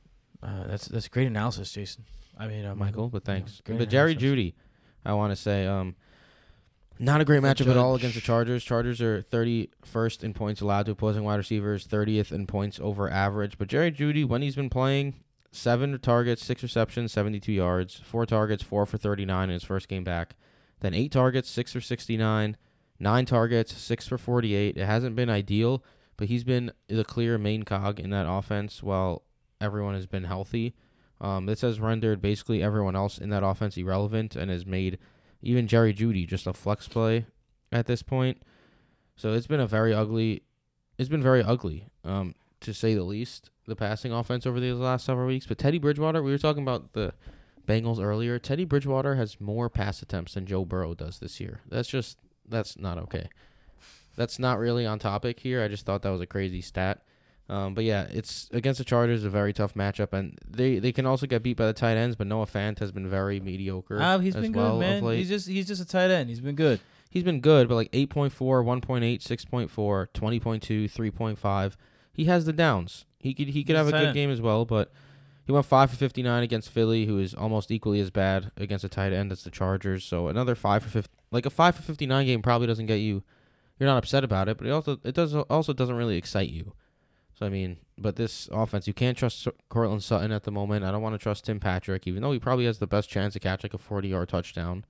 uh, 0.42 0.64
that's 0.66 0.88
that's 0.88 1.08
great 1.08 1.28
analysis, 1.28 1.72
Jason. 1.72 2.06
I 2.38 2.48
mean, 2.48 2.66
uh, 2.66 2.76
Michael, 2.76 3.10
but 3.10 3.24
thanks. 3.24 3.62
great 3.66 3.78
but 3.78 3.90
Jerry 3.90 4.12
analysis. 4.12 4.22
Judy, 4.22 4.56
I 5.06 5.14
want 5.14 5.32
to 5.32 5.36
say, 5.36 5.68
um, 5.68 5.96
not 6.98 7.22
a 7.22 7.26
great 7.26 7.42
matchup 7.42 7.68
at 7.68 7.78
all 7.78 7.96
against 7.96 8.16
the 8.16 8.22
Chargers. 8.22 8.64
Chargers 8.64 9.02
are 9.02 9.22
31st 9.22 10.24
in 10.24 10.34
points 10.34 10.62
allowed 10.62 10.86
to 10.88 10.92
opposing 10.92 11.24
wide 11.24 11.36
receivers, 11.36 11.88
30th 11.88 12.32
in 12.32 12.48
points 12.48 12.80
over 12.82 13.10
average. 13.10 13.58
But 13.58 13.68
Jerry 13.68 13.92
Jeudy, 13.92 14.26
when 14.26 14.42
he's 14.42 14.56
been 14.56 14.70
playing, 14.70 15.16
seven 15.52 15.98
targets, 16.00 16.44
six 16.44 16.64
receptions, 16.64 17.12
72 17.14 17.52
yards, 17.52 18.02
four 18.04 18.26
targets, 18.26 18.64
four 18.64 18.86
for 18.86 18.98
39 18.98 19.50
in 19.50 19.54
his 19.54 19.64
first 19.64 19.88
game 19.88 20.04
back. 20.04 20.36
Then 20.82 20.94
eight 20.94 21.12
targets, 21.12 21.50
six 21.50 21.74
for 21.74 21.82
69, 21.82 22.58
nine 23.00 23.26
targets, 23.26 23.76
six 23.76 24.08
for 24.08 24.18
48. 24.18 24.78
It 24.78 24.86
hasn't 24.86 25.16
been 25.16 25.30
ideal, 25.30 25.84
but 26.18 26.28
he's 26.28 26.44
been 26.44 26.72
the 26.88 27.06
clear 27.06 27.38
main 27.38 27.64
cog 27.64 28.00
in 28.00 28.10
that 28.10 28.30
offense 28.30 28.84
while 28.84 29.24
everyone 29.62 29.96
has 29.96 30.06
been 30.06 30.26
healthy. 30.26 30.74
Um, 31.22 31.46
this 31.46 31.62
has 31.62 31.80
rendered 31.80 32.22
basically 32.22 32.64
everyone 32.64 32.96
else 32.96 33.18
in 33.18 33.30
that 33.30 33.44
offense 33.44 33.78
irrelevant 33.78 34.36
and 34.36 34.50
has 34.50 34.66
made 34.66 35.00
even 35.42 35.68
Jerry 35.68 35.94
Jeudy 35.94 36.28
just 36.28 36.48
a 36.48 36.54
flex 36.54 36.88
play 36.88 37.26
at 37.72 37.88
this 37.88 38.02
point. 38.02 38.42
So 39.16 39.34
it's 39.34 39.48
been 39.48 39.60
a 39.60 39.68
very 39.68 39.94
ugly. 39.94 40.44
It's 40.98 41.10
been 41.10 41.24
very 41.24 41.44
ugly, 41.44 41.88
um, 42.04 42.36
to 42.62 42.74
say 42.74 42.94
the 42.94 43.04
least. 43.04 43.50
The 43.66 43.76
passing 43.76 44.12
offense 44.12 44.48
over 44.48 44.60
these 44.60 44.76
last 44.76 45.06
several 45.06 45.28
weeks. 45.28 45.46
But 45.46 45.60
Teddy 45.60 45.78
Bridgewater, 45.78 46.24
we 46.24 46.32
were 46.32 46.40
talking 46.40 46.64
about 46.64 46.94
the 46.94 47.14
Bengals 47.68 48.04
earlier. 48.04 48.40
Teddy 48.40 48.66
Bridgewater 48.66 49.16
has 49.16 49.40
more 49.40 49.70
pass 49.70 50.02
attempts 50.02 50.34
than 50.34 50.48
Joe 50.48 50.66
Burrow 50.66 50.96
does 50.96 51.20
this 51.20 51.40
year. 51.40 51.62
That's 51.70 51.88
just 51.88 52.18
that's 52.50 52.78
not 52.78 52.98
okay. 52.98 53.30
That's 54.16 54.40
not 54.40 54.60
really 54.60 54.86
on 54.86 55.00
topic 55.00 55.40
here. 55.40 55.64
I 55.64 55.68
just 55.68 55.86
thought 55.86 56.02
that 56.02 56.10
was 56.10 56.22
a 56.22 56.26
crazy 56.26 56.62
stat. 56.62 57.02
Um, 57.48 57.74
but 57.74 57.84
yeah, 57.84 58.06
it's 58.12 58.48
against 58.52 58.78
the 58.78 58.84
Chargers, 58.84 59.24
a 59.24 59.30
very 59.30 59.54
tough 59.54 59.74
matchup, 59.74 60.14
and 60.14 60.38
they, 60.48 60.78
they 60.78 60.92
can 60.92 61.08
also 61.08 61.26
get 61.26 61.42
beat 61.42 61.58
by 61.58 61.66
the 61.66 61.74
tight 61.74 61.98
ends. 61.98 62.16
But 62.16 62.28
Noah 62.28 62.46
Fant 62.46 62.78
has 62.80 62.92
been 62.92 63.10
very 63.10 63.40
mediocre. 63.40 63.98
Ah, 64.00 64.20
he's 64.20 64.36
as 64.36 64.44
been 64.44 64.54
well 64.54 64.80
good, 64.80 65.02
man. 65.02 65.16
He's 65.16 65.30
just 65.30 65.48
he's 65.48 65.68
just 65.68 65.82
a 65.82 65.86
tight 65.86 66.12
end. 66.12 66.30
He's 66.30 66.42
been 66.42 66.56
good. 66.56 66.80
He's 67.10 67.24
been 67.24 67.40
good, 67.40 67.68
but 67.68 67.74
like 67.74 67.92
8.4, 67.92 68.30
1.8, 68.32 69.20
6.4, 69.20 70.08
20.2, 70.14 71.12
3.5. 71.12 71.76
He 72.14 72.26
has 72.26 72.46
the 72.46 72.54
downs. 72.54 73.06
He 73.18 73.34
could 73.34 73.48
he 73.48 73.64
could 73.64 73.76
He's 73.76 73.78
have 73.78 73.88
a 73.88 73.92
good 73.92 74.08
end. 74.08 74.14
game 74.14 74.30
as 74.30 74.42
well, 74.42 74.66
but 74.66 74.92
he 75.46 75.52
went 75.52 75.66
5 75.66 75.90
for 75.90 75.96
59 75.96 76.44
against 76.44 76.70
Philly, 76.70 77.08
who 77.08 77.18
is 77.18 77.34
almost 77.34 77.72
equally 77.72 78.00
as 78.00 78.12
bad 78.12 78.52
against 78.58 78.86
a 78.86 78.90
tight 78.90 79.12
end 79.12 79.32
as 79.32 79.44
the 79.44 79.50
Chargers. 79.50 80.06
So 80.06 80.28
another 80.28 80.54
5 80.54 80.84
for 80.84 80.90
50, 80.90 81.12
like 81.32 81.46
a 81.46 81.50
5 81.50 81.76
for 81.76 81.82
59 81.82 82.26
game 82.26 82.42
probably 82.42 82.68
doesn't 82.68 82.88
get 82.88 82.96
you 82.96 83.24
you're 83.80 83.88
not 83.88 83.98
upset 83.98 84.24
about 84.24 84.50
it, 84.50 84.58
but 84.58 84.68
it 84.68 84.72
also 84.72 85.00
it 85.04 85.16
does 85.16 85.34
also 85.34 85.74
doesn't 85.74 85.96
really 85.96 86.18
excite 86.18 86.50
you. 86.50 86.74
So 87.34 87.46
I 87.46 87.50
mean, 87.50 87.78
but 87.98 88.18
this 88.18 88.50
offense, 88.52 88.88
you 88.88 88.94
can't 88.94 89.18
trust 89.18 89.48
Courtland 89.70 90.04
Sutton 90.04 90.34
at 90.34 90.44
the 90.44 90.52
moment. 90.52 90.84
I 90.84 90.92
don't 90.92 91.02
want 91.02 91.16
to 91.16 91.20
trust 91.20 91.46
Tim 91.46 91.60
Patrick, 91.60 92.06
even 92.06 92.22
though 92.22 92.34
he 92.34 92.40
probably 92.40 92.66
has 92.66 92.80
the 92.80 92.88
best 92.88 93.10
chance 93.10 93.34
to 93.34 93.40
catch 93.40 93.64
like 93.64 93.74
a 93.74 93.78
40 93.78 94.10
yard 94.10 94.28
touchdown. 94.28 94.86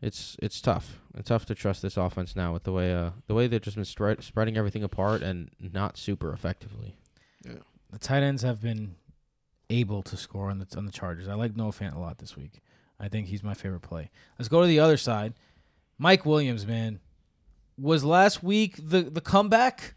It's 0.00 0.36
it's 0.42 0.60
tough. 0.60 1.00
It's 1.14 1.28
tough 1.28 1.44
to 1.46 1.54
trust 1.54 1.82
this 1.82 1.98
offense 1.98 2.34
now 2.34 2.54
with 2.54 2.64
the 2.64 2.72
way 2.72 2.94
uh 2.94 3.10
the 3.26 3.34
way 3.34 3.46
they've 3.46 3.60
just 3.60 3.76
been 3.76 3.84
spread, 3.84 4.22
spreading 4.24 4.56
everything 4.56 4.82
apart 4.82 5.22
and 5.22 5.50
not 5.60 5.98
super 5.98 6.32
effectively. 6.32 6.96
Yeah. 7.44 7.54
The 7.92 7.98
tight 7.98 8.22
ends 8.22 8.42
have 8.42 8.62
been 8.62 8.96
able 9.68 10.02
to 10.02 10.16
score 10.16 10.48
on 10.50 10.58
the 10.58 10.66
on 10.76 10.86
the 10.86 10.92
Chargers. 10.92 11.28
I 11.28 11.34
like 11.34 11.56
Noah 11.56 11.72
Fant 11.72 11.94
a 11.94 11.98
lot 11.98 12.18
this 12.18 12.36
week. 12.36 12.62
I 13.00 13.08
think 13.08 13.26
he's 13.28 13.42
my 13.42 13.54
favorite 13.54 13.80
play. 13.80 14.10
Let's 14.38 14.48
go 14.48 14.60
to 14.60 14.66
the 14.66 14.78
other 14.80 14.96
side. 14.96 15.34
Mike 15.98 16.24
Williams, 16.24 16.66
man, 16.66 17.00
was 17.78 18.04
last 18.04 18.42
week 18.42 18.76
the 18.78 19.02
the 19.02 19.20
comeback, 19.20 19.94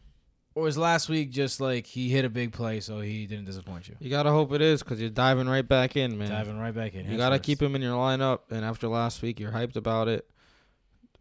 or 0.56 0.64
was 0.64 0.78
last 0.78 1.10
week 1.10 1.32
just 1.32 1.62
like 1.62 1.86
he 1.86 2.10
hit 2.10 2.26
a 2.26 2.30
big 2.30 2.52
play, 2.54 2.80
so 2.80 3.00
he 3.00 3.26
didn't 3.28 3.46
disappoint 3.46 3.88
you? 3.88 3.96
You 4.00 4.10
gotta 4.10 4.32
hope 4.32 4.52
it 4.52 4.62
is 4.62 4.82
because 4.84 5.00
you're 5.00 5.10
diving 5.10 5.48
right 5.48 5.68
back 5.68 5.96
in, 5.96 6.18
man. 6.18 6.30
Diving 6.30 6.60
right 6.60 6.74
back 6.74 6.94
in. 6.96 7.10
You 7.10 7.18
gotta 7.18 7.36
first. 7.36 7.44
keep 7.46 7.62
him 7.62 7.76
in 7.76 7.82
your 7.82 7.96
lineup, 7.96 8.40
and 8.50 8.66
after 8.66 8.88
last 8.88 9.22
week, 9.22 9.40
you're 9.40 9.52
hyped 9.52 9.76
about 9.76 10.08
it. 10.08 10.28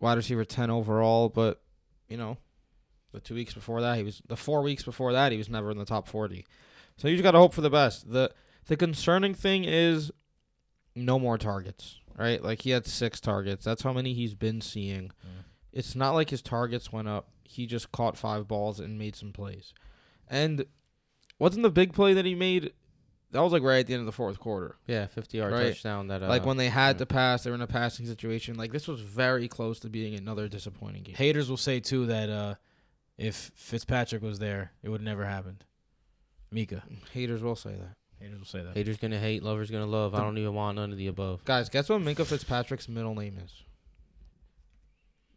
Wide 0.01 0.17
receiver 0.17 0.45
ten 0.45 0.71
overall, 0.71 1.29
but 1.29 1.63
you 2.09 2.17
know, 2.17 2.39
the 3.13 3.21
two 3.21 3.35
weeks 3.35 3.55
before 3.55 3.81
that, 3.81 3.97
he 3.97 4.03
was 4.03 4.23
the 4.29 4.37
four 4.37 4.63
weeks 4.63 4.83
before 4.83 5.13
that, 5.13 5.33
he 5.33 5.39
was 5.39 5.49
never 5.49 5.71
in 5.71 5.79
the 5.79 5.85
top 5.85 6.09
forty. 6.09 6.47
So 6.97 7.09
you 7.09 7.15
just 7.17 7.25
gotta 7.25 7.39
hope 7.39 7.53
for 7.55 7.61
the 7.63 7.71
best. 7.71 8.11
the 8.11 8.31
The 8.67 8.77
concerning 8.77 9.35
thing 9.35 9.65
is 9.65 10.11
no 10.97 11.19
more 11.19 11.39
targets, 11.39 11.97
right? 12.17 12.43
Like 12.43 12.63
he 12.63 12.71
had 12.71 12.87
six 12.87 13.21
targets. 13.21 13.65
That's 13.65 13.83
how 13.83 13.93
many 13.93 14.15
he's 14.15 14.35
been 14.35 14.61
seeing. 14.61 15.09
Mm. 15.25 15.45
It's 15.73 15.95
not 15.95 16.13
like 16.13 16.31
his 16.31 16.43
targets 16.43 16.91
went 16.93 17.07
up. 17.09 17.29
He 17.45 17.67
just 17.67 17.93
caught 17.93 18.17
five 18.17 18.49
balls 18.49 18.81
and 18.81 18.99
made 18.99 19.15
some 19.15 19.33
plays. 19.33 19.75
And 20.29 20.65
wasn't 21.39 21.63
the 21.63 21.71
big 21.71 21.93
play 21.93 22.15
that 22.15 22.25
he 22.25 22.35
made? 22.35 22.73
That 23.33 23.43
was 23.43 23.53
like 23.53 23.63
right 23.63 23.81
at 23.81 23.87
the 23.87 23.93
end 23.95 24.01
of 24.01 24.07
the 24.07 24.13
fourth 24.13 24.39
quarter. 24.41 24.77
Yeah, 24.87 25.07
50 25.07 25.37
yard 25.39 25.53
Right. 25.53 25.69
touchdown 25.69 26.09
that 26.09 26.23
uh, 26.23 26.29
Like 26.29 26.47
when 26.47 26.57
they 26.57 26.69
had 26.69 26.97
yeah. 26.97 27.01
to 27.01 27.07
pass, 27.07 27.45
they 27.45 27.51
were 27.51 27.57
in 27.57 27.61
a 27.63 27.67
passing 27.67 28.07
situation. 28.07 28.57
Like 28.57 28.73
this 28.73 28.89
was 28.89 29.01
very 29.01 29.47
close 29.49 29.79
to 29.81 29.91
being 29.91 30.15
another 30.15 30.49
disappointing 30.49 31.03
game. 31.03 31.15
Haters 31.17 31.51
will 31.51 31.57
say 31.59 31.79
too 31.81 32.07
that 32.07 32.31
uh, 32.31 32.55
if 33.19 33.51
Fitzpatrick 33.55 34.23
was 34.23 34.39
there, 34.39 34.73
it 34.83 34.89
would 34.89 35.03
never 35.03 35.27
happened. 35.27 35.65
Mika. 36.51 36.85
Haters 37.13 37.43
will 37.43 37.57
say 37.57 37.75
that. 37.75 37.97
Haters 38.21 38.39
will 38.39 38.47
say 38.47 38.63
that. 38.63 38.75
haters 38.75 38.97
gonna 38.97 39.19
hate, 39.21 39.43
lovers 39.43 39.71
gonna 39.71 39.87
love. 39.87 40.15
I 40.15 40.21
don't 40.21 40.39
even 40.39 40.55
want 40.55 40.77
none 40.77 40.91
of 40.91 40.99
the 40.99 41.07
above. 41.07 41.45
Guys, 41.45 41.69
guess 41.69 41.89
what 41.89 42.01
Minkah 42.01 42.27
Fitzpatrick's 42.27 42.89
middle 42.89 43.15
name 43.15 43.39
is? 43.45 43.63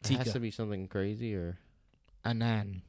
It 0.09 0.17
has 0.17 0.34
to 0.34 0.39
be 0.39 0.51
something 0.51 0.88
crazy 0.88 1.36
or 1.36 1.59
Anan. 2.23 2.84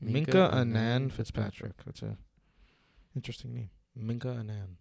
Minka 0.00 0.32
Minka, 0.32 0.50
Anan 0.52 0.76
Anan 0.76 1.10
Fitzpatrick. 1.10 1.74
Fitzpatrick. 1.76 1.84
That's 1.84 2.02
a 2.02 2.16
interesting 3.14 3.54
name. 3.54 3.70
Minka 3.94 4.30
Anan. 4.30 4.76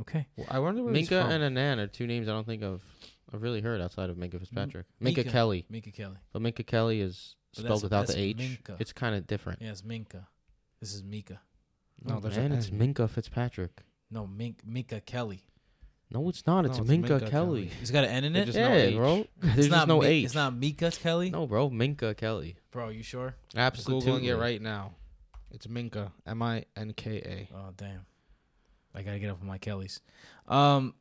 Okay. 0.00 0.26
Well, 0.36 0.46
I 0.50 0.58
wonder 0.58 0.82
where 0.82 0.92
Minka 0.92 1.16
he's 1.16 1.22
from. 1.22 1.42
and 1.42 1.44
Anan 1.58 1.78
are 1.78 1.86
two 1.86 2.06
names 2.06 2.28
I 2.28 2.32
don't 2.32 2.46
think 2.46 2.62
I've 2.62 2.82
I've 3.32 3.42
really 3.42 3.60
heard 3.60 3.80
outside 3.80 4.08
of 4.08 4.16
Minka 4.16 4.36
mm-hmm. 4.36 4.44
Fitzpatrick. 4.44 4.86
Minka, 5.00 5.20
Mika. 5.20 5.30
Kelly, 5.30 5.66
Minka 5.68 5.90
Kelly. 5.90 6.16
but 6.32 6.40
Minka 6.40 6.62
Kelly 6.62 7.00
is 7.00 7.34
But 7.54 7.60
spelled 7.60 7.68
that's- 7.68 7.82
without 7.82 8.06
that's 8.06 8.14
the 8.14 8.20
H. 8.20 8.36
Minka. 8.38 8.76
It's 8.78 8.92
kind 8.92 9.14
of 9.14 9.26
different. 9.26 9.60
Yeah, 9.60 9.70
it's 9.70 9.84
Minka. 9.84 10.28
This 10.80 10.94
is 10.94 11.02
Mika. 11.02 11.40
No, 12.04 12.14
No, 12.14 12.20
there's 12.20 12.36
man, 12.36 12.52
an 12.52 12.58
it's 12.58 12.70
Minkah 12.70 13.08
Fitzpatrick. 13.10 13.82
No, 14.10 14.26
Mink, 14.26 14.60
Mika 14.64 15.00
Kelly. 15.00 15.42
No, 16.10 16.28
it's 16.28 16.46
not. 16.46 16.64
It's 16.64 16.76
No, 16.76 16.82
it's 16.82 16.90
Minka, 16.90 17.08
Minka 17.14 17.30
Kelly. 17.30 17.62
Kelly. 17.66 17.70
He's 17.80 17.90
got 17.90 18.04
an 18.04 18.10
N 18.10 18.24
in 18.24 18.36
it. 18.36 18.44
just- 18.46 18.56
Yeah, 18.58 18.68
no 18.68 18.74
H. 18.74 18.94
bro. 18.96 19.14
There's 19.40 19.52
it's 19.54 19.56
just 19.56 19.70
not 19.70 19.88
no 19.88 20.00
Mi- 20.00 20.06
H. 20.06 20.24
It's 20.26 20.34
not 20.34 20.54
Mika 20.54 20.90
Kelly. 20.92 21.30
No, 21.30 21.46
bro. 21.48 21.68
Minka 21.68 22.14
Kelly. 22.14 22.56
Bro, 22.70 22.90
you 22.90 23.02
sure? 23.02 23.34
Absolutely. 23.56 24.12
Googling 24.12 24.24
it 24.24 24.36
right 24.36 24.62
now. 24.62 24.94
It's 25.50 25.68
Minka. 25.68 26.12
M 26.26 26.42
I 26.42 26.64
N 26.76 26.92
K 26.96 27.16
A. 27.18 27.54
Oh 27.56 27.72
damn. 27.76 28.06
I 28.94 29.02
gotta 29.02 29.18
get 29.18 29.30
up 29.30 29.38
on 29.40 29.46
my 29.48 29.58
Kellys. 29.58 30.00
Um, 30.46 30.94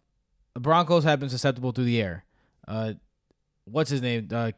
the 0.53 0.59
Broncos 0.59 1.03
have 1.03 1.19
been 1.19 1.29
susceptible 1.29 1.71
through 1.71 1.85
the 1.85 2.01
air. 2.01 2.25
Uh, 2.67 2.93
what's 3.65 3.89
his 3.91 4.01
name? 4.01 4.27
Uh, 4.31 4.51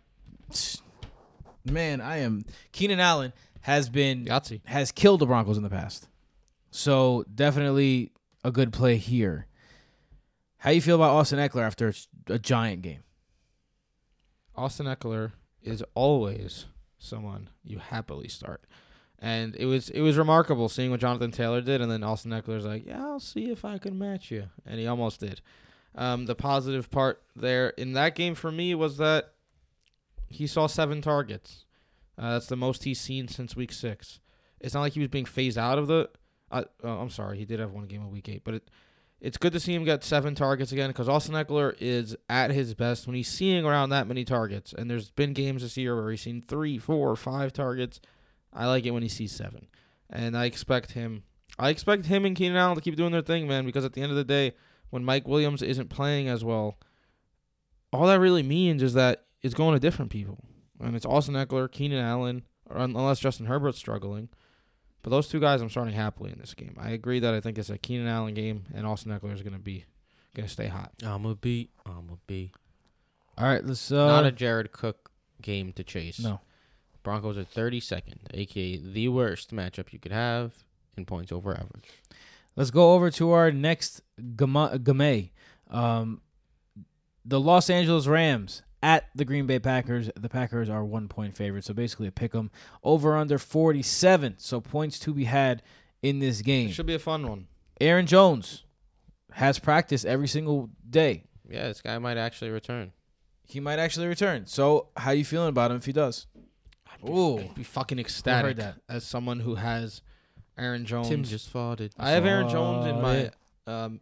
man, 1.66 2.02
I 2.02 2.18
am 2.18 2.46
Keenan 2.72 3.00
Allen 3.00 3.34
has 3.62 3.90
been 3.90 4.26
Yahtzee. 4.26 4.62
has 4.66 4.92
killed 4.92 5.20
the 5.20 5.26
Broncos 5.26 5.58
in 5.58 5.64
the 5.64 5.70
past. 5.70 6.08
So 6.78 7.25
definitely 7.34 8.11
a 8.43 8.51
good 8.51 8.71
play 8.71 8.97
here. 8.97 9.47
How 10.57 10.69
you 10.69 10.80
feel 10.80 10.95
about 10.95 11.15
Austin 11.15 11.39
Ekeler 11.39 11.63
after 11.63 11.91
a 12.28 12.38
giant 12.38 12.84
game? 12.84 13.01
Austin 14.55 14.86
Ekeler 14.86 15.32
is 15.63 15.84
always 15.95 16.67
someone 16.99 17.49
you 17.63 17.80
happily 17.80 18.28
start. 18.28 18.61
And 19.17 19.55
it 19.55 19.65
was 19.65 19.89
it 19.89 20.01
was 20.01 20.17
remarkable 20.17 20.69
seeing 20.69 20.91
what 20.91 20.99
Jonathan 20.99 21.32
Taylor 21.32 21.61
did, 21.61 21.82
and 21.82 21.89
then 21.89 22.03
Austin 22.03 22.30
Ekeler's 22.30 22.65
like, 22.67 22.86
"Yeah, 22.86 23.03
I'll 23.03 23.19
see 23.19 23.49
if 23.49 23.65
I 23.65 23.80
can 23.80 23.97
match 23.97 24.30
you," 24.30 24.43
and 24.63 24.80
he 24.80 24.86
almost 24.86 25.19
did. 25.19 25.41
Um, 25.95 26.28
the 26.28 26.36
positive 26.36 26.91
part 26.91 27.23
there 27.36 27.69
in 27.69 27.93
that 27.93 28.13
game 28.13 28.36
for 28.36 28.51
me 28.51 28.75
was 28.75 28.97
that 28.97 29.34
he 30.28 30.45
saw 30.45 30.67
seven 30.67 31.01
targets. 31.01 31.65
Uh, 32.19 32.34
that's 32.34 32.45
the 32.45 32.55
most 32.55 32.84
he's 32.84 33.01
seen 33.01 33.28
since 33.28 33.55
week 33.55 33.71
six. 33.71 34.19
It's 34.59 34.75
not 34.75 34.82
like 34.82 34.93
he 34.93 34.99
was 34.99 35.09
being 35.09 35.25
phased 35.25 35.57
out 35.57 35.80
of 35.80 35.88
the. 35.88 36.11
Uh, 36.52 36.64
oh, 36.84 36.89
I'm 36.89 37.10
sorry, 37.10 37.38
he 37.38 37.45
did 37.45 37.60
have 37.60 37.72
one 37.72 37.88
game 37.88 38.02
in 38.02 38.12
week 38.12 38.30
eight, 38.30 38.43
but 38.43 38.54
it, 38.56 38.72
it's 39.20 39.38
good 39.38 39.54
to 39.54 39.60
see 39.60 39.74
him 39.74 39.84
get 39.84 40.04
seven 40.04 40.36
targets 40.36 40.72
again 40.72 40.89
because 40.89 41.10
Austin 41.10 41.36
Ekeler 41.36 41.76
is 41.80 42.16
at 42.30 42.52
his 42.52 42.74
best 42.74 43.08
when 43.08 43.16
he's 43.16 43.28
seeing 43.28 43.66
around 43.66 43.89
that 43.89 44.08
many 44.08 44.24
targets. 44.24 44.74
And 44.74 44.89
there's 44.89 45.12
been 45.12 45.34
games 45.34 45.64
this 45.64 45.76
year 45.76 45.95
where 45.95 46.12
he's 46.12 46.22
seen 46.22 46.43
three, 46.48 46.78
four, 46.78 47.16
five 47.16 47.52
targets. 47.52 48.00
I 48.54 48.68
like 48.68 48.86
it 48.86 48.91
when 48.91 49.04
he 49.04 49.10
sees 49.10 49.32
seven, 49.32 49.68
and 50.10 50.38
I 50.38 50.45
expect 50.45 50.91
him. 50.91 51.24
I 51.60 51.70
expect 51.70 52.06
him 52.06 52.26
and 52.26 52.36
Keenan 52.36 52.58
Allen 52.58 52.76
to 52.76 52.82
keep 52.82 52.95
doing 52.95 53.12
their 53.12 53.22
thing, 53.22 53.48
man. 53.48 53.66
Because 53.66 53.86
at 53.86 53.93
the 53.93 54.02
end 54.02 54.12
of 54.12 54.18
the 54.18 54.24
day, 54.24 54.54
when 54.89 55.04
Mike 55.04 55.28
Williams 55.28 55.62
isn't 55.62 55.89
playing 55.89 56.28
as 56.30 56.43
well, 56.43 56.78
all 57.91 58.08
that 58.08 58.20
really 58.20 58.43
means 58.43 58.84
is 58.84 58.93
that 58.93 59.26
it's 59.41 59.54
going 59.54 59.74
to 59.74 59.80
different 59.80 60.12
people, 60.12 60.43
and 60.80 60.95
it's 60.95 61.06
Austin 61.06 61.36
Ekeler, 61.36 61.72
Keenan 61.72 62.04
Allen, 62.04 62.43
or 62.70 62.78
unless 62.78 63.20
Justin 63.20 63.48
Herbert's 63.48 63.78
struggling. 63.78 64.30
But 65.08 65.12
those 65.16 65.30
two 65.30 65.39
guys, 65.39 65.62
I'm 65.62 65.70
starting 65.70 65.93
happily 65.93 66.34
in 66.34 66.38
this 66.38 66.53
game. 66.53 66.76
I 66.78 66.89
agree 66.89 67.22
that 67.22 67.34
I 67.34 67.39
think 67.39 67.58
it's 67.58 67.70
a 67.70 67.78
Keenan 67.78 68.08
Allen 68.10 68.34
game, 68.34 68.66
and 68.76 68.86
Austin 68.86 69.10
Ekeler 69.18 69.34
is 69.34 69.41
going 69.41 69.53
to 69.53 69.58
be 69.60 69.86
going 70.36 70.45
to 70.45 70.51
stay 70.51 70.68
hot. 70.68 70.91
I'm 71.01 71.26
a 71.26 71.34
B. 71.34 71.70
I'm 71.86 72.10
a 72.12 72.18
B. 72.28 72.51
All 73.38 73.47
right, 73.47 73.64
let's. 73.66 73.89
Uh, 73.89 74.05
Not 74.05 74.26
a 74.26 74.34
Jared 74.34 74.74
Cook 74.74 75.10
game 75.41 75.72
to 75.72 75.84
chase. 75.86 76.20
no. 76.20 76.41
Broncos 77.03 77.38
are 77.38 77.45
32nd, 77.45 78.16
aka 78.34 78.76
the 78.76 79.08
worst 79.08 79.55
matchup 79.55 79.93
you 79.93 79.99
could 79.99 80.12
have 80.12 80.51
in 80.97 81.05
points 81.05 81.32
over 81.32 81.51
average. 81.53 81.88
Let's 82.58 82.70
go 82.72 82.91
over 82.93 83.10
to 83.12 83.32
our 83.32 83.49
next 83.49 84.01
gama- 84.36 84.78
game. 84.78 85.30
Um, 85.70 86.20
the 87.24 87.39
Los 87.39 87.70
Angeles 87.70 88.08
Rams 88.08 88.62
at 88.84 89.05
the 89.15 89.25
Green 89.25 89.45
Bay 89.47 89.59
Packers. 89.59 90.09
The 90.15 90.30
Packers 90.30 90.69
are 90.69 90.84
one 90.84 91.07
point 91.07 91.36
favorite, 91.36 91.63
so 91.65 91.73
basically 91.73 92.07
a 92.07 92.11
pick 92.11 92.34
'em. 92.36 92.51
Over 92.84 93.15
under 93.15 93.38
47, 93.38 94.36
so 94.38 94.61
points 94.61 94.99
to 94.99 95.13
be 95.13 95.25
had 95.25 95.63
in 96.01 96.19
this 96.19 96.41
game. 96.41 96.71
Should 96.71 96.86
be 96.86 96.93
a 96.95 96.99
fun 96.99 97.28
one. 97.28 97.47
Aaron 97.82 98.05
Jones 98.05 98.63
has 99.34 99.59
practice 99.59 100.05
every 100.05 100.28
single 100.28 100.69
day. 100.89 101.23
Yeah, 101.49 101.67
this 101.67 101.82
guy 101.82 101.97
might 101.99 102.17
actually 102.17 102.51
return. 102.51 102.91
He 103.45 103.59
might 103.59 103.80
actually 103.80 104.07
return. 104.07 104.45
So, 104.45 104.89
how 104.97 105.11
are 105.11 105.15
you 105.15 105.23
feeling 105.25 105.49
about 105.49 105.71
him 105.71 105.78
if 105.78 105.86
he 105.86 105.93
does? 105.93 106.28
I'd 106.91 107.05
be, 107.05 107.11
Ooh. 107.11 107.38
I'd 107.39 107.55
be 107.55 107.63
fucking 107.63 107.99
ecstatic 107.99 108.57
that. 108.57 108.75
as 108.89 109.03
someone 109.05 109.39
who 109.39 109.55
has 109.55 110.01
Aaron 110.57 110.86
Jones. 110.86 111.07
Tim 111.07 111.23
just 111.23 111.51
farted. 111.53 111.91
I 111.97 112.11
have 112.11 112.25
Aaron 112.25 112.49
Jones 112.49 112.86
in 112.88 113.01
my 113.01 113.32
um, 113.65 114.01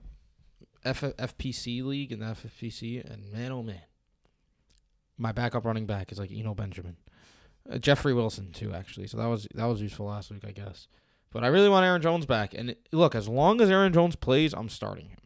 F- 0.83 1.01
FPC 1.01 1.83
league 1.83 2.11
in 2.11 2.19
the 2.19 2.25
FFPC, 2.27 3.03
and 3.11 3.31
man, 3.31 3.51
oh 3.51 3.61
man, 3.61 3.81
my 5.17 5.31
backup 5.31 5.65
running 5.65 5.85
back 5.85 6.11
is 6.11 6.19
like 6.19 6.31
Eno 6.31 6.53
Benjamin, 6.53 6.97
uh, 7.69 7.77
Jeffrey 7.77 8.13
Wilson 8.13 8.51
too, 8.51 8.73
actually. 8.73 9.07
So 9.07 9.17
that 9.17 9.27
was 9.27 9.47
that 9.55 9.65
was 9.65 9.81
useful 9.81 10.07
last 10.07 10.31
week, 10.31 10.43
I 10.45 10.51
guess. 10.51 10.87
But 11.31 11.43
I 11.43 11.47
really 11.47 11.69
want 11.69 11.85
Aaron 11.85 12.01
Jones 12.01 12.25
back, 12.25 12.53
and 12.53 12.69
it- 12.71 12.87
look, 12.93 13.13
as 13.15 13.27
long 13.27 13.59
as 13.61 13.69
Aaron 13.69 13.91
Jones 13.91 14.15
plays, 14.15 14.53
I'm 14.53 14.69
starting 14.69 15.09
him. 15.09 15.17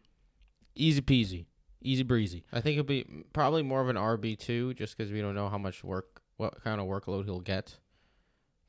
Easy 0.74 1.00
peasy, 1.00 1.46
easy 1.82 2.02
breezy. 2.02 2.44
I 2.52 2.60
think 2.60 2.78
it'll 2.78 2.86
be 2.88 3.04
probably 3.32 3.62
more 3.62 3.80
of 3.80 3.88
an 3.88 3.96
RB 3.96 4.36
two, 4.38 4.74
just 4.74 4.96
because 4.96 5.12
we 5.12 5.20
don't 5.20 5.34
know 5.34 5.48
how 5.48 5.58
much 5.58 5.84
work, 5.84 6.20
what 6.36 6.62
kind 6.64 6.80
of 6.80 6.86
workload 6.88 7.24
he'll 7.24 7.40
get. 7.40 7.78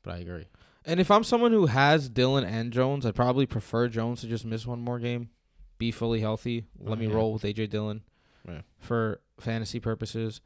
But 0.02 0.14
I 0.14 0.18
agree. 0.18 0.46
And 0.84 0.98
if 1.00 1.10
I'm 1.12 1.22
someone 1.24 1.52
who 1.52 1.66
has 1.66 2.08
Dillon 2.08 2.44
and 2.44 2.72
Jones, 2.72 3.06
I'd 3.06 3.14
probably 3.14 3.46
prefer 3.46 3.88
Jones 3.88 4.20
to 4.20 4.26
just 4.26 4.44
miss 4.44 4.66
one 4.66 4.80
more 4.80 4.98
game, 4.98 5.30
be 5.78 5.90
fully 5.92 6.20
healthy. 6.20 6.64
Let 6.78 6.92
Oh, 6.92 6.96
me 7.00 7.06
yeah. 7.06 7.14
roll 7.14 7.32
with 7.32 7.44
AJ 7.44 7.68
Dillon 7.68 8.02
Yeah. 8.46 8.62
for 8.80 9.20
fantasy 9.38 9.78
purposes. 9.80 10.40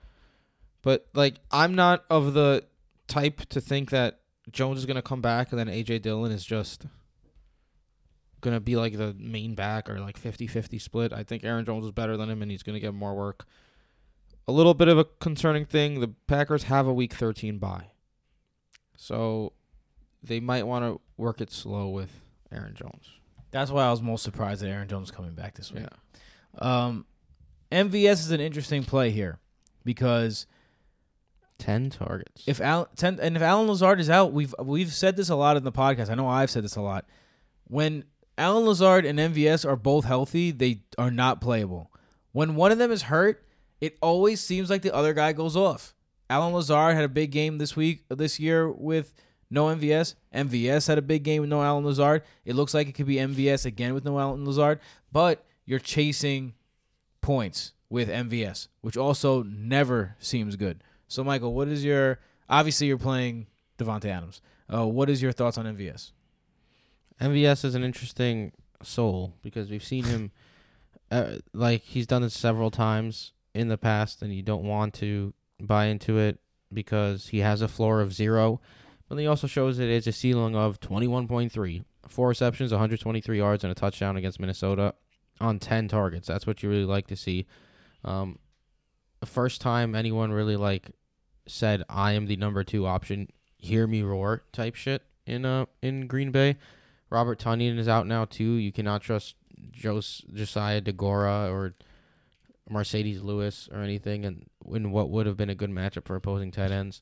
But 0.86 1.08
like, 1.14 1.40
I'm 1.50 1.74
not 1.74 2.04
of 2.08 2.32
the 2.32 2.64
type 3.08 3.40
to 3.46 3.60
think 3.60 3.90
that 3.90 4.20
Jones 4.52 4.78
is 4.78 4.86
gonna 4.86 5.02
come 5.02 5.20
back 5.20 5.50
and 5.50 5.58
then 5.58 5.66
AJ 5.66 6.02
Dillon 6.02 6.30
is 6.30 6.44
just 6.44 6.86
gonna 8.40 8.60
be 8.60 8.76
like 8.76 8.96
the 8.96 9.12
main 9.18 9.56
back 9.56 9.90
or 9.90 9.98
like 9.98 10.16
50-50 10.16 10.80
split. 10.80 11.12
I 11.12 11.24
think 11.24 11.42
Aaron 11.42 11.64
Jones 11.64 11.86
is 11.86 11.90
better 11.90 12.16
than 12.16 12.30
him 12.30 12.40
and 12.40 12.52
he's 12.52 12.62
gonna 12.62 12.78
get 12.78 12.94
more 12.94 13.16
work. 13.16 13.46
A 14.46 14.52
little 14.52 14.74
bit 14.74 14.86
of 14.86 14.96
a 14.96 15.04
concerning 15.04 15.64
thing: 15.64 15.98
the 15.98 16.14
Packers 16.28 16.62
have 16.62 16.86
a 16.86 16.94
Week 16.94 17.12
13 17.12 17.58
bye, 17.58 17.88
so 18.96 19.54
they 20.22 20.38
might 20.38 20.68
want 20.68 20.84
to 20.84 21.00
work 21.16 21.40
it 21.40 21.50
slow 21.50 21.88
with 21.88 22.20
Aaron 22.52 22.76
Jones. 22.76 23.10
That's 23.50 23.72
why 23.72 23.86
I 23.86 23.90
was 23.90 24.02
most 24.02 24.22
surprised 24.22 24.62
that 24.62 24.68
Aaron 24.68 24.86
Jones 24.86 25.10
coming 25.10 25.34
back 25.34 25.56
this 25.56 25.72
week. 25.72 25.82
Yeah. 26.62 26.86
Um, 26.86 27.06
MVS 27.72 28.20
is 28.20 28.30
an 28.30 28.40
interesting 28.40 28.84
play 28.84 29.10
here 29.10 29.40
because 29.84 30.46
Ten 31.58 31.90
targets. 31.90 32.44
if 32.46 32.60
Al, 32.60 32.86
ten, 32.96 33.18
and 33.20 33.36
if 33.36 33.42
Allen 33.42 33.66
Lazard 33.66 33.98
is 33.98 34.10
out, 34.10 34.32
we've 34.32 34.54
we've 34.62 34.92
said 34.92 35.16
this 35.16 35.30
a 35.30 35.36
lot 35.36 35.56
in 35.56 35.64
the 35.64 35.72
podcast. 35.72 36.10
I 36.10 36.14
know 36.14 36.28
I've 36.28 36.50
said 36.50 36.64
this 36.64 36.76
a 36.76 36.82
lot. 36.82 37.06
When 37.64 38.04
Allen 38.38 38.66
Lazard 38.66 39.06
and 39.06 39.18
MVS 39.18 39.66
are 39.68 39.76
both 39.76 40.04
healthy, 40.04 40.50
they 40.50 40.82
are 40.98 41.10
not 41.10 41.40
playable. 41.40 41.90
When 42.32 42.54
one 42.54 42.72
of 42.72 42.78
them 42.78 42.92
is 42.92 43.02
hurt, 43.02 43.42
it 43.80 43.96
always 44.02 44.40
seems 44.40 44.68
like 44.68 44.82
the 44.82 44.94
other 44.94 45.14
guy 45.14 45.32
goes 45.32 45.56
off. 45.56 45.94
Allen 46.28 46.52
Lazard 46.52 46.94
had 46.94 47.04
a 47.04 47.08
big 47.08 47.30
game 47.30 47.58
this 47.58 47.74
week, 47.74 48.04
this 48.08 48.38
year 48.38 48.70
with 48.70 49.14
no 49.50 49.66
MVS. 49.66 50.14
MVS 50.34 50.88
had 50.88 50.98
a 50.98 51.02
big 51.02 51.22
game 51.22 51.40
with 51.40 51.50
no 51.50 51.62
Allen 51.62 51.84
Lazard. 51.84 52.22
It 52.44 52.54
looks 52.54 52.74
like 52.74 52.88
it 52.88 52.92
could 52.92 53.06
be 53.06 53.16
MVS 53.16 53.64
again 53.64 53.94
with 53.94 54.04
no 54.04 54.18
Allen 54.18 54.44
Lazard, 54.44 54.80
but 55.12 55.44
you're 55.64 55.78
chasing 55.78 56.54
points 57.20 57.72
with 57.88 58.08
MVS, 58.08 58.68
which 58.80 58.96
also 58.96 59.42
never 59.44 60.16
seems 60.18 60.56
good. 60.56 60.82
So, 61.08 61.22
Michael, 61.24 61.54
what 61.54 61.68
is 61.68 61.84
your 61.84 62.18
obviously 62.48 62.86
you're 62.86 62.98
playing 62.98 63.46
Davante 63.78 64.06
Adams. 64.06 64.40
Uh, 64.72 64.86
what 64.86 65.10
is 65.10 65.22
your 65.22 65.32
thoughts 65.32 65.58
on 65.58 65.66
MVS? 65.66 66.12
MVS 67.20 67.64
is 67.64 67.74
an 67.74 67.84
interesting 67.84 68.52
soul 68.82 69.34
because 69.42 69.70
we've 69.70 69.84
seen 69.84 70.04
him, 70.04 70.30
uh, 71.10 71.36
like 71.52 71.82
he's 71.82 72.06
done 72.06 72.22
it 72.22 72.32
several 72.32 72.70
times 72.70 73.32
in 73.54 73.68
the 73.68 73.78
past, 73.78 74.22
and 74.22 74.34
you 74.34 74.42
don't 74.42 74.64
want 74.64 74.94
to 74.94 75.32
buy 75.60 75.86
into 75.86 76.18
it 76.18 76.38
because 76.72 77.28
he 77.28 77.38
has 77.38 77.62
a 77.62 77.68
floor 77.68 78.00
of 78.00 78.12
zero, 78.12 78.60
but 79.08 79.18
he 79.18 79.26
also 79.26 79.46
shows 79.46 79.78
it 79.78 79.88
as 79.88 80.06
a 80.06 80.12
ceiling 80.12 80.56
of 80.56 80.80
twenty 80.80 81.06
one 81.06 81.28
point 81.28 81.52
three, 81.52 81.84
four 82.08 82.28
receptions, 82.28 82.72
one 82.72 82.80
hundred 82.80 83.00
twenty 83.00 83.20
three 83.20 83.38
yards, 83.38 83.64
and 83.64 83.70
a 83.70 83.74
touchdown 83.74 84.16
against 84.16 84.40
Minnesota 84.40 84.94
on 85.40 85.58
ten 85.58 85.88
targets. 85.88 86.26
That's 86.26 86.46
what 86.46 86.62
you 86.62 86.68
really 86.68 86.84
like 86.84 87.06
to 87.06 87.16
see. 87.16 87.46
Um, 88.04 88.38
the 89.20 89.26
first 89.26 89.60
time 89.60 89.94
anyone 89.94 90.32
really 90.32 90.56
like 90.56 90.90
said 91.46 91.84
I 91.88 92.12
am 92.12 92.26
the 92.26 92.36
number 92.36 92.64
two 92.64 92.86
option, 92.86 93.28
hear 93.58 93.86
me 93.86 94.02
roar 94.02 94.42
type 94.52 94.74
shit 94.74 95.02
in 95.26 95.44
uh 95.44 95.66
in 95.82 96.06
Green 96.06 96.30
Bay. 96.30 96.56
Robert 97.10 97.38
Tonyan 97.38 97.78
is 97.78 97.88
out 97.88 98.06
now 98.06 98.24
too. 98.24 98.54
You 98.54 98.72
cannot 98.72 99.02
trust 99.02 99.36
Jos- 99.70 100.24
Josiah 100.32 100.80
Deguara 100.80 101.50
or 101.50 101.74
Marcedes 102.70 103.22
Lewis 103.22 103.68
or 103.72 103.80
anything, 103.80 104.24
and 104.24 104.46
in 104.72 104.90
what 104.90 105.08
would 105.10 105.26
have 105.26 105.36
been 105.36 105.50
a 105.50 105.54
good 105.54 105.70
matchup 105.70 106.04
for 106.04 106.16
opposing 106.16 106.50
tight 106.50 106.72
ends. 106.72 107.00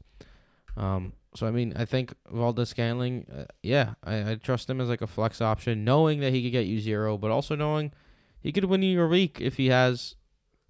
Um, 0.77 1.15
so 1.35 1.47
I 1.47 1.51
mean, 1.51 1.73
I 1.77 1.85
think 1.85 2.15
Valdes-Scantling, 2.31 3.27
uh, 3.35 3.45
yeah, 3.63 3.95
I, 4.05 4.33
I 4.33 4.35
trust 4.37 4.69
him 4.69 4.81
as 4.81 4.89
like 4.89 5.03
a 5.03 5.07
flex 5.07 5.41
option, 5.41 5.85
knowing 5.85 6.21
that 6.21 6.33
he 6.33 6.43
could 6.43 6.53
get 6.53 6.67
you 6.67 6.81
zero, 6.81 7.17
but 7.17 7.31
also 7.31 7.55
knowing 7.55 7.93
he 8.41 8.53
could 8.53 8.67
win 8.67 8.83
you 8.83 8.91
your 8.91 9.09
week 9.09 9.41
if 9.41 9.57
he 9.57 9.69
has 9.69 10.17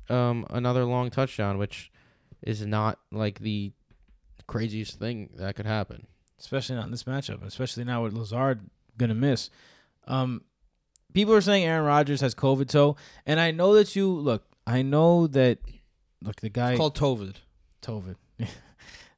um 0.08 0.46
another 0.50 0.84
long 0.84 1.10
touchdown, 1.10 1.58
which 1.58 1.90
is 2.42 2.64
not 2.66 2.98
like 3.10 3.38
the 3.40 3.72
craziest 4.46 4.98
thing 4.98 5.30
that 5.36 5.56
could 5.56 5.66
happen. 5.66 6.06
Especially 6.38 6.76
not 6.76 6.84
in 6.86 6.90
this 6.90 7.04
matchup, 7.04 7.44
especially 7.44 7.84
now 7.84 8.02
with 8.02 8.12
Lazard 8.12 8.60
gonna 8.98 9.14
miss. 9.14 9.50
Um, 10.06 10.42
people 11.14 11.32
are 11.34 11.40
saying 11.40 11.64
Aaron 11.64 11.84
Rodgers 11.86 12.20
has 12.20 12.34
COVID 12.34 12.68
toe, 12.68 12.96
and 13.24 13.40
I 13.40 13.50
know 13.50 13.74
that 13.74 13.96
you 13.96 14.10
look. 14.10 14.44
I 14.66 14.82
know 14.82 15.26
that 15.28 15.58
look 16.22 16.36
the 16.36 16.50
guy 16.50 16.72
It's 16.72 16.78
called 16.78 16.96
Tovid. 16.96 17.36
Tovid. 17.82 18.16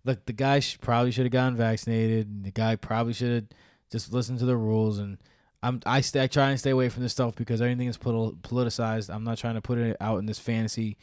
Look, 0.05 0.25
the 0.27 0.33
guy 0.33 0.61
sh- 0.61 0.79
probably 0.81 1.11
should 1.11 1.25
have 1.25 1.33
gotten 1.33 1.57
vaccinated. 1.57 2.45
The 2.45 2.53
guy 2.53 2.77
probably 2.77 3.13
should 3.13 3.33
have 3.33 3.45
just 3.91 4.13
listened 4.13 4.39
to 4.39 4.45
the 4.45 4.57
rules. 4.57 4.99
And 5.01 5.19
I'm 5.67 5.81
I 5.87 6.01
stay 6.01 6.23
I 6.23 6.27
try 6.27 6.51
and 6.51 6.59
stay 6.59 6.71
away 6.71 6.89
from 6.89 7.03
this 7.03 7.13
stuff 7.13 7.35
because 7.35 7.61
everything 7.61 7.89
is 7.89 7.99
politi- 7.99 8.37
politicized. 8.43 9.13
I'm 9.15 9.25
not 9.25 9.39
trying 9.39 9.55
to 9.55 9.61
put 9.61 9.79
it 9.79 9.97
out 10.01 10.19
in 10.19 10.27
this 10.27 10.39
fantasy 10.39 10.97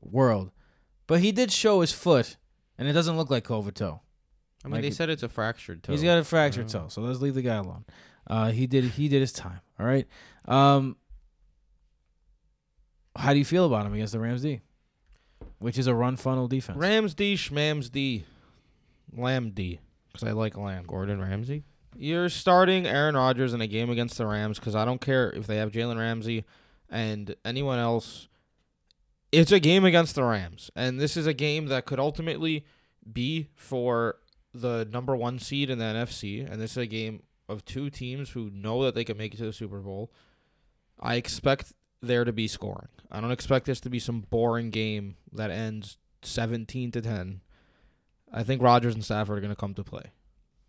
world. 0.00 0.50
But 1.06 1.20
he 1.20 1.32
did 1.32 1.50
show 1.52 1.80
his 1.80 1.92
foot, 1.92 2.36
and 2.78 2.88
it 2.88 2.92
doesn't 2.92 3.16
look 3.16 3.30
like 3.30 3.44
COVID 3.46 3.74
toe. 3.74 4.00
I 4.64 4.68
mean, 4.68 4.74
Like 4.74 4.82
they 4.82 4.90
said 4.90 5.08
it's 5.10 5.22
a 5.22 5.28
fractured 5.28 5.82
toe. 5.82 5.92
He's 5.92 6.02
got 6.02 6.18
a 6.18 6.24
fractured 6.24 6.68
toe, 6.68 6.86
so 6.88 7.00
let's 7.02 7.20
leave 7.20 7.34
the 7.34 7.42
guy 7.42 7.54
alone. 7.56 7.84
Uh, 8.26 8.50
he 8.50 8.66
did 8.66 8.84
he 8.84 9.08
did 9.08 9.20
his 9.20 9.32
time. 9.32 9.60
All 9.78 9.86
right. 9.86 10.06
Um, 10.46 10.96
how 13.14 13.32
do 13.32 13.38
you 13.38 13.44
feel 13.44 13.66
about 13.66 13.86
him 13.86 13.94
against 13.94 14.12
the 14.12 14.20
Rams 14.20 14.42
D, 14.42 14.60
which 15.58 15.78
is 15.78 15.86
a 15.86 15.94
run 15.94 16.16
funnel 16.16 16.48
defense? 16.48 16.78
Rams 16.78 17.14
D, 17.14 17.34
Schmams 17.34 17.90
D, 17.90 18.24
Lamb 19.12 19.50
D, 19.50 19.80
because 20.12 20.28
I 20.28 20.32
like 20.32 20.56
Lamb. 20.56 20.84
Gordon 20.86 21.20
Ramsay. 21.20 21.64
You're 21.98 22.28
starting 22.28 22.86
Aaron 22.86 23.16
Rodgers 23.16 23.54
in 23.54 23.60
a 23.60 23.66
game 23.66 23.90
against 23.90 24.18
the 24.18 24.26
Rams 24.26 24.58
because 24.58 24.74
I 24.74 24.84
don't 24.84 25.00
care 25.00 25.30
if 25.30 25.46
they 25.46 25.56
have 25.56 25.72
Jalen 25.72 25.98
Ramsey 25.98 26.44
and 26.90 27.34
anyone 27.44 27.78
else. 27.78 28.28
It's 29.32 29.52
a 29.52 29.60
game 29.60 29.84
against 29.84 30.14
the 30.14 30.22
Rams, 30.22 30.70
and 30.76 31.00
this 31.00 31.16
is 31.16 31.26
a 31.26 31.34
game 31.34 31.66
that 31.66 31.84
could 31.84 31.98
ultimately 31.98 32.64
be 33.10 33.48
for 33.54 34.16
the 34.54 34.86
number 34.90 35.16
one 35.16 35.38
seed 35.38 35.70
in 35.70 35.78
the 35.78 35.84
NFC. 35.84 36.50
And 36.50 36.60
this 36.60 36.72
is 36.72 36.78
a 36.78 36.86
game 36.86 37.22
of 37.48 37.64
two 37.64 37.90
teams 37.90 38.30
who 38.30 38.50
know 38.50 38.84
that 38.84 38.94
they 38.94 39.04
can 39.04 39.16
make 39.16 39.34
it 39.34 39.38
to 39.38 39.44
the 39.44 39.52
Super 39.52 39.80
Bowl. 39.80 40.12
I 40.98 41.16
expect 41.16 41.72
there 42.00 42.24
to 42.24 42.32
be 42.32 42.48
scoring. 42.48 42.88
I 43.10 43.20
don't 43.20 43.32
expect 43.32 43.66
this 43.66 43.80
to 43.80 43.90
be 43.90 43.98
some 43.98 44.20
boring 44.30 44.70
game 44.70 45.16
that 45.32 45.50
ends 45.50 45.98
17 46.22 46.90
to 46.92 47.00
10. 47.00 47.40
I 48.32 48.42
think 48.42 48.62
Rodgers 48.62 48.94
and 48.94 49.04
Stafford 49.04 49.38
are 49.38 49.40
going 49.40 49.52
to 49.52 49.60
come 49.60 49.74
to 49.74 49.84
play. 49.84 50.12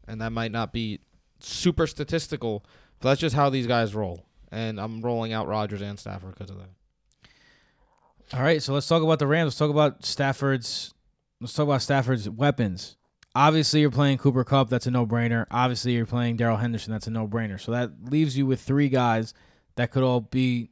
And 0.08 0.22
that 0.22 0.32
might 0.32 0.52
not 0.52 0.72
be 0.72 1.00
super 1.40 1.88
statistical, 1.88 2.66
but 3.00 3.10
that's 3.10 3.22
just 3.22 3.36
how 3.36 3.50
these 3.50 3.68
guys 3.68 3.96
roll. 3.96 4.26
And 4.52 4.80
I'm 4.80 5.02
rolling 5.02 5.34
out 5.34 5.48
Rodgers 5.48 5.82
and 5.82 6.00
Stafford 6.00 6.34
because 6.36 6.50
of 6.50 6.58
that. 6.58 6.70
All 8.34 8.42
right, 8.44 8.62
so 8.62 8.74
let's 8.74 8.88
talk 8.88 9.04
about 9.04 9.20
the 9.20 9.28
Rams. 9.28 9.48
Let's 9.48 9.58
talk 9.58 9.70
about 9.70 10.06
Stafford's. 10.06 10.94
Let's 11.40 11.54
talk 11.54 11.64
about 11.64 11.82
Stafford's 11.82 12.30
weapons. 12.30 12.98
Obviously, 13.36 13.82
you're 13.82 13.92
playing 13.92 14.18
Cooper 14.18 14.44
Kupp. 14.44 14.70
That's 14.70 14.88
a 14.88 14.92
no-brainer. 14.92 15.46
Obviously, 15.52 15.94
you're 15.94 16.06
playing 16.06 16.38
Darrell 16.38 16.58
Henderson. 16.58 16.92
That's 16.92 17.08
a 17.08 17.12
no-brainer. 17.12 17.62
So 17.62 17.72
that 17.72 17.92
leaves 18.10 18.38
you 18.38 18.46
with 18.46 18.60
three 18.60 18.90
guys 18.90 19.34
that 19.76 19.92
could 19.92 20.04
all 20.04 20.22
be 20.22 20.72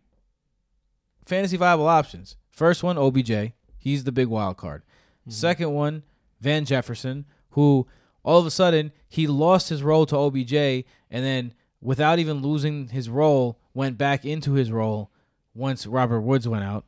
fantasy 1.26 1.58
viable 1.58 1.88
options. 1.88 2.38
First 2.50 2.84
one, 2.84 2.98
OBJ. 2.98 3.54
He's 3.78 4.04
the 4.04 4.12
big 4.12 4.28
wild 4.28 4.58
card. 4.58 4.82
Mm-hmm. 5.22 5.32
Second 5.32 5.74
one, 5.74 6.04
Van 6.42 6.66
Jefferson, 6.66 7.26
who 7.52 7.88
all 8.26 8.40
of 8.40 8.46
a 8.46 8.52
sudden 8.52 8.92
he 9.08 9.28
lost 9.28 9.70
his 9.70 9.84
role 9.84 10.06
to 10.08 10.18
OBJ, 10.18 10.54
and 10.54 10.84
then 11.24 11.54
without 11.80 12.20
even 12.20 12.42
losing 12.42 12.90
his 12.90 13.10
role, 13.10 13.60
went 13.74 13.98
back 13.98 14.26
into 14.26 14.54
his 14.54 14.72
role 14.72 15.12
once 15.54 15.86
Robert 15.86 16.22
Woods 16.22 16.48
went 16.48 16.64
out. 16.64 16.86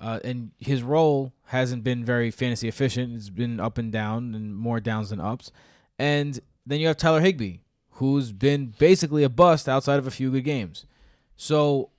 Uh, 0.00 0.18
and 0.24 0.50
his 0.58 0.82
role 0.82 1.32
hasn't 1.46 1.84
been 1.84 2.04
very 2.04 2.30
fantasy 2.30 2.66
efficient. 2.66 3.14
It's 3.14 3.30
been 3.30 3.60
up 3.60 3.78
and 3.78 3.92
down, 3.92 4.34
and 4.34 4.56
more 4.56 4.80
downs 4.80 5.10
than 5.10 5.20
ups. 5.20 5.52
And 5.98 6.40
then 6.66 6.80
you 6.80 6.88
have 6.88 6.96
Tyler 6.96 7.20
Higbee, 7.20 7.58
who's 7.92 8.32
been 8.32 8.74
basically 8.78 9.22
a 9.22 9.28
bust 9.28 9.68
outside 9.68 9.98
of 9.98 10.06
a 10.06 10.10
few 10.10 10.30
good 10.30 10.44
games. 10.44 10.86
So, 11.36 11.90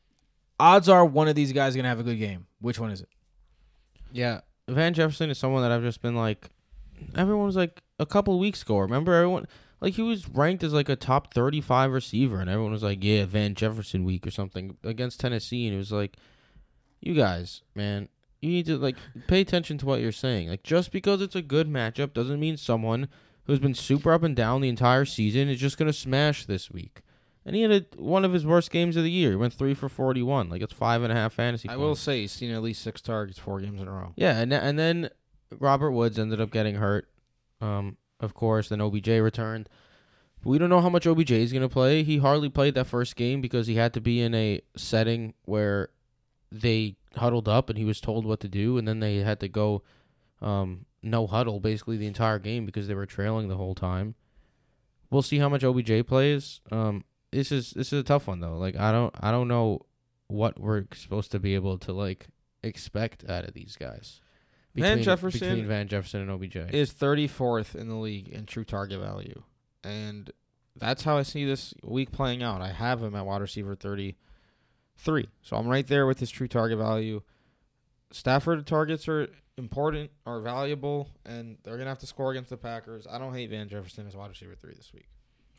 odds 0.60 0.90
are 0.90 1.06
one 1.06 1.28
of 1.28 1.36
these 1.36 1.54
guys 1.54 1.70
is 1.70 1.76
gonna 1.76 1.90
have 1.90 2.00
a 2.00 2.04
good 2.04 2.20
game. 2.20 2.48
Which 2.60 2.80
one 2.80 2.92
is 2.92 3.02
it? 3.02 3.10
Yeah, 4.12 4.42
Van 4.68 4.94
Jefferson 4.94 5.30
is 5.30 5.38
someone 5.38 5.62
that 5.62 5.72
I've 5.72 5.84
just 5.84 6.02
been 6.02 6.16
like. 6.16 6.50
Everyone 7.16 7.46
was 7.46 7.56
like 7.56 7.82
a 8.02 8.06
couple 8.06 8.38
weeks 8.40 8.64
ago. 8.64 8.80
Remember, 8.80 9.14
everyone 9.14 9.48
like 9.80 9.94
he 9.94 10.02
was 10.02 10.28
ranked 10.28 10.64
as 10.64 10.74
like 10.74 10.90
a 10.90 10.96
top 10.96 11.34
thirty-five 11.34 11.92
receiver, 11.92 12.40
and 12.40 12.50
everyone 12.50 12.72
was 12.72 12.84
like, 12.84 13.04
"Yeah, 13.04 13.26
Van 13.26 13.56
Jefferson 13.56 14.04
week 14.04 14.26
or 14.28 14.32
something 14.32 14.78
against 14.84 15.20
Tennessee," 15.20 15.68
and 15.68 15.76
it 15.76 15.78
was 15.78 15.92
like, 15.92 16.18
"You 17.00 17.14
guys, 17.14 17.62
man, 17.76 18.10
you 18.42 18.50
need 18.50 18.66
to 18.66 18.78
like 18.78 18.98
pay 19.28 19.42
attention 19.42 19.78
to 19.78 19.86
what 19.86 20.02
you're 20.02 20.12
saying. 20.12 20.50
Like, 20.50 20.64
just 20.64 20.92
because 20.92 21.22
it's 21.22 21.36
a 21.36 21.42
good 21.42 21.70
matchup 21.70 22.14
doesn't 22.14 22.40
mean 22.40 22.58
someone 22.58 23.08
who's 23.46 23.60
been 23.60 23.74
super 23.74 24.12
up 24.14 24.24
and 24.24 24.36
down 24.36 24.62
the 24.62 24.70
entire 24.70 25.06
season 25.06 25.50
is 25.50 25.60
just 25.60 25.78
gonna 25.78 25.94
smash 25.94 26.46
this 26.46 26.70
week." 26.72 27.02
And 27.44 27.56
he 27.56 27.64
had 27.64 27.72
a, 27.72 27.86
one 28.00 28.24
of 28.24 28.34
his 28.34 28.46
worst 28.46 28.70
games 28.70 28.96
of 28.96 29.04
the 29.04 29.10
year. 29.10 29.32
He 29.32 29.36
went 29.36 29.54
three 29.54 29.74
for 29.74 29.90
forty-one. 29.90 30.50
Like 30.50 30.62
it's 30.62 30.74
five 30.74 31.02
and 31.02 31.12
a 31.12 31.16
half 31.16 31.34
fantasy. 31.34 31.68
I 31.70 31.74
points. 31.74 31.82
will 31.82 31.96
say 31.96 32.22
he's 32.22 32.32
seen 32.32 32.52
at 32.52 32.62
least 32.62 32.84
six 32.84 33.02
targets 33.02 33.40
four 33.40 33.60
games 33.62 33.82
in 33.82 33.88
a 33.88 33.92
row. 33.92 34.14
Yeah, 34.16 34.38
and 34.40 34.54
and 34.54 34.78
then 34.78 35.10
Robert 35.58 35.92
Woods 35.92 36.20
ended 36.20 36.40
up 36.40 36.52
getting 36.52 36.76
hurt. 36.76 37.08
Um, 37.62 37.98
of 38.20 38.34
course, 38.34 38.70
then 38.70 38.82
OBJ 38.82 39.08
returned. 39.08 39.70
We 40.44 40.58
don't 40.58 40.70
know 40.70 40.82
how 40.82 40.90
much 40.90 41.06
OBJ 41.06 41.32
is 41.32 41.52
going 41.52 41.62
to 41.62 41.70
play. 41.70 42.04
He 42.04 42.18
hardly 42.18 42.50
played 42.50 42.74
that 42.74 42.88
first 42.88 43.16
game 43.16 43.42
because 43.42 43.68
he 43.68 43.76
had 43.76 43.94
to 43.94 44.02
be 44.02 44.22
in 44.22 44.34
a 44.34 44.62
setting 44.76 45.36
where 45.46 45.90
they 46.52 46.96
huddled 47.16 47.48
up 47.48 47.70
and 47.70 47.78
he 47.78 47.86
was 47.86 48.02
told 48.02 48.26
what 48.26 48.40
to 48.40 48.48
do, 48.48 48.78
and 48.78 48.88
then 48.88 49.00
they 49.00 49.18
had 49.18 49.40
to 49.42 49.48
go 49.48 49.84
um, 50.42 50.86
no 51.04 51.28
huddle 51.28 51.60
basically 51.60 51.98
the 51.98 52.08
entire 52.08 52.40
game 52.40 52.66
because 52.66 52.88
they 52.88 52.96
were 52.96 53.06
trailing 53.06 53.48
the 53.48 53.58
whole 53.58 53.76
time. 53.76 54.16
We'll 55.10 55.22
see 55.22 55.40
how 55.40 55.50
much 55.50 55.64
OBJ 55.64 56.08
plays. 56.08 56.62
Um, 56.72 57.04
this 57.32 57.52
is 57.52 57.72
this 57.72 57.94
is 57.94 58.00
a 58.00 58.04
tough 58.04 58.28
one 58.28 58.40
though. 58.40 58.58
Like 58.58 58.76
I 58.76 58.92
don't 58.92 59.14
I 59.20 59.32
don't 59.32 59.48
know 59.48 59.86
what 60.28 60.60
we're 60.60 60.86
supposed 60.94 61.32
to 61.32 61.40
be 61.40 61.56
able 61.56 61.78
to 61.80 61.94
like 61.94 62.28
expect 62.64 63.30
out 63.30 63.46
of 63.46 63.54
these 63.54 63.76
guys. 63.80 64.22
Van 64.76 65.04
Jefferson 65.04 65.50
between 65.50 65.68
Van 65.68 65.88
Jefferson 65.88 66.22
and 66.22 66.32
OBJ. 66.32 66.56
Is 66.74 66.94
34th 66.94 67.76
in 67.76 67.90
the 67.90 67.96
league 67.96 68.30
in 68.30 68.46
true 68.46 68.64
target 68.64 69.00
value. 69.00 69.44
And 69.84 70.32
that's 70.76 71.04
how 71.04 71.18
I 71.18 71.24
see 71.24 71.46
this 71.46 71.74
week 71.84 72.12
playing 72.12 72.44
out. 72.44 72.62
I 72.62 72.72
have 72.72 73.02
him 73.02 73.16
at 73.16 73.26
wide 73.26 73.42
receiver 73.42 73.76
33. 73.76 75.28
So 75.42 75.58
I'm 75.58 75.68
right 75.68 75.88
there 75.88 76.08
with 76.08 76.20
his 76.20 76.30
true 76.30 76.48
target 76.48 76.78
value. 76.78 77.22
Stafford 78.12 78.66
targets 78.66 79.08
are 79.08 79.30
important, 79.58 80.12
are 80.26 80.42
valuable, 80.42 81.10
and 81.26 81.58
they're 81.64 81.76
going 81.76 81.86
to 81.86 81.92
have 81.92 82.00
to 82.00 82.08
score 82.08 82.32
against 82.32 82.50
the 82.50 82.58
Packers. 82.58 83.08
I 83.10 83.18
don't 83.18 83.34
hate 83.34 83.50
Van 83.50 83.70
Jefferson 83.70 84.08
as 84.08 84.16
wide 84.16 84.30
receiver 84.30 84.56
3 84.56 84.74
this 84.76 84.92
week. 84.94 85.08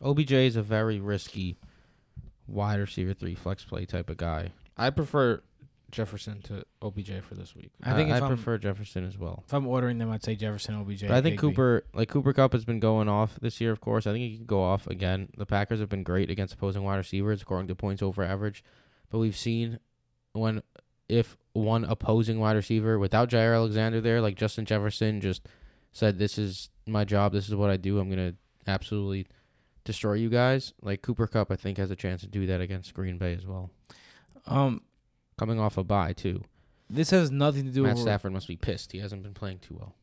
OBJ 0.02 0.32
is 0.32 0.56
a 0.56 0.62
very 0.62 1.00
risky 1.00 1.56
wide 2.46 2.80
receiver 2.80 3.14
three 3.14 3.34
flex 3.34 3.64
play 3.64 3.86
type 3.86 4.10
of 4.10 4.16
guy. 4.16 4.52
I 4.76 4.90
prefer 4.90 5.42
Jefferson 5.92 6.40
to 6.42 6.64
OBJ 6.80 7.22
for 7.22 7.34
this 7.34 7.54
week. 7.54 7.70
I 7.82 7.94
think 7.94 8.10
I, 8.10 8.18
I'm- 8.18 8.26
prefer 8.26 8.58
Jefferson 8.58 9.06
as 9.06 9.16
well. 9.18 9.44
If 9.46 9.52
I'm 9.52 9.66
ordering 9.66 9.98
them, 9.98 10.10
I'd 10.10 10.24
say 10.24 10.34
Jefferson, 10.34 10.74
OBJ. 10.74 11.02
But 11.02 11.12
I 11.12 11.20
think 11.20 11.34
Higbee. 11.34 11.52
Cooper, 11.52 11.84
like 11.94 12.08
Cooper 12.08 12.32
Kupp, 12.32 12.52
has 12.54 12.64
been 12.64 12.80
going 12.80 13.08
off 13.08 13.38
this 13.40 13.60
year. 13.60 13.70
Of 13.70 13.80
course, 13.80 14.06
I 14.06 14.12
think 14.12 14.30
he 14.30 14.38
could 14.38 14.46
go 14.46 14.62
off 14.62 14.86
again. 14.86 15.28
The 15.36 15.46
Packers 15.46 15.80
have 15.80 15.88
been 15.90 16.02
great 16.02 16.30
against 16.30 16.54
opposing 16.54 16.82
wide 16.82 16.96
receivers, 16.96 17.42
scoring 17.42 17.66
the 17.66 17.74
points 17.74 18.02
over 18.02 18.22
average. 18.24 18.64
But 19.10 19.18
we've 19.18 19.36
seen 19.36 19.78
when 20.32 20.62
if 21.08 21.36
one 21.52 21.84
opposing 21.84 22.40
wide 22.40 22.56
receiver 22.56 22.98
without 22.98 23.28
Jaire 23.28 23.54
Alexander 23.54 24.00
there, 24.00 24.20
like 24.22 24.36
Justin 24.36 24.64
Jefferson, 24.64 25.20
just 25.20 25.46
said, 25.92 26.18
"This 26.18 26.38
is 26.38 26.70
my 26.86 27.04
job. 27.04 27.32
This 27.32 27.48
is 27.48 27.54
what 27.54 27.68
I 27.70 27.76
do. 27.76 27.98
I'm 27.98 28.08
gonna 28.08 28.34
absolutely 28.66 29.26
destroy 29.84 30.14
you 30.14 30.30
guys." 30.30 30.72
Like 30.80 31.02
Cooper 31.02 31.26
Kupp, 31.26 31.50
I 31.50 31.56
think 31.56 31.76
has 31.76 31.90
a 31.90 31.96
chance 31.96 32.22
to 32.22 32.28
do 32.28 32.46
that 32.46 32.62
against 32.62 32.94
Green 32.94 33.18
Bay 33.18 33.34
as 33.34 33.46
well. 33.46 33.70
Um, 34.46 34.80
Coming 35.38 35.58
off 35.58 35.76
a 35.78 35.84
bye 35.84 36.12
too. 36.12 36.42
this 36.90 37.10
has 37.10 37.30
nothing 37.30 37.64
to 37.64 37.70
do 37.70 37.82
Matt 37.82 37.94
with 37.94 38.02
Stafford 38.02 38.32
must 38.32 38.48
be 38.48 38.56
pissed. 38.56 38.92
He 38.92 38.98
hasn't 38.98 39.22
been 39.22 39.34
playing 39.34 39.58
too 39.60 39.76
well. 39.78 39.94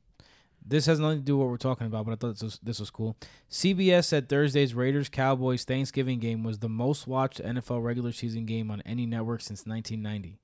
this 0.66 0.86
has 0.88 1.00
nothing 1.00 1.20
to 1.20 1.24
do 1.24 1.38
with 1.38 1.46
what 1.46 1.52
we're 1.52 1.58
talking 1.58 1.88
about. 1.88 2.06
But 2.06 2.12
I 2.14 2.16
thought 2.16 2.34
this 2.34 2.44
was, 2.44 2.60
this 2.62 2.80
was 2.80 2.90
cool. 2.90 3.16
CBS 3.50 4.06
said 4.06 4.28
Thursday's 4.28 4.74
Raiders 4.74 5.08
Cowboys 5.10 5.64
Thanksgiving 5.64 6.20
game 6.20 6.44
was 6.44 6.60
the 6.60 6.70
most 6.70 7.08
watched 7.08 7.42
NFL 7.42 7.84
regular 7.84 8.12
season 8.12 8.46
game 8.46 8.70
on 8.72 8.82
any 8.86 9.06
network 9.06 9.42
since 9.42 9.66
1990. 9.66 10.40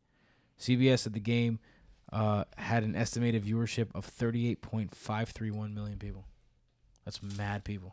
CBS 0.59 0.99
said 0.99 1.13
the 1.13 1.19
game 1.19 1.59
uh, 2.13 2.45
had 2.57 2.83
an 2.83 2.95
estimated 2.95 3.43
viewership 3.43 3.87
of 3.93 4.07
38.531 4.07 5.73
million 5.73 5.97
people. 5.97 6.25
That's 7.03 7.21
mad 7.21 7.63
people. 7.63 7.91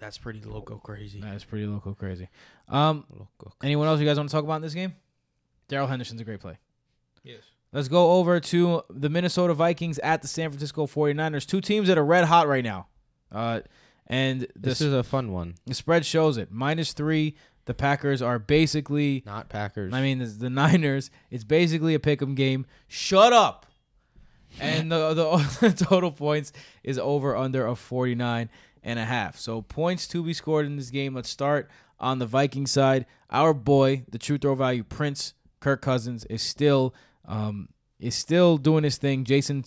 That's 0.00 0.18
pretty 0.18 0.42
loco 0.42 0.76
crazy. 0.76 1.20
That 1.20 1.34
is 1.34 1.44
pretty 1.44 1.66
local 1.66 1.94
crazy. 1.94 2.28
Um, 2.68 3.04
Loco. 3.10 3.54
anyone 3.62 3.86
else 3.86 4.00
you 4.00 4.06
guys 4.06 4.16
want 4.18 4.28
to 4.28 4.34
talk 4.34 4.44
about 4.44 4.56
in 4.56 4.62
this 4.62 4.74
game? 4.74 4.94
Darrell 5.68 5.86
Henderson's 5.86 6.20
a 6.20 6.24
great 6.24 6.40
play. 6.40 6.58
Yes. 7.22 7.42
Let's 7.72 7.88
go 7.88 8.12
over 8.12 8.38
to 8.38 8.82
the 8.90 9.08
Minnesota 9.08 9.54
Vikings 9.54 9.98
at 10.00 10.22
the 10.22 10.28
San 10.28 10.50
Francisco 10.50 10.86
49ers. 10.86 11.46
Two 11.46 11.60
teams 11.60 11.88
that 11.88 11.98
are 11.98 12.04
red 12.04 12.24
hot 12.26 12.46
right 12.46 12.62
now. 12.64 12.86
Uh, 13.32 13.60
and 14.06 14.42
the, 14.42 14.48
This 14.56 14.80
is 14.80 14.92
a 14.92 15.02
fun 15.02 15.32
one. 15.32 15.54
the 15.66 15.74
spread 15.74 16.04
shows 16.06 16.36
it. 16.36 16.50
Minus 16.52 16.92
three. 16.92 17.34
The 17.66 17.72
Packers 17.74 18.20
are 18.20 18.38
basically, 18.38 19.22
Not 19.24 19.48
Packers. 19.48 19.94
I 19.94 20.02
mean, 20.02 20.18
the, 20.18 20.26
the 20.26 20.50
Niners, 20.50 21.10
it's 21.30 21.44
basically 21.44 21.94
a 21.94 21.98
pick 21.98 22.20
'em 22.20 22.34
game. 22.34 22.66
Shut 22.88 23.32
up. 23.32 23.64
And 24.60 24.92
the, 24.92 25.14
the 25.14 25.72
total 25.84 26.12
points 26.12 26.52
is 26.82 26.98
over 26.98 27.34
under 27.34 27.66
of 27.66 27.78
49 27.78 28.50
and 28.84 28.98
a 28.98 29.04
half. 29.04 29.38
So 29.38 29.62
points 29.62 30.06
to 30.08 30.22
be 30.22 30.34
scored 30.34 30.66
in 30.66 30.76
this 30.76 30.90
game. 30.90 31.14
Let's 31.14 31.30
start 31.30 31.70
on 31.98 32.18
the 32.18 32.26
Viking 32.26 32.66
side. 32.66 33.06
Our 33.30 33.54
boy, 33.54 34.04
the 34.10 34.18
true 34.18 34.36
throw 34.38 34.54
value 34.54 34.84
Prince 34.84 35.32
Kirk 35.64 35.80
Cousins 35.80 36.26
is 36.26 36.42
still 36.42 36.94
um, 37.24 37.70
is 37.98 38.14
still 38.14 38.58
doing 38.58 38.84
his 38.84 38.98
thing. 38.98 39.24
Jason 39.24 39.64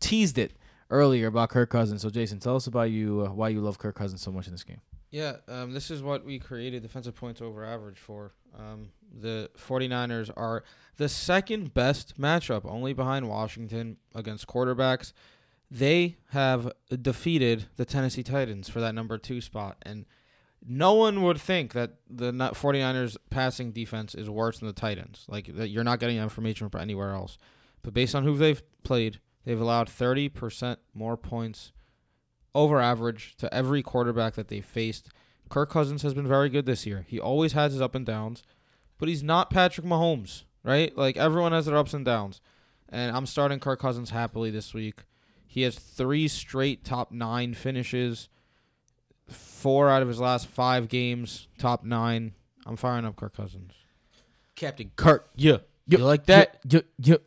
teased 0.00 0.36
it 0.36 0.52
earlier 0.90 1.28
about 1.28 1.48
Kirk 1.48 1.70
Cousins. 1.70 2.02
So 2.02 2.10
Jason, 2.10 2.40
tell 2.40 2.56
us 2.56 2.66
about 2.66 2.90
you 2.90 3.24
uh, 3.26 3.32
why 3.32 3.48
you 3.48 3.62
love 3.62 3.78
Kirk 3.78 3.94
Cousins 3.94 4.20
so 4.20 4.30
much 4.30 4.48
in 4.48 4.52
this 4.52 4.64
game. 4.64 4.82
Yeah, 5.10 5.36
um, 5.48 5.72
this 5.72 5.90
is 5.90 6.02
what 6.02 6.26
we 6.26 6.38
created 6.38 6.82
defensive 6.82 7.14
points 7.14 7.40
over 7.40 7.64
average 7.64 7.98
for. 7.98 8.34
Um, 8.58 8.90
the 9.18 9.50
49ers 9.56 10.30
are 10.36 10.62
the 10.98 11.08
second 11.08 11.72
best 11.72 12.20
matchup, 12.20 12.66
only 12.66 12.92
behind 12.92 13.30
Washington 13.30 13.96
against 14.14 14.46
quarterbacks. 14.46 15.14
They 15.70 16.16
have 16.32 16.70
defeated 17.00 17.64
the 17.76 17.86
Tennessee 17.86 18.22
Titans 18.22 18.68
for 18.68 18.80
that 18.80 18.94
number 18.94 19.16
two 19.16 19.40
spot. 19.40 19.78
And 19.86 20.04
no 20.66 20.94
one 20.94 21.22
would 21.22 21.40
think 21.40 21.72
that 21.72 21.94
the 22.08 22.32
not- 22.32 22.54
49ers 22.54 23.16
passing 23.30 23.72
defense 23.72 24.14
is 24.14 24.30
worse 24.30 24.58
than 24.58 24.68
the 24.68 24.72
Titans. 24.72 25.24
Like, 25.28 25.54
that 25.56 25.68
you're 25.68 25.84
not 25.84 26.00
getting 26.00 26.18
information 26.18 26.68
from 26.68 26.80
anywhere 26.80 27.12
else. 27.12 27.38
But 27.82 27.94
based 27.94 28.14
on 28.14 28.24
who 28.24 28.36
they've 28.36 28.62
played, 28.84 29.20
they've 29.44 29.60
allowed 29.60 29.88
30% 29.88 30.76
more 30.94 31.16
points 31.16 31.72
over 32.54 32.80
average 32.80 33.36
to 33.38 33.52
every 33.52 33.82
quarterback 33.82 34.34
that 34.34 34.48
they've 34.48 34.64
faced. 34.64 35.08
Kirk 35.48 35.70
Cousins 35.70 36.02
has 36.02 36.14
been 36.14 36.28
very 36.28 36.48
good 36.48 36.66
this 36.66 36.86
year. 36.86 37.04
He 37.08 37.18
always 37.18 37.52
has 37.52 37.72
his 37.72 37.80
up 37.80 37.94
and 37.94 38.06
downs, 38.06 38.42
but 38.98 39.08
he's 39.08 39.22
not 39.22 39.50
Patrick 39.50 39.86
Mahomes, 39.86 40.44
right? 40.62 40.96
Like 40.96 41.16
everyone 41.16 41.52
has 41.52 41.66
their 41.66 41.76
ups 41.76 41.94
and 41.94 42.04
downs. 42.04 42.40
And 42.88 43.16
I'm 43.16 43.26
starting 43.26 43.58
Kirk 43.58 43.80
Cousins 43.80 44.10
happily 44.10 44.50
this 44.50 44.74
week. 44.74 45.04
He 45.46 45.62
has 45.62 45.78
three 45.78 46.28
straight 46.28 46.84
top 46.84 47.10
nine 47.10 47.54
finishes, 47.54 48.28
four 49.62 49.88
out 49.88 50.02
of 50.02 50.08
his 50.08 50.20
last 50.20 50.46
five 50.48 50.88
games, 50.88 51.48
top 51.58 51.84
nine. 51.84 52.32
I'm 52.66 52.76
firing 52.76 53.04
up 53.04 53.16
Kirk 53.16 53.36
Cousins. 53.36 53.72
Captain 54.56 54.90
Kirk. 54.96 55.30
Yeah. 55.36 55.58
You 55.86 55.98
like 55.98 56.26
that? 56.26 56.60
Yep, 56.68 56.84
yep. 56.98 57.22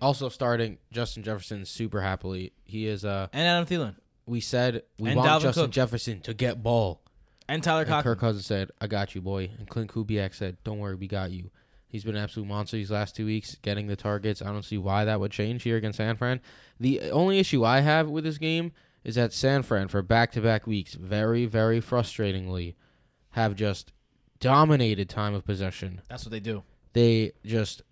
Also 0.00 0.28
starting 0.28 0.78
Justin 0.92 1.22
Jefferson 1.22 1.64
super 1.64 2.00
happily. 2.02 2.52
He 2.64 2.86
is 2.86 3.04
uh 3.04 3.28
And 3.32 3.46
Adam 3.46 3.66
Thielen 3.66 3.94
we 4.26 4.40
said 4.40 4.82
we 4.98 5.10
And 5.10 5.18
want 5.18 5.28
Dalvin 5.30 5.42
Justin 5.42 5.64
Cook. 5.64 5.70
Jefferson 5.72 6.20
to 6.22 6.34
get 6.34 6.62
ball. 6.62 7.00
and 7.48 7.62
Tyler 7.62 7.82
And 7.82 7.88
Cochran. 7.88 8.14
Kirk 8.14 8.20
Cousins 8.20 8.44
said, 8.46 8.70
I 8.80 8.88
got 8.88 9.14
you, 9.14 9.20
boy. 9.22 9.50
And 9.58 9.68
Klint 9.68 9.86
Kubiak 9.86 10.34
said, 10.34 10.56
Don't 10.64 10.78
worry, 10.80 10.96
we 10.96 11.06
got 11.06 11.30
you. 11.30 11.50
He's 11.88 12.02
been 12.04 12.16
an 12.16 12.22
absolute 12.24 12.46
monster 12.48 12.76
these 12.76 12.90
last 12.90 13.14
two 13.16 13.24
weeks, 13.24 13.54
getting 13.62 13.86
the 13.86 13.96
targets. 13.96 14.42
I 14.42 14.46
don't 14.46 14.64
see 14.64 14.76
why 14.76 15.04
that 15.04 15.20
would 15.20 15.30
change 15.30 15.62
here 15.62 15.76
against 15.76 15.96
San 15.98 16.16
Fran. 16.16 16.40
The 16.80 17.00
only 17.12 17.38
issue 17.38 17.64
I 17.64 17.80
have 17.80 18.10
with 18.10 18.24
this 18.24 18.36
game 18.38 18.72
is 19.06 19.14
that 19.14 19.32
San 19.32 19.62
Fran, 19.62 19.86
for 19.86 20.02
back 20.02 20.32
to 20.32 20.40
back 20.40 20.66
weeks, 20.66 20.94
very, 20.94 21.46
very 21.46 21.80
frustratingly, 21.80 22.74
have 23.30 23.54
just 23.54 23.92
dominated 24.40 25.08
time 25.08 25.32
of 25.32 25.44
possession. 25.44 26.00
That's 26.08 26.24
what 26.24 26.32
they 26.32 26.40
do. 26.40 26.64
They 26.92 27.30
just 27.44 27.82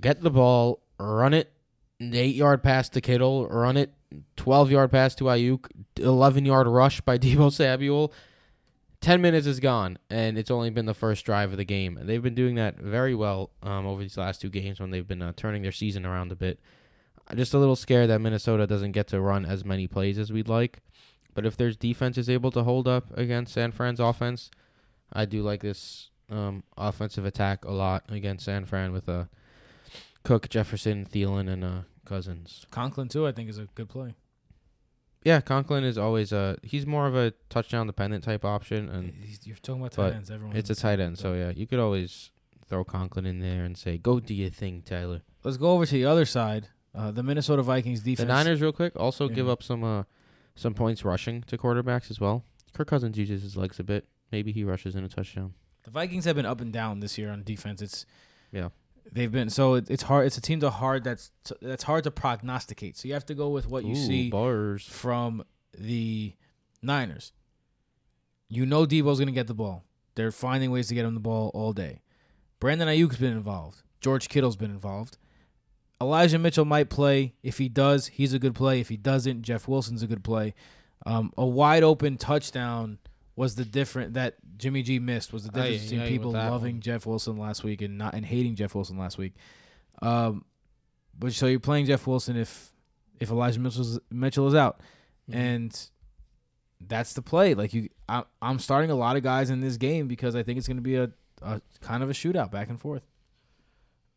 get 0.00 0.20
the 0.20 0.32
ball, 0.32 0.82
run 0.98 1.32
it, 1.32 1.52
an 2.00 2.12
eight 2.12 2.34
yard 2.34 2.64
pass 2.64 2.88
to 2.88 3.00
Kittle, 3.00 3.46
run 3.46 3.76
it, 3.76 3.94
12 4.36 4.72
yard 4.72 4.90
pass 4.90 5.14
to 5.14 5.24
Aiyuk, 5.24 5.66
11 5.96 6.44
yard 6.44 6.66
rush 6.66 7.00
by 7.02 7.18
Deebo 7.20 7.52
Samuel. 7.52 8.12
10 9.00 9.22
minutes 9.22 9.46
is 9.46 9.60
gone, 9.60 9.96
and 10.10 10.36
it's 10.36 10.50
only 10.50 10.70
been 10.70 10.86
the 10.86 10.94
first 10.94 11.24
drive 11.24 11.52
of 11.52 11.56
the 11.56 11.64
game. 11.64 12.00
They've 12.02 12.22
been 12.22 12.34
doing 12.34 12.56
that 12.56 12.80
very 12.80 13.14
well 13.14 13.50
um, 13.62 13.86
over 13.86 14.02
these 14.02 14.16
last 14.16 14.40
two 14.40 14.48
games 14.48 14.80
when 14.80 14.90
they've 14.90 15.06
been 15.06 15.22
uh, 15.22 15.34
turning 15.36 15.62
their 15.62 15.70
season 15.70 16.04
around 16.04 16.32
a 16.32 16.36
bit. 16.36 16.58
I'm 17.28 17.36
just 17.36 17.54
a 17.54 17.58
little 17.58 17.76
scared 17.76 18.10
that 18.10 18.20
Minnesota 18.20 18.66
doesn't 18.66 18.92
get 18.92 19.06
to 19.08 19.20
run 19.20 19.44
as 19.46 19.64
many 19.64 19.86
plays 19.86 20.18
as 20.18 20.32
we'd 20.32 20.48
like. 20.48 20.80
But 21.34 21.46
if 21.46 21.56
their 21.56 21.72
defense 21.72 22.16
is 22.18 22.28
able 22.30 22.50
to 22.52 22.62
hold 22.62 22.86
up 22.86 23.06
against 23.16 23.54
San 23.54 23.72
Fran's 23.72 23.98
offense, 24.00 24.50
I 25.12 25.24
do 25.24 25.42
like 25.42 25.62
this 25.62 26.10
um, 26.30 26.62
offensive 26.76 27.24
attack 27.24 27.64
a 27.64 27.72
lot 27.72 28.04
against 28.08 28.44
San 28.44 28.64
Fran 28.66 28.92
with 28.92 29.08
uh, 29.08 29.24
Cook, 30.22 30.48
Jefferson, 30.48 31.06
Thielen, 31.06 31.48
and 31.50 31.64
uh, 31.64 31.78
Cousins. 32.04 32.66
Conklin 32.70 33.08
too, 33.08 33.26
I 33.26 33.32
think, 33.32 33.48
is 33.50 33.58
a 33.58 33.66
good 33.74 33.88
play. 33.88 34.14
Yeah, 35.24 35.40
Conklin 35.40 35.84
is 35.84 35.96
always 35.96 36.32
a 36.32 36.58
he's 36.62 36.86
more 36.86 37.06
of 37.06 37.16
a 37.16 37.32
touchdown 37.48 37.86
dependent 37.86 38.24
type 38.24 38.44
option, 38.44 38.88
and 38.90 39.14
He's- 39.14 39.46
You're 39.46 39.56
talking 39.56 39.80
about 39.80 39.92
tight 39.92 40.12
ends. 40.12 40.30
Everyone. 40.30 40.54
it's 40.56 40.68
a 40.70 40.74
tight 40.74 41.00
end. 41.00 41.18
So 41.18 41.32
yeah, 41.32 41.50
you 41.50 41.66
could 41.66 41.78
always 41.78 42.30
throw 42.68 42.84
Conklin 42.84 43.24
in 43.26 43.40
there 43.40 43.64
and 43.64 43.76
say, 43.76 43.96
"Go 43.96 44.20
do 44.20 44.34
your 44.34 44.50
thing, 44.50 44.82
Tyler." 44.82 45.22
Let's 45.42 45.56
go 45.56 45.70
over 45.72 45.86
to 45.86 45.92
the 45.92 46.04
other 46.04 46.26
side. 46.26 46.68
Uh, 46.94 47.10
the 47.10 47.22
Minnesota 47.22 47.62
Vikings 47.62 48.00
defense. 48.00 48.26
The 48.28 48.32
Niners, 48.32 48.60
real 48.60 48.72
quick, 48.72 48.92
also 48.96 49.28
give 49.28 49.48
up 49.48 49.62
some 49.62 49.82
uh, 49.82 50.04
some 50.54 50.74
points 50.74 51.04
rushing 51.04 51.42
to 51.42 51.58
quarterbacks 51.58 52.10
as 52.10 52.20
well. 52.20 52.44
Kirk 52.72 52.88
Cousins 52.88 53.18
uses 53.18 53.42
his 53.42 53.56
legs 53.56 53.80
a 53.80 53.84
bit. 53.84 54.06
Maybe 54.30 54.52
he 54.52 54.64
rushes 54.64 54.94
in 54.94 55.04
a 55.04 55.08
touchdown. 55.08 55.54
The 55.84 55.90
Vikings 55.90 56.24
have 56.24 56.36
been 56.36 56.46
up 56.46 56.60
and 56.60 56.72
down 56.72 57.00
this 57.00 57.18
year 57.18 57.30
on 57.30 57.42
defense. 57.42 57.82
It's 57.82 58.06
Yeah. 58.52 58.68
they've 59.12 59.30
been 59.30 59.50
so 59.50 59.74
it, 59.74 59.90
it's 59.90 60.04
hard. 60.04 60.26
It's 60.26 60.38
a 60.38 60.40
team 60.40 60.60
to 60.60 60.70
hard 60.70 61.04
that's 61.04 61.30
that's 61.60 61.82
hard 61.84 62.04
to 62.04 62.10
prognosticate. 62.10 62.96
So 62.96 63.08
you 63.08 63.14
have 63.14 63.26
to 63.26 63.34
go 63.34 63.48
with 63.50 63.68
what 63.68 63.84
you 63.84 63.92
Ooh, 63.92 64.06
see 64.06 64.30
bars. 64.30 64.84
from 64.86 65.44
the 65.76 66.34
Niners. 66.82 67.32
You 68.48 68.66
know 68.66 68.86
Deebo's 68.86 69.18
going 69.18 69.26
to 69.26 69.32
get 69.32 69.46
the 69.46 69.54
ball. 69.54 69.84
They're 70.14 70.30
finding 70.30 70.70
ways 70.70 70.88
to 70.88 70.94
get 70.94 71.04
him 71.04 71.14
the 71.14 71.20
ball 71.20 71.50
all 71.54 71.72
day. 71.72 72.02
Brandon 72.60 72.86
Aiyuk's 72.88 73.16
been 73.16 73.32
involved. 73.32 73.82
George 74.00 74.28
Kittle's 74.28 74.56
been 74.56 74.70
involved. 74.70 75.18
Elijah 76.00 76.38
Mitchell 76.38 76.64
might 76.64 76.90
play. 76.90 77.34
If 77.42 77.58
he 77.58 77.68
does, 77.68 78.08
he's 78.08 78.32
a 78.34 78.38
good 78.38 78.54
play. 78.54 78.80
If 78.80 78.88
he 78.88 78.96
doesn't, 78.96 79.42
Jeff 79.42 79.68
Wilson's 79.68 80.02
a 80.02 80.06
good 80.06 80.24
play. 80.24 80.54
Um, 81.06 81.32
a 81.36 81.46
wide 81.46 81.82
open 81.82 82.16
touchdown 82.16 82.98
was 83.36 83.54
the 83.56 83.64
different 83.64 84.14
that 84.14 84.36
Jimmy 84.56 84.82
G 84.82 84.98
missed 84.98 85.32
was 85.32 85.44
the 85.44 85.58
Aye, 85.58 85.62
difference 85.70 85.82
between 85.84 86.00
aye, 86.00 86.08
people 86.08 86.32
loving 86.32 86.76
one. 86.76 86.80
Jeff 86.80 87.04
Wilson 87.06 87.36
last 87.36 87.64
week 87.64 87.82
and 87.82 87.98
not 87.98 88.14
and 88.14 88.24
hating 88.24 88.54
Jeff 88.56 88.74
Wilson 88.74 88.96
last 88.98 89.18
week. 89.18 89.34
Um, 90.02 90.44
but 91.18 91.32
so 91.32 91.46
you're 91.46 91.60
playing 91.60 91.86
Jeff 91.86 92.06
Wilson 92.06 92.36
if 92.36 92.72
if 93.20 93.30
Elijah 93.30 93.60
Mitchell's, 93.60 93.98
Mitchell 94.10 94.48
is 94.48 94.54
out, 94.54 94.80
Mm-hmm. 95.30 95.40
and 95.40 95.90
that's 96.86 97.14
the 97.14 97.22
play. 97.22 97.54
Like 97.54 97.72
you, 97.72 97.88
I, 98.08 98.24
I'm 98.42 98.58
starting 98.58 98.90
a 98.90 98.94
lot 98.94 99.16
of 99.16 99.22
guys 99.22 99.48
in 99.48 99.60
this 99.62 99.76
game 99.78 100.06
because 100.06 100.34
I 100.36 100.42
think 100.42 100.58
it's 100.58 100.66
going 100.68 100.76
to 100.76 100.82
be 100.82 100.96
a, 100.96 101.10
a 101.40 101.62
kind 101.80 102.02
of 102.02 102.10
a 102.10 102.12
shootout 102.12 102.50
back 102.50 102.68
and 102.68 102.78
forth. 102.78 103.02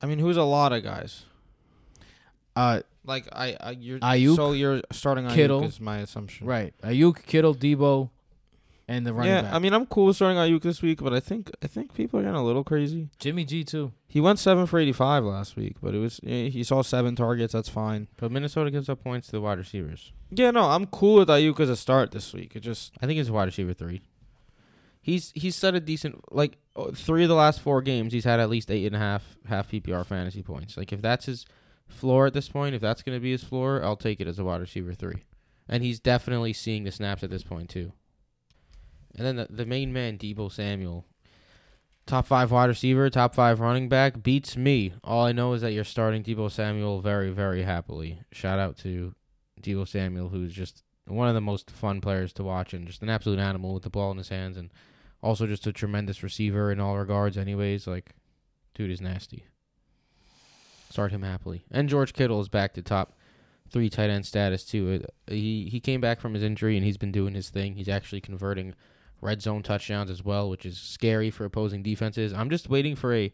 I 0.02 0.06
mean, 0.06 0.20
who's 0.20 0.36
a 0.38 0.44
lot 0.44 0.74
of 0.74 0.84
guys? 0.84 1.24
Uh, 2.58 2.82
Like 3.06 3.28
I, 3.32 3.56
I 3.60 3.72
you're 3.72 4.00
Aiyuk, 4.00 4.36
so 4.36 4.52
you're 4.52 4.82
starting 4.92 5.26
Aiyuk 5.26 5.34
Kittle. 5.36 5.64
is 5.64 5.80
my 5.80 6.00
assumption. 6.00 6.46
right, 6.48 6.74
Aiyuk, 6.84 7.24
Kittle, 7.26 7.56
Deebo, 7.56 8.10
and 8.90 9.06
the 9.06 9.14
running 9.14 9.32
Yeah, 9.32 9.44
back. 9.44 9.54
I 9.54 9.60
mean, 9.60 9.74
I'm 9.74 9.86
cool 9.86 10.08
with 10.08 10.16
starting 10.18 10.38
Aiyuk 10.38 10.62
this 10.62 10.82
week, 10.82 11.02
but 11.02 11.14
I 11.14 11.20
think 11.20 11.52
I 11.64 11.68
think 11.68 11.94
people 11.94 12.20
are 12.20 12.24
getting 12.24 12.36
a 12.36 12.44
little 12.44 12.64
crazy. 12.64 13.10
Jimmy 13.20 13.46
G 13.46 13.64
too. 13.64 13.92
He 14.08 14.20
went 14.22 14.40
seven 14.40 14.66
for 14.66 14.80
85 14.80 15.24
last 15.26 15.56
week, 15.56 15.76
but 15.82 15.94
it 15.94 16.00
was 16.00 16.20
eh, 16.26 16.50
he 16.50 16.64
saw 16.64 16.82
seven 16.82 17.16
targets. 17.16 17.54
That's 17.54 17.70
fine. 17.70 18.08
But 18.18 18.32
Minnesota 18.32 18.72
gives 18.72 18.90
up 18.90 19.04
points 19.04 19.28
to 19.28 19.34
the 19.34 19.42
wide 19.42 19.58
receivers. 19.58 20.12
Yeah, 20.32 20.52
no, 20.52 20.64
I'm 20.64 20.86
cool 20.88 21.16
with 21.20 21.30
Aiyuk 21.30 21.60
as 21.60 21.70
a 21.70 21.76
start 21.78 22.12
this 22.12 22.34
week. 22.34 22.56
It 22.56 22.62
just 22.62 22.94
I 23.02 23.06
think 23.06 23.18
he's 23.18 23.30
a 23.30 23.34
wide 23.34 23.46
receiver 23.46 23.74
three. 23.74 24.02
He's 25.02 25.32
he's 25.36 25.56
set 25.56 25.76
a 25.76 25.80
decent 25.80 26.34
like 26.34 26.58
three 26.94 27.24
of 27.24 27.30
the 27.30 27.36
last 27.36 27.62
four 27.62 27.82
games. 27.82 28.12
He's 28.12 28.26
had 28.26 28.40
at 28.42 28.50
least 28.50 28.70
eight 28.70 28.86
and 28.86 28.96
a 28.96 29.00
half 29.00 29.24
half 29.48 29.72
PPR 29.72 30.06
fantasy 30.06 30.44
points. 30.44 30.76
Like 30.76 30.92
if 30.92 31.02
that's 31.02 31.26
his 31.26 31.46
floor 31.88 32.28
at 32.28 32.34
this 32.34 32.50
point, 32.50 32.76
if 32.76 32.82
that's 32.82 33.02
going 33.02 33.18
to 33.18 33.22
be 33.22 33.32
his 33.32 33.44
floor, 33.44 33.84
I'll 33.84 33.96
take 33.96 34.20
it 34.20 34.28
as 34.28 34.40
a 34.40 34.44
wide 34.44 34.62
receiver 34.62 34.94
three. 34.94 35.24
And 35.68 35.84
he's 35.84 36.00
definitely 36.00 36.54
seeing 36.54 36.84
the 36.84 36.92
snaps 36.92 37.24
at 37.24 37.30
this 37.30 37.44
point 37.44 37.70
too. 37.70 37.92
And 39.16 39.26
then 39.26 39.36
the, 39.36 39.48
the 39.50 39.66
main 39.66 39.92
man, 39.92 40.18
Deebo 40.18 40.52
Samuel, 40.52 41.06
top 42.06 42.26
five 42.26 42.52
wide 42.52 42.70
receiver, 42.70 43.10
top 43.10 43.36
five 43.36 43.60
running 43.60 43.90
back, 43.90 44.22
beats 44.24 44.56
me. 44.56 44.94
All 45.04 45.26
I 45.26 45.32
know 45.32 45.54
is 45.54 45.62
that 45.62 45.74
you're 45.74 45.84
starting 45.84 46.24
Deebo 46.24 46.52
Samuel 46.52 47.02
very 47.02 47.32
very 47.32 47.64
happily. 47.64 48.22
Shout 48.32 48.60
out 48.60 48.78
to 48.80 49.14
Deebo 49.62 49.88
Samuel, 49.88 50.30
who's 50.30 50.54
just 50.54 50.84
one 51.08 51.28
of 51.28 51.36
the 51.36 51.42
most 51.42 51.72
fun 51.72 52.02
players 52.02 52.34
to 52.34 52.44
watch 52.44 52.74
and 52.74 52.88
just 52.88 53.02
an 53.02 53.10
absolute 53.10 53.40
animal 53.40 53.74
with 53.74 53.84
the 53.84 53.90
ball 53.90 54.12
in 54.12 54.18
his 54.18 54.30
hands 54.30 54.58
and 54.58 54.72
also 55.22 55.48
just 55.48 55.68
a 55.68 55.74
tremendous 55.74 56.22
receiver 56.22 56.72
in 56.72 56.80
all 56.80 56.98
regards 56.98 57.38
anyways 57.38 57.88
like 57.88 58.14
dude 58.74 58.92
is 58.92 59.02
nasty 59.02 59.46
start 60.90 61.12
him 61.12 61.22
happily 61.24 61.64
and 61.72 61.90
george 61.90 62.14
kittle 62.14 62.40
is 62.42 62.50
back 62.50 62.74
to 62.74 62.82
top 62.82 63.14
three 63.70 63.90
tight 63.90 64.10
end 64.10 64.26
status 64.26 64.64
too 64.64 65.04
he 65.28 65.68
he 65.70 65.80
came 65.80 66.00
back 66.02 66.20
from 66.22 66.34
his 66.34 66.44
injury 66.44 66.76
and 66.78 66.86
he's 66.86 66.98
been 66.98 67.12
doing 67.12 67.34
his 67.34 67.50
thing 67.50 67.76
he's 67.76 67.90
actually 67.90 68.22
converting 68.22 68.74
red 69.22 69.42
zone 69.42 69.62
touchdowns 69.64 70.10
as 70.10 70.24
well 70.24 70.50
which 70.50 70.66
is 70.66 70.78
scary 70.78 71.30
for 71.30 71.44
opposing 71.46 71.84
defenses 71.84 72.32
i'm 72.34 72.50
just 72.50 72.70
waiting 72.70 72.96
for 72.96 73.14
a 73.14 73.34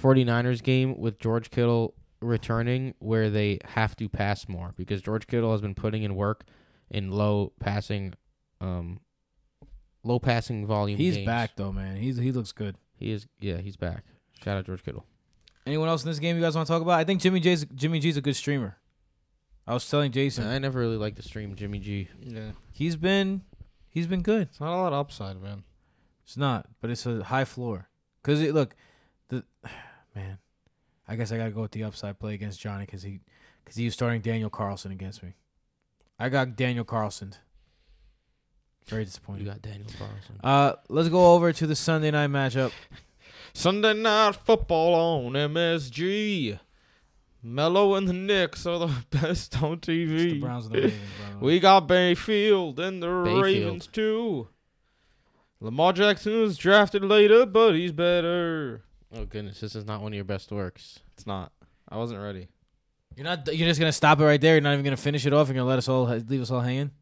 49ers 0.00 0.62
game 0.62 0.96
with 0.98 1.18
george 1.20 1.50
kittle 1.50 1.94
returning 2.20 2.94
where 2.98 3.28
they 3.30 3.58
have 3.64 3.96
to 3.96 4.08
pass 4.08 4.48
more 4.48 4.72
because 4.76 5.02
george 5.02 5.26
kittle 5.26 5.52
has 5.52 5.60
been 5.60 5.74
putting 5.74 6.02
in 6.02 6.14
work 6.14 6.44
in 6.90 7.10
low 7.10 7.52
passing 7.60 8.14
um 8.60 9.00
low 10.04 10.18
passing 10.18 10.66
volume 10.66 10.98
He's 10.98 11.16
games. 11.16 11.26
back 11.26 11.50
though, 11.56 11.72
man. 11.72 11.96
He's 11.96 12.16
he 12.16 12.32
looks 12.32 12.52
good. 12.52 12.76
he 12.96 13.10
is 13.10 13.26
yeah 13.40 13.58
he's 13.58 13.76
back 13.76 14.04
shout 14.42 14.56
out 14.56 14.64
george 14.66 14.82
kittle 14.84 15.04
Anyone 15.70 15.88
else 15.88 16.02
in 16.02 16.10
this 16.10 16.18
game 16.18 16.34
you 16.34 16.42
guys 16.42 16.56
want 16.56 16.66
to 16.66 16.72
talk 16.72 16.82
about? 16.82 16.98
I 16.98 17.04
think 17.04 17.20
Jimmy 17.20 17.38
J's 17.38 17.64
Jimmy 17.76 18.00
G's 18.00 18.16
a 18.16 18.20
good 18.20 18.34
streamer. 18.34 18.76
I 19.68 19.72
was 19.72 19.88
telling 19.88 20.10
Jason 20.10 20.44
i 20.48 20.58
never 20.58 20.80
really 20.80 20.96
liked 20.96 21.14
the 21.14 21.22
stream 21.22 21.54
jimmy 21.54 21.78
g 21.78 22.08
yeah, 22.20 22.50
he's 22.72 22.96
been 22.96 23.42
he's 23.88 24.08
been 24.08 24.22
good. 24.22 24.48
it's 24.50 24.58
not 24.58 24.74
a 24.74 24.82
lot 24.82 24.92
of 24.92 24.98
upside, 24.98 25.40
man. 25.40 25.62
It's 26.24 26.36
not, 26.36 26.66
but 26.80 26.90
it's 26.90 27.06
a 27.06 27.22
high 27.22 27.44
floor. 27.44 27.88
Cause 28.24 28.40
it 28.40 28.52
look, 28.52 28.74
the 29.28 29.44
man, 30.16 30.38
I 31.06 31.14
guess 31.14 31.30
I 31.30 31.36
gotta 31.36 31.52
go 31.52 31.62
with 31.62 31.70
the 31.70 31.84
upside 31.84 32.18
play 32.18 32.34
against 32.34 32.58
Johnny 32.58 32.84
because 32.84 33.04
he 33.04 33.20
because 33.62 33.76
he 33.76 33.84
was 33.84 33.94
starting 33.94 34.22
Daniel 34.22 34.50
Carlson 34.50 34.90
against 34.90 35.22
me. 35.22 35.34
I 36.18 36.30
got 36.30 36.56
Daniel 36.56 36.84
Carlson. 36.84 37.34
Very 38.86 39.04
disappointed. 39.04 39.44
You 39.44 39.50
got 39.50 39.62
Daniel 39.62 39.86
Carlson. 39.96 40.40
Uh, 40.42 40.72
let's 40.88 41.10
go 41.10 41.32
over 41.34 41.52
to 41.52 41.66
the 41.68 41.76
Sunday 41.76 42.10
night 42.10 42.30
matchup. 42.30 42.72
Sunday 43.52 43.94
night 43.94 44.36
football 44.36 44.94
on 45.26 45.32
MSG. 45.32 46.58
Mello 47.42 47.94
and 47.94 48.06
the 48.06 48.12
Knicks 48.12 48.66
are 48.66 48.78
the 48.78 48.92
best 49.10 49.62
on 49.62 49.74
It's 49.74 49.86
the 49.86 50.06
TV. 50.06 50.40
Browns 50.40 50.66
and 50.66 50.74
the 50.74 50.80
Ravens. 50.82 51.00
by. 51.34 51.38
We 51.40 51.60
got 51.60 51.86
Bayfield 51.88 52.78
and 52.80 53.02
the 53.02 53.06
Bayfield. 53.24 53.42
Ravens 53.42 53.86
too. 53.86 54.48
Lamar 55.60 55.92
Jackson 55.92 56.40
was 56.40 56.56
drafted 56.56 57.02
later, 57.04 57.46
but 57.46 57.72
he's 57.74 57.92
better. 57.92 58.82
oh 59.14 59.24
goodness, 59.24 59.60
this 59.60 59.74
is 59.74 59.84
not 59.86 60.00
one 60.02 60.12
of 60.12 60.16
your 60.16 60.24
best 60.24 60.50
works. 60.52 61.00
It's 61.14 61.26
not. 61.26 61.52
I 61.88 61.96
wasn't 61.96 62.20
ready. 62.22 62.48
You're 63.16 63.24
not. 63.24 63.46
You're 63.54 63.68
just 63.68 63.80
gonna 63.80 63.92
stop 63.92 64.20
it 64.20 64.24
right 64.24 64.40
there. 64.40 64.54
You're 64.54 64.60
not 64.62 64.72
even 64.74 64.84
gonna 64.84 64.96
finish 64.96 65.26
it 65.26 65.32
off. 65.32 65.48
You're 65.48 65.54
gonna 65.56 65.66
let 65.68 65.78
us 65.78 65.88
all 65.88 66.04
leave 66.06 66.40
us 66.42 66.50
all 66.50 66.60
hanging. 66.60 66.92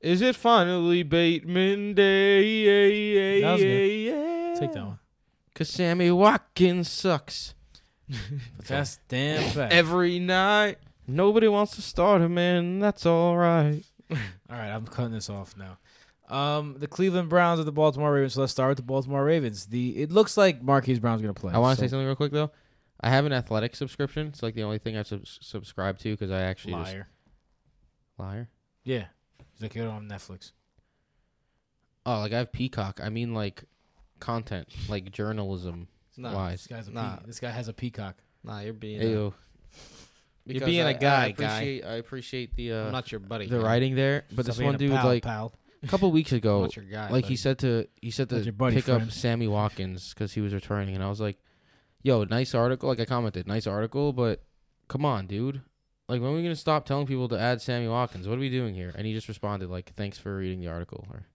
Is 0.00 0.20
it 0.22 0.34
finally 0.36 1.02
Bateman 1.02 1.94
Day? 1.94 3.40
That 3.40 3.52
was 3.52 3.62
good. 3.62 4.60
Take 4.60 4.72
that 4.72 4.84
one. 4.84 4.98
Cause 5.58 5.68
Sammy 5.68 6.10
Watkins 6.12 6.88
sucks. 6.88 7.54
That's 8.66 8.98
damn 9.08 9.50
fact. 9.50 9.72
Every 9.72 10.20
night. 10.20 10.78
Nobody 11.06 11.48
wants 11.48 11.74
to 11.76 11.82
start 11.82 12.22
him, 12.22 12.34
man. 12.34 12.78
That's 12.78 13.04
all 13.06 13.36
right. 13.36 13.82
All 14.10 14.16
right, 14.50 14.68
I'm 14.70 14.86
cutting 14.86 15.12
this 15.12 15.28
off 15.28 15.54
now. 15.56 15.76
Um, 16.34 16.76
the 16.78 16.86
Cleveland 16.86 17.28
Browns 17.28 17.58
and 17.60 17.68
the 17.68 17.72
Baltimore 17.72 18.12
Ravens. 18.12 18.34
So 18.34 18.40
let's 18.40 18.52
start 18.52 18.70
with 18.70 18.76
the 18.78 18.82
Baltimore 18.84 19.22
Ravens. 19.24 19.66
The 19.66 20.00
it 20.02 20.10
looks 20.12 20.36
like 20.36 20.62
Marquise 20.62 20.98
Brown's 20.98 21.20
gonna 21.20 21.34
play. 21.34 21.52
I 21.52 21.58
want 21.58 21.76
to 21.78 21.82
so- 21.82 21.86
say 21.86 21.90
something 21.90 22.06
real 22.06 22.16
quick 22.16 22.32
though. 22.32 22.50
I 23.00 23.10
have 23.10 23.26
an 23.26 23.32
athletic 23.32 23.76
subscription. 23.76 24.28
It's 24.28 24.42
like 24.42 24.54
the 24.54 24.62
only 24.62 24.78
thing 24.78 24.96
I 24.96 25.02
sub- 25.02 25.26
subscribe 25.26 25.98
to 25.98 26.10
because 26.10 26.30
I 26.30 26.42
actually 26.42 26.74
just 26.74 26.92
Liar. 26.92 27.08
liar. 28.18 28.48
Yeah, 28.84 29.04
he's 29.52 29.62
like 29.62 29.74
you're 29.74 29.88
on 29.88 30.08
Netflix. 30.08 30.52
Oh, 32.06 32.20
like 32.20 32.32
I 32.32 32.38
have 32.38 32.52
Peacock. 32.52 33.00
I 33.02 33.08
mean 33.10 33.34
like 33.34 33.64
content, 34.20 34.68
like 34.88 35.10
journalism. 35.12 35.88
Nah, 36.16 36.34
Why? 36.34 36.50
This 36.52 36.66
guy's 36.66 36.88
a 36.88 36.92
Nah. 36.92 37.16
pe- 37.16 37.26
this 37.26 37.40
guy 37.40 37.50
has 37.50 37.68
a 37.68 37.72
peacock. 37.72 38.16
nah, 38.44 38.60
you're 38.60 38.72
being. 38.72 39.00
a, 39.00 39.04
Ayo. 39.04 39.34
You're 40.46 40.64
being 40.66 40.82
I- 40.86 40.90
a 40.90 40.98
guy, 40.98 41.24
I 41.26 41.30
guy. 41.32 41.80
I 41.86 41.94
appreciate 41.96 42.54
the 42.56 42.72
I'm 42.72 42.86
uh, 42.86 42.90
not 42.90 43.12
your 43.12 43.18
buddy. 43.20 43.46
the 43.46 43.58
guy. 43.58 43.64
writing 43.64 43.94
there, 43.94 44.24
but 44.34 44.44
Stop 44.46 44.56
this 44.56 44.64
one 44.64 44.76
dude 44.78 44.92
pal, 44.92 45.06
like 45.06 45.22
pal. 45.22 45.52
a 45.82 45.86
couple 45.86 46.10
weeks 46.10 46.32
ago, 46.32 46.66
your 46.74 46.84
guy. 46.86 47.10
like 47.10 47.26
he 47.26 47.36
said 47.36 47.58
to 47.60 47.86
he 48.00 48.10
said 48.10 48.30
to 48.30 48.40
your 48.40 48.52
buddy, 48.54 48.76
pick 48.76 48.86
friend. 48.86 49.02
up 49.04 49.10
Sammy 49.12 49.46
Watkins 49.46 50.14
because 50.14 50.32
he 50.32 50.40
was 50.40 50.54
returning, 50.54 50.94
and 50.94 51.04
I 51.04 51.08
was 51.10 51.20
like, 51.20 51.36
"Yo, 52.02 52.24
nice 52.24 52.54
article." 52.54 52.88
Like 52.88 52.98
I 53.00 53.04
commented, 53.04 53.46
"Nice 53.46 53.66
article," 53.66 54.12
but 54.14 54.42
come 54.88 55.04
on, 55.04 55.26
dude. 55.26 55.60
Like 56.08 56.22
when 56.22 56.30
are 56.30 56.34
we 56.34 56.42
gonna 56.42 56.56
stop 56.56 56.86
telling 56.86 57.06
people 57.06 57.28
to 57.28 57.38
add 57.38 57.60
Sammy 57.60 57.86
Watkins? 57.86 58.26
What 58.26 58.38
are 58.38 58.40
we 58.40 58.48
doing 58.48 58.74
here? 58.74 58.92
And 58.96 59.06
he 59.06 59.12
just 59.12 59.28
responded 59.28 59.68
like, 59.68 59.92
"Thanks 59.96 60.16
for 60.18 60.34
reading 60.38 60.60
the 60.60 60.68
article," 60.68 61.06
or 61.10 61.26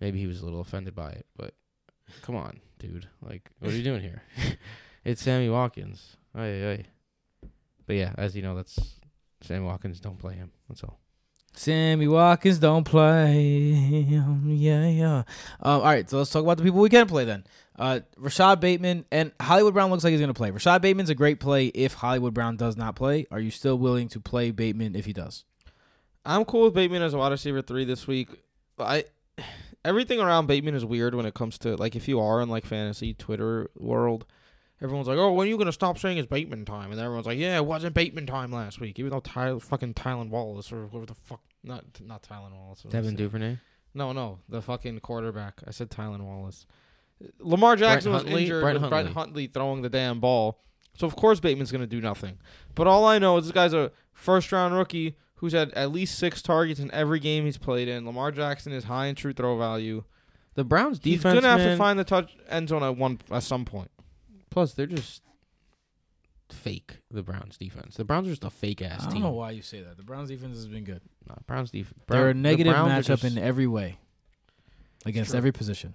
maybe 0.00 0.18
he 0.18 0.26
was 0.26 0.42
a 0.42 0.44
little 0.44 0.60
offended 0.60 0.94
by 0.94 1.10
it, 1.12 1.24
but 1.34 1.54
come 2.22 2.36
on, 2.36 2.60
dude. 2.78 3.08
Like 3.22 3.50
what 3.58 3.72
are 3.72 3.76
you 3.76 3.82
doing 3.82 4.02
here? 4.02 4.22
it's 5.04 5.22
Sammy 5.22 5.48
Watkins. 5.48 6.16
Ay, 6.34 6.66
ay. 6.66 6.84
But 7.86 7.96
yeah, 7.96 8.12
as 8.16 8.34
you 8.34 8.42
know, 8.42 8.54
that's 8.54 9.00
Sammy 9.42 9.64
Watkins. 9.64 10.00
Don't 10.00 10.18
play 10.18 10.34
him. 10.34 10.50
That's 10.68 10.82
all. 10.82 11.00
Sammy 11.56 12.08
Watkins 12.08 12.58
don't 12.58 12.84
play. 12.84 13.40
Yeah, 13.70 14.88
yeah. 14.88 15.18
Um, 15.60 15.80
all 15.80 15.82
right, 15.82 16.08
so 16.08 16.18
let's 16.18 16.30
talk 16.30 16.42
about 16.42 16.56
the 16.56 16.64
people 16.64 16.80
we 16.80 16.88
can 16.88 17.06
play 17.06 17.24
then. 17.24 17.44
Uh, 17.78 18.00
Rashad 18.20 18.60
Bateman 18.60 19.04
and 19.10 19.32
Hollywood 19.40 19.74
Brown 19.74 19.90
looks 19.90 20.04
like 20.04 20.10
he's 20.12 20.20
going 20.20 20.28
to 20.28 20.34
play. 20.34 20.50
Rashad 20.50 20.80
Bateman's 20.80 21.10
a 21.10 21.14
great 21.14 21.40
play 21.40 21.66
if 21.66 21.94
Hollywood 21.94 22.34
Brown 22.34 22.56
does 22.56 22.76
not 22.76 22.96
play. 22.96 23.26
Are 23.30 23.40
you 23.40 23.50
still 23.50 23.78
willing 23.78 24.08
to 24.08 24.20
play 24.20 24.50
Bateman 24.50 24.96
if 24.96 25.06
he 25.06 25.12
does? 25.12 25.44
I'm 26.24 26.44
cool 26.44 26.64
with 26.64 26.74
Bateman 26.74 27.02
as 27.02 27.14
a 27.14 27.18
wide 27.18 27.32
receiver 27.32 27.62
three 27.62 27.84
this 27.84 28.06
week. 28.06 28.28
But 28.76 28.84
I 29.38 29.44
everything 29.84 30.20
around 30.20 30.46
Bateman 30.46 30.74
is 30.74 30.84
weird 30.84 31.14
when 31.14 31.26
it 31.26 31.34
comes 31.34 31.58
to 31.58 31.76
like 31.76 31.94
if 31.94 32.08
you 32.08 32.20
are 32.20 32.40
in 32.40 32.48
like 32.48 32.64
fantasy 32.64 33.14
Twitter 33.14 33.70
world. 33.76 34.26
Everyone's 34.82 35.06
like, 35.06 35.18
"Oh, 35.18 35.32
when 35.32 35.46
are 35.46 35.50
you 35.50 35.56
gonna 35.56 35.72
stop 35.72 35.98
saying 35.98 36.18
it's 36.18 36.26
Bateman 36.26 36.64
time?" 36.64 36.90
And 36.90 37.00
everyone's 37.00 37.26
like, 37.26 37.38
"Yeah, 37.38 37.56
it 37.56 37.64
wasn't 37.64 37.94
Bateman 37.94 38.26
time 38.26 38.50
last 38.50 38.80
week." 38.80 38.98
Even 38.98 39.12
though 39.12 39.20
Tyler, 39.20 39.60
fucking 39.60 39.94
Tylan 39.94 40.30
Wallace 40.30 40.72
or 40.72 40.88
whoever 40.88 41.06
the 41.06 41.14
fuck, 41.14 41.40
not 41.62 41.84
not 42.00 42.22
Tylan 42.22 42.52
Wallace. 42.52 42.82
Devin? 42.82 43.14
Duvernay. 43.14 43.58
No, 43.94 44.12
no, 44.12 44.40
the 44.48 44.60
fucking 44.60 44.98
quarterback. 45.00 45.62
I 45.66 45.70
said 45.70 45.90
Tylan 45.90 46.22
Wallace. 46.22 46.66
Lamar 47.38 47.76
Jackson 47.76 48.12
was 48.12 48.22
Huntley? 48.22 48.42
injured 48.42 48.62
Brett 48.62 48.74
with 48.74 48.82
Huntley. 48.90 49.12
Huntley 49.12 49.46
throwing 49.46 49.82
the 49.82 49.88
damn 49.88 50.18
ball. 50.18 50.60
So 50.96 51.06
of 51.06 51.14
course 51.16 51.40
Bateman's 51.40 51.70
gonna 51.72 51.86
do 51.86 52.00
nothing. 52.00 52.38
But 52.74 52.86
all 52.88 53.04
I 53.06 53.18
know 53.18 53.38
is 53.38 53.44
this 53.44 53.52
guy's 53.52 53.72
a 53.72 53.92
first 54.12 54.50
round 54.50 54.74
rookie 54.74 55.16
who's 55.36 55.52
had 55.52 55.72
at 55.72 55.92
least 55.92 56.18
six 56.18 56.42
targets 56.42 56.80
in 56.80 56.90
every 56.92 57.20
game 57.20 57.44
he's 57.44 57.58
played 57.58 57.88
in. 57.88 58.06
Lamar 58.06 58.30
Jackson 58.30 58.72
is 58.72 58.84
high 58.84 59.06
in 59.06 59.14
true 59.14 59.32
throw 59.32 59.58
value. 59.58 60.04
The 60.54 60.64
Browns 60.64 60.98
defense. 60.98 61.34
He's 61.34 61.42
gonna 61.42 61.58
have 61.58 61.70
to 61.70 61.76
find 61.76 61.98
the 61.98 62.04
touch 62.04 62.36
end 62.48 62.68
zone 62.68 62.82
at 62.82 62.96
one 62.96 63.20
at 63.30 63.42
some 63.42 63.64
point. 63.64 63.90
Plus, 64.50 64.72
they're 64.74 64.86
just 64.86 65.22
fake. 66.50 66.98
The 67.10 67.22
Browns 67.22 67.56
defense. 67.56 67.96
The 67.96 68.04
Browns 68.04 68.28
are 68.28 68.30
just 68.30 68.44
a 68.44 68.50
fake 68.50 68.82
ass 68.82 69.00
team. 69.00 69.00
I 69.00 69.04
don't 69.04 69.12
team. 69.14 69.22
know 69.22 69.30
why 69.32 69.50
you 69.50 69.62
say 69.62 69.82
that. 69.82 69.96
The 69.96 70.04
Browns 70.04 70.28
defense 70.28 70.56
has 70.56 70.68
been 70.68 70.84
good. 70.84 71.00
Nah, 71.28 71.34
Browns 71.46 71.70
defense. 71.70 72.00
They're 72.06 72.30
a 72.30 72.34
negative 72.34 72.74
matchup 72.74 73.24
in 73.24 73.38
every 73.38 73.66
way 73.66 73.98
against 75.04 75.30
true. 75.30 75.38
every 75.38 75.52
position. 75.52 75.94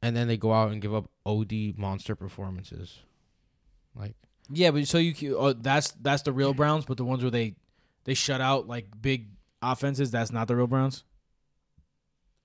and 0.00 0.16
then 0.16 0.28
they 0.28 0.36
go 0.36 0.52
out 0.52 0.70
and 0.70 0.80
give 0.80 0.94
up 0.94 1.10
OD 1.26 1.74
monster 1.76 2.14
performances. 2.14 3.00
Like 3.96 4.14
Yeah, 4.48 4.70
but 4.70 4.86
so 4.86 4.98
you 4.98 5.12
c- 5.14 5.34
oh, 5.34 5.52
that's 5.54 5.90
that's 6.00 6.22
the 6.22 6.32
real 6.32 6.54
Browns, 6.54 6.84
but 6.84 6.96
the 6.98 7.04
ones 7.04 7.22
where 7.24 7.32
they 7.32 7.56
they 8.04 8.14
shut 8.14 8.40
out 8.40 8.66
like 8.68 8.86
big 9.00 9.28
offenses, 9.62 10.10
that's 10.10 10.32
not 10.32 10.48
the 10.48 10.56
real 10.56 10.66
Browns. 10.66 11.04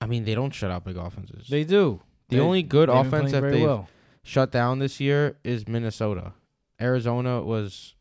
I 0.00 0.06
mean, 0.06 0.24
they 0.24 0.34
don't 0.34 0.52
shut 0.52 0.70
out 0.70 0.84
big 0.84 0.96
offenses. 0.96 1.48
They 1.48 1.64
do. 1.64 2.00
the 2.28 2.36
They- 2.36 2.42
only 2.42 2.62
good 2.62 2.88
offense 2.88 3.32
that 3.32 3.42
they've 3.42 3.62
well. 3.62 3.88
shut 4.22 4.50
down 4.50 4.78
this 4.78 4.98
year 5.00 5.36
is 5.44 5.68
Minnesota. 5.68 6.32
Arizona 6.80 7.42
was 7.42 7.94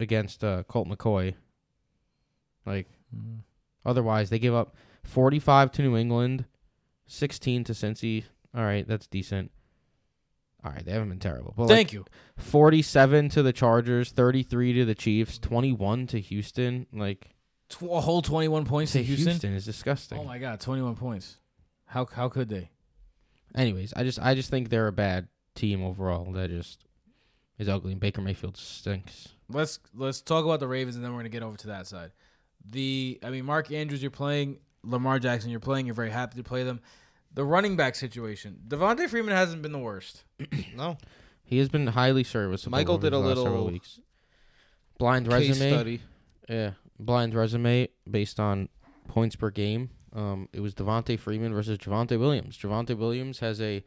against 0.00 0.42
uh, 0.42 0.62
Colt 0.64 0.88
McCoy. 0.88 1.34
Like 2.66 2.88
Mm. 3.14 3.40
otherwise, 3.84 4.30
they 4.30 4.38
give 4.38 4.54
up 4.54 4.74
forty-five 5.04 5.72
to 5.72 5.82
New 5.82 5.96
England, 5.96 6.44
sixteen 7.06 7.64
to 7.64 7.72
Cincy. 7.72 8.24
All 8.54 8.62
right, 8.64 8.86
that's 8.86 9.06
decent. 9.06 9.50
All 10.64 10.70
right, 10.70 10.84
they 10.84 10.92
haven't 10.92 11.08
been 11.08 11.18
terrible. 11.18 11.54
But 11.56 11.64
like, 11.64 11.70
Thank 11.76 11.92
you. 11.92 12.04
47 12.36 13.30
to 13.30 13.42
the 13.42 13.52
Chargers, 13.52 14.10
33 14.12 14.74
to 14.74 14.84
the 14.84 14.94
Chiefs, 14.94 15.38
21 15.38 16.06
to 16.08 16.20
Houston. 16.20 16.86
Like 16.92 17.30
Tw- 17.70 17.82
a 17.84 18.00
whole 18.00 18.20
twenty-one 18.20 18.64
points 18.64 18.92
to 18.92 18.98
to 18.98 19.04
Houston. 19.04 19.28
Houston 19.28 19.54
is 19.54 19.64
disgusting. 19.64 20.18
Oh 20.18 20.24
my 20.24 20.38
god, 20.38 20.60
twenty-one 20.60 20.96
points. 20.96 21.36
How 21.86 22.04
how 22.06 22.28
could 22.28 22.48
they? 22.48 22.70
Anyways, 23.54 23.92
I 23.94 24.02
just 24.02 24.18
I 24.20 24.34
just 24.34 24.50
think 24.50 24.68
they're 24.68 24.88
a 24.88 24.92
bad 24.92 25.28
team 25.54 25.82
overall. 25.82 26.32
That 26.32 26.50
just 26.50 26.84
is 27.58 27.68
ugly. 27.68 27.92
And 27.92 28.00
Baker 28.00 28.20
Mayfield 28.22 28.56
stinks. 28.56 29.28
Let's 29.48 29.78
let's 29.94 30.20
talk 30.20 30.44
about 30.44 30.60
the 30.60 30.68
Ravens 30.68 30.96
and 30.96 31.04
then 31.04 31.12
we're 31.12 31.20
gonna 31.20 31.28
get 31.30 31.42
over 31.42 31.56
to 31.58 31.66
that 31.68 31.86
side. 31.86 32.10
The 32.68 33.18
I 33.22 33.30
mean, 33.30 33.44
Mark 33.44 33.70
Andrews, 33.72 34.02
you're 34.02 34.10
playing. 34.10 34.58
Lamar 34.82 35.18
Jackson, 35.18 35.50
you're 35.50 35.60
playing. 35.60 35.86
You're 35.86 35.94
very 35.94 36.10
happy 36.10 36.36
to 36.38 36.42
play 36.42 36.64
them. 36.64 36.80
The 37.32 37.44
running 37.44 37.76
back 37.76 37.94
situation. 37.94 38.58
Devonta 38.66 39.08
Freeman 39.08 39.34
hasn't 39.34 39.62
been 39.62 39.72
the 39.72 39.78
worst. 39.78 40.24
No. 40.76 40.96
He 41.42 41.58
has 41.58 41.68
been 41.68 41.88
highly 41.88 42.22
serviceable. 42.24 42.70
Michael 42.78 42.96
did 42.98 43.12
a 43.12 43.18
last 43.18 43.36
several 43.38 43.52
little 43.64 43.72
weeks. 43.72 43.98
blind 44.98 45.28
Case 45.28 45.48
resume. 45.48 45.70
study. 45.72 46.00
Yeah, 46.48 46.70
blind 46.98 47.34
resume 47.34 47.88
based 48.08 48.38
on 48.38 48.68
points 49.08 49.34
per 49.34 49.50
game. 49.50 49.90
Um, 50.12 50.48
it 50.52 50.60
was 50.60 50.74
Devonta 50.74 51.18
Freeman 51.18 51.52
versus 51.52 51.78
Javonte 51.78 52.18
Williams. 52.18 52.56
Javonte 52.56 52.96
Williams 52.96 53.40
has 53.40 53.60
a 53.60 53.82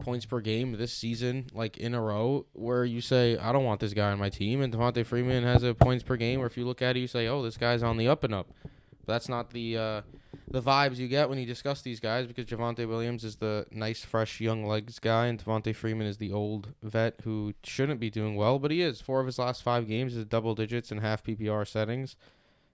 points 0.00 0.26
per 0.26 0.40
game 0.40 0.72
this 0.76 0.92
season, 0.92 1.46
like 1.52 1.76
in 1.76 1.94
a 1.94 2.00
row, 2.00 2.46
where 2.52 2.84
you 2.84 3.00
say, 3.00 3.36
I 3.36 3.52
don't 3.52 3.64
want 3.64 3.80
this 3.80 3.94
guy 3.94 4.10
on 4.12 4.18
my 4.18 4.28
team. 4.30 4.60
And 4.62 4.72
Devonta 4.72 5.04
Freeman 5.06 5.44
has 5.44 5.62
a 5.64 5.74
points 5.74 6.02
per 6.04 6.16
game 6.16 6.38
where 6.38 6.46
if 6.46 6.56
you 6.56 6.64
look 6.66 6.82
at 6.82 6.96
it, 6.96 7.00
you 7.00 7.06
say, 7.08 7.26
oh, 7.28 7.42
this 7.42 7.56
guy's 7.56 7.82
on 7.82 7.96
the 7.96 8.08
up 8.08 8.22
and 8.24 8.34
up. 8.34 8.48
But 9.08 9.14
that's 9.14 9.28
not 9.30 9.50
the 9.50 9.78
uh, 9.78 10.02
the 10.50 10.60
vibes 10.60 10.98
you 10.98 11.08
get 11.08 11.30
when 11.30 11.38
you 11.38 11.46
discuss 11.46 11.80
these 11.80 11.98
guys 11.98 12.26
because 12.26 12.44
Javonte 12.44 12.86
Williams 12.86 13.24
is 13.24 13.36
the 13.36 13.64
nice, 13.70 14.04
fresh, 14.04 14.38
young 14.38 14.66
legs 14.66 14.98
guy, 14.98 15.26
and 15.28 15.42
Devonta 15.42 15.74
Freeman 15.74 16.06
is 16.06 16.18
the 16.18 16.30
old 16.30 16.74
vet 16.82 17.14
who 17.24 17.54
shouldn't 17.64 18.00
be 18.00 18.10
doing 18.10 18.36
well, 18.36 18.58
but 18.58 18.70
he 18.70 18.82
is. 18.82 19.00
Four 19.00 19.20
of 19.20 19.26
his 19.26 19.38
last 19.38 19.62
five 19.62 19.88
games 19.88 20.14
is 20.14 20.26
double 20.26 20.54
digits 20.54 20.92
in 20.92 20.98
half 20.98 21.24
PPR 21.24 21.66
settings 21.66 22.16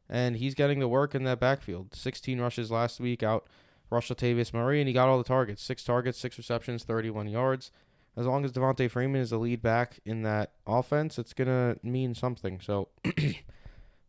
and 0.08 0.36
he's 0.36 0.54
getting 0.54 0.80
the 0.80 0.88
work 0.88 1.14
in 1.14 1.24
that 1.24 1.40
backfield. 1.40 1.94
16 1.94 2.40
rushes 2.40 2.70
last 2.70 3.00
week 3.00 3.22
out 3.22 3.46
rushed 3.90 4.10
Latavius 4.10 4.52
Murray, 4.52 4.80
and 4.80 4.88
he 4.88 4.94
got 4.94 5.08
all 5.08 5.18
the 5.18 5.24
targets. 5.24 5.62
Six 5.62 5.84
targets, 5.84 6.18
six 6.18 6.36
receptions, 6.36 6.84
31 6.84 7.28
yards. 7.28 7.70
As 8.16 8.26
long 8.26 8.44
as 8.44 8.52
Devonta 8.52 8.90
Freeman 8.90 9.20
is 9.20 9.30
the 9.30 9.38
lead 9.38 9.62
back 9.62 10.00
in 10.04 10.22
that 10.22 10.52
offense, 10.66 11.18
it's 11.18 11.32
gonna 11.32 11.76
mean 11.82 12.14
something. 12.14 12.60
So 12.60 12.88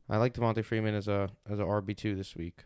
I 0.09 0.17
like 0.17 0.33
Devonta 0.33 0.63
Freeman 0.63 0.95
as 0.95 1.07
a 1.07 1.29
as 1.49 1.59
a 1.59 1.63
RB 1.63 1.95
two 1.95 2.15
this 2.15 2.35
week. 2.35 2.65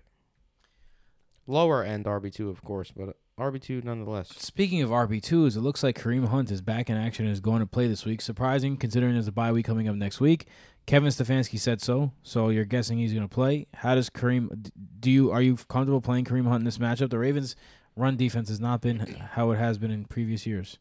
Lower 1.47 1.83
end 1.83 2.05
RB 2.05 2.33
two, 2.33 2.49
of 2.49 2.63
course, 2.63 2.91
but 2.95 3.17
RB 3.39 3.61
two 3.61 3.81
nonetheless. 3.81 4.29
Speaking 4.37 4.81
of 4.81 4.89
RB2s, 4.89 5.55
it 5.55 5.61
looks 5.61 5.81
like 5.81 5.97
Kareem 5.97 6.27
Hunt 6.27 6.51
is 6.51 6.61
back 6.61 6.89
in 6.89 6.97
action 6.97 7.25
and 7.25 7.33
is 7.33 7.39
going 7.39 7.61
to 7.61 7.65
play 7.65 7.87
this 7.87 8.05
week. 8.05 8.21
Surprising 8.21 8.77
considering 8.77 9.13
there's 9.13 9.27
a 9.27 9.31
bye 9.31 9.51
week 9.51 9.65
coming 9.65 9.87
up 9.87 9.95
next 9.95 10.19
week. 10.19 10.47
Kevin 10.85 11.09
Stefanski 11.09 11.59
said 11.59 11.81
so, 11.81 12.11
so 12.23 12.49
you're 12.49 12.65
guessing 12.65 12.97
he's 12.97 13.13
going 13.13 13.27
to 13.27 13.33
play. 13.33 13.67
How 13.75 13.95
does 13.95 14.09
Kareem 14.09 14.69
do 14.99 15.09
you 15.09 15.31
are 15.31 15.41
you 15.41 15.55
comfortable 15.55 16.01
playing 16.01 16.25
Kareem 16.25 16.47
Hunt 16.47 16.61
in 16.61 16.65
this 16.65 16.77
matchup? 16.77 17.09
The 17.09 17.19
Ravens 17.19 17.55
run 17.95 18.17
defense 18.17 18.49
has 18.49 18.59
not 18.59 18.81
been 18.81 18.99
how 18.99 19.51
it 19.51 19.57
has 19.57 19.77
been 19.77 19.91
in 19.91 20.05
previous 20.05 20.45
years. 20.45 20.77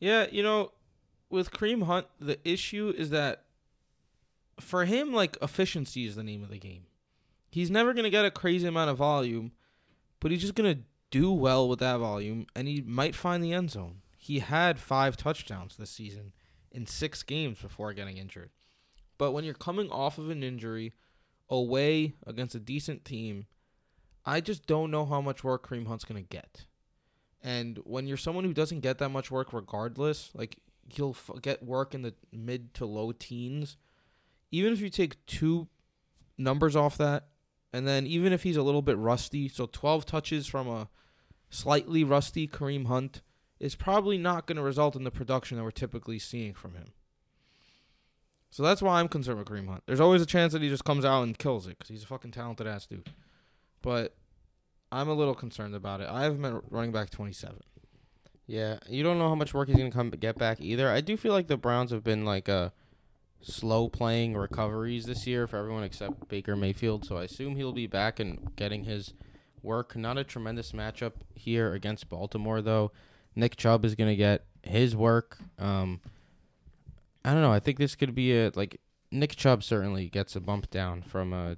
Yeah, 0.00 0.26
you 0.30 0.42
know, 0.42 0.72
with 1.30 1.50
Kareem 1.50 1.84
Hunt, 1.84 2.06
the 2.20 2.38
issue 2.46 2.92
is 2.96 3.10
that 3.10 3.44
for 4.60 4.84
him, 4.84 5.12
like 5.12 5.36
efficiency 5.42 6.06
is 6.06 6.16
the 6.16 6.22
name 6.22 6.42
of 6.42 6.50
the 6.50 6.58
game. 6.58 6.86
He's 7.50 7.70
never 7.70 7.94
gonna 7.94 8.10
get 8.10 8.24
a 8.24 8.30
crazy 8.30 8.66
amount 8.66 8.90
of 8.90 8.96
volume, 8.96 9.52
but 10.20 10.30
he's 10.30 10.40
just 10.40 10.54
gonna 10.54 10.80
do 11.10 11.30
well 11.30 11.68
with 11.68 11.78
that 11.78 11.98
volume, 11.98 12.46
and 12.56 12.66
he 12.66 12.80
might 12.80 13.14
find 13.14 13.42
the 13.42 13.52
end 13.52 13.70
zone. 13.70 14.02
He 14.18 14.40
had 14.40 14.78
five 14.78 15.16
touchdowns 15.16 15.76
this 15.76 15.90
season 15.90 16.32
in 16.72 16.86
six 16.86 17.22
games 17.22 17.60
before 17.60 17.92
getting 17.92 18.16
injured. 18.16 18.50
But 19.18 19.32
when 19.32 19.44
you're 19.44 19.54
coming 19.54 19.90
off 19.90 20.18
of 20.18 20.30
an 20.30 20.42
injury, 20.42 20.92
away 21.48 22.14
against 22.26 22.54
a 22.54 22.60
decent 22.60 23.04
team, 23.04 23.46
I 24.24 24.40
just 24.40 24.66
don't 24.66 24.90
know 24.90 25.04
how 25.04 25.20
much 25.20 25.44
work 25.44 25.68
Kareem 25.68 25.86
Hunt's 25.86 26.04
gonna 26.04 26.22
get. 26.22 26.66
And 27.42 27.78
when 27.84 28.06
you're 28.06 28.16
someone 28.16 28.44
who 28.44 28.54
doesn't 28.54 28.80
get 28.80 28.98
that 28.98 29.10
much 29.10 29.30
work, 29.30 29.52
regardless, 29.52 30.30
like 30.34 30.58
he'll 30.88 31.10
f- 31.10 31.42
get 31.42 31.62
work 31.62 31.94
in 31.94 32.02
the 32.02 32.14
mid 32.32 32.74
to 32.74 32.86
low 32.86 33.12
teens. 33.12 33.76
Even 34.54 34.72
if 34.72 34.80
you 34.80 34.88
take 34.88 35.24
two 35.26 35.68
numbers 36.38 36.76
off 36.76 36.96
that, 36.98 37.28
and 37.72 37.88
then 37.88 38.06
even 38.06 38.32
if 38.32 38.44
he's 38.44 38.56
a 38.56 38.62
little 38.62 38.82
bit 38.82 38.96
rusty, 38.96 39.48
so 39.48 39.66
12 39.66 40.06
touches 40.06 40.46
from 40.46 40.68
a 40.68 40.88
slightly 41.50 42.04
rusty 42.04 42.46
Kareem 42.46 42.86
Hunt 42.86 43.22
is 43.58 43.74
probably 43.74 44.16
not 44.16 44.46
going 44.46 44.56
to 44.56 44.62
result 44.62 44.94
in 44.94 45.02
the 45.02 45.10
production 45.10 45.56
that 45.56 45.64
we're 45.64 45.72
typically 45.72 46.20
seeing 46.20 46.54
from 46.54 46.74
him. 46.74 46.92
So 48.48 48.62
that's 48.62 48.80
why 48.80 49.00
I'm 49.00 49.08
concerned 49.08 49.38
with 49.38 49.48
Kareem 49.48 49.66
Hunt. 49.66 49.82
There's 49.86 50.00
always 50.00 50.22
a 50.22 50.26
chance 50.26 50.52
that 50.52 50.62
he 50.62 50.68
just 50.68 50.84
comes 50.84 51.04
out 51.04 51.24
and 51.24 51.36
kills 51.36 51.66
it 51.66 51.70
because 51.70 51.88
he's 51.88 52.04
a 52.04 52.06
fucking 52.06 52.30
talented 52.30 52.68
ass 52.68 52.86
dude. 52.86 53.10
But 53.82 54.14
I'm 54.92 55.08
a 55.08 55.14
little 55.14 55.34
concerned 55.34 55.74
about 55.74 56.00
it. 56.00 56.08
I 56.08 56.22
have 56.22 56.36
him 56.36 56.44
at 56.44 56.62
running 56.70 56.92
back 56.92 57.10
27. 57.10 57.58
Yeah, 58.46 58.78
you 58.88 59.02
don't 59.02 59.18
know 59.18 59.28
how 59.28 59.34
much 59.34 59.52
work 59.52 59.66
he's 59.66 59.76
gonna 59.76 59.90
come 59.90 60.10
get 60.10 60.38
back 60.38 60.60
either. 60.60 60.88
I 60.88 61.00
do 61.00 61.16
feel 61.16 61.32
like 61.32 61.48
the 61.48 61.56
Browns 61.56 61.90
have 61.90 62.04
been 62.04 62.24
like 62.24 62.48
uh 62.48 62.70
slow 63.44 63.88
playing 63.88 64.36
recoveries 64.36 65.06
this 65.06 65.26
year 65.26 65.46
for 65.46 65.56
everyone 65.58 65.84
except 65.84 66.28
Baker 66.28 66.56
Mayfield. 66.56 67.04
So 67.04 67.16
I 67.16 67.24
assume 67.24 67.56
he'll 67.56 67.72
be 67.72 67.86
back 67.86 68.18
and 68.18 68.54
getting 68.56 68.84
his 68.84 69.14
work. 69.62 69.96
Not 69.96 70.18
a 70.18 70.24
tremendous 70.24 70.72
matchup 70.72 71.12
here 71.34 71.74
against 71.74 72.08
Baltimore 72.08 72.62
though. 72.62 72.92
Nick 73.36 73.56
Chubb 73.56 73.84
is 73.84 73.94
gonna 73.94 74.16
get 74.16 74.44
his 74.62 74.96
work. 74.96 75.38
Um, 75.58 76.00
I 77.24 77.32
don't 77.32 77.42
know. 77.42 77.52
I 77.52 77.60
think 77.60 77.78
this 77.78 77.94
could 77.96 78.14
be 78.14 78.36
a 78.36 78.50
like 78.54 78.80
Nick 79.10 79.36
Chubb 79.36 79.62
certainly 79.62 80.08
gets 80.08 80.36
a 80.36 80.40
bump 80.40 80.70
down 80.70 81.02
from 81.02 81.32
a 81.32 81.56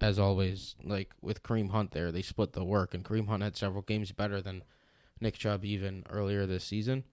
as 0.00 0.18
always 0.18 0.74
like 0.82 1.12
with 1.20 1.42
Kareem 1.42 1.70
Hunt 1.70 1.92
there. 1.92 2.10
They 2.10 2.22
split 2.22 2.52
the 2.52 2.64
work 2.64 2.94
and 2.94 3.04
Kareem 3.04 3.28
Hunt 3.28 3.42
had 3.42 3.56
several 3.56 3.82
games 3.82 4.12
better 4.12 4.40
than 4.40 4.64
Nick 5.20 5.34
Chubb 5.34 5.64
even 5.64 6.04
earlier 6.10 6.46
this 6.46 6.64
season. 6.64 7.04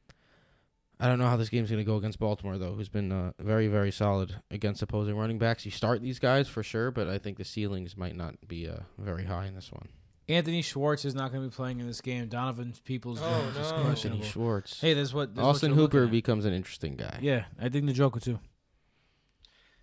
I 0.99 1.07
don't 1.07 1.17
know 1.19 1.27
how 1.27 1.37
this 1.37 1.49
game's 1.49 1.69
going 1.69 1.79
to 1.79 1.85
go 1.89 1.95
against 1.95 2.19
Baltimore 2.19 2.57
though, 2.57 2.73
who's 2.73 2.89
been 2.89 3.11
uh, 3.11 3.31
very 3.39 3.67
very 3.67 3.91
solid 3.91 4.35
against 4.51 4.81
opposing 4.81 5.15
running 5.15 5.37
backs. 5.39 5.63
You 5.65 5.71
start 5.71 6.01
these 6.01 6.19
guys 6.19 6.47
for 6.47 6.61
sure, 6.63 6.91
but 6.91 7.07
I 7.07 7.17
think 7.17 7.37
the 7.37 7.45
ceilings 7.45 7.95
might 7.95 8.15
not 8.15 8.35
be 8.47 8.67
uh, 8.67 8.79
very 8.97 9.25
high 9.25 9.45
in 9.45 9.55
this 9.55 9.71
one. 9.71 9.87
Anthony 10.27 10.61
Schwartz 10.61 11.05
is 11.05 11.15
not 11.15 11.31
going 11.31 11.43
to 11.43 11.49
be 11.49 11.55
playing 11.55 11.79
in 11.79 11.87
this 11.87 12.01
game. 12.01 12.27
Donovan 12.27 12.73
Peoples 12.85 13.19
Oh, 13.19 13.51
no. 13.55 13.89
Anthony. 13.89 14.21
Schwartz, 14.21 14.79
Hey, 14.79 14.93
that's 14.93 15.11
what 15.13 15.33
that's 15.33 15.43
Austin 15.45 15.69
you're 15.71 15.77
Hooper 15.79 16.05
becomes 16.05 16.45
an 16.45 16.53
interesting 16.53 16.95
guy. 16.95 17.17
Yeah, 17.21 17.45
I 17.59 17.69
think 17.69 17.87
the 17.87 17.93
Joker 17.93 18.19
too. 18.19 18.39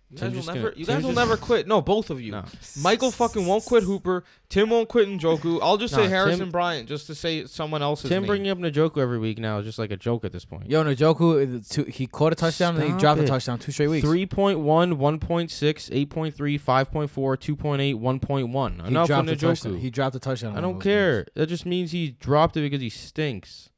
You 0.09 0.17
Tim 0.17 0.27
guys 0.29 0.35
will 0.35 0.41
just 0.43 0.47
never, 0.55 0.69
gonna- 0.69 0.79
you 0.79 0.85
Tim 0.85 0.95
guys 0.95 1.03
will 1.03 1.09
just- 1.13 1.27
never 1.27 1.35
quit. 1.37 1.67
No, 1.67 1.81
both 1.81 2.09
of 2.09 2.21
you. 2.21 2.31
No. 2.31 2.45
Michael 2.81 3.11
fucking 3.11 3.45
won't 3.45 3.65
quit 3.65 3.83
Hooper. 3.83 4.23
Tim 4.47 4.69
won't 4.69 4.87
quit 4.87 5.09
Njoku. 5.09 5.59
I'll 5.61 5.75
just 5.75 5.93
Nah, 5.93 6.03
say 6.03 6.07
Harrison 6.07 6.39
Tim- 6.39 6.49
Bryant 6.51 6.87
just 6.87 7.07
to 7.07 7.15
say 7.15 7.45
someone 7.45 7.81
else's 7.81 8.07
Tim 8.09 8.21
name. 8.23 8.27
bringing 8.27 8.49
up 8.49 8.57
Njoku 8.57 8.99
every 8.99 9.19
week 9.19 9.37
now 9.37 9.57
is 9.57 9.65
just 9.65 9.77
like 9.77 9.91
a 9.91 9.97
joke 9.97 10.23
at 10.23 10.31
this 10.31 10.45
point. 10.45 10.69
Yo, 10.69 10.81
Njoku, 10.81 11.57
uh, 11.59 11.61
two, 11.69 11.83
he 11.83 12.07
caught 12.07 12.31
a 12.31 12.35
touchdown 12.37 12.75
and 12.75 12.83
he 12.85 12.89
Stop 12.91 12.99
dropped 13.01 13.19
it. 13.19 13.23
a 13.25 13.27
touchdown 13.27 13.59
two 13.59 13.73
straight 13.73 13.89
weeks. 13.89 14.07
3.1, 14.07 14.93
1.6, 14.97 15.89
8.3, 15.91 16.57
5.4, 16.57 17.35
2.8, 17.35 17.95
1.1. 17.99 18.81
he 18.81 18.87
Enough 18.87 19.07
dropped 19.07 19.27
of 19.27 19.33
a 19.33 19.35
touchdown. 19.35 19.73
Njoku. 19.73 19.79
He 19.81 19.89
dropped 19.89 20.15
a 20.15 20.19
touchdown. 20.19 20.53
I 20.53 20.57
in 20.59 20.63
don't 20.63 20.73
those 20.75 20.83
care. 20.83 21.15
games. 21.17 21.27
That 21.35 21.47
just 21.47 21.65
means 21.65 21.91
he 21.91 22.11
dropped 22.11 22.55
it 22.55 22.61
because 22.61 22.79
he 22.79 22.89
stinks. 22.89 23.71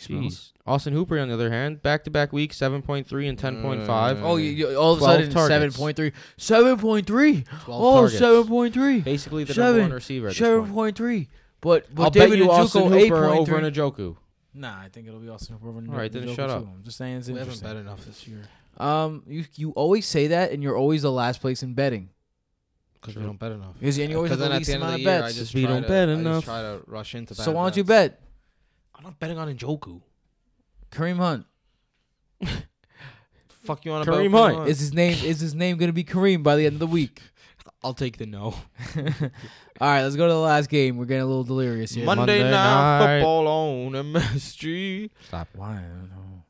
He 0.00 0.06
smells. 0.06 0.34
Jeez. 0.34 0.52
Austin 0.66 0.92
Hooper, 0.92 1.18
on 1.18 1.28
the 1.28 1.34
other 1.34 1.50
hand, 1.50 1.82
back 1.82 2.04
to 2.04 2.10
back 2.10 2.32
weeks, 2.32 2.56
7.3 2.58 3.28
and 3.28 3.38
10.5. 3.38 3.86
Mm. 3.86 4.22
Oh, 4.22 4.36
you, 4.36 4.50
you, 4.50 4.76
all 4.76 4.92
of 4.94 5.00
a 5.00 5.04
sudden, 5.04 5.30
targets. 5.30 5.76
7.3. 5.76 6.12
7.3. 6.38 7.44
12 7.64 7.82
Oh, 7.82 8.00
targets. 8.08 8.20
7.3. 8.20 9.04
Basically 9.04 9.44
the 9.44 9.54
number 9.54 9.80
one 9.82 9.92
receiver 9.92 10.28
at 10.28 10.34
7.3. 10.34 11.28
But, 11.60 11.94
but 11.94 12.02
I'll 12.04 12.10
David 12.10 12.30
bet 12.30 12.38
you 12.38 12.50
Austin 12.50 12.82
Njoku, 12.84 13.00
Hooper 13.00 13.24
over 13.26 13.52
8.3. 13.60 13.72
Njoku. 13.72 14.16
Nah, 14.54 14.80
I 14.80 14.88
think 14.88 15.06
it'll 15.08 15.20
be 15.20 15.28
Austin 15.28 15.54
Hooper 15.56 15.68
over 15.68 15.78
All 15.80 15.96
right, 15.98 16.10
then 16.10 16.22
Njoku 16.24 16.36
shut 16.36 16.48
too. 16.50 16.54
up. 16.56 16.62
I'm 16.62 16.82
just 16.84 16.96
saying 16.98 17.18
it's 17.18 17.28
We 17.28 17.38
haven't 17.38 17.62
bet 17.62 17.76
enough 17.76 18.04
this 18.04 18.26
year 18.26 18.42
Um, 18.78 19.22
you 19.26 19.44
you 19.56 19.70
always 19.72 20.06
say 20.06 20.28
that, 20.28 20.52
and 20.52 20.62
you're 20.62 20.76
always 20.76 21.02
the 21.02 21.12
last 21.12 21.40
place 21.40 21.62
in 21.62 21.74
betting. 21.74 22.08
because 23.00 23.16
we 23.16 23.22
don't 23.22 23.38
bet 23.38 23.52
enough. 23.52 23.74
Because 23.78 23.98
and 23.98 24.10
you 24.10 24.16
always 24.16 24.30
have 24.30 24.38
Because 24.38 24.48
the 24.48 24.54
at 24.54 24.58
least 24.58 24.68
the 24.68 24.74
end 24.74 24.82
of 24.82 24.88
amount 24.88 25.02
the 25.02 25.08
of 25.10 25.12
year, 25.12 25.20
bets. 25.22 25.34
I 25.36 25.38
just 25.40 25.54
We 25.54 25.62
try 25.64 25.72
don't 25.72 25.82
to, 25.82 25.88
bet 25.88 26.08
I 26.08 26.12
enough. 26.12 26.44
try 26.44 26.62
to 26.62 26.80
rush 26.86 27.14
into. 27.14 27.34
so 27.34 27.52
why 27.52 27.64
don't 27.64 27.76
you 27.76 27.84
bet 27.84 28.20
I'm 29.00 29.04
not 29.04 29.18
betting 29.18 29.38
on 29.38 29.48
Njoku. 29.56 30.02
Kareem 30.90 31.16
Hunt? 31.16 31.46
Fuck 33.48 33.86
you 33.86 33.92
on 33.92 34.04
Kareem 34.04 34.26
about 34.26 34.54
Hunt. 34.54 34.68
Is 34.68 34.78
his 34.78 34.92
name 34.92 35.16
is 35.24 35.40
his 35.40 35.54
name 35.54 35.78
gonna 35.78 35.94
be 35.94 36.04
Kareem 36.04 36.42
by 36.42 36.56
the 36.56 36.66
end 36.66 36.74
of 36.74 36.80
the 36.80 36.86
week? 36.86 37.22
I'll 37.82 37.94
take 37.94 38.18
the 38.18 38.26
no. 38.26 38.42
All 38.96 39.00
right, 39.80 40.02
let's 40.02 40.16
go 40.16 40.26
to 40.26 40.32
the 40.34 40.38
last 40.38 40.68
game. 40.68 40.98
We're 40.98 41.06
getting 41.06 41.22
a 41.22 41.26
little 41.26 41.44
delirious 41.44 41.92
here. 41.92 42.04
Monday, 42.04 42.42
Monday 42.42 42.50
night, 42.50 42.98
night. 42.98 43.18
football 43.20 43.48
on 43.48 43.92
MSG. 43.92 45.08
Stop 45.28 45.48
it. 45.54 45.58
Why? 45.58 45.76
I 45.76 45.80
don't 45.80 46.10
know. 46.10 46.44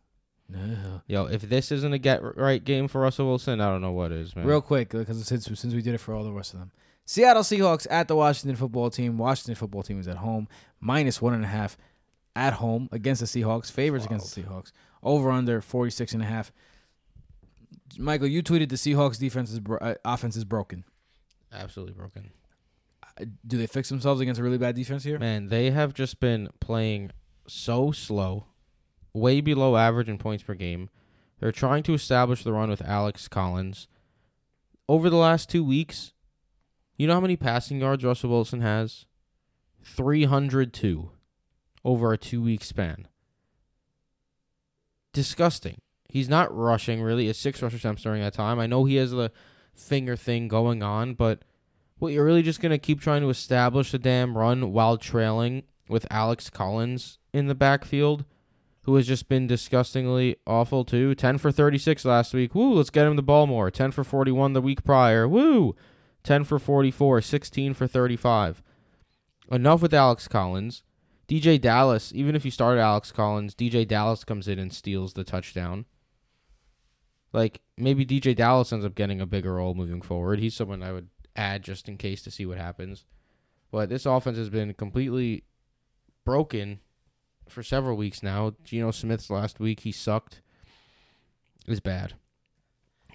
No. 0.49 1.03
Yo, 1.07 1.27
if 1.27 1.43
this 1.43 1.71
isn't 1.71 1.93
a 1.93 1.99
get 1.99 2.21
right 2.37 2.65
game 2.65 2.89
for 2.89 3.01
Russell 3.01 3.27
Wilson, 3.27 3.61
I 3.61 3.71
don't 3.71 3.81
know 3.81 3.93
what 3.93 4.11
is, 4.11 4.35
man. 4.35 4.45
Real 4.45 4.61
quick, 4.61 4.89
because 4.89 5.25
since 5.25 5.45
since 5.45 5.73
we 5.73 5.83
did 5.83 5.95
it 5.95 5.99
for 5.99 6.15
all 6.15 6.25
the 6.25 6.33
rest 6.33 6.55
of 6.55 6.59
them, 6.59 6.73
Seattle 7.05 7.45
Seahawks 7.45 7.87
at 7.89 8.09
the 8.09 8.17
Washington 8.17 8.57
Football 8.57 8.91
Team. 8.91 9.19
Washington 9.19 9.55
Football 9.55 9.85
Team 9.85 10.01
is 10.01 10.09
at 10.09 10.17
home, 10.17 10.49
minus 10.81 11.23
one 11.23 11.35
and 11.35 11.45
a 11.45 11.49
half 11.49 11.77
at 12.37 12.55
home 12.55 12.89
against 12.93 13.21
the 13.21 13.27
Seahawks. 13.27 13.71
Favors 13.71 14.05
against 14.05 14.35
the 14.35 14.43
Seahawks. 14.43 14.73
Over 15.03 15.31
under 15.31 15.61
46 15.61 16.13
and 16.13 16.23
a 16.23 16.27
half. 16.27 16.53
Michael, 17.99 18.29
you 18.29 18.43
tweeted 18.43 18.69
the 18.69 18.77
Seahawks 18.77 19.19
defense 19.19 19.51
is 19.51 19.59
bro- 19.61 19.79
uh, 19.79 19.95
offense 20.05 20.37
is 20.37 20.45
broken. 20.45 20.85
Absolutely 21.53 21.95
broken. 21.95 22.31
Uh, 23.03 23.25
Do 23.47 23.59
they 23.59 23.67
fix 23.67 23.89
themselves 23.89 24.21
against 24.21 24.41
a 24.41 24.45
really 24.45 24.59
bad 24.59 24.75
defense 24.77 25.03
here? 25.03 25.19
Man, 25.19 25.49
they 25.49 25.71
have 25.71 25.93
just 25.95 26.21
been 26.21 26.49
playing 26.61 27.11
so 27.49 27.91
slow, 27.91 28.47
way 29.13 29.41
below 29.41 29.77
average 29.77 30.09
in 30.09 30.19
points 30.19 30.45
per 30.45 30.55
game. 30.55 30.89
They're 31.41 31.51
trying 31.51 31.83
to 31.85 31.95
establish 31.95 32.45
the 32.45 32.53
run 32.53 32.71
with 32.71 32.83
Alex 32.83 33.27
Collins. 33.27 33.89
Over 34.89 35.09
the 35.11 35.17
last 35.17 35.49
two 35.49 35.65
weeks, 35.65 36.13
you 36.97 37.07
know 37.07 37.15
how 37.15 37.21
many 37.21 37.37
passing 37.37 37.81
yards 37.81 38.05
Russell 38.05 38.31
Wilson 38.31 38.61
has? 38.61 39.07
302 39.83 41.11
over 41.85 42.13
a 42.13 42.19
two 42.19 42.43
week 42.43 42.65
span. 42.65 43.07
Disgusting. 45.13 45.81
He's 46.09 46.29
not 46.29 46.55
rushing 46.55 47.03
really. 47.03 47.29
It's 47.29 47.39
six 47.39 47.63
rush 47.63 47.75
attempts 47.75 48.03
during 48.03 48.23
that 48.23 48.35
time. 48.35 48.59
I 48.59 48.67
know 48.67 48.85
he 48.85 48.97
has 48.97 49.13
the 49.13 49.33
finger 49.75 50.17
thing 50.17 50.49
going 50.49 50.83
on, 50.83 51.15
but 51.15 51.43
what 51.99 52.13
you're 52.13 52.25
really 52.25 52.43
just 52.43 52.61
gonna 52.61 52.79
keep 52.79 53.01
trying 53.01 53.23
to 53.23 53.31
establish 53.31 53.93
the 53.93 53.99
damn 53.99 54.37
run 54.37 54.73
while 54.73 54.97
trailing 54.97 55.65
with 55.89 56.07
Alex 56.11 56.51
Collins 56.51 57.19
in 57.33 57.47
the 57.47 57.55
backfield, 57.55 58.25
who 58.83 58.97
has 58.97 59.07
just 59.07 59.29
been 59.29 59.47
disgustingly 59.47 60.37
awful 60.47 60.85
too. 60.85 61.15
Ten 61.15 61.39
for 61.39 61.53
thirty 61.53 61.79
six 61.79 62.05
last 62.05 62.35
week. 62.35 62.55
Woo, 62.55 62.75
let's 62.75 62.91
get 62.91 63.07
him 63.07 63.17
the 63.17 63.23
ball 63.23 63.47
more. 63.47 63.71
Ten 63.71 63.91
for 63.91 64.05
forty 64.05 64.33
one 64.33 64.53
the 64.53 64.63
week 64.63 64.85
prior. 64.85 65.29
Woo. 65.29 65.75
Ten 66.23 66.45
for 66.45 66.59
44, 66.59 67.23
16 67.23 67.73
for 67.73 67.87
thirty 67.87 68.17
five. 68.17 68.63
Enough 69.51 69.83
with 69.83 69.95
Alex 69.95 70.29
Collins. 70.29 70.83
DJ 71.31 71.61
Dallas, 71.61 72.13
even 72.13 72.35
if 72.35 72.45
you 72.45 72.51
start 72.51 72.79
Alex 72.79 73.13
Collins, 73.13 73.55
DJ 73.55 73.87
Dallas 73.87 74.25
comes 74.25 74.49
in 74.49 74.59
and 74.59 74.73
steals 74.73 75.13
the 75.13 75.23
touchdown. 75.23 75.85
Like 77.33 77.61
maybe 77.77 78.05
DJ 78.05 78.35
Dallas 78.35 78.73
ends 78.73 78.85
up 78.85 78.97
getting 78.97 79.21
a 79.21 79.27
bigger 79.27 79.55
role 79.55 79.75
moving 79.75 80.03
forward. 80.03 80.41
He's 80.41 80.57
someone 80.57 80.83
I 80.83 80.91
would 80.91 81.09
add 81.37 81.63
just 81.63 81.89
in 81.89 81.97
case 81.97 82.23
to 82.23 82.33
see 82.33 82.45
what 82.45 82.59
happens. 82.59 83.05
But 83.71 83.89
this 83.89 84.07
offense 84.07 84.39
has 84.39 84.51
been 84.51 84.75
completely 84.75 85.45
broken 86.25 86.81
for 87.49 87.63
several 87.63 87.97
weeks 87.97 88.25
now. 88.25 88.55
Geno 88.65 88.91
Smith's 88.91 89.31
last 89.31 89.61
week 89.61 89.81
he 89.81 89.93
sucked. 89.93 90.43
Is 91.69 91.79
bad. 91.79 92.15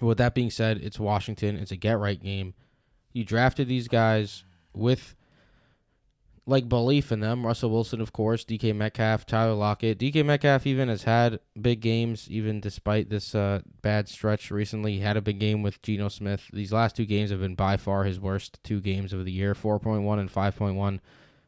With 0.00 0.16
that 0.16 0.34
being 0.34 0.50
said, 0.50 0.78
it's 0.78 0.98
Washington. 0.98 1.56
It's 1.56 1.72
a 1.72 1.76
get 1.76 1.98
right 1.98 2.22
game. 2.22 2.54
You 3.12 3.24
drafted 3.24 3.68
these 3.68 3.88
guys 3.88 4.44
with 4.72 5.14
like 6.46 6.68
belief 6.68 7.10
in 7.10 7.20
them. 7.20 7.44
Russell 7.44 7.70
Wilson, 7.70 8.00
of 8.00 8.12
course, 8.12 8.44
DK 8.44 8.74
Metcalf, 8.74 9.26
Tyler 9.26 9.54
Lockett. 9.54 9.98
DK 9.98 10.24
Metcalf 10.24 10.66
even 10.66 10.88
has 10.88 11.02
had 11.02 11.40
big 11.60 11.80
games, 11.80 12.30
even 12.30 12.60
despite 12.60 13.10
this 13.10 13.34
uh, 13.34 13.60
bad 13.82 14.08
stretch 14.08 14.50
recently. 14.52 14.94
He 14.94 15.00
had 15.00 15.16
a 15.16 15.22
big 15.22 15.40
game 15.40 15.62
with 15.62 15.82
Geno 15.82 16.08
Smith. 16.08 16.48
These 16.52 16.72
last 16.72 16.94
two 16.94 17.04
games 17.04 17.30
have 17.30 17.40
been 17.40 17.56
by 17.56 17.76
far 17.76 18.04
his 18.04 18.20
worst 18.20 18.60
two 18.62 18.80
games 18.80 19.12
of 19.12 19.24
the 19.24 19.32
year 19.32 19.54
4.1 19.54 20.20
and 20.20 20.32
5.1. 20.32 21.00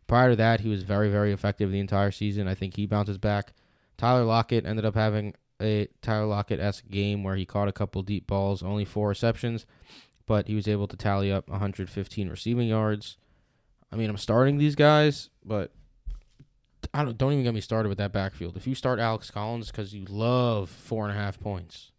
Prior 0.09 0.31
to 0.31 0.37
that, 0.37 0.61
he 0.61 0.69
was 0.69 0.83
very, 0.83 1.09
very 1.11 1.33
effective 1.33 1.71
the 1.71 1.79
entire 1.79 2.11
season. 2.11 2.49
I 2.49 2.55
think 2.55 2.75
he 2.75 2.87
bounces 2.87 3.19
back. 3.19 3.53
Tyler 3.97 4.25
Lockett 4.25 4.67
ended 4.67 4.85
up 4.85 4.95
having 4.95 5.35
a 5.61 5.89
Tyler 6.03 6.27
Lockett 6.27 6.61
esque 6.61 6.89
game 6.89 7.23
where 7.23 7.37
he 7.37 7.45
caught 7.45 7.69
a 7.69 7.73
couple 7.73 8.03
deep 8.03 8.27
balls, 8.27 8.63
only 8.63 8.85
four 8.85 9.09
receptions, 9.09 9.65
but 10.27 10.49
he 10.49 10.55
was 10.55 10.67
able 10.67 10.89
to 10.89 10.97
tally 10.97 11.31
up 11.31 11.49
115 11.49 12.29
receiving 12.29 12.69
yards. 12.69 13.17
I 13.93 13.97
mean, 13.97 14.11
I'm 14.11 14.17
starting 14.19 14.59
these 14.59 14.75
guys, 14.75 15.31
but 15.45 15.73
I 16.93 17.05
don't 17.05 17.17
don't 17.19 17.33
even 17.33 17.45
get 17.45 17.55
me 17.55 17.61
started 17.61 17.89
with 17.89 17.99
that 17.99 18.13
backfield. 18.13 18.57
If 18.57 18.67
you 18.67 18.75
start 18.75 18.99
Alex 18.99 19.31
Collins 19.31 19.71
because 19.71 19.95
you 19.95 20.05
love 20.09 20.71
four 20.71 21.09
and 21.09 21.17
a 21.17 21.21
half 21.21 21.41
points, 21.41 21.93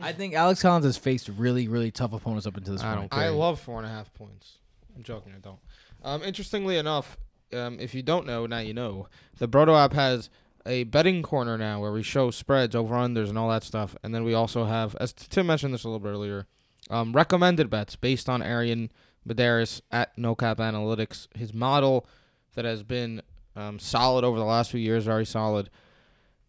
I 0.00 0.12
think 0.12 0.34
Alex 0.34 0.62
Collins 0.62 0.84
has 0.84 0.96
faced 0.96 1.28
really, 1.28 1.68
really 1.68 1.90
tough 1.90 2.12
opponents 2.12 2.46
up 2.46 2.56
until 2.56 2.74
this 2.74 2.82
I 2.82 2.96
point. 2.96 3.10
don't 3.10 3.20
I 3.20 3.28
love 3.28 3.60
four 3.60 3.78
and 3.78 3.86
a 3.86 3.90
half 3.90 4.12
points. 4.14 4.58
I'm 4.94 5.02
joking, 5.02 5.32
I 5.36 5.40
don't. 5.40 5.58
Um, 6.04 6.22
interestingly 6.22 6.76
enough, 6.76 7.18
um, 7.52 7.78
if 7.80 7.94
you 7.94 8.02
don't 8.02 8.26
know, 8.26 8.46
now 8.46 8.58
you 8.58 8.74
know. 8.74 9.08
The 9.38 9.48
Brodo 9.48 9.78
app 9.78 9.92
has 9.92 10.30
a 10.64 10.84
betting 10.84 11.22
corner 11.22 11.56
now 11.56 11.80
where 11.80 11.92
we 11.92 12.02
show 12.02 12.30
spreads, 12.30 12.74
over 12.74 12.94
unders, 12.94 13.28
and 13.28 13.38
all 13.38 13.48
that 13.50 13.62
stuff. 13.62 13.96
And 14.02 14.14
then 14.14 14.24
we 14.24 14.34
also 14.34 14.64
have, 14.64 14.96
as 14.96 15.12
Tim 15.12 15.46
mentioned 15.46 15.72
this 15.72 15.84
a 15.84 15.88
little 15.88 16.00
bit 16.00 16.08
earlier, 16.08 16.46
um, 16.90 17.12
recommended 17.12 17.70
bets 17.70 17.96
based 17.96 18.28
on 18.28 18.42
Arian 18.42 18.90
Medeiros 19.26 19.80
at 19.90 20.16
NoCap 20.16 20.56
Analytics. 20.56 21.28
His 21.36 21.52
model 21.52 22.06
that 22.54 22.64
has 22.64 22.82
been 22.82 23.22
um, 23.54 23.78
solid 23.78 24.24
over 24.24 24.38
the 24.38 24.44
last 24.44 24.70
few 24.70 24.80
years, 24.80 25.04
very 25.04 25.26
solid. 25.26 25.70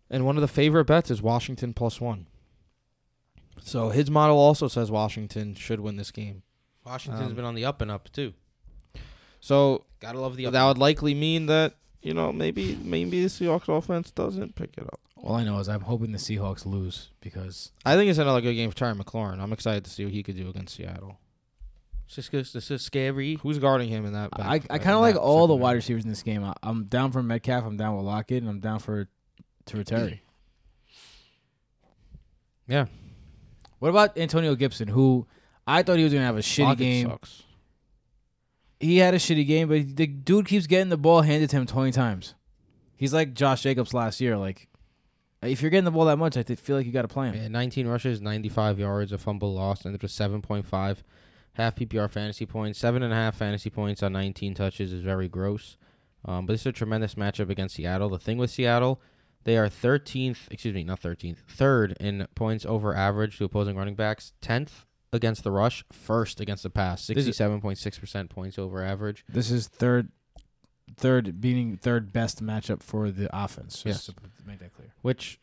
And 0.09 0.25
one 0.25 0.37
of 0.37 0.41
the 0.41 0.47
favorite 0.47 0.85
bets 0.85 1.11
is 1.11 1.21
Washington 1.21 1.73
plus 1.73 1.99
one. 1.99 2.27
So 3.61 3.89
his 3.89 4.09
model 4.09 4.37
also 4.37 4.67
says 4.67 4.89
Washington 4.91 5.55
should 5.55 5.79
win 5.79 5.97
this 5.97 6.11
game. 6.11 6.43
Washington's 6.85 7.31
Um, 7.31 7.35
been 7.35 7.45
on 7.45 7.55
the 7.55 7.65
up 7.65 7.81
and 7.81 7.91
up 7.91 8.09
too. 8.13 8.33
So 9.39 9.85
Gotta 9.99 10.19
love 10.19 10.35
the 10.37 10.45
up. 10.47 10.53
that 10.53 10.65
would 10.65 10.77
likely 10.77 11.13
mean 11.13 11.47
that 11.47 11.75
you 12.01 12.13
know 12.13 12.31
maybe 12.31 12.77
maybe 12.81 13.21
the 13.21 13.27
Seahawks 13.27 13.67
offense 13.75 14.11
doesn't 14.11 14.55
pick 14.55 14.75
it 14.77 14.83
up. 14.85 14.99
All 15.17 15.35
I 15.35 15.43
know 15.43 15.57
is 15.59 15.67
I'm 15.67 15.81
hoping 15.81 16.11
the 16.11 16.17
Seahawks 16.17 16.65
lose 16.65 17.09
because 17.21 17.71
I 17.85 17.95
think 17.95 18.09
it's 18.09 18.19
another 18.19 18.39
good 18.41 18.53
game 18.53 18.69
for 18.69 18.77
Terry 18.77 18.93
McLaurin. 18.95 19.39
I'm 19.39 19.51
excited 19.51 19.83
to 19.85 19.89
see 19.91 20.05
what 20.05 20.13
he 20.13 20.23
could 20.23 20.37
do 20.37 20.47
against 20.49 20.75
Seattle. 20.75 21.19
It's 22.07 22.15
just 22.15 22.31
'cause 22.31 22.53
this 22.53 22.71
is 22.71 22.81
scary. 22.81 23.35
Who's 23.43 23.59
guarding 23.59 23.89
him 23.89 24.05
in 24.05 24.13
that? 24.13 24.29
I, 24.33 24.37
back- 24.59 24.67
I 24.69 24.73
uh, 24.73 24.77
in 24.77 24.81
kind 24.83 24.95
of 24.95 25.01
like 25.01 25.15
that 25.15 25.21
all 25.21 25.45
the 25.45 25.55
wide 25.55 25.73
receivers 25.75 26.03
in 26.03 26.09
this 26.09 26.23
game. 26.23 26.43
I, 26.43 26.53
I'm 26.63 26.85
down 26.85 27.11
for 27.11 27.21
Metcalf. 27.21 27.65
I'm 27.65 27.75
down 27.77 27.97
with 27.97 28.05
Lockett, 28.05 28.41
and 28.41 28.49
I'm 28.49 28.59
down 28.61 28.79
for 28.79 29.07
to 29.67 29.83
Terry. 29.83 30.21
Yeah. 32.67 32.87
What 33.79 33.89
about 33.89 34.17
Antonio 34.17 34.55
Gibson, 34.55 34.89
who 34.89 35.25
I 35.65 35.83
thought 35.83 35.97
he 35.97 36.03
was 36.03 36.11
gonna 36.11 36.25
have 36.25 36.35
a 36.37 36.41
shitty 36.41 36.63
Lockett 36.63 36.79
game. 36.79 37.07
Sucks. 37.09 37.43
He 38.79 38.97
had 38.97 39.13
a 39.13 39.17
shitty 39.17 39.47
game, 39.47 39.69
but 39.69 39.95
the 39.95 40.05
dude 40.07 40.47
keeps 40.47 40.67
getting 40.67 40.89
the 40.89 40.97
ball 40.97 41.21
handed 41.21 41.49
to 41.51 41.55
him 41.55 41.65
20 41.65 41.91
times. 41.91 42.35
He's 42.95 43.13
like 43.13 43.33
Josh 43.33 43.61
Jacobs 43.63 43.93
last 43.93 44.19
year. 44.21 44.37
Like, 44.37 44.67
if 45.41 45.61
you're 45.61 45.71
getting 45.71 45.85
the 45.85 45.91
ball 45.91 46.05
that 46.05 46.17
much, 46.17 46.35
I 46.37 46.43
feel 46.43 46.75
like 46.75 46.85
you 46.85 46.91
got 46.91 47.03
to 47.03 47.07
play 47.07 47.27
him. 47.29 47.35
Yeah, 47.35 47.47
19 47.47 47.87
rushes, 47.87 48.21
95 48.21 48.79
yards, 48.79 49.11
a 49.11 49.17
fumble 49.17 49.53
lost, 49.53 49.85
ended 49.85 50.01
with 50.03 50.11
7.5 50.11 50.97
half 51.57 51.75
PPR 51.75 52.09
fantasy 52.09 52.45
points. 52.45 52.79
Seven 52.79 53.03
and 53.03 53.11
a 53.11 53.15
half 53.15 53.35
fantasy 53.35 53.69
points 53.69 54.01
on 54.03 54.13
19 54.13 54.53
touches 54.53 54.93
is 54.93 55.01
very 55.01 55.27
gross. 55.27 55.75
Um, 56.25 56.45
but 56.45 56.53
this 56.53 56.61
is 56.61 56.67
a 56.67 56.71
tremendous 56.71 57.15
matchup 57.15 57.49
against 57.49 57.75
Seattle. 57.75 58.09
The 58.09 58.19
thing 58.19 58.37
with 58.37 58.49
Seattle, 58.51 59.01
they 59.43 59.57
are 59.57 59.67
13th, 59.69 60.39
excuse 60.51 60.73
me, 60.73 60.83
not 60.83 61.01
13th, 61.01 61.37
third 61.47 61.95
in 61.99 62.27
points 62.35 62.65
over 62.65 62.95
average 62.95 63.37
to 63.37 63.45
opposing 63.45 63.75
running 63.75 63.95
backs, 63.95 64.33
10th 64.41 64.85
against 65.13 65.43
the 65.43 65.51
rush, 65.51 65.83
first 65.91 66.39
against 66.41 66.63
the 66.63 66.69
pass, 66.69 67.05
67.6% 67.05 68.29
points 68.29 68.59
over 68.59 68.83
average. 68.83 69.23
This 69.29 69.49
is 69.51 69.67
third, 69.67 70.09
third 70.95 71.39
beating 71.39 71.77
third 71.77 72.11
best 72.11 72.43
matchup 72.43 72.83
for 72.83 73.09
the 73.09 73.29
offense. 73.35 73.83
Just 73.83 73.85
Yes. 73.85 74.15
to 74.15 74.47
make 74.47 74.59
that 74.59 74.73
clear. 74.73 74.93
which 75.01 75.39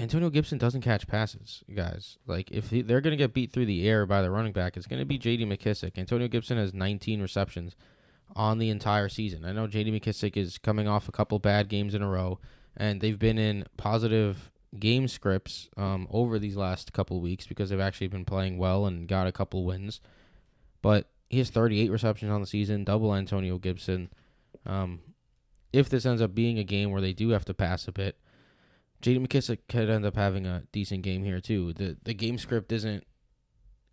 Antonio 0.00 0.30
Gibson 0.30 0.56
doesn't 0.56 0.80
catch 0.80 1.06
passes, 1.06 1.62
guys. 1.74 2.16
Like 2.26 2.50
if 2.50 2.70
he, 2.70 2.80
they're 2.80 3.02
going 3.02 3.12
to 3.12 3.22
get 3.22 3.34
beat 3.34 3.52
through 3.52 3.66
the 3.66 3.86
air 3.86 4.06
by 4.06 4.22
the 4.22 4.30
running 4.30 4.52
back, 4.52 4.76
it's 4.76 4.86
going 4.86 5.00
to 5.00 5.06
be 5.06 5.18
J.D. 5.18 5.44
McKissic. 5.44 5.98
Antonio 5.98 6.26
Gibson 6.26 6.56
has 6.56 6.72
19 6.72 7.20
receptions 7.20 7.76
on 8.34 8.58
the 8.58 8.70
entire 8.70 9.10
season. 9.10 9.44
I 9.44 9.52
know 9.52 9.66
J.D. 9.66 9.92
McKissic 9.92 10.38
is 10.38 10.56
coming 10.56 10.88
off 10.88 11.08
a 11.08 11.12
couple 11.12 11.38
bad 11.38 11.68
games 11.68 11.94
in 11.94 12.00
a 12.00 12.08
row, 12.08 12.38
and 12.76 13.00
they've 13.00 13.18
been 13.18 13.38
in 13.38 13.66
positive 13.76 14.50
game 14.78 15.06
scripts 15.06 15.68
um, 15.76 16.08
over 16.10 16.38
these 16.38 16.56
last 16.56 16.94
couple 16.94 17.20
weeks 17.20 17.46
because 17.46 17.68
they've 17.68 17.80
actually 17.80 18.08
been 18.08 18.24
playing 18.24 18.56
well 18.56 18.86
and 18.86 19.06
got 19.06 19.26
a 19.26 19.32
couple 19.32 19.66
wins. 19.66 20.00
But 20.80 21.10
he 21.28 21.38
has 21.38 21.50
38 21.50 21.90
receptions 21.90 22.32
on 22.32 22.40
the 22.40 22.46
season, 22.46 22.84
double 22.84 23.14
Antonio 23.14 23.58
Gibson. 23.58 24.08
Um, 24.64 25.00
if 25.72 25.90
this 25.90 26.06
ends 26.06 26.22
up 26.22 26.34
being 26.34 26.58
a 26.58 26.64
game 26.64 26.90
where 26.90 27.02
they 27.02 27.12
do 27.12 27.30
have 27.30 27.44
to 27.44 27.54
pass 27.54 27.86
a 27.86 27.92
bit, 27.92 28.16
J.D. 29.00 29.20
McKissic 29.26 29.58
could 29.68 29.88
end 29.88 30.04
up 30.04 30.16
having 30.16 30.46
a 30.46 30.64
decent 30.72 31.02
game 31.02 31.24
here 31.24 31.40
too. 31.40 31.72
the 31.72 31.96
The 32.02 32.14
game 32.14 32.38
script 32.38 32.72
isn't 32.72 33.04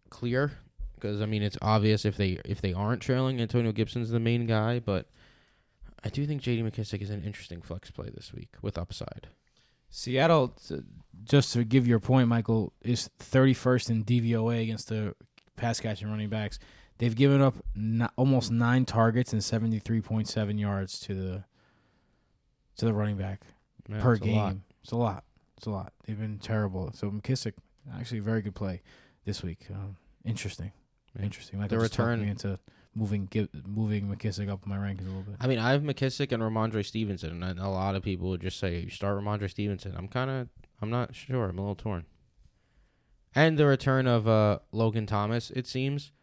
clear 0.10 0.52
because 0.96 1.22
I 1.22 1.26
mean 1.26 1.44
it's 1.44 1.58
obvious 1.62 2.06
if 2.06 2.18
they 2.18 2.40
if 2.46 2.62
they 2.62 2.74
aren't 2.74 3.02
trailing, 3.02 3.40
Antonio 3.40 3.72
Gibson's 3.72 4.10
the 4.10 4.20
main 4.20 4.46
guy, 4.46 4.80
but 4.80 5.10
I 6.04 6.10
do 6.10 6.26
think 6.26 6.42
J.D. 6.42 6.64
McKissic 6.64 7.02
is 7.02 7.10
an 7.10 7.24
interesting 7.24 7.62
flex 7.62 7.90
play 7.92 8.10
this 8.14 8.34
week 8.34 8.50
with 8.62 8.78
upside. 8.78 9.28
Seattle, 9.90 10.54
just 11.24 11.54
to 11.54 11.64
give 11.64 11.88
your 11.88 12.00
point, 12.00 12.28
Michael, 12.28 12.74
is 12.82 13.10
31st 13.20 13.90
in 13.90 14.04
DVOA 14.04 14.62
against 14.62 14.90
the 14.90 15.16
pass 15.56 15.80
catching 15.80 16.10
running 16.10 16.30
backs. 16.30 16.60
They've 16.98 17.16
given 17.16 17.42
up 17.42 17.56
almost 18.18 18.52
nine 18.52 18.86
targets 18.86 19.32
and 19.32 19.42
73.7 19.42 20.60
yards 20.60 21.00
to 21.02 21.14
the 21.14 21.44
to 22.78 22.86
the 22.86 22.94
running 22.94 23.18
back 23.18 23.42
per 24.00 24.18
game. 24.18 24.64
It's 24.88 24.94
a 24.94 24.96
lot. 24.96 25.26
It's 25.58 25.68
a 25.68 25.70
lot. 25.70 25.92
They've 26.06 26.18
been 26.18 26.38
terrible. 26.40 26.92
So 26.94 27.12
McKissic, 27.12 27.52
actually, 27.94 28.20
a 28.20 28.22
very 28.22 28.42
good 28.42 28.56
play 28.56 28.82
this 29.26 29.44
week. 29.44 29.66
Um, 29.70 29.98
interesting. 30.24 30.72
Yeah. 31.14 31.26
Interesting. 31.26 31.60
Michael 31.60 31.78
The 31.78 31.84
return- 31.84 32.22
me 32.22 32.30
into 32.30 32.58
moving 32.96 33.26
Gib- 33.26 33.50
moving 33.68 34.08
McKissic 34.08 34.48
up 34.48 34.66
my 34.66 34.78
rankings 34.78 35.02
a 35.02 35.10
little 35.10 35.24
bit. 35.24 35.36
I 35.42 35.48
mean, 35.48 35.60
I 35.60 35.72
have 35.72 35.82
McKissic 35.82 36.32
and 36.32 36.42
Rhamondre 36.42 36.86
Stevenson, 36.86 37.44
and 37.44 37.60
a 37.60 37.68
lot 37.68 37.96
of 37.96 38.02
people 38.02 38.30
would 38.30 38.40
just 38.40 38.60
say 38.60 38.88
start 38.88 39.18
Rhamondre 39.22 39.50
Stevenson. 39.50 39.94
I'm 39.98 40.08
kind 40.08 40.32
of, 40.32 40.48
I'm 40.82 40.90
not 40.90 41.14
sure. 41.14 41.50
I'm 41.50 41.58
a 41.58 41.62
little 41.62 41.76
torn. 41.76 42.06
And 43.36 43.58
the 43.58 43.66
return 43.66 44.08
of 44.08 44.26
uh, 44.26 44.60
Logan 44.72 45.06
Thomas, 45.06 45.52
it 45.52 45.68
seems, 45.68 46.14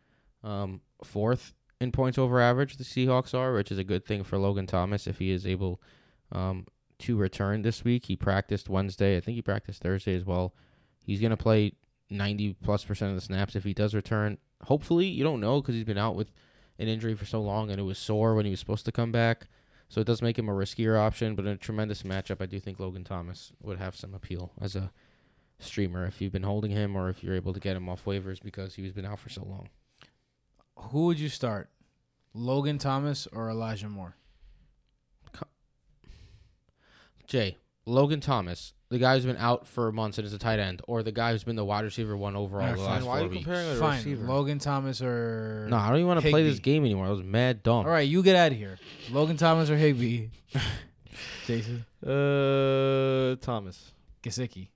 um, 0.43 0.81
fourth 1.05 1.53
in 1.83 1.93
points 1.93 2.17
over 2.17 2.41
average. 2.41 2.79
The 2.79 2.85
Seahawks 2.85 3.35
are, 3.35 3.53
which 3.53 3.71
is 3.71 3.77
a 3.77 3.85
good 3.85 4.07
thing 4.07 4.25
for 4.25 4.39
Logan 4.39 4.67
Thomas 4.67 5.07
if 5.07 5.19
he 5.19 5.33
is 5.33 5.47
able 5.47 5.83
um, 6.33 6.67
to 7.05 7.17
return 7.17 7.63
this 7.63 7.85
week. 7.85 8.07
He 8.07 8.17
practiced 8.17 8.69
Wednesday. 8.69 9.17
I 9.17 9.21
think 9.21 9.37
he 9.37 9.43
practiced 9.43 9.83
Thursday 9.83 10.15
as 10.15 10.25
well. 10.25 10.55
He's 11.05 11.21
gonna 11.21 11.37
play 11.37 11.73
90 12.11 12.55
plus 12.63 12.85
percent 12.85 13.11
of 13.11 13.17
the 13.17 13.21
snaps 13.21 13.57
if 13.57 13.65
he 13.65 13.75
does 13.75 13.95
return. 13.95 14.39
Hopefully, 14.65 15.07
you 15.07 15.25
don't 15.25 15.41
know 15.41 15.61
because 15.61 15.75
he's 15.75 15.85
been 15.85 15.99
out 15.99 16.17
with 16.17 16.33
an 16.79 16.89
injury 16.89 17.15
for 17.15 17.27
so 17.27 17.41
long 17.41 17.71
and 17.71 17.79
it 17.79 17.85
was 17.85 17.99
sore 17.99 18.35
when 18.35 18.45
he 18.45 18.51
was 18.51 18.61
supposed 18.61 18.85
to 18.87 18.93
come 18.93 19.13
back. 19.13 19.47
So 19.89 20.01
it 20.01 20.07
does 20.07 20.23
make 20.23 20.39
him 20.39 20.49
a 20.49 20.53
riskier 20.53 20.99
option, 20.99 21.35
but 21.35 21.45
in 21.45 21.53
a 21.53 21.57
tremendous 21.57 22.03
matchup, 22.03 22.41
I 22.41 22.47
do 22.47 22.59
think 22.59 22.81
Logan 22.81 23.05
Thomas 23.05 23.53
would 23.63 23.79
have 23.79 23.95
some 23.95 24.15
appeal 24.15 24.53
as 24.61 24.75
a 24.75 24.91
streamer 25.59 26.07
if 26.07 26.21
you've 26.21 26.33
been 26.33 26.43
holding 26.43 26.71
him 26.71 26.97
or 26.97 27.09
if 27.09 27.23
you're 27.23 27.37
able 27.37 27.53
to 27.53 27.61
get 27.61 27.77
him 27.77 27.89
off 27.89 28.05
waivers 28.05 28.43
because 28.43 28.75
he's 28.75 28.93
been 28.93 29.05
out 29.05 29.21
for 29.21 29.29
so 29.29 29.45
long. 29.45 29.69
Who 30.77 31.07
would 31.07 31.21
you 31.21 31.29
start? 31.29 31.69
Logan 32.33 32.79
Thomas 32.79 33.29
or 33.29 33.49
Elijah 33.51 33.89
Moore? 33.89 34.17
Jay, 37.35 37.57
Logan 37.85 38.21
Thomas, 38.21 38.75
the 38.91 38.99
guy 38.99 39.15
who's 39.17 39.27
been 39.27 39.37
out 39.39 39.67
for 39.67 39.91
months 39.91 40.19
and 40.19 40.27
is 40.27 40.33
a 40.33 40.39
tight 40.39 40.61
end, 40.61 40.81
or 40.87 41.03
the 41.03 41.11
guy 41.11 41.33
who's 41.33 41.43
been 41.43 41.57
the 41.57 41.65
wide 41.65 41.85
receiver 41.85 42.17
one 42.17 42.37
overall 42.37 42.63
Alright, 42.63 42.77
the 42.79 42.85
fine. 42.85 42.93
last 42.95 43.05
Why 43.05 43.17
are 43.17 43.19
four 43.19 43.25
you 43.25 43.31
weeks. 43.31 43.45
comparing 43.45 43.71
a 43.71 43.75
Fine. 43.75 43.97
receiver? 43.99 44.25
Logan 44.27 44.59
Thomas 44.61 45.03
or 45.03 45.67
No, 45.69 45.77
I 45.77 45.89
don't 45.89 45.97
even 45.97 46.07
want 46.07 46.21
to 46.23 46.31
play 46.31 46.45
this 46.45 46.55
Higbee. 46.59 46.71
game 46.73 46.85
anymore. 46.85 47.07
That 47.07 47.13
was 47.15 47.23
mad 47.25 47.65
dumb. 47.65 47.87
All 47.87 47.91
right, 47.93 48.07
you 48.09 48.23
get 48.23 48.37
out 48.37 48.53
of 48.53 48.59
here. 48.59 48.79
Logan 49.11 49.37
Thomas 49.37 49.69
or 49.69 49.77
Higbee? 49.77 50.29
Jason 51.47 51.85
Uh, 52.07 53.37
Thomas 53.41 53.93
Gesicki. 54.23 54.69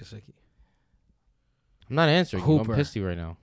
Gesicki. 0.00 0.32
I'm 1.90 1.96
not 1.96 2.08
answering 2.08 2.44
you. 2.46 2.52
I'm 2.58 2.64
Hooper. 2.64 2.74
pissy 2.76 3.04
right 3.06 3.16
now. 3.16 3.36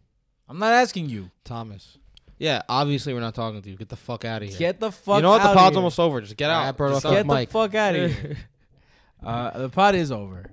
I'm 0.49 0.59
not 0.59 0.73
asking 0.73 1.09
you. 1.09 1.29
Thomas. 1.43 1.97
Yeah, 2.37 2.61
obviously 2.67 3.13
we're 3.13 3.21
not 3.21 3.33
talking 3.33 3.61
to 3.61 3.69
you. 3.69 3.77
Get 3.77 3.89
the 3.89 3.95
fuck 3.95 4.25
out 4.25 4.43
of 4.43 4.49
here. 4.49 4.57
Get 4.57 4.79
the 4.79 4.91
fuck. 4.91 5.17
you 5.17 5.21
know 5.21 5.29
what? 5.29 5.41
The 5.41 5.53
pod's 5.53 5.75
almost 5.77 5.99
over. 5.99 6.19
Just 6.21 6.35
get 6.35 6.49
I 6.51 6.67
out. 6.67 6.77
brought 6.77 6.93
Just 6.93 7.05
off. 7.05 7.13
Get 7.13 7.19
the 7.19 7.25
Mike. 7.25 7.49
fuck 7.49 7.73
out 7.75 7.95
of 7.95 8.11
here. 8.11 8.37
uh, 9.25 9.57
the 9.57 9.69
pod 9.69 9.95
is 9.95 10.11
over. 10.11 10.51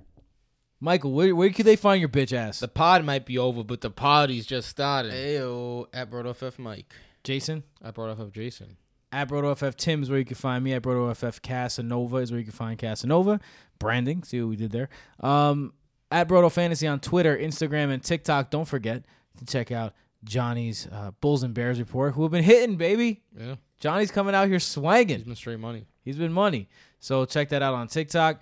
Michael, 0.79 1.13
where 1.13 1.33
where 1.35 1.49
could 1.49 1.65
they 1.65 1.75
find 1.77 1.99
your 2.01 2.09
bitch 2.09 2.33
ass? 2.33 2.59
The 2.59 2.67
pod 2.67 3.05
might 3.05 3.25
be 3.25 3.37
over, 3.37 3.63
but 3.63 3.81
the 3.81 3.89
party's 3.89 4.45
just 4.45 4.67
started. 4.67 5.13
Ayo, 5.13 5.85
at 5.93 6.11
Brodo 6.11 6.35
Fifth 6.35 6.59
Mike. 6.59 6.93
Jason. 7.23 7.63
I 7.81 7.91
brought 7.91 8.09
off 8.09 8.19
of 8.19 8.31
Jason. 8.33 8.77
At 9.11 9.29
BrodoFF 9.29 9.75
Tim 9.75 10.01
is 10.01 10.09
where 10.09 10.19
you 10.19 10.25
can 10.25 10.35
find 10.35 10.63
me. 10.63 10.73
At 10.73 10.81
BrodoFF 10.81 11.41
Casanova 11.41 12.17
is 12.17 12.31
where 12.31 12.39
you 12.39 12.45
can 12.45 12.53
find 12.53 12.77
Casanova. 12.77 13.39
Branding, 13.79 14.23
see 14.23 14.41
what 14.41 14.49
we 14.49 14.55
did 14.55 14.71
there. 14.71 14.89
Um, 15.19 15.73
at 16.11 16.27
Brodo 16.27 16.51
Fantasy 16.51 16.87
on 16.87 16.99
Twitter, 16.99 17.37
Instagram, 17.37 17.91
and 17.91 18.03
TikTok. 18.03 18.49
Don't 18.49 18.67
forget 18.67 19.03
to 19.37 19.45
check 19.45 19.71
out 19.71 19.93
Johnny's 20.23 20.87
uh, 20.91 21.11
Bulls 21.21 21.43
and 21.43 21.53
Bears 21.53 21.79
report, 21.79 22.13
who 22.15 22.23
have 22.23 22.31
been 22.31 22.43
hitting, 22.43 22.75
baby. 22.75 23.21
Yeah, 23.37 23.55
Johnny's 23.79 24.11
coming 24.11 24.33
out 24.35 24.47
here 24.47 24.59
swagging. 24.59 25.17
he's 25.17 25.23
been 25.23 25.35
straight 25.35 25.59
money. 25.59 25.85
He's 26.03 26.17
been 26.17 26.33
money. 26.33 26.67
So 26.99 27.25
check 27.25 27.49
that 27.49 27.61
out 27.61 27.73
on 27.73 27.87
TikTok. 27.87 28.41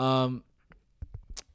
Um, 0.00 0.44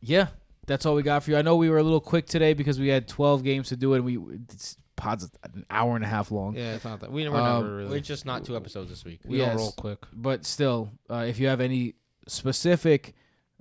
yeah, 0.02 0.28
that's 0.68 0.86
all 0.86 0.96
we 0.96 1.04
got 1.04 1.24
for 1.24 1.32
you. 1.32 1.38
I 1.38 1.42
know 1.42 1.56
we 1.56 1.70
were 1.70 1.78
a 1.78 1.84
little 1.84 2.02
quick 2.02 2.28
today 2.28 2.54
because 2.54 2.80
we 2.80 2.88
had 2.88 3.08
12 3.08 3.44
games 3.44 3.70
to 3.70 3.76
do 3.76 3.94
it. 3.94 3.98
And 3.98 4.06
we 4.06 4.18
it's 4.50 4.78
pod's 4.96 5.30
an 5.44 5.66
hour 5.70 5.96
and 5.96 6.06
a 6.06 6.08
half 6.08 6.32
long. 6.32 6.56
Yeah, 6.56 6.76
it's 6.76 6.86
not 6.86 7.00
that 7.02 7.12
we 7.12 7.28
were 7.28 7.36
Um, 7.36 7.64
never 7.64 7.76
really. 7.78 7.90
We're 7.90 8.00
just 8.00 8.26
not 8.26 8.46
two 8.46 8.56
episodes 8.56 8.90
this 8.90 9.04
week. 9.04 9.22
we 9.26 9.40
yes. 9.40 9.50
don't 9.50 9.58
roll 9.58 9.72
quick. 9.72 10.00
But 10.14 10.46
still, 10.46 10.92
uh, 11.10 11.26
if 11.28 11.40
you 11.40 11.48
have 11.48 11.62
any 11.62 11.96
specific 12.28 13.14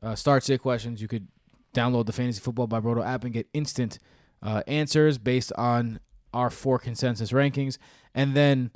uh, 0.02 0.14
start 0.14 0.44
sit 0.44 0.60
questions, 0.60 1.00
you 1.00 1.08
could 1.08 1.28
download 1.74 2.06
the 2.06 2.12
Fantasy 2.12 2.40
Football 2.40 2.66
by 2.66 2.80
Brodo 2.80 3.04
app 3.04 3.24
and 3.24 3.32
get 3.32 3.48
instant 3.52 3.98
uh, 4.42 4.62
answers 4.66 5.18
based 5.18 5.52
on 5.56 5.98
our 6.32 6.50
four 6.50 6.78
consensus 6.78 7.32
rankings. 7.32 7.78
And 8.14 8.34
then, 8.34 8.70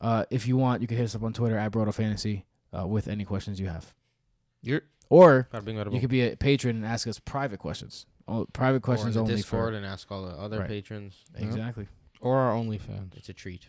uh, 0.00 0.24
if 0.30 0.46
you 0.46 0.56
want, 0.56 0.82
you 0.82 0.88
can 0.88 0.96
hit 0.96 1.04
us 1.04 1.14
up 1.14 1.22
on 1.22 1.32
Twitter 1.32 1.56
at 1.56 1.72
Brodo 1.72 1.94
Fantasy 1.94 2.46
uh, 2.78 2.86
with 2.86 3.08
any 3.08 3.24
questions 3.24 3.60
you 3.60 3.68
have. 3.68 3.94
You're 4.60 4.82
Or 5.12 5.48
Bada 5.52 5.64
bing, 5.64 5.76
bada 5.76 5.84
you 5.86 5.90
boom. 5.90 6.00
could 6.00 6.10
be 6.10 6.22
a 6.22 6.36
patron 6.36 6.76
and 6.76 6.86
ask 6.86 7.06
us 7.06 7.18
private 7.18 7.58
questions. 7.58 8.06
Oh, 8.26 8.46
private 8.52 8.76
Or 8.76 8.76
in 8.76 8.80
questions 8.82 9.14
the 9.14 9.20
only 9.20 9.34
Discord 9.36 9.72
for 9.72 9.76
and 9.76 9.84
ask 9.84 10.10
all 10.10 10.22
the 10.24 10.32
other 10.32 10.60
Right. 10.60 10.68
patrons. 10.68 11.14
exactly. 11.34 11.86
or 12.20 12.38
our 12.38 12.54
OnlyFans. 12.54 13.16
It's 13.16 13.28
a 13.28 13.32
treat. 13.34 13.66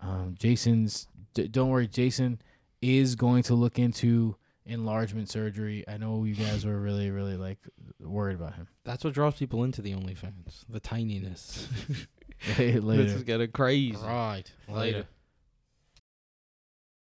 Um, 0.00 0.34
Jason's. 0.38 1.06
D- 1.34 1.46
don't 1.48 1.70
worry, 1.70 1.86
Jason 1.86 2.40
is 2.82 3.14
going 3.14 3.42
to 3.44 3.54
look 3.54 3.78
into 3.78 4.36
enlargement 4.64 5.30
surgery. 5.30 5.84
I 5.88 5.96
know 5.96 6.24
you 6.24 6.34
guys 6.34 6.66
were 6.66 6.78
really, 6.80 7.10
really 7.10 7.36
like 7.36 7.58
worried 8.00 8.34
about 8.34 8.56
him. 8.56 8.66
That's 8.84 9.04
what 9.04 9.14
draws 9.14 9.36
people 9.36 9.62
into 9.64 9.80
the 9.82 9.92
OnlyFans. 9.94 10.64
The 10.68 10.80
tininess. 10.80 11.68
Later. 12.58 12.80
This 13.04 13.12
is 13.12 13.22
getting 13.22 13.50
crazy. 13.52 13.96
Right. 13.96 14.42
Later. 14.68 14.78
Later. 14.98 15.06